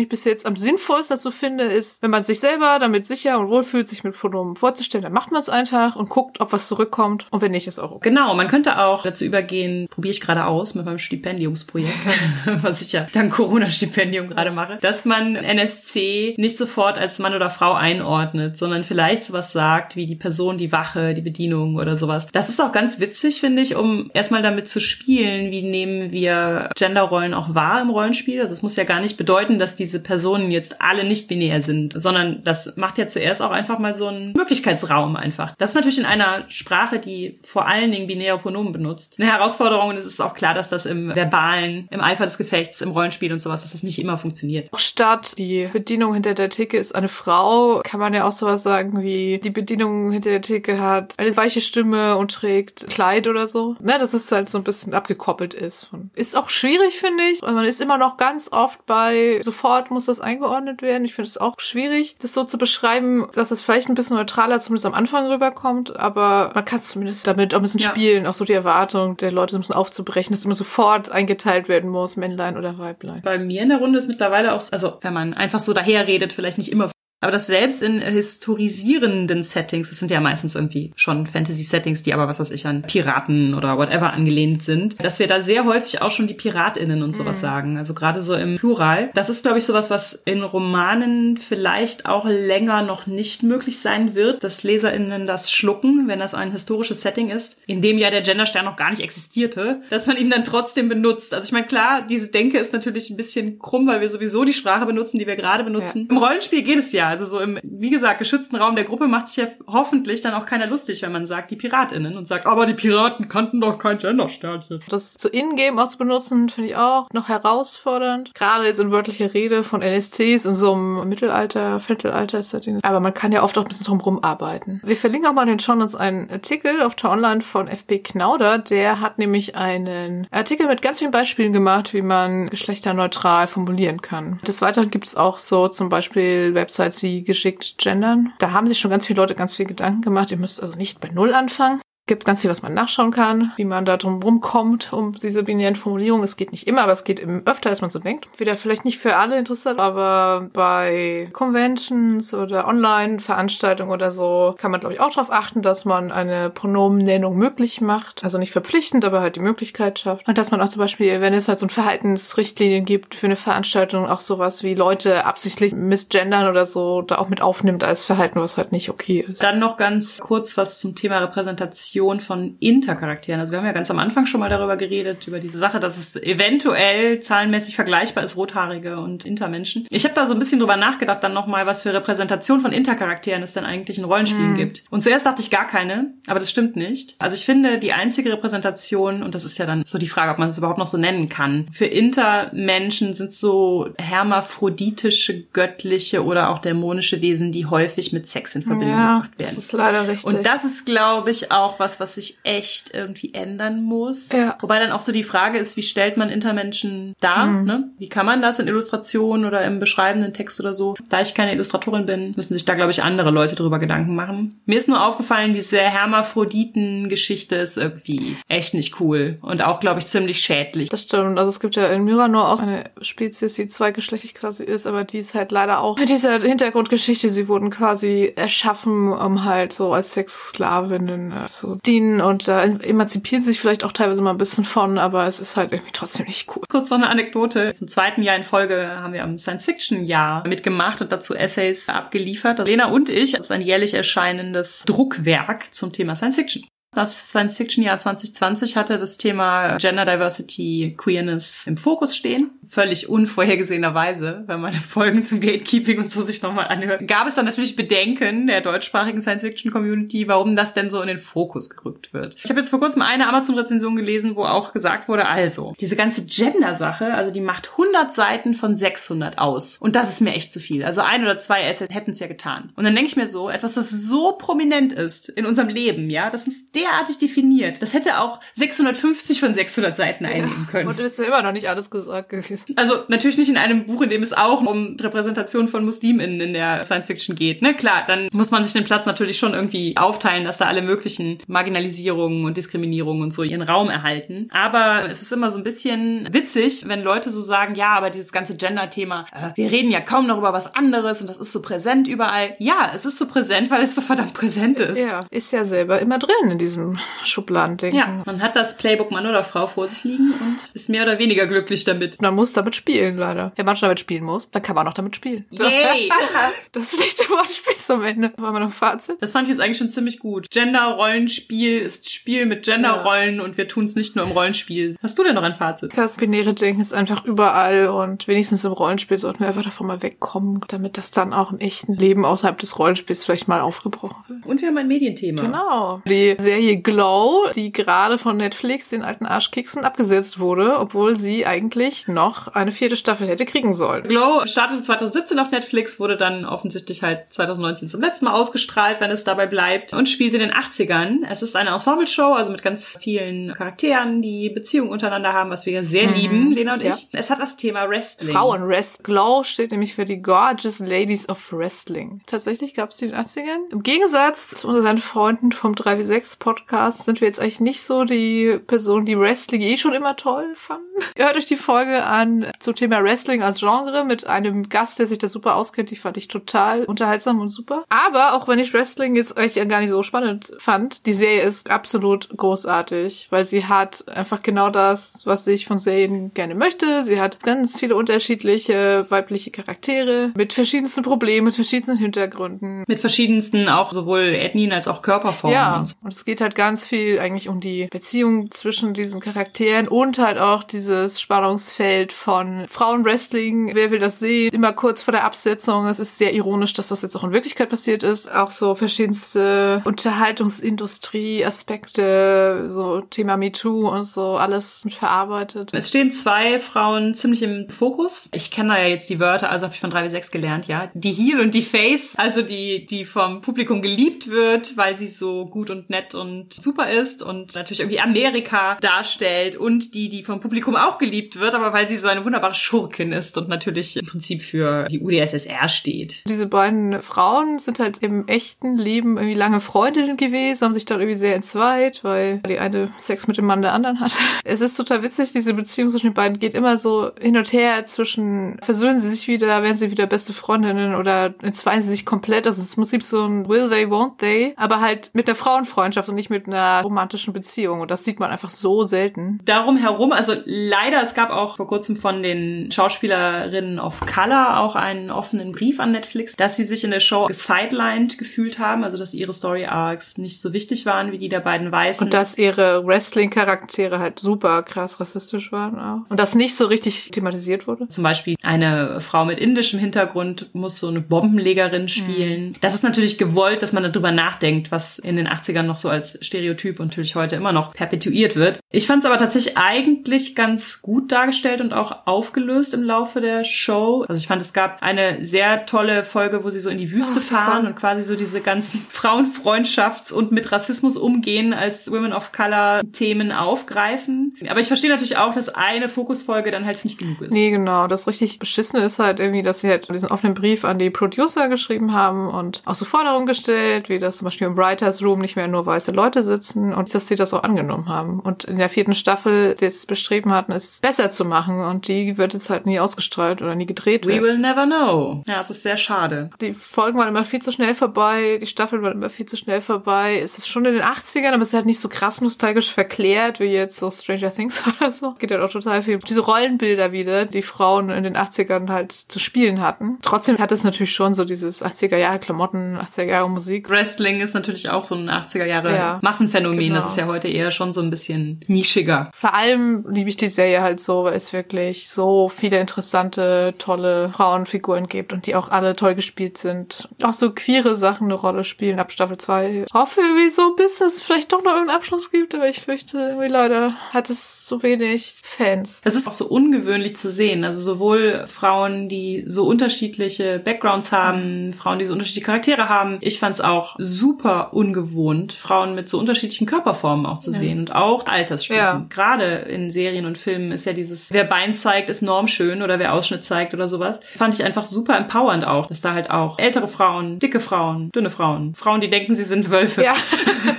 ich 0.00 0.08
bis 0.08 0.24
jetzt 0.24 0.46
am 0.46 0.56
sinnvollsten 0.56 1.16
dazu 1.16 1.30
finde, 1.30 1.64
ist, 1.64 2.02
wenn 2.02 2.10
man 2.10 2.22
sich 2.22 2.40
selber 2.40 2.78
damit 2.80 3.06
sicher 3.06 3.38
und 3.38 3.48
wohl 3.48 3.62
fühlt, 3.62 3.88
sich 3.88 4.04
mit 4.04 4.16
Pronomen 4.16 4.56
vorzustellen, 4.56 5.02
dann 5.02 5.12
macht 5.12 5.32
man 5.32 5.40
es 5.40 5.48
einfach 5.48 5.96
und 5.96 6.08
guckt, 6.08 6.40
ob 6.40 6.52
was 6.52 6.68
zurückkommt. 6.68 7.26
Und 7.30 7.42
wenn 7.42 7.52
nicht, 7.52 7.66
ist 7.66 7.78
auch 7.78 7.92
okay. 7.92 8.08
Genau, 8.08 8.34
man 8.34 8.48
könnte 8.48 8.78
auch 8.78 9.02
dazu 9.02 9.24
übergehen, 9.24 9.86
probiere 9.90 10.12
ich 10.12 10.20
gerade 10.20 10.46
aus 10.46 10.74
mit 10.74 10.84
meinem 10.84 10.98
Stipendiumsprojekt, 10.98 12.06
was 12.62 12.82
ich 12.82 12.92
ja 12.92 13.06
dank 13.12 13.32
Corona-Stipendium 13.32 14.28
gerade 14.28 14.50
mache, 14.50 14.78
dass 14.80 15.04
man 15.04 15.36
NSC 15.36 16.34
nicht 16.38 16.56
sofort 16.56 16.98
als 16.98 17.18
Mann 17.18 17.34
oder 17.34 17.50
Frau 17.50 17.72
einordnet, 17.72 18.56
sondern 18.56 18.84
vielleicht 18.84 19.22
sowas 19.22 19.52
sagt, 19.52 19.96
wie 19.96 20.06
die 20.06 20.16
Person, 20.16 20.58
die 20.58 20.72
Wache, 20.72 21.14
die 21.14 21.22
Bedienung 21.22 21.76
oder 21.76 21.96
sowas. 21.96 22.28
Das 22.32 22.48
ist 22.48 22.60
auch 22.60 22.72
ganz 22.72 23.00
witzig, 23.00 23.40
finde 23.40 23.62
ich, 23.62 23.76
um 23.76 24.10
erstmal 24.14 24.42
damit 24.42 24.68
zu 24.68 24.80
spielen, 24.80 25.50
wie 25.50 25.62
nehmen 25.62 26.12
wir 26.12 26.70
Genderrollen 26.76 27.34
auch 27.34 27.54
wahr 27.54 27.80
im 27.80 27.90
Rollenspiel. 27.90 28.40
Also 28.40 28.52
es 28.52 28.62
muss 28.62 28.76
ja 28.76 28.84
gar 28.84 29.00
nicht 29.00 29.16
bedeuten, 29.16 29.58
dass 29.58 29.65
dass 29.66 29.74
diese 29.74 29.98
Personen 29.98 30.52
jetzt 30.52 30.80
alle 30.80 31.02
nicht 31.02 31.26
binär 31.26 31.60
sind, 31.60 31.92
sondern 32.00 32.44
das 32.44 32.76
macht 32.76 32.98
ja 32.98 33.08
zuerst 33.08 33.42
auch 33.42 33.50
einfach 33.50 33.80
mal 33.80 33.94
so 33.94 34.06
einen 34.06 34.32
Möglichkeitsraum 34.32 35.16
einfach. 35.16 35.56
Das 35.58 35.70
ist 35.70 35.74
natürlich 35.74 35.98
in 35.98 36.04
einer 36.04 36.44
Sprache, 36.48 37.00
die 37.00 37.40
vor 37.42 37.66
allen 37.66 37.90
Dingen 37.90 38.06
binäre 38.06 38.38
Pronomen 38.38 38.72
benutzt, 38.72 39.16
eine 39.18 39.28
Herausforderung 39.28 39.88
und 39.88 39.96
es 39.96 40.06
ist 40.06 40.20
auch 40.20 40.34
klar, 40.34 40.54
dass 40.54 40.68
das 40.68 40.86
im 40.86 41.12
verbalen, 41.16 41.88
im 41.90 42.00
Eifer 42.00 42.24
des 42.24 42.38
Gefechts, 42.38 42.80
im 42.80 42.92
Rollenspiel 42.92 43.32
und 43.32 43.40
sowas, 43.40 43.62
dass 43.62 43.72
das 43.72 43.82
nicht 43.82 43.98
immer 43.98 44.18
funktioniert. 44.18 44.68
Statt 44.76 45.36
die 45.36 45.68
Bedienung 45.72 46.14
hinter 46.14 46.34
der 46.34 46.48
Theke 46.48 46.76
ist 46.76 46.94
eine 46.94 47.08
Frau, 47.08 47.80
kann 47.82 47.98
man 47.98 48.14
ja 48.14 48.24
auch 48.24 48.32
sowas 48.32 48.62
sagen 48.62 49.02
wie 49.02 49.40
die 49.42 49.50
Bedienung 49.50 50.12
hinter 50.12 50.30
der 50.30 50.42
Theke 50.42 50.80
hat 50.80 51.18
eine 51.18 51.36
weiche 51.36 51.60
Stimme 51.60 52.16
und 52.16 52.30
trägt 52.30 52.86
Kleid 52.88 53.26
oder 53.26 53.48
so. 53.48 53.74
Ne, 53.80 53.98
dass 53.98 54.14
es 54.14 54.30
halt 54.30 54.48
so 54.48 54.58
ein 54.58 54.64
bisschen 54.64 54.94
abgekoppelt 54.94 55.54
ist. 55.54 55.90
Ist 56.14 56.36
auch 56.36 56.50
schwierig, 56.50 56.98
finde 57.00 57.24
ich. 57.24 57.42
Und 57.42 57.54
man 57.54 57.64
ist 57.64 57.80
immer 57.80 57.98
noch 57.98 58.16
ganz 58.16 58.52
oft 58.52 58.86
bei 58.86 59.40
sofort 59.56 59.90
muss 59.90 60.06
das 60.06 60.20
eingeordnet 60.20 60.82
werden. 60.82 61.04
Ich 61.04 61.14
finde 61.14 61.28
es 61.28 61.38
auch 61.38 61.54
schwierig, 61.58 62.16
das 62.20 62.34
so 62.34 62.44
zu 62.44 62.58
beschreiben, 62.58 63.26
dass 63.34 63.50
es 63.50 63.62
vielleicht 63.62 63.88
ein 63.88 63.94
bisschen 63.94 64.16
neutraler 64.16 64.58
zumindest 64.60 64.86
am 64.86 64.94
Anfang 64.94 65.26
rüberkommt, 65.26 65.96
aber 65.96 66.52
man 66.54 66.64
kann 66.64 66.78
es 66.78 66.90
zumindest 66.90 67.26
damit 67.26 67.54
auch 67.54 67.58
ein 67.58 67.62
bisschen 67.62 67.80
ja. 67.80 67.88
spielen, 67.88 68.26
auch 68.26 68.34
so 68.34 68.44
die 68.44 68.52
Erwartung 68.52 69.16
der 69.16 69.32
Leute 69.32 69.52
so 69.52 69.58
ein 69.58 69.60
bisschen 69.60 69.76
aufzubrechen, 69.76 70.34
dass 70.34 70.44
immer 70.44 70.54
sofort 70.54 71.10
eingeteilt 71.10 71.68
werden 71.68 71.90
muss, 71.90 72.16
Männlein 72.16 72.56
oder 72.58 72.78
Weiblein. 72.78 73.22
Bei 73.22 73.38
mir 73.38 73.62
in 73.62 73.70
der 73.70 73.78
Runde 73.78 73.98
ist 73.98 74.08
mittlerweile 74.08 74.52
auch, 74.52 74.62
also 74.70 74.98
wenn 75.00 75.14
man 75.14 75.34
einfach 75.34 75.60
so 75.60 75.72
daherredet, 75.72 76.32
vielleicht 76.32 76.58
nicht 76.58 76.70
immer 76.70 76.90
aber 77.20 77.32
das 77.32 77.46
selbst 77.46 77.82
in 77.82 78.00
historisierenden 78.00 79.42
Settings, 79.42 79.88
das 79.88 79.98
sind 79.98 80.10
ja 80.10 80.20
meistens 80.20 80.54
irgendwie 80.54 80.92
schon 80.96 81.26
Fantasy-Settings, 81.26 82.02
die 82.02 82.12
aber 82.12 82.28
was 82.28 82.38
weiß 82.38 82.50
ich 82.50 82.66
an 82.66 82.82
Piraten 82.82 83.54
oder 83.54 83.78
whatever 83.78 84.12
angelehnt 84.12 84.62
sind, 84.62 85.02
dass 85.02 85.18
wir 85.18 85.26
da 85.26 85.40
sehr 85.40 85.64
häufig 85.64 86.02
auch 86.02 86.10
schon 86.10 86.26
die 86.26 86.34
PiratInnen 86.34 87.02
und 87.02 87.14
sowas 87.14 87.38
mhm. 87.38 87.40
sagen. 87.40 87.78
Also 87.78 87.94
gerade 87.94 88.20
so 88.20 88.34
im 88.34 88.56
Plural. 88.56 89.10
Das 89.14 89.30
ist, 89.30 89.42
glaube 89.42 89.56
ich, 89.56 89.64
sowas, 89.64 89.88
was 89.88 90.12
in 90.26 90.42
Romanen 90.42 91.38
vielleicht 91.38 92.04
auch 92.04 92.26
länger 92.26 92.82
noch 92.82 93.06
nicht 93.06 93.42
möglich 93.42 93.80
sein 93.80 94.14
wird, 94.14 94.44
dass 94.44 94.62
LeserInnen 94.62 95.26
das 95.26 95.50
schlucken, 95.50 96.08
wenn 96.08 96.18
das 96.18 96.34
ein 96.34 96.52
historisches 96.52 97.00
Setting 97.00 97.30
ist, 97.30 97.58
in 97.66 97.80
dem 97.80 97.96
ja 97.96 98.10
der 98.10 98.20
Genderstern 98.20 98.66
noch 98.66 98.76
gar 98.76 98.90
nicht 98.90 99.00
existierte, 99.02 99.80
dass 99.88 100.06
man 100.06 100.18
ihn 100.18 100.28
dann 100.28 100.44
trotzdem 100.44 100.90
benutzt. 100.90 101.32
Also 101.32 101.46
ich 101.46 101.52
meine, 101.52 101.66
klar, 101.66 102.02
diese 102.06 102.30
Denke 102.30 102.58
ist 102.58 102.74
natürlich 102.74 103.08
ein 103.08 103.16
bisschen 103.16 103.58
krumm, 103.58 103.86
weil 103.86 104.02
wir 104.02 104.10
sowieso 104.10 104.44
die 104.44 104.52
Sprache 104.52 104.84
benutzen, 104.84 105.18
die 105.18 105.26
wir 105.26 105.36
gerade 105.36 105.64
benutzen. 105.64 106.06
Ja. 106.10 106.14
Im 106.14 106.22
Rollenspiel 106.22 106.62
geht 106.62 106.78
es 106.78 106.92
ja 106.92 107.05
also 107.08 107.24
so 107.24 107.40
im, 107.40 107.58
wie 107.62 107.90
gesagt, 107.90 108.18
geschützten 108.18 108.56
Raum 108.56 108.76
der 108.76 108.84
Gruppe 108.84 109.06
macht 109.06 109.28
sich 109.28 109.36
ja 109.36 109.48
hoffentlich 109.66 110.20
dann 110.20 110.34
auch 110.34 110.46
keiner 110.46 110.66
lustig, 110.66 111.02
wenn 111.02 111.12
man 111.12 111.26
sagt, 111.26 111.50
die 111.50 111.56
PiratInnen 111.56 112.16
und 112.16 112.26
sagt, 112.26 112.46
aber 112.46 112.66
die 112.66 112.74
Piraten 112.74 113.28
kannten 113.28 113.60
doch 113.60 113.78
kein 113.78 113.98
Gendersternchen. 113.98 114.80
Das 114.88 115.14
zu 115.14 115.28
Ingame 115.28 115.82
auch 115.82 115.88
zu 115.88 115.98
benutzen, 115.98 116.48
finde 116.48 116.70
ich 116.70 116.76
auch 116.76 117.08
noch 117.12 117.28
herausfordernd. 117.28 118.34
Gerade 118.34 118.66
jetzt 118.66 118.80
in 118.80 118.90
wörtlicher 118.90 119.32
Rede 119.34 119.62
von 119.62 119.82
NSCs 119.82 120.44
in 120.44 120.54
so 120.54 120.72
einem 120.72 121.08
Mittelalter, 121.08 121.80
Viertelalter-Setting. 121.80 122.80
Aber 122.82 123.00
man 123.00 123.14
kann 123.14 123.32
ja 123.32 123.42
oft 123.42 123.56
auch 123.58 123.62
ein 123.62 123.68
bisschen 123.68 123.86
drum 123.86 124.00
rumarbeiten. 124.00 124.80
Wir 124.84 124.96
verlinken 124.96 125.28
auch 125.28 125.34
mal 125.34 125.46
den 125.46 125.58
Shownotes 125.58 125.94
einen 125.94 126.30
Artikel 126.30 126.82
auf 126.82 126.94
der 126.94 127.10
Online 127.10 127.42
von 127.42 127.68
FB 127.68 127.98
Knauder. 128.02 128.58
Der 128.58 129.00
hat 129.00 129.18
nämlich 129.18 129.56
einen 129.56 130.26
Artikel 130.30 130.66
mit 130.66 130.82
ganz 130.82 130.98
vielen 130.98 131.10
Beispielen 131.10 131.52
gemacht, 131.52 131.94
wie 131.94 132.02
man 132.02 132.48
geschlechterneutral 132.48 133.48
formulieren 133.48 134.02
kann. 134.02 134.38
Des 134.46 134.62
Weiteren 134.62 134.90
gibt 134.90 135.06
es 135.06 135.16
auch 135.16 135.38
so 135.38 135.68
zum 135.68 135.88
Beispiel 135.88 136.54
Websites 136.54 136.95
wie 137.02 137.24
geschickt 137.24 137.78
gendern. 137.78 138.32
Da 138.38 138.52
haben 138.52 138.66
sich 138.66 138.78
schon 138.78 138.90
ganz 138.90 139.06
viele 139.06 139.20
Leute 139.20 139.34
ganz 139.34 139.54
viel 139.54 139.66
Gedanken 139.66 140.02
gemacht. 140.02 140.30
Ihr 140.30 140.36
müsst 140.36 140.62
also 140.62 140.76
nicht 140.76 141.00
bei 141.00 141.08
Null 141.08 141.34
anfangen 141.34 141.80
gibt 142.06 142.24
ganz 142.24 142.42
viel, 142.42 142.50
was 142.50 142.62
man 142.62 142.72
nachschauen 142.72 143.10
kann, 143.10 143.52
wie 143.56 143.64
man 143.64 143.84
da 143.84 143.96
drum 143.96 144.22
rumkommt, 144.22 144.92
um 144.92 145.12
diese 145.12 145.42
binären 145.42 145.74
Formulierungen. 145.74 146.24
Es 146.24 146.36
geht 146.36 146.52
nicht 146.52 146.68
immer, 146.68 146.82
aber 146.82 146.92
es 146.92 147.02
geht 147.02 147.18
eben 147.18 147.42
öfter, 147.46 147.70
als 147.70 147.80
man 147.80 147.90
so 147.90 147.98
denkt. 147.98 148.28
Wieder 148.38 148.56
vielleicht 148.56 148.84
nicht 148.84 148.98
für 148.98 149.16
alle 149.16 149.36
interessant, 149.36 149.80
aber 149.80 150.48
bei 150.52 151.28
Conventions 151.32 152.32
oder 152.32 152.68
Online-Veranstaltungen 152.68 153.90
oder 153.90 154.12
so 154.12 154.54
kann 154.56 154.70
man, 154.70 154.78
glaube 154.78 154.94
ich, 154.94 155.00
auch 155.00 155.10
darauf 155.10 155.32
achten, 155.32 155.62
dass 155.62 155.84
man 155.84 156.12
eine 156.12 156.50
Pronomennennung 156.50 157.36
möglich 157.36 157.80
macht. 157.80 158.22
Also 158.22 158.38
nicht 158.38 158.52
verpflichtend, 158.52 159.04
aber 159.04 159.20
halt 159.20 159.34
die 159.34 159.40
Möglichkeit 159.40 159.98
schafft. 159.98 160.28
Und 160.28 160.38
dass 160.38 160.52
man 160.52 160.60
auch 160.60 160.68
zum 160.68 160.80
Beispiel, 160.80 161.20
wenn 161.20 161.34
es 161.34 161.48
halt 161.48 161.58
so 161.58 161.66
ein 161.66 161.70
Verhaltensrichtlinien 161.70 162.84
gibt 162.84 163.16
für 163.16 163.26
eine 163.26 163.36
Veranstaltung, 163.36 164.06
auch 164.06 164.20
sowas 164.20 164.62
wie 164.62 164.74
Leute 164.74 165.24
absichtlich 165.24 165.74
misgendern 165.74 166.48
oder 166.48 166.66
so, 166.66 167.02
da 167.02 167.18
auch 167.18 167.28
mit 167.28 167.42
aufnimmt 167.42 167.82
als 167.82 168.04
Verhalten, 168.04 168.40
was 168.40 168.58
halt 168.58 168.70
nicht 168.70 168.90
okay 168.90 169.26
ist. 169.28 169.42
Dann 169.42 169.58
noch 169.58 169.76
ganz 169.76 170.20
kurz 170.20 170.56
was 170.56 170.78
zum 170.78 170.94
Thema 170.94 171.18
Repräsentation 171.18 171.95
Definition 171.96 172.20
von 172.20 172.56
Intercharakteren. 172.60 173.40
Also 173.40 173.52
wir 173.52 173.58
haben 173.58 173.66
ja 173.66 173.72
ganz 173.72 173.90
am 173.90 173.98
Anfang 173.98 174.26
schon 174.26 174.40
mal 174.40 174.50
darüber 174.50 174.76
geredet, 174.76 175.26
über 175.26 175.38
diese 175.38 175.58
Sache, 175.58 175.80
dass 175.80 175.96
es 175.96 176.16
eventuell 176.16 177.20
zahlenmäßig 177.20 177.74
vergleichbar 177.74 178.22
ist, 178.22 178.36
Rothaarige 178.36 178.98
und 178.98 179.24
Intermenschen. 179.24 179.86
Ich 179.90 180.04
habe 180.04 180.14
da 180.14 180.26
so 180.26 180.34
ein 180.34 180.38
bisschen 180.38 180.60
drüber 180.60 180.76
nachgedacht, 180.76 181.22
dann 181.22 181.32
nochmal, 181.32 181.66
was 181.66 181.82
für 181.82 181.94
Repräsentation 181.94 182.60
von 182.60 182.72
Intercharakteren 182.72 183.42
es 183.42 183.54
denn 183.54 183.64
eigentlich 183.64 183.98
in 183.98 184.04
Rollenspielen 184.04 184.52
mhm. 184.52 184.56
gibt. 184.56 184.84
Und 184.90 185.02
zuerst 185.02 185.26
dachte 185.26 185.40
ich 185.40 185.50
gar 185.50 185.66
keine, 185.66 186.12
aber 186.26 186.38
das 186.38 186.50
stimmt 186.50 186.76
nicht. 186.76 187.16
Also 187.18 187.34
ich 187.34 187.44
finde, 187.44 187.78
die 187.78 187.92
einzige 187.92 188.32
Repräsentation, 188.32 189.22
und 189.22 189.34
das 189.34 189.44
ist 189.44 189.58
ja 189.58 189.66
dann 189.66 189.82
so 189.84 189.98
die 189.98 190.08
Frage, 190.08 190.32
ob 190.32 190.38
man 190.38 190.48
es 190.48 190.58
überhaupt 190.58 190.78
noch 190.78 190.86
so 190.86 190.98
nennen 190.98 191.28
kann, 191.28 191.66
für 191.72 191.86
Intermenschen 191.86 193.14
sind 193.14 193.32
so 193.32 193.88
hermaphroditische, 193.98 195.44
göttliche 195.52 196.24
oder 196.24 196.50
auch 196.50 196.58
dämonische 196.58 197.22
Wesen, 197.22 197.52
die 197.52 197.66
häufig 197.66 198.12
mit 198.12 198.26
Sex 198.26 198.54
in 198.54 198.62
Verbindung 198.62 198.96
ja, 198.96 199.14
gebracht 199.14 199.38
werden. 199.38 199.56
Das 199.56 199.58
ist 199.58 199.72
leider 199.72 200.08
richtig. 200.08 200.34
Und 200.34 200.46
das 200.46 200.64
ist, 200.64 200.84
glaube 200.84 201.30
ich, 201.30 201.50
auch 201.50 201.78
was 201.78 201.85
was, 201.86 202.00
was 202.00 202.16
sich 202.16 202.38
echt 202.42 202.92
irgendwie 202.92 203.32
ändern 203.32 203.82
muss. 203.82 204.32
Ja. 204.32 204.58
Wobei 204.60 204.80
dann 204.80 204.90
auch 204.90 205.00
so 205.00 205.12
die 205.12 205.22
Frage 205.22 205.58
ist, 205.58 205.76
wie 205.76 205.82
stellt 205.82 206.16
man 206.16 206.30
Intermenschen 206.30 207.14
dar? 207.20 207.46
Mhm. 207.46 207.64
Ne? 207.64 207.90
Wie 207.98 208.08
kann 208.08 208.26
man 208.26 208.42
das 208.42 208.58
in 208.58 208.66
Illustrationen 208.66 209.46
oder 209.46 209.64
im 209.64 209.78
beschreibenden 209.78 210.32
Text 210.32 210.58
oder 210.58 210.72
so? 210.72 210.96
Da 211.08 211.20
ich 211.20 211.34
keine 211.34 211.52
Illustratorin 211.52 212.06
bin, 212.06 212.32
müssen 212.34 212.54
sich 212.54 212.64
da, 212.64 212.74
glaube 212.74 212.90
ich, 212.90 213.04
andere 213.04 213.30
Leute 213.30 213.54
drüber 213.54 213.78
Gedanken 213.78 214.16
machen. 214.16 214.60
Mir 214.66 214.76
ist 214.76 214.88
nur 214.88 215.04
aufgefallen, 215.06 215.52
diese 215.52 215.78
Hermaphroditen-Geschichte 215.78 217.54
ist 217.54 217.76
irgendwie 217.76 218.36
echt 218.48 218.74
nicht 218.74 219.00
cool 219.00 219.38
und 219.42 219.62
auch, 219.62 219.78
glaube 219.78 220.00
ich, 220.00 220.06
ziemlich 220.06 220.40
schädlich. 220.40 220.88
Das 220.88 221.02
stimmt. 221.02 221.38
Also 221.38 221.50
es 221.50 221.60
gibt 221.60 221.76
ja 221.76 221.86
in 221.86 222.02
Myranor 222.02 222.52
auch 222.52 222.60
eine 222.60 222.90
Spezies, 223.00 223.54
die 223.54 223.68
zweigeschlechtlich 223.68 224.34
quasi 224.34 224.64
ist, 224.64 224.88
aber 224.88 225.04
die 225.04 225.18
ist 225.18 225.34
halt 225.34 225.52
leider 225.52 225.80
auch 225.80 225.98
mit 225.98 226.08
dieser 226.08 226.40
Hintergrundgeschichte, 226.40 227.30
sie 227.30 227.46
wurden 227.46 227.70
quasi 227.70 228.32
erschaffen, 228.34 229.12
um 229.12 229.44
halt 229.44 229.72
so 229.72 229.92
als 229.92 230.14
Sexsklavinnen 230.14 231.32
äh, 231.32 231.48
so 231.48 231.75
dienen 231.84 232.20
und 232.20 232.48
da 232.48 232.64
emanzipieren 232.64 233.42
sich 233.42 233.60
vielleicht 233.60 233.84
auch 233.84 233.92
teilweise 233.92 234.22
mal 234.22 234.30
ein 234.30 234.38
bisschen 234.38 234.64
von, 234.64 234.98
aber 234.98 235.26
es 235.26 235.40
ist 235.40 235.56
halt 235.56 235.72
irgendwie 235.72 235.92
trotzdem 235.92 236.26
nicht 236.26 236.48
cool. 236.54 236.62
Kurz 236.68 236.90
noch 236.90 236.98
eine 236.98 237.08
Anekdote. 237.08 237.72
Zum 237.72 237.88
zweiten 237.88 238.22
Jahr 238.22 238.36
in 238.36 238.44
Folge 238.44 238.88
haben 238.90 239.12
wir 239.12 239.22
am 239.22 239.38
Science-Fiction-Jahr 239.38 240.46
mitgemacht 240.46 241.00
und 241.00 241.12
dazu 241.12 241.34
Essays 241.34 241.88
abgeliefert. 241.88 242.66
Lena 242.66 242.86
und 242.86 243.08
ich, 243.08 243.32
das 243.32 243.42
ist 243.46 243.52
ein 243.52 243.62
jährlich 243.62 243.94
erscheinendes 243.94 244.84
Druckwerk 244.86 245.72
zum 245.74 245.92
Thema 245.92 246.14
Science-Fiction. 246.14 246.64
Das 246.96 247.28
Science-Fiction-Jahr 247.28 247.98
2020 247.98 248.74
hatte 248.74 248.98
das 248.98 249.18
Thema 249.18 249.76
Gender 249.76 250.06
Diversity, 250.06 250.94
Queerness 250.96 251.66
im 251.66 251.76
Fokus 251.76 252.16
stehen 252.16 252.52
völlig 252.68 253.08
unvorhergesehenerweise, 253.08 254.44
wenn 254.46 254.60
man 254.60 254.74
Folgen 254.74 255.22
zum 255.24 255.40
Gatekeeping 255.40 255.98
und 255.98 256.12
so 256.12 256.22
sich 256.22 256.42
nochmal 256.42 256.68
anhört, 256.68 257.06
gab 257.06 257.26
es 257.26 257.36
dann 257.36 257.44
natürlich 257.44 257.76
Bedenken 257.76 258.46
der 258.46 258.60
deutschsprachigen 258.60 259.20
Science-Fiction-Community, 259.20 260.28
warum 260.28 260.56
das 260.56 260.74
denn 260.74 260.90
so 260.90 261.00
in 261.00 261.08
den 261.08 261.18
Fokus 261.18 261.70
gerückt 261.70 262.12
wird. 262.12 262.36
Ich 262.42 262.50
habe 262.50 262.60
jetzt 262.60 262.70
vor 262.70 262.80
kurzem 262.80 263.02
eine 263.02 263.28
Amazon-Rezension 263.28 263.96
gelesen, 263.96 264.36
wo 264.36 264.44
auch 264.44 264.72
gesagt 264.72 265.08
wurde, 265.08 265.26
also, 265.26 265.74
diese 265.80 265.96
ganze 265.96 266.24
Gender-Sache, 266.24 267.14
also 267.14 267.30
die 267.30 267.40
macht 267.40 267.70
100 267.72 268.12
Seiten 268.12 268.54
von 268.54 268.76
600 268.76 269.38
aus. 269.38 269.78
Und 269.80 269.96
das 269.96 270.10
ist 270.10 270.20
mir 270.20 270.34
echt 270.34 270.52
zu 270.52 270.60
viel. 270.60 270.84
Also 270.84 271.00
ein 271.00 271.22
oder 271.22 271.38
zwei 271.38 271.62
Essays 271.62 271.88
hätten 271.90 272.10
es 272.10 272.20
ja 272.20 272.26
getan. 272.26 272.72
Und 272.76 272.84
dann 272.84 272.94
denke 272.94 273.08
ich 273.08 273.16
mir 273.16 273.26
so, 273.26 273.48
etwas, 273.48 273.74
das 273.74 273.90
so 273.90 274.32
prominent 274.32 274.92
ist 274.92 275.28
in 275.28 275.46
unserem 275.46 275.68
Leben, 275.68 276.10
ja, 276.10 276.30
das 276.30 276.46
ist 276.46 276.74
derartig 276.90 277.18
definiert, 277.18 277.82
das 277.82 277.94
hätte 277.94 278.20
auch 278.20 278.40
650 278.54 279.40
von 279.40 279.54
600 279.54 279.96
Seiten 279.96 280.24
einnehmen 280.24 280.66
können. 280.70 280.88
Und 280.88 280.98
du 280.98 281.04
hast 281.04 281.18
ja 281.18 281.24
immer 281.26 281.42
noch 281.42 281.52
nicht 281.52 281.68
alles 281.68 281.90
gesagt 281.90 282.30
gewesen 282.30 282.46
gewesen. 282.46 282.74
Also 282.76 283.04
natürlich 283.08 283.38
nicht 283.38 283.48
in 283.48 283.56
einem 283.56 283.86
Buch, 283.86 284.02
in 284.02 284.10
dem 284.10 284.22
es 284.22 284.32
auch 284.32 284.60
um 284.64 284.96
Repräsentation 285.00 285.68
von 285.68 285.84
Musliminnen 285.84 286.40
in 286.40 286.52
der 286.52 286.84
Science 286.84 287.06
Fiction 287.06 287.36
geht. 287.36 287.62
Ne, 287.62 287.74
klar, 287.74 288.04
dann 288.06 288.28
muss 288.32 288.50
man 288.50 288.64
sich 288.64 288.72
den 288.72 288.84
Platz 288.84 289.06
natürlich 289.06 289.38
schon 289.38 289.54
irgendwie 289.54 289.96
aufteilen, 289.96 290.44
dass 290.44 290.58
da 290.58 290.66
alle 290.66 290.82
möglichen 290.82 291.38
Marginalisierungen 291.46 292.44
und 292.44 292.56
Diskriminierungen 292.56 293.22
und 293.22 293.32
so 293.32 293.42
ihren 293.42 293.62
Raum 293.62 293.88
erhalten. 293.88 294.48
Aber 294.52 295.08
es 295.10 295.22
ist 295.22 295.32
immer 295.32 295.50
so 295.50 295.58
ein 295.58 295.64
bisschen 295.64 296.28
witzig, 296.32 296.84
wenn 296.86 297.02
Leute 297.02 297.30
so 297.30 297.40
sagen, 297.40 297.74
ja, 297.74 297.88
aber 297.90 298.10
dieses 298.10 298.32
ganze 298.32 298.56
Gender-Thema, 298.56 299.26
äh, 299.32 299.56
wir 299.56 299.70
reden 299.70 299.90
ja 299.90 300.00
kaum 300.00 300.26
noch 300.26 300.38
über 300.38 300.52
was 300.52 300.74
anderes 300.74 301.20
und 301.20 301.28
das 301.28 301.38
ist 301.38 301.52
so 301.52 301.62
präsent 301.62 302.08
überall. 302.08 302.54
Ja, 302.58 302.90
es 302.94 303.04
ist 303.04 303.18
so 303.18 303.26
präsent, 303.26 303.70
weil 303.70 303.82
es 303.82 303.94
so 303.94 304.00
verdammt 304.00 304.34
präsent 304.34 304.80
ist. 304.80 304.98
Ja, 304.98 305.20
ist 305.30 305.52
ja 305.52 305.64
selber 305.64 306.00
immer 306.00 306.18
drin 306.18 306.50
in 306.50 306.58
diesem 306.58 306.75
Schubladending. 307.24 307.94
Ja, 307.94 308.22
man 308.24 308.42
hat 308.42 308.56
das 308.56 308.76
Playbook 308.76 309.10
Mann 309.10 309.26
oder 309.26 309.42
Frau 309.44 309.66
vor 309.66 309.88
sich 309.88 310.04
liegen 310.04 310.32
und 310.32 310.58
ist 310.74 310.88
mehr 310.88 311.02
oder 311.02 311.18
weniger 311.18 311.46
glücklich 311.46 311.84
damit. 311.84 312.20
Man 312.20 312.34
muss 312.34 312.52
damit 312.52 312.74
spielen, 312.74 313.16
leider. 313.16 313.52
Wenn 313.56 313.66
man 313.66 313.76
schon 313.76 313.86
damit 313.86 314.00
spielen 314.00 314.24
muss, 314.24 314.50
dann 314.50 314.62
kann 314.62 314.74
man 314.74 314.86
auch 314.88 314.94
damit 314.94 315.16
spielen. 315.16 315.44
Yay! 315.50 316.10
das 316.72 316.90
schlechte 316.92 317.24
Wortspiel 317.30 317.76
zum 317.76 318.02
Ende. 318.02 318.32
War 318.36 318.52
mal 318.52 318.60
noch 318.60 318.70
Fazit? 318.70 319.16
Das 319.20 319.32
fand 319.32 319.48
ich 319.48 319.54
jetzt 319.54 319.62
eigentlich 319.62 319.78
schon 319.78 319.88
ziemlich 319.88 320.18
gut. 320.18 320.50
Gender-Rollenspiel 320.50 321.78
ist 321.78 322.10
Spiel 322.10 322.46
mit 322.46 322.64
Gender-Rollen 322.64 323.40
und 323.40 323.56
wir 323.56 323.68
tun 323.68 323.84
es 323.84 323.94
nicht 323.94 324.16
nur 324.16 324.24
im 324.24 324.32
Rollenspiel. 324.32 324.96
Hast 325.02 325.18
du 325.18 325.24
denn 325.24 325.34
noch 325.34 325.42
ein 325.42 325.54
Fazit? 325.54 325.96
Das 325.96 326.16
binäre 326.16 326.54
Denken 326.54 326.80
ist 326.80 326.92
einfach 326.92 327.24
überall 327.24 327.88
und 327.88 328.28
wenigstens 328.28 328.64
im 328.64 328.72
Rollenspiel 328.72 329.18
sollten 329.18 329.40
wir 329.40 329.48
einfach 329.48 329.64
davon 329.64 329.86
mal 329.86 330.02
wegkommen, 330.02 330.60
damit 330.68 330.98
das 330.98 331.10
dann 331.10 331.32
auch 331.32 331.52
im 331.52 331.58
echten 331.58 331.94
Leben 331.94 332.24
außerhalb 332.24 332.58
des 332.58 332.78
Rollenspiels 332.78 333.24
vielleicht 333.24 333.48
mal 333.48 333.60
aufgebrochen 333.60 334.16
wird. 334.28 334.46
Und 334.46 334.60
wir 334.60 334.68
haben 334.68 334.78
ein 334.78 334.88
Medienthema. 334.88 335.42
Genau. 335.42 336.02
Die 336.06 336.36
Serie 336.56 336.78
Glow, 336.78 337.50
die 337.54 337.70
gerade 337.70 338.16
von 338.16 338.38
Netflix 338.38 338.88
den 338.88 339.02
alten 339.02 339.26
Arschkeksen 339.26 339.84
abgesetzt 339.84 340.38
wurde, 340.38 340.78
obwohl 340.78 341.14
sie 341.14 341.44
eigentlich 341.44 342.08
noch 342.08 342.48
eine 342.48 342.72
vierte 342.72 342.96
Staffel 342.96 343.28
hätte 343.28 343.44
kriegen 343.44 343.74
sollen. 343.74 344.04
Glow 344.04 344.46
startete 344.46 344.82
2017 344.82 345.38
auf 345.38 345.50
Netflix, 345.50 346.00
wurde 346.00 346.16
dann 346.16 346.46
offensichtlich 346.46 347.02
halt 347.02 347.24
2019 347.28 347.90
zum 347.90 348.00
letzten 348.00 348.24
Mal 348.24 348.32
ausgestrahlt, 348.32 349.02
wenn 349.02 349.10
es 349.10 349.24
dabei 349.24 349.46
bleibt, 349.46 349.92
und 349.92 350.08
spielt 350.08 350.32
in 350.32 350.40
den 350.40 350.50
80ern. 350.50 351.26
Es 351.28 351.42
ist 351.42 351.54
eine 351.56 351.70
Ensemble-Show, 351.70 352.32
also 352.32 352.52
mit 352.52 352.62
ganz 352.62 352.96
vielen 352.98 353.52
Charakteren, 353.52 354.22
die 354.22 354.48
Beziehungen 354.48 354.90
untereinander 354.90 355.34
haben, 355.34 355.50
was 355.50 355.66
wir 355.66 355.84
sehr 355.84 356.06
lieben, 356.10 356.52
Lena 356.52 356.74
und 356.74 356.82
Ja. 356.82 356.94
ich. 356.94 357.08
Es 357.12 357.28
hat 357.28 357.38
das 357.38 357.58
Thema 357.58 357.86
Wrestling. 357.86 358.34
Frauenrest. 358.34 359.04
Glow 359.04 359.42
steht 359.44 359.72
nämlich 359.72 359.94
für 359.94 360.06
die 360.06 360.22
Gorgeous 360.22 360.78
Ladies 360.78 361.28
of 361.28 361.52
Wrestling. 361.52 362.22
Tatsächlich 362.24 362.72
gab 362.72 362.92
es 362.92 362.96
die 362.96 363.04
in 363.06 363.10
den 363.10 363.20
80ern. 363.20 363.70
Im 363.72 363.82
Gegensatz 363.82 364.48
zu 364.48 364.68
unseren 364.68 364.96
Freunden 364.96 365.52
vom 365.52 365.74
3W6 365.74 366.38
Podcast 366.46 367.02
sind 367.02 367.20
wir 367.20 367.26
jetzt 367.26 367.40
eigentlich 367.40 367.58
nicht 367.58 367.82
so 367.82 368.04
die 368.04 368.60
Personen, 368.68 369.04
die 369.04 369.18
Wrestling 369.18 369.62
eh 369.62 369.76
schon 369.76 369.92
immer 369.94 370.14
toll 370.14 370.46
fanden. 370.54 370.86
Hört 371.16 371.36
euch 371.36 371.46
die 371.46 371.56
Folge 371.56 372.04
an 372.04 372.46
zum 372.60 372.76
Thema 372.76 373.02
Wrestling 373.02 373.42
als 373.42 373.58
Genre 373.58 374.04
mit 374.04 374.28
einem 374.28 374.68
Gast, 374.68 375.00
der 375.00 375.08
sich 375.08 375.18
da 375.18 375.26
super 375.26 375.56
auskennt. 375.56 375.90
Die 375.90 375.96
fand 375.96 376.16
ich 376.16 376.28
total 376.28 376.84
unterhaltsam 376.84 377.40
und 377.40 377.48
super. 377.48 377.84
Aber 377.88 378.34
auch 378.34 378.46
wenn 378.46 378.60
ich 378.60 378.72
Wrestling 378.72 379.16
jetzt 379.16 379.36
eigentlich 379.36 379.68
gar 379.68 379.80
nicht 379.80 379.90
so 379.90 380.04
spannend 380.04 380.52
fand, 380.58 381.04
die 381.06 381.14
Serie 381.14 381.42
ist 381.42 381.68
absolut 381.68 382.28
großartig, 382.36 383.26
weil 383.30 383.44
sie 383.44 383.66
hat 383.66 384.06
einfach 384.06 384.40
genau 384.44 384.70
das, 384.70 385.22
was 385.24 385.48
ich 385.48 385.66
von 385.66 385.78
Serien 385.78 386.32
gerne 386.32 386.54
möchte. 386.54 387.02
Sie 387.02 387.20
hat 387.20 387.40
ganz 387.42 387.80
viele 387.80 387.96
unterschiedliche 387.96 389.06
weibliche 389.08 389.50
Charaktere 389.50 390.30
mit 390.36 390.52
verschiedensten 390.52 391.02
Problemen, 391.02 391.46
mit 391.46 391.56
verschiedensten 391.56 391.96
Hintergründen. 391.96 392.84
Mit 392.86 393.00
verschiedensten, 393.00 393.68
auch 393.68 393.90
sowohl 393.90 394.20
Ethnien 394.20 394.72
als 394.72 394.86
auch 394.86 395.02
Körperformen. 395.02 395.54
Ja, 395.54 395.78
und 395.78 395.88
so. 395.88 395.96
es 396.06 396.24
geht 396.36 396.42
halt 396.42 396.54
ganz 396.54 396.86
viel 396.86 397.18
eigentlich 397.18 397.48
um 397.48 397.60
die 397.60 397.88
Beziehung 397.90 398.50
zwischen 398.50 398.92
diesen 398.92 399.22
Charakteren 399.22 399.88
und 399.88 400.18
halt 400.18 400.36
auch 400.36 400.64
dieses 400.64 401.18
Spannungsfeld 401.18 402.12
von 402.12 402.66
Frauenwrestling. 402.68 403.74
Wer 403.74 403.90
will 403.90 404.00
das 404.00 404.18
sehen? 404.18 404.52
Immer 404.52 404.74
kurz 404.74 405.02
vor 405.02 405.12
der 405.12 405.24
Absetzung. 405.24 405.86
Es 405.86 405.98
ist 405.98 406.18
sehr 406.18 406.34
ironisch, 406.34 406.74
dass 406.74 406.88
das 406.88 407.00
jetzt 407.00 407.16
auch 407.16 407.24
in 407.24 407.32
Wirklichkeit 407.32 407.70
passiert 407.70 408.02
ist. 408.02 408.30
Auch 408.30 408.50
so 408.50 408.74
verschiedenste 408.74 409.80
Unterhaltungsindustrie-Aspekte, 409.86 412.66
so 412.68 413.00
Thema 413.00 413.38
MeToo 413.38 413.88
und 413.88 414.04
so 414.04 414.36
alles 414.36 414.84
mit 414.84 414.92
verarbeitet. 414.92 415.70
Es 415.72 415.88
stehen 415.88 416.10
zwei 416.10 416.60
Frauen 416.60 417.14
ziemlich 417.14 417.42
im 417.42 417.70
Fokus. 417.70 418.28
Ich 418.34 418.50
kenne 418.50 418.74
da 418.74 418.78
ja 418.78 418.88
jetzt 418.88 419.08
die 419.08 419.20
Wörter, 419.20 419.50
also 419.50 419.64
habe 419.64 419.74
ich 419.74 419.80
von 419.80 419.90
3W6 419.90 420.30
gelernt, 420.30 420.66
ja. 420.66 420.90
Die 420.92 421.12
Heel 421.12 421.40
und 421.40 421.54
die 421.54 421.62
Face, 421.62 422.12
also 422.18 422.42
die, 422.42 422.84
die 422.84 423.06
vom 423.06 423.40
Publikum 423.40 423.80
geliebt 423.80 424.28
wird, 424.28 424.76
weil 424.76 424.96
sie 424.96 425.06
so 425.06 425.46
gut 425.46 425.70
und 425.70 425.88
nett 425.88 426.14
und 426.14 426.25
super 426.50 426.88
ist 426.88 427.22
und 427.22 427.54
natürlich 427.54 427.80
irgendwie 427.80 428.00
Amerika 428.00 428.76
darstellt 428.80 429.56
und 429.56 429.94
die, 429.94 430.08
die 430.08 430.22
vom 430.22 430.40
Publikum 430.40 430.76
auch 430.76 430.98
geliebt 430.98 431.38
wird, 431.38 431.54
aber 431.54 431.72
weil 431.72 431.86
sie 431.86 431.96
so 431.96 432.08
eine 432.08 432.24
wunderbare 432.24 432.54
Schurkin 432.54 433.12
ist 433.12 433.36
und 433.38 433.48
natürlich 433.48 433.96
im 433.96 434.06
Prinzip 434.06 434.42
für 434.42 434.86
die 434.88 435.00
UdSSR 435.00 435.68
steht. 435.68 436.22
Diese 436.28 436.46
beiden 436.46 437.00
Frauen 437.02 437.58
sind 437.58 437.78
halt 437.78 437.98
im 437.98 438.26
echten 438.28 438.76
Leben 438.76 439.16
irgendwie 439.16 439.36
lange 439.36 439.60
Freundinnen 439.60 440.16
gewesen, 440.16 440.64
haben 440.64 440.74
sich 440.74 440.84
dann 440.84 441.00
irgendwie 441.00 441.18
sehr 441.18 441.34
entzweit, 441.34 442.02
weil 442.04 442.38
die 442.48 442.58
eine 442.58 442.92
Sex 442.98 443.26
mit 443.26 443.36
dem 443.36 443.46
Mann 443.46 443.62
der 443.62 443.72
anderen 443.72 444.00
hat. 444.00 444.16
Es 444.44 444.60
ist 444.60 444.76
total 444.76 445.02
witzig, 445.02 445.32
diese 445.32 445.54
Beziehung 445.54 445.90
zwischen 445.90 446.08
den 446.08 446.14
beiden 446.14 446.38
geht 446.38 446.54
immer 446.54 446.78
so 446.78 447.10
hin 447.20 447.36
und 447.36 447.52
her 447.52 447.84
zwischen 447.84 448.58
versöhnen 448.62 448.98
sie 448.98 449.10
sich 449.10 449.28
wieder, 449.28 449.62
werden 449.62 449.76
sie 449.76 449.90
wieder 449.90 450.06
beste 450.06 450.32
Freundinnen 450.32 450.94
oder 450.94 451.34
entzweien 451.42 451.82
sie 451.82 451.90
sich 451.90 452.06
komplett. 452.06 452.46
Also 452.46 452.60
es 452.60 452.68
ist 452.68 452.76
im 452.76 452.82
Prinzip 452.82 453.02
so 453.02 453.24
ein 453.24 453.48
will 453.48 453.68
they, 453.68 453.86
won't 453.86 454.18
they, 454.18 454.54
aber 454.56 454.80
halt 454.80 455.10
mit 455.14 455.26
einer 455.26 455.36
Frauenfreundschaft 455.36 456.08
und 456.08 456.15
nicht 456.16 456.30
mit 456.30 456.46
einer 456.46 456.82
romantischen 456.82 457.32
Beziehung. 457.32 457.80
Und 457.80 457.90
das 457.90 458.04
sieht 458.04 458.18
man 458.18 458.30
einfach 458.30 458.50
so 458.50 458.84
selten. 458.84 459.40
darum 459.44 459.76
herum, 459.76 460.12
also 460.12 460.34
leider, 460.44 461.02
es 461.02 461.14
gab 461.14 461.30
auch 461.30 461.56
vor 461.56 461.66
kurzem 461.66 461.96
von 461.96 462.22
den 462.22 462.70
Schauspielerinnen 462.70 463.78
of 463.78 464.00
Color 464.00 464.60
auch 464.60 464.74
einen 464.74 465.10
offenen 465.10 465.52
Brief 465.52 465.80
an 465.80 465.92
Netflix, 465.92 466.34
dass 466.36 466.56
sie 466.56 466.64
sich 466.64 466.84
in 466.84 466.90
der 466.90 467.00
Show 467.00 467.26
gesidelined 467.26 468.18
gefühlt 468.18 468.58
haben, 468.58 468.84
also 468.84 468.98
dass 468.98 469.14
ihre 469.14 469.32
Story 469.32 469.66
Arcs 469.66 470.18
nicht 470.18 470.40
so 470.40 470.52
wichtig 470.52 470.86
waren 470.86 471.12
wie 471.12 471.18
die 471.18 471.28
der 471.28 471.40
beiden 471.40 471.70
Weißen. 471.70 472.06
Und 472.06 472.14
dass 472.14 472.38
ihre 472.38 472.86
Wrestling-Charaktere 472.86 473.98
halt 473.98 474.18
super 474.18 474.62
krass 474.62 475.00
rassistisch 475.00 475.52
waren 475.52 475.78
auch. 475.78 476.10
Und 476.10 476.18
das 476.18 476.34
nicht 476.34 476.56
so 476.56 476.66
richtig 476.66 477.10
thematisiert 477.10 477.66
wurde. 477.66 477.88
Zum 477.88 478.04
Beispiel 478.04 478.36
eine 478.42 479.00
Frau 479.00 479.24
mit 479.24 479.38
indischem 479.38 479.78
Hintergrund 479.78 480.50
muss 480.52 480.78
so 480.78 480.88
eine 480.88 481.00
Bombenlegerin 481.00 481.88
spielen. 481.88 482.56
Das 482.60 482.74
ist 482.74 482.82
natürlich 482.82 483.18
gewollt, 483.18 483.62
dass 483.62 483.72
man 483.72 483.82
darüber 483.82 484.12
nachdenkt, 484.12 484.70
was 484.70 484.98
in 484.98 485.16
den 485.16 485.28
80ern 485.28 485.62
noch 485.62 485.76
so 485.76 485.88
als 485.88 486.05
Stereotyp 486.20 486.80
und 486.80 486.88
natürlich 486.88 487.14
heute 487.14 487.36
immer 487.36 487.52
noch 487.52 487.72
perpetuiert 487.72 488.36
wird. 488.36 488.60
Ich 488.70 488.86
fand 488.86 489.00
es 489.00 489.06
aber 489.06 489.18
tatsächlich 489.18 489.56
eigentlich 489.56 490.34
ganz 490.34 490.82
gut 490.82 491.12
dargestellt 491.12 491.60
und 491.60 491.72
auch 491.72 492.06
aufgelöst 492.06 492.74
im 492.74 492.82
Laufe 492.82 493.20
der 493.20 493.44
Show. 493.44 494.04
Also 494.08 494.20
ich 494.20 494.26
fand, 494.26 494.42
es 494.42 494.52
gab 494.52 494.82
eine 494.82 495.24
sehr 495.24 495.66
tolle 495.66 496.04
Folge, 496.04 496.44
wo 496.44 496.50
sie 496.50 496.60
so 496.60 496.70
in 496.70 496.78
die 496.78 496.90
Wüste 496.90 497.20
die 497.20 497.26
fahren 497.26 497.66
und 497.66 497.76
quasi 497.76 498.02
so 498.02 498.16
diese 498.16 498.40
ganzen 498.40 498.86
Frauenfreundschafts- 498.92 500.12
und 500.12 500.32
mit 500.32 500.52
Rassismus 500.52 500.96
umgehen 500.96 501.52
als 501.52 501.90
Women 501.90 502.12
of 502.12 502.32
Color 502.32 502.82
Themen 502.92 503.32
aufgreifen. 503.32 504.34
Aber 504.48 504.60
ich 504.60 504.68
verstehe 504.68 504.90
natürlich 504.90 505.16
auch, 505.16 505.34
dass 505.34 505.48
eine 505.48 505.88
Fokusfolge 505.88 506.50
dann 506.50 506.64
halt 506.64 506.84
nicht 506.84 506.98
genug 506.98 507.22
ist. 507.22 507.32
Nee, 507.32 507.50
genau. 507.50 507.86
Das 507.86 508.06
richtig 508.06 508.38
Beschissene 508.38 508.84
ist 508.84 508.98
halt 508.98 509.20
irgendwie, 509.20 509.42
dass 509.42 509.60
sie 509.60 509.68
halt 509.68 509.88
diesen 509.92 510.10
offenen 510.10 510.34
Brief 510.34 510.64
an 510.64 510.78
die 510.78 510.90
Producer 510.90 511.48
geschrieben 511.48 511.92
haben 511.92 512.28
und 512.28 512.62
auch 512.64 512.74
so 512.74 512.84
Forderungen 512.84 513.26
gestellt, 513.26 513.88
wie 513.88 513.98
das 513.98 514.18
zum 514.18 514.26
Beispiel 514.26 514.46
im 514.46 514.56
Writers 514.56 515.02
Room 515.02 515.20
nicht 515.20 515.36
mehr 515.36 515.48
nur 515.48 515.66
weiße 515.66 515.92
Leute 515.96 516.22
sitzen 516.22 516.72
und 516.72 516.94
dass 516.94 517.08
sie 517.08 517.16
das 517.16 517.34
auch 517.34 517.42
angenommen 517.42 517.88
haben. 517.88 518.20
Und 518.20 518.44
in 518.44 518.58
der 518.58 518.68
vierten 518.68 518.94
Staffel 518.94 519.56
das 519.58 519.86
bestreben 519.86 520.32
hatten, 520.32 520.52
es 520.52 520.80
besser 520.80 521.10
zu 521.10 521.24
machen 521.24 521.60
und 521.60 521.88
die 521.88 522.16
wird 522.18 522.34
jetzt 522.34 522.50
halt 522.50 522.66
nie 522.66 522.78
ausgestrahlt 522.78 523.42
oder 523.42 523.54
nie 523.54 523.66
gedreht. 523.66 524.06
We 524.06 524.10
werden. 524.10 524.22
will 524.22 524.38
never 524.38 524.66
know. 524.66 525.22
Ja, 525.26 525.40
es 525.40 525.50
ist 525.50 525.62
sehr 525.62 525.76
schade. 525.76 526.30
Die 526.40 526.52
Folgen 526.52 526.98
waren 526.98 527.08
immer 527.08 527.24
viel 527.24 527.42
zu 527.42 527.50
schnell 527.50 527.74
vorbei, 527.74 528.38
die 528.40 528.46
Staffeln 528.46 528.82
waren 528.82 528.92
immer 528.92 529.10
viel 529.10 529.26
zu 529.26 529.36
schnell 529.36 529.60
vorbei. 529.60 530.20
Es 530.22 530.38
ist 530.38 530.48
schon 530.48 530.64
in 530.64 530.74
den 530.74 530.82
80ern, 530.82 531.32
aber 531.32 531.42
es 531.42 531.48
ist 531.48 531.54
halt 531.54 531.66
nicht 531.66 531.80
so 531.80 531.88
krass 531.88 532.20
nostalgisch 532.20 532.72
verklärt 532.72 533.40
wie 533.40 533.46
jetzt 533.46 533.78
so 533.78 533.90
Stranger 533.90 534.32
Things 534.32 534.62
oder 534.80 534.90
so. 534.90 535.12
Es 535.14 535.18
geht 535.18 535.30
halt 535.30 535.42
auch 535.42 535.50
total 535.50 535.82
viel 535.82 535.96
um 535.96 536.00
diese 536.00 536.20
Rollenbilder 536.20 536.92
wieder, 536.92 537.24
die 537.26 537.42
Frauen 537.42 537.90
in 537.90 538.04
den 538.04 538.16
80ern 538.16 538.68
halt 538.68 538.92
zu 538.92 539.18
spielen 539.18 539.60
hatten. 539.60 539.98
Trotzdem 540.02 540.38
hat 540.38 540.52
es 540.52 540.64
natürlich 540.64 540.92
schon 540.92 541.14
so 541.14 541.24
dieses 541.24 541.64
80er 541.64 541.96
Jahre 541.96 542.18
Klamotten, 542.18 542.78
80er 542.78 543.04
Jahre 543.04 543.30
Musik. 543.30 543.70
Wrestling 543.70 544.20
ist 544.20 544.34
natürlich 544.34 544.68
auch 544.70 544.84
so 544.84 544.94
ein 544.94 545.08
80er 545.08 545.44
Jahre 545.44 545.74
Ja, 545.74 545.85
Massenphänomen. 546.02 546.58
genau. 546.58 546.76
Das 546.76 546.90
ist 546.90 546.96
ja 546.96 547.06
heute 547.06 547.28
eher 547.28 547.50
schon 547.50 547.72
so 547.72 547.80
ein 547.80 547.90
bisschen 547.90 548.40
nischiger. 548.46 549.10
Vor 549.14 549.34
allem 549.34 549.84
liebe 549.88 550.08
ich 550.08 550.16
die 550.16 550.28
Serie 550.28 550.62
halt 550.62 550.80
so, 550.80 551.04
weil 551.04 551.14
es 551.14 551.32
wirklich 551.32 551.88
so 551.88 552.28
viele 552.28 552.60
interessante, 552.60 553.54
tolle 553.58 554.10
Frauenfiguren 554.14 554.86
gibt 554.86 555.12
und 555.12 555.26
die 555.26 555.34
auch 555.34 555.50
alle 555.50 555.76
toll 555.76 555.94
gespielt 555.94 556.38
sind. 556.38 556.88
Auch 557.02 557.14
so 557.14 557.32
queere 557.32 557.74
Sachen 557.74 558.04
eine 558.04 558.14
Rolle 558.14 558.44
spielen 558.44 558.78
ab 558.78 558.92
Staffel 558.92 559.16
2. 559.16 559.66
Hoffe 559.72 560.00
irgendwie 560.00 560.30
so 560.30 560.42
ein 560.42 560.56
bisschen, 560.56 560.86
dass 560.86 560.96
es 560.96 561.02
vielleicht 561.02 561.32
doch 561.32 561.42
noch 561.42 561.52
irgendeinen 561.52 561.76
Abschluss 561.76 562.10
gibt, 562.10 562.34
aber 562.34 562.48
ich 562.48 562.60
fürchte 562.60 562.98
irgendwie 562.98 563.28
leider 563.28 563.74
hat 563.92 564.10
es 564.10 564.46
so 564.46 564.62
wenig 564.62 565.14
Fans. 565.22 565.80
Es 565.84 565.94
ist 565.94 566.06
auch 566.06 566.12
so 566.12 566.26
ungewöhnlich 566.26 566.96
zu 566.96 567.10
sehen. 567.10 567.44
Also 567.44 567.62
sowohl 567.62 568.26
Frauen, 568.28 568.88
die 568.88 569.24
so 569.26 569.46
unterschiedliche 569.46 570.38
Backgrounds 570.38 570.92
haben, 570.92 571.52
Frauen, 571.52 571.78
die 571.78 571.86
so 571.86 571.92
unterschiedliche 571.92 572.26
Charaktere 572.26 572.68
haben. 572.68 572.98
Ich 573.00 573.18
fand 573.18 573.34
es 573.34 573.40
auch 573.40 573.74
super 573.78 574.52
ungewohnt, 574.52 575.32
Frauen 575.32 575.65
mit 575.74 575.88
so 575.88 575.98
unterschiedlichen 575.98 576.46
Körperformen 576.46 577.06
auch 577.06 577.18
zu 577.18 577.30
sehen 577.30 577.60
und 577.60 577.74
auch 577.74 578.06
Altersstufen. 578.06 578.62
Ja. 578.62 578.86
Gerade 578.88 579.24
in 579.24 579.70
Serien 579.70 580.06
und 580.06 580.18
Filmen 580.18 580.52
ist 580.52 580.64
ja 580.64 580.72
dieses, 580.72 581.12
wer 581.12 581.24
Bein 581.24 581.54
zeigt, 581.54 581.90
ist 581.90 582.02
normschön 582.02 582.62
oder 582.62 582.78
wer 582.78 582.94
Ausschnitt 582.94 583.24
zeigt 583.24 583.54
oder 583.54 583.68
sowas. 583.68 584.00
Fand 584.16 584.34
ich 584.34 584.44
einfach 584.44 584.64
super 584.64 584.96
empowernd 584.96 585.46
auch, 585.46 585.66
dass 585.66 585.80
da 585.80 585.92
halt 585.92 586.10
auch 586.10 586.38
ältere 586.38 586.68
Frauen, 586.68 587.18
dicke 587.18 587.40
Frauen, 587.40 587.90
dünne 587.94 588.10
Frauen, 588.10 588.54
Frauen, 588.54 588.80
die 588.80 588.90
denken, 588.90 589.14
sie 589.14 589.24
sind 589.24 589.50
Wölfe. 589.50 589.84
Ja. 589.84 589.94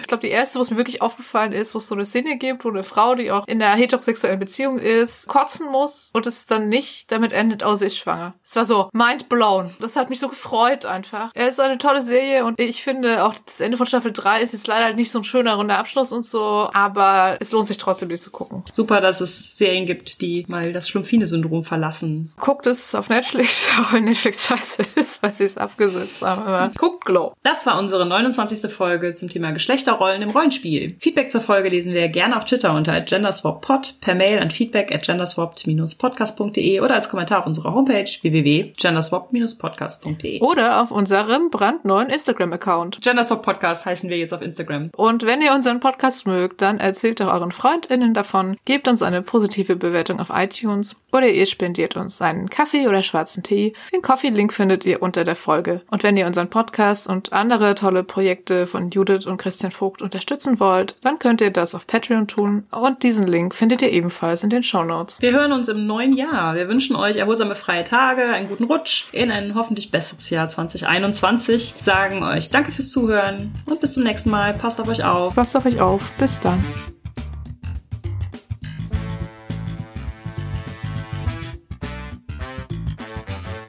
Ich 0.07 0.09
glaube, 0.09 0.25
die 0.25 0.31
erste, 0.31 0.57
wo 0.57 0.63
es 0.63 0.71
mir 0.71 0.77
wirklich 0.77 1.01
aufgefallen 1.01 1.51
ist, 1.51 1.73
wo 1.73 1.79
es 1.79 1.87
so 1.87 1.93
eine 1.93 2.05
Szene 2.05 2.37
gibt, 2.37 2.63
wo 2.63 2.69
eine 2.69 2.83
Frau, 2.83 3.15
die 3.15 3.29
auch 3.29 3.45
in 3.45 3.61
einer 3.61 3.75
heterosexuellen 3.75 4.39
Beziehung 4.39 4.79
ist, 4.79 5.27
kotzen 5.27 5.69
muss 5.69 6.11
und 6.13 6.25
es 6.25 6.45
dann 6.45 6.69
nicht 6.69 7.11
damit 7.11 7.33
endet, 7.33 7.65
oh, 7.65 7.75
sie 7.75 7.87
ist 7.87 7.97
schwanger. 7.97 8.33
Es 8.45 8.55
war 8.55 8.63
so 8.63 8.89
mind 8.93 9.27
blown. 9.27 9.71
Das 9.81 9.97
hat 9.97 10.09
mich 10.09 10.21
so 10.21 10.29
gefreut 10.29 10.85
einfach. 10.85 11.31
Es 11.33 11.55
ist 11.55 11.59
eine 11.59 11.77
tolle 11.77 12.01
Serie 12.01 12.45
und 12.45 12.57
ich 12.57 12.83
finde 12.83 13.25
auch 13.25 13.35
das 13.45 13.59
Ende 13.59 13.75
von 13.75 13.85
Staffel 13.85 14.13
3 14.13 14.39
ist 14.39 14.53
jetzt 14.53 14.67
leider 14.67 14.85
halt 14.85 14.95
nicht 14.95 15.11
so 15.11 15.19
ein 15.19 15.25
schöner 15.25 15.55
runder 15.55 15.77
Abschluss 15.77 16.13
und 16.13 16.25
so, 16.25 16.69
aber 16.71 17.35
es 17.41 17.51
lohnt 17.51 17.67
sich 17.67 17.77
trotzdem, 17.77 18.07
die 18.07 18.15
zu 18.15 18.31
gucken. 18.31 18.63
Super, 18.71 19.01
dass 19.01 19.19
es 19.19 19.57
Serien 19.57 19.85
gibt, 19.85 20.21
die 20.21 20.45
mal 20.47 20.71
das 20.71 20.87
Schlumpfine-Syndrom 20.87 21.65
verlassen. 21.65 22.31
Guckt 22.39 22.65
es 22.65 22.95
auf 22.95 23.09
Netflix, 23.09 23.67
auch 23.81 23.91
wenn 23.91 24.05
Netflix 24.05 24.47
scheiße 24.47 24.85
ist, 24.95 25.21
weil 25.21 25.33
sie 25.33 25.43
es 25.43 25.57
abgesetzt 25.57 26.21
haben. 26.21 26.43
Aber 26.43 26.71
guckt 26.77 27.03
Glow. 27.03 27.33
Das 27.43 27.65
war 27.65 27.77
unsere 27.77 28.05
29. 28.05 28.71
Folge 28.71 29.11
zum 29.11 29.27
Thema 29.27 29.51
Geschlechterrollen 29.97 30.21
im 30.21 30.29
Rollenspiel. 30.29 30.95
Feedback 30.99 31.31
zur 31.31 31.41
Folge 31.41 31.67
lesen 31.69 31.93
wir 31.93 32.07
gerne 32.09 32.37
auf 32.37 32.45
Twitter 32.45 32.71
unter 32.73 33.01
genderswappod, 33.01 33.95
per 33.99 34.13
Mail 34.15 34.39
an 34.39 34.49
feedback 34.51 34.93
at 34.93 35.03
genderswapped-podcast.de 35.03 36.79
oder 36.81 36.93
als 36.95 37.09
Kommentar 37.09 37.39
auf 37.39 37.47
unserer 37.47 37.73
Homepage 37.73 38.09
www.genderswapped-podcast.de. 38.21 40.41
Oder 40.41 40.81
auf 40.81 40.91
unserem 40.91 41.49
brandneuen 41.49 42.09
Instagram-Account. 42.09 43.01
Genderswap 43.01 43.41
Podcast 43.41 43.85
heißen 43.85 44.09
wir 44.09 44.17
jetzt 44.17 44.33
auf 44.33 44.41
Instagram. 44.41 44.89
Und 44.95 45.25
wenn 45.25 45.41
ihr 45.41 45.53
unseren 45.53 45.79
Podcast 45.79 46.27
mögt, 46.27 46.61
dann 46.61 46.79
erzählt 46.79 47.19
doch 47.19 47.33
euren 47.33 47.51
FreundInnen 47.51 48.13
davon, 48.13 48.57
gebt 48.65 48.87
uns 48.87 49.01
eine 49.01 49.23
positive 49.23 49.75
Bewertung 49.75 50.19
auf 50.19 50.31
iTunes 50.33 50.95
oder 51.11 51.29
ihr 51.29 51.47
spendiert 51.47 51.97
uns 51.97 52.21
einen 52.21 52.49
Kaffee 52.49 52.87
oder 52.87 53.01
schwarzen 53.01 53.43
Tee. 53.43 53.73
Den 53.91 54.01
Coffee-Link 54.01 54.53
findet 54.53 54.85
ihr 54.85 55.01
unter 55.01 55.23
der 55.23 55.35
Folge. 55.35 55.81
Und 55.89 56.03
wenn 56.03 56.17
ihr 56.17 56.27
unseren 56.27 56.49
Podcast 56.49 57.07
und 57.07 57.33
andere 57.33 57.73
tolle 57.75 58.03
Projekte 58.03 58.67
von 58.67 58.91
Judith 58.91 59.25
und 59.25 59.37
Christian 59.37 59.71
Vogt 59.87 60.01
unterstützen 60.01 60.59
wollt, 60.59 60.97
dann 60.99 61.17
könnt 61.17 61.39
ihr 61.39 61.49
das 61.49 61.73
auf 61.73 61.87
Patreon 61.87 62.27
tun 62.27 62.65
und 62.71 63.03
diesen 63.03 63.25
Link 63.25 63.55
findet 63.55 63.81
ihr 63.81 63.89
ebenfalls 63.89 64.43
in 64.43 64.49
den 64.49 64.61
Show 64.61 64.83
Notes. 64.83 65.21
Wir 65.21 65.31
hören 65.31 65.53
uns 65.53 65.69
im 65.69 65.87
neuen 65.87 66.11
Jahr. 66.11 66.55
Wir 66.55 66.67
wünschen 66.67 66.97
euch 66.97 67.15
erholsame 67.15 67.55
freie 67.55 67.85
Tage, 67.85 68.23
einen 68.23 68.49
guten 68.49 68.65
Rutsch 68.65 69.05
in 69.13 69.31
ein 69.31 69.55
hoffentlich 69.55 69.89
besseres 69.89 70.29
Jahr 70.29 70.49
2021. 70.49 71.75
Sagen 71.79 72.21
euch 72.21 72.49
danke 72.49 72.73
fürs 72.73 72.89
Zuhören 72.89 73.53
und 73.65 73.79
bis 73.79 73.93
zum 73.93 74.03
nächsten 74.03 74.29
Mal. 74.29 74.51
Passt 74.51 74.81
auf 74.81 74.89
euch 74.89 75.05
auf. 75.05 75.35
Passt 75.35 75.55
auf 75.55 75.65
euch 75.65 75.79
auf. 75.79 76.11
Bis 76.19 76.37
dann. 76.41 76.61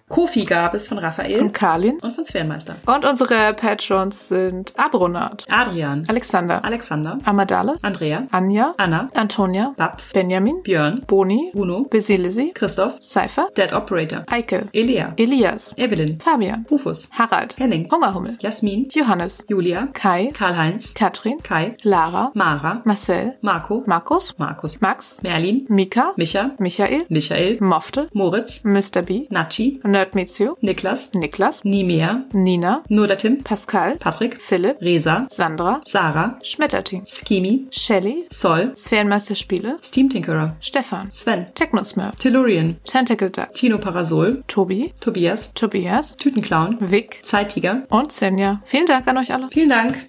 Kofi 0.08 0.44
gab 0.44 0.74
es 0.74 0.88
von 0.88 0.98
Raphael 0.98 1.38
Von 1.38 1.52
Karlin. 1.52 1.98
und 2.02 2.12
von 2.12 2.24
Sphärenmeister. 2.24 2.76
Und 2.86 3.04
unsere 3.04 3.52
Patrons 3.54 4.28
sind 4.28 4.72
Abronat, 4.76 5.44
Adrian, 5.50 6.04
Alexander, 6.08 6.64
Alexander, 6.64 7.18
Amadale, 7.24 7.76
Andrea, 7.82 8.26
Anja, 8.30 8.74
Anna, 8.78 9.10
Antonia, 9.14 9.74
Bapf, 9.76 10.12
Benjamin, 10.12 10.62
Björn, 10.62 11.02
Boni, 11.06 11.50
Bruno, 11.52 11.84
Basilisi, 11.90 12.52
Christoph, 12.54 12.98
Seifer, 13.00 13.48
Dead 13.56 13.72
Operator, 13.72 14.24
Eike, 14.30 14.68
Elea, 14.72 15.12
Elias, 15.18 15.74
Evelyn, 15.76 16.18
Fabian, 16.20 16.64
Rufus, 16.70 17.08
Harald, 17.12 17.54
Henning, 17.58 17.88
Hungerhummel, 17.90 18.36
Jasmin, 18.38 18.88
Johannes, 18.88 19.44
Julia, 19.48 19.88
Kai, 19.92 20.30
Karl-Heinz, 20.32 20.94
Katrin, 20.94 21.38
Kai, 21.42 21.76
Lara, 21.84 22.30
Mara, 22.34 22.82
Marcel, 22.84 23.36
Marco, 23.42 23.82
Markus, 23.86 24.34
Markus, 24.38 24.80
Max, 24.80 25.22
Merlin, 25.22 25.66
Mika, 25.68 26.12
Micha, 26.16 26.52
Michael, 26.58 27.02
Michael, 27.10 27.58
Mofte, 27.60 28.08
Moritz, 28.14 28.62
Mr. 28.64 29.02
B, 29.04 29.28
Nachi, 29.30 29.80
Nerdmizio, 30.08 30.56
Niklas, 30.60 31.10
Niklas, 31.12 31.64
Nimea, 31.64 32.24
Nina, 32.32 32.82
nur 32.88 33.06
der 33.06 33.18
Tim, 33.18 33.42
Pascal, 33.42 33.96
Patrick, 33.96 34.40
Philipp, 34.40 34.80
Resa, 34.80 35.26
Sandra, 35.30 35.82
Sarah, 35.84 36.38
Schmetterting, 36.42 37.04
Skimi, 37.04 37.66
Shelly, 37.70 38.26
Sol, 38.30 38.72
Sphärenmeisterspiele, 38.74 39.76
Steam 39.82 40.08
Tinkerer, 40.08 40.56
Stefan, 40.60 41.10
Sven, 41.10 41.46
Technosmurf, 41.54 42.16
Tellurian, 42.16 42.76
Tentacle 42.84 43.30
Duck, 43.30 43.52
Tino 43.52 43.76
Parasol, 43.78 44.42
Tobi, 44.46 44.94
Tobias, 45.00 45.52
Tobias, 45.52 46.16
Tütenclown, 46.16 46.78
Vic. 46.80 47.20
Zeittiger. 47.22 47.82
und 47.90 48.12
Senja. 48.12 48.62
Vielen 48.64 48.86
Dank 48.86 49.06
an 49.08 49.18
euch 49.18 49.32
alle. 49.34 49.48
Vielen 49.52 49.70
Dank. 49.70 50.06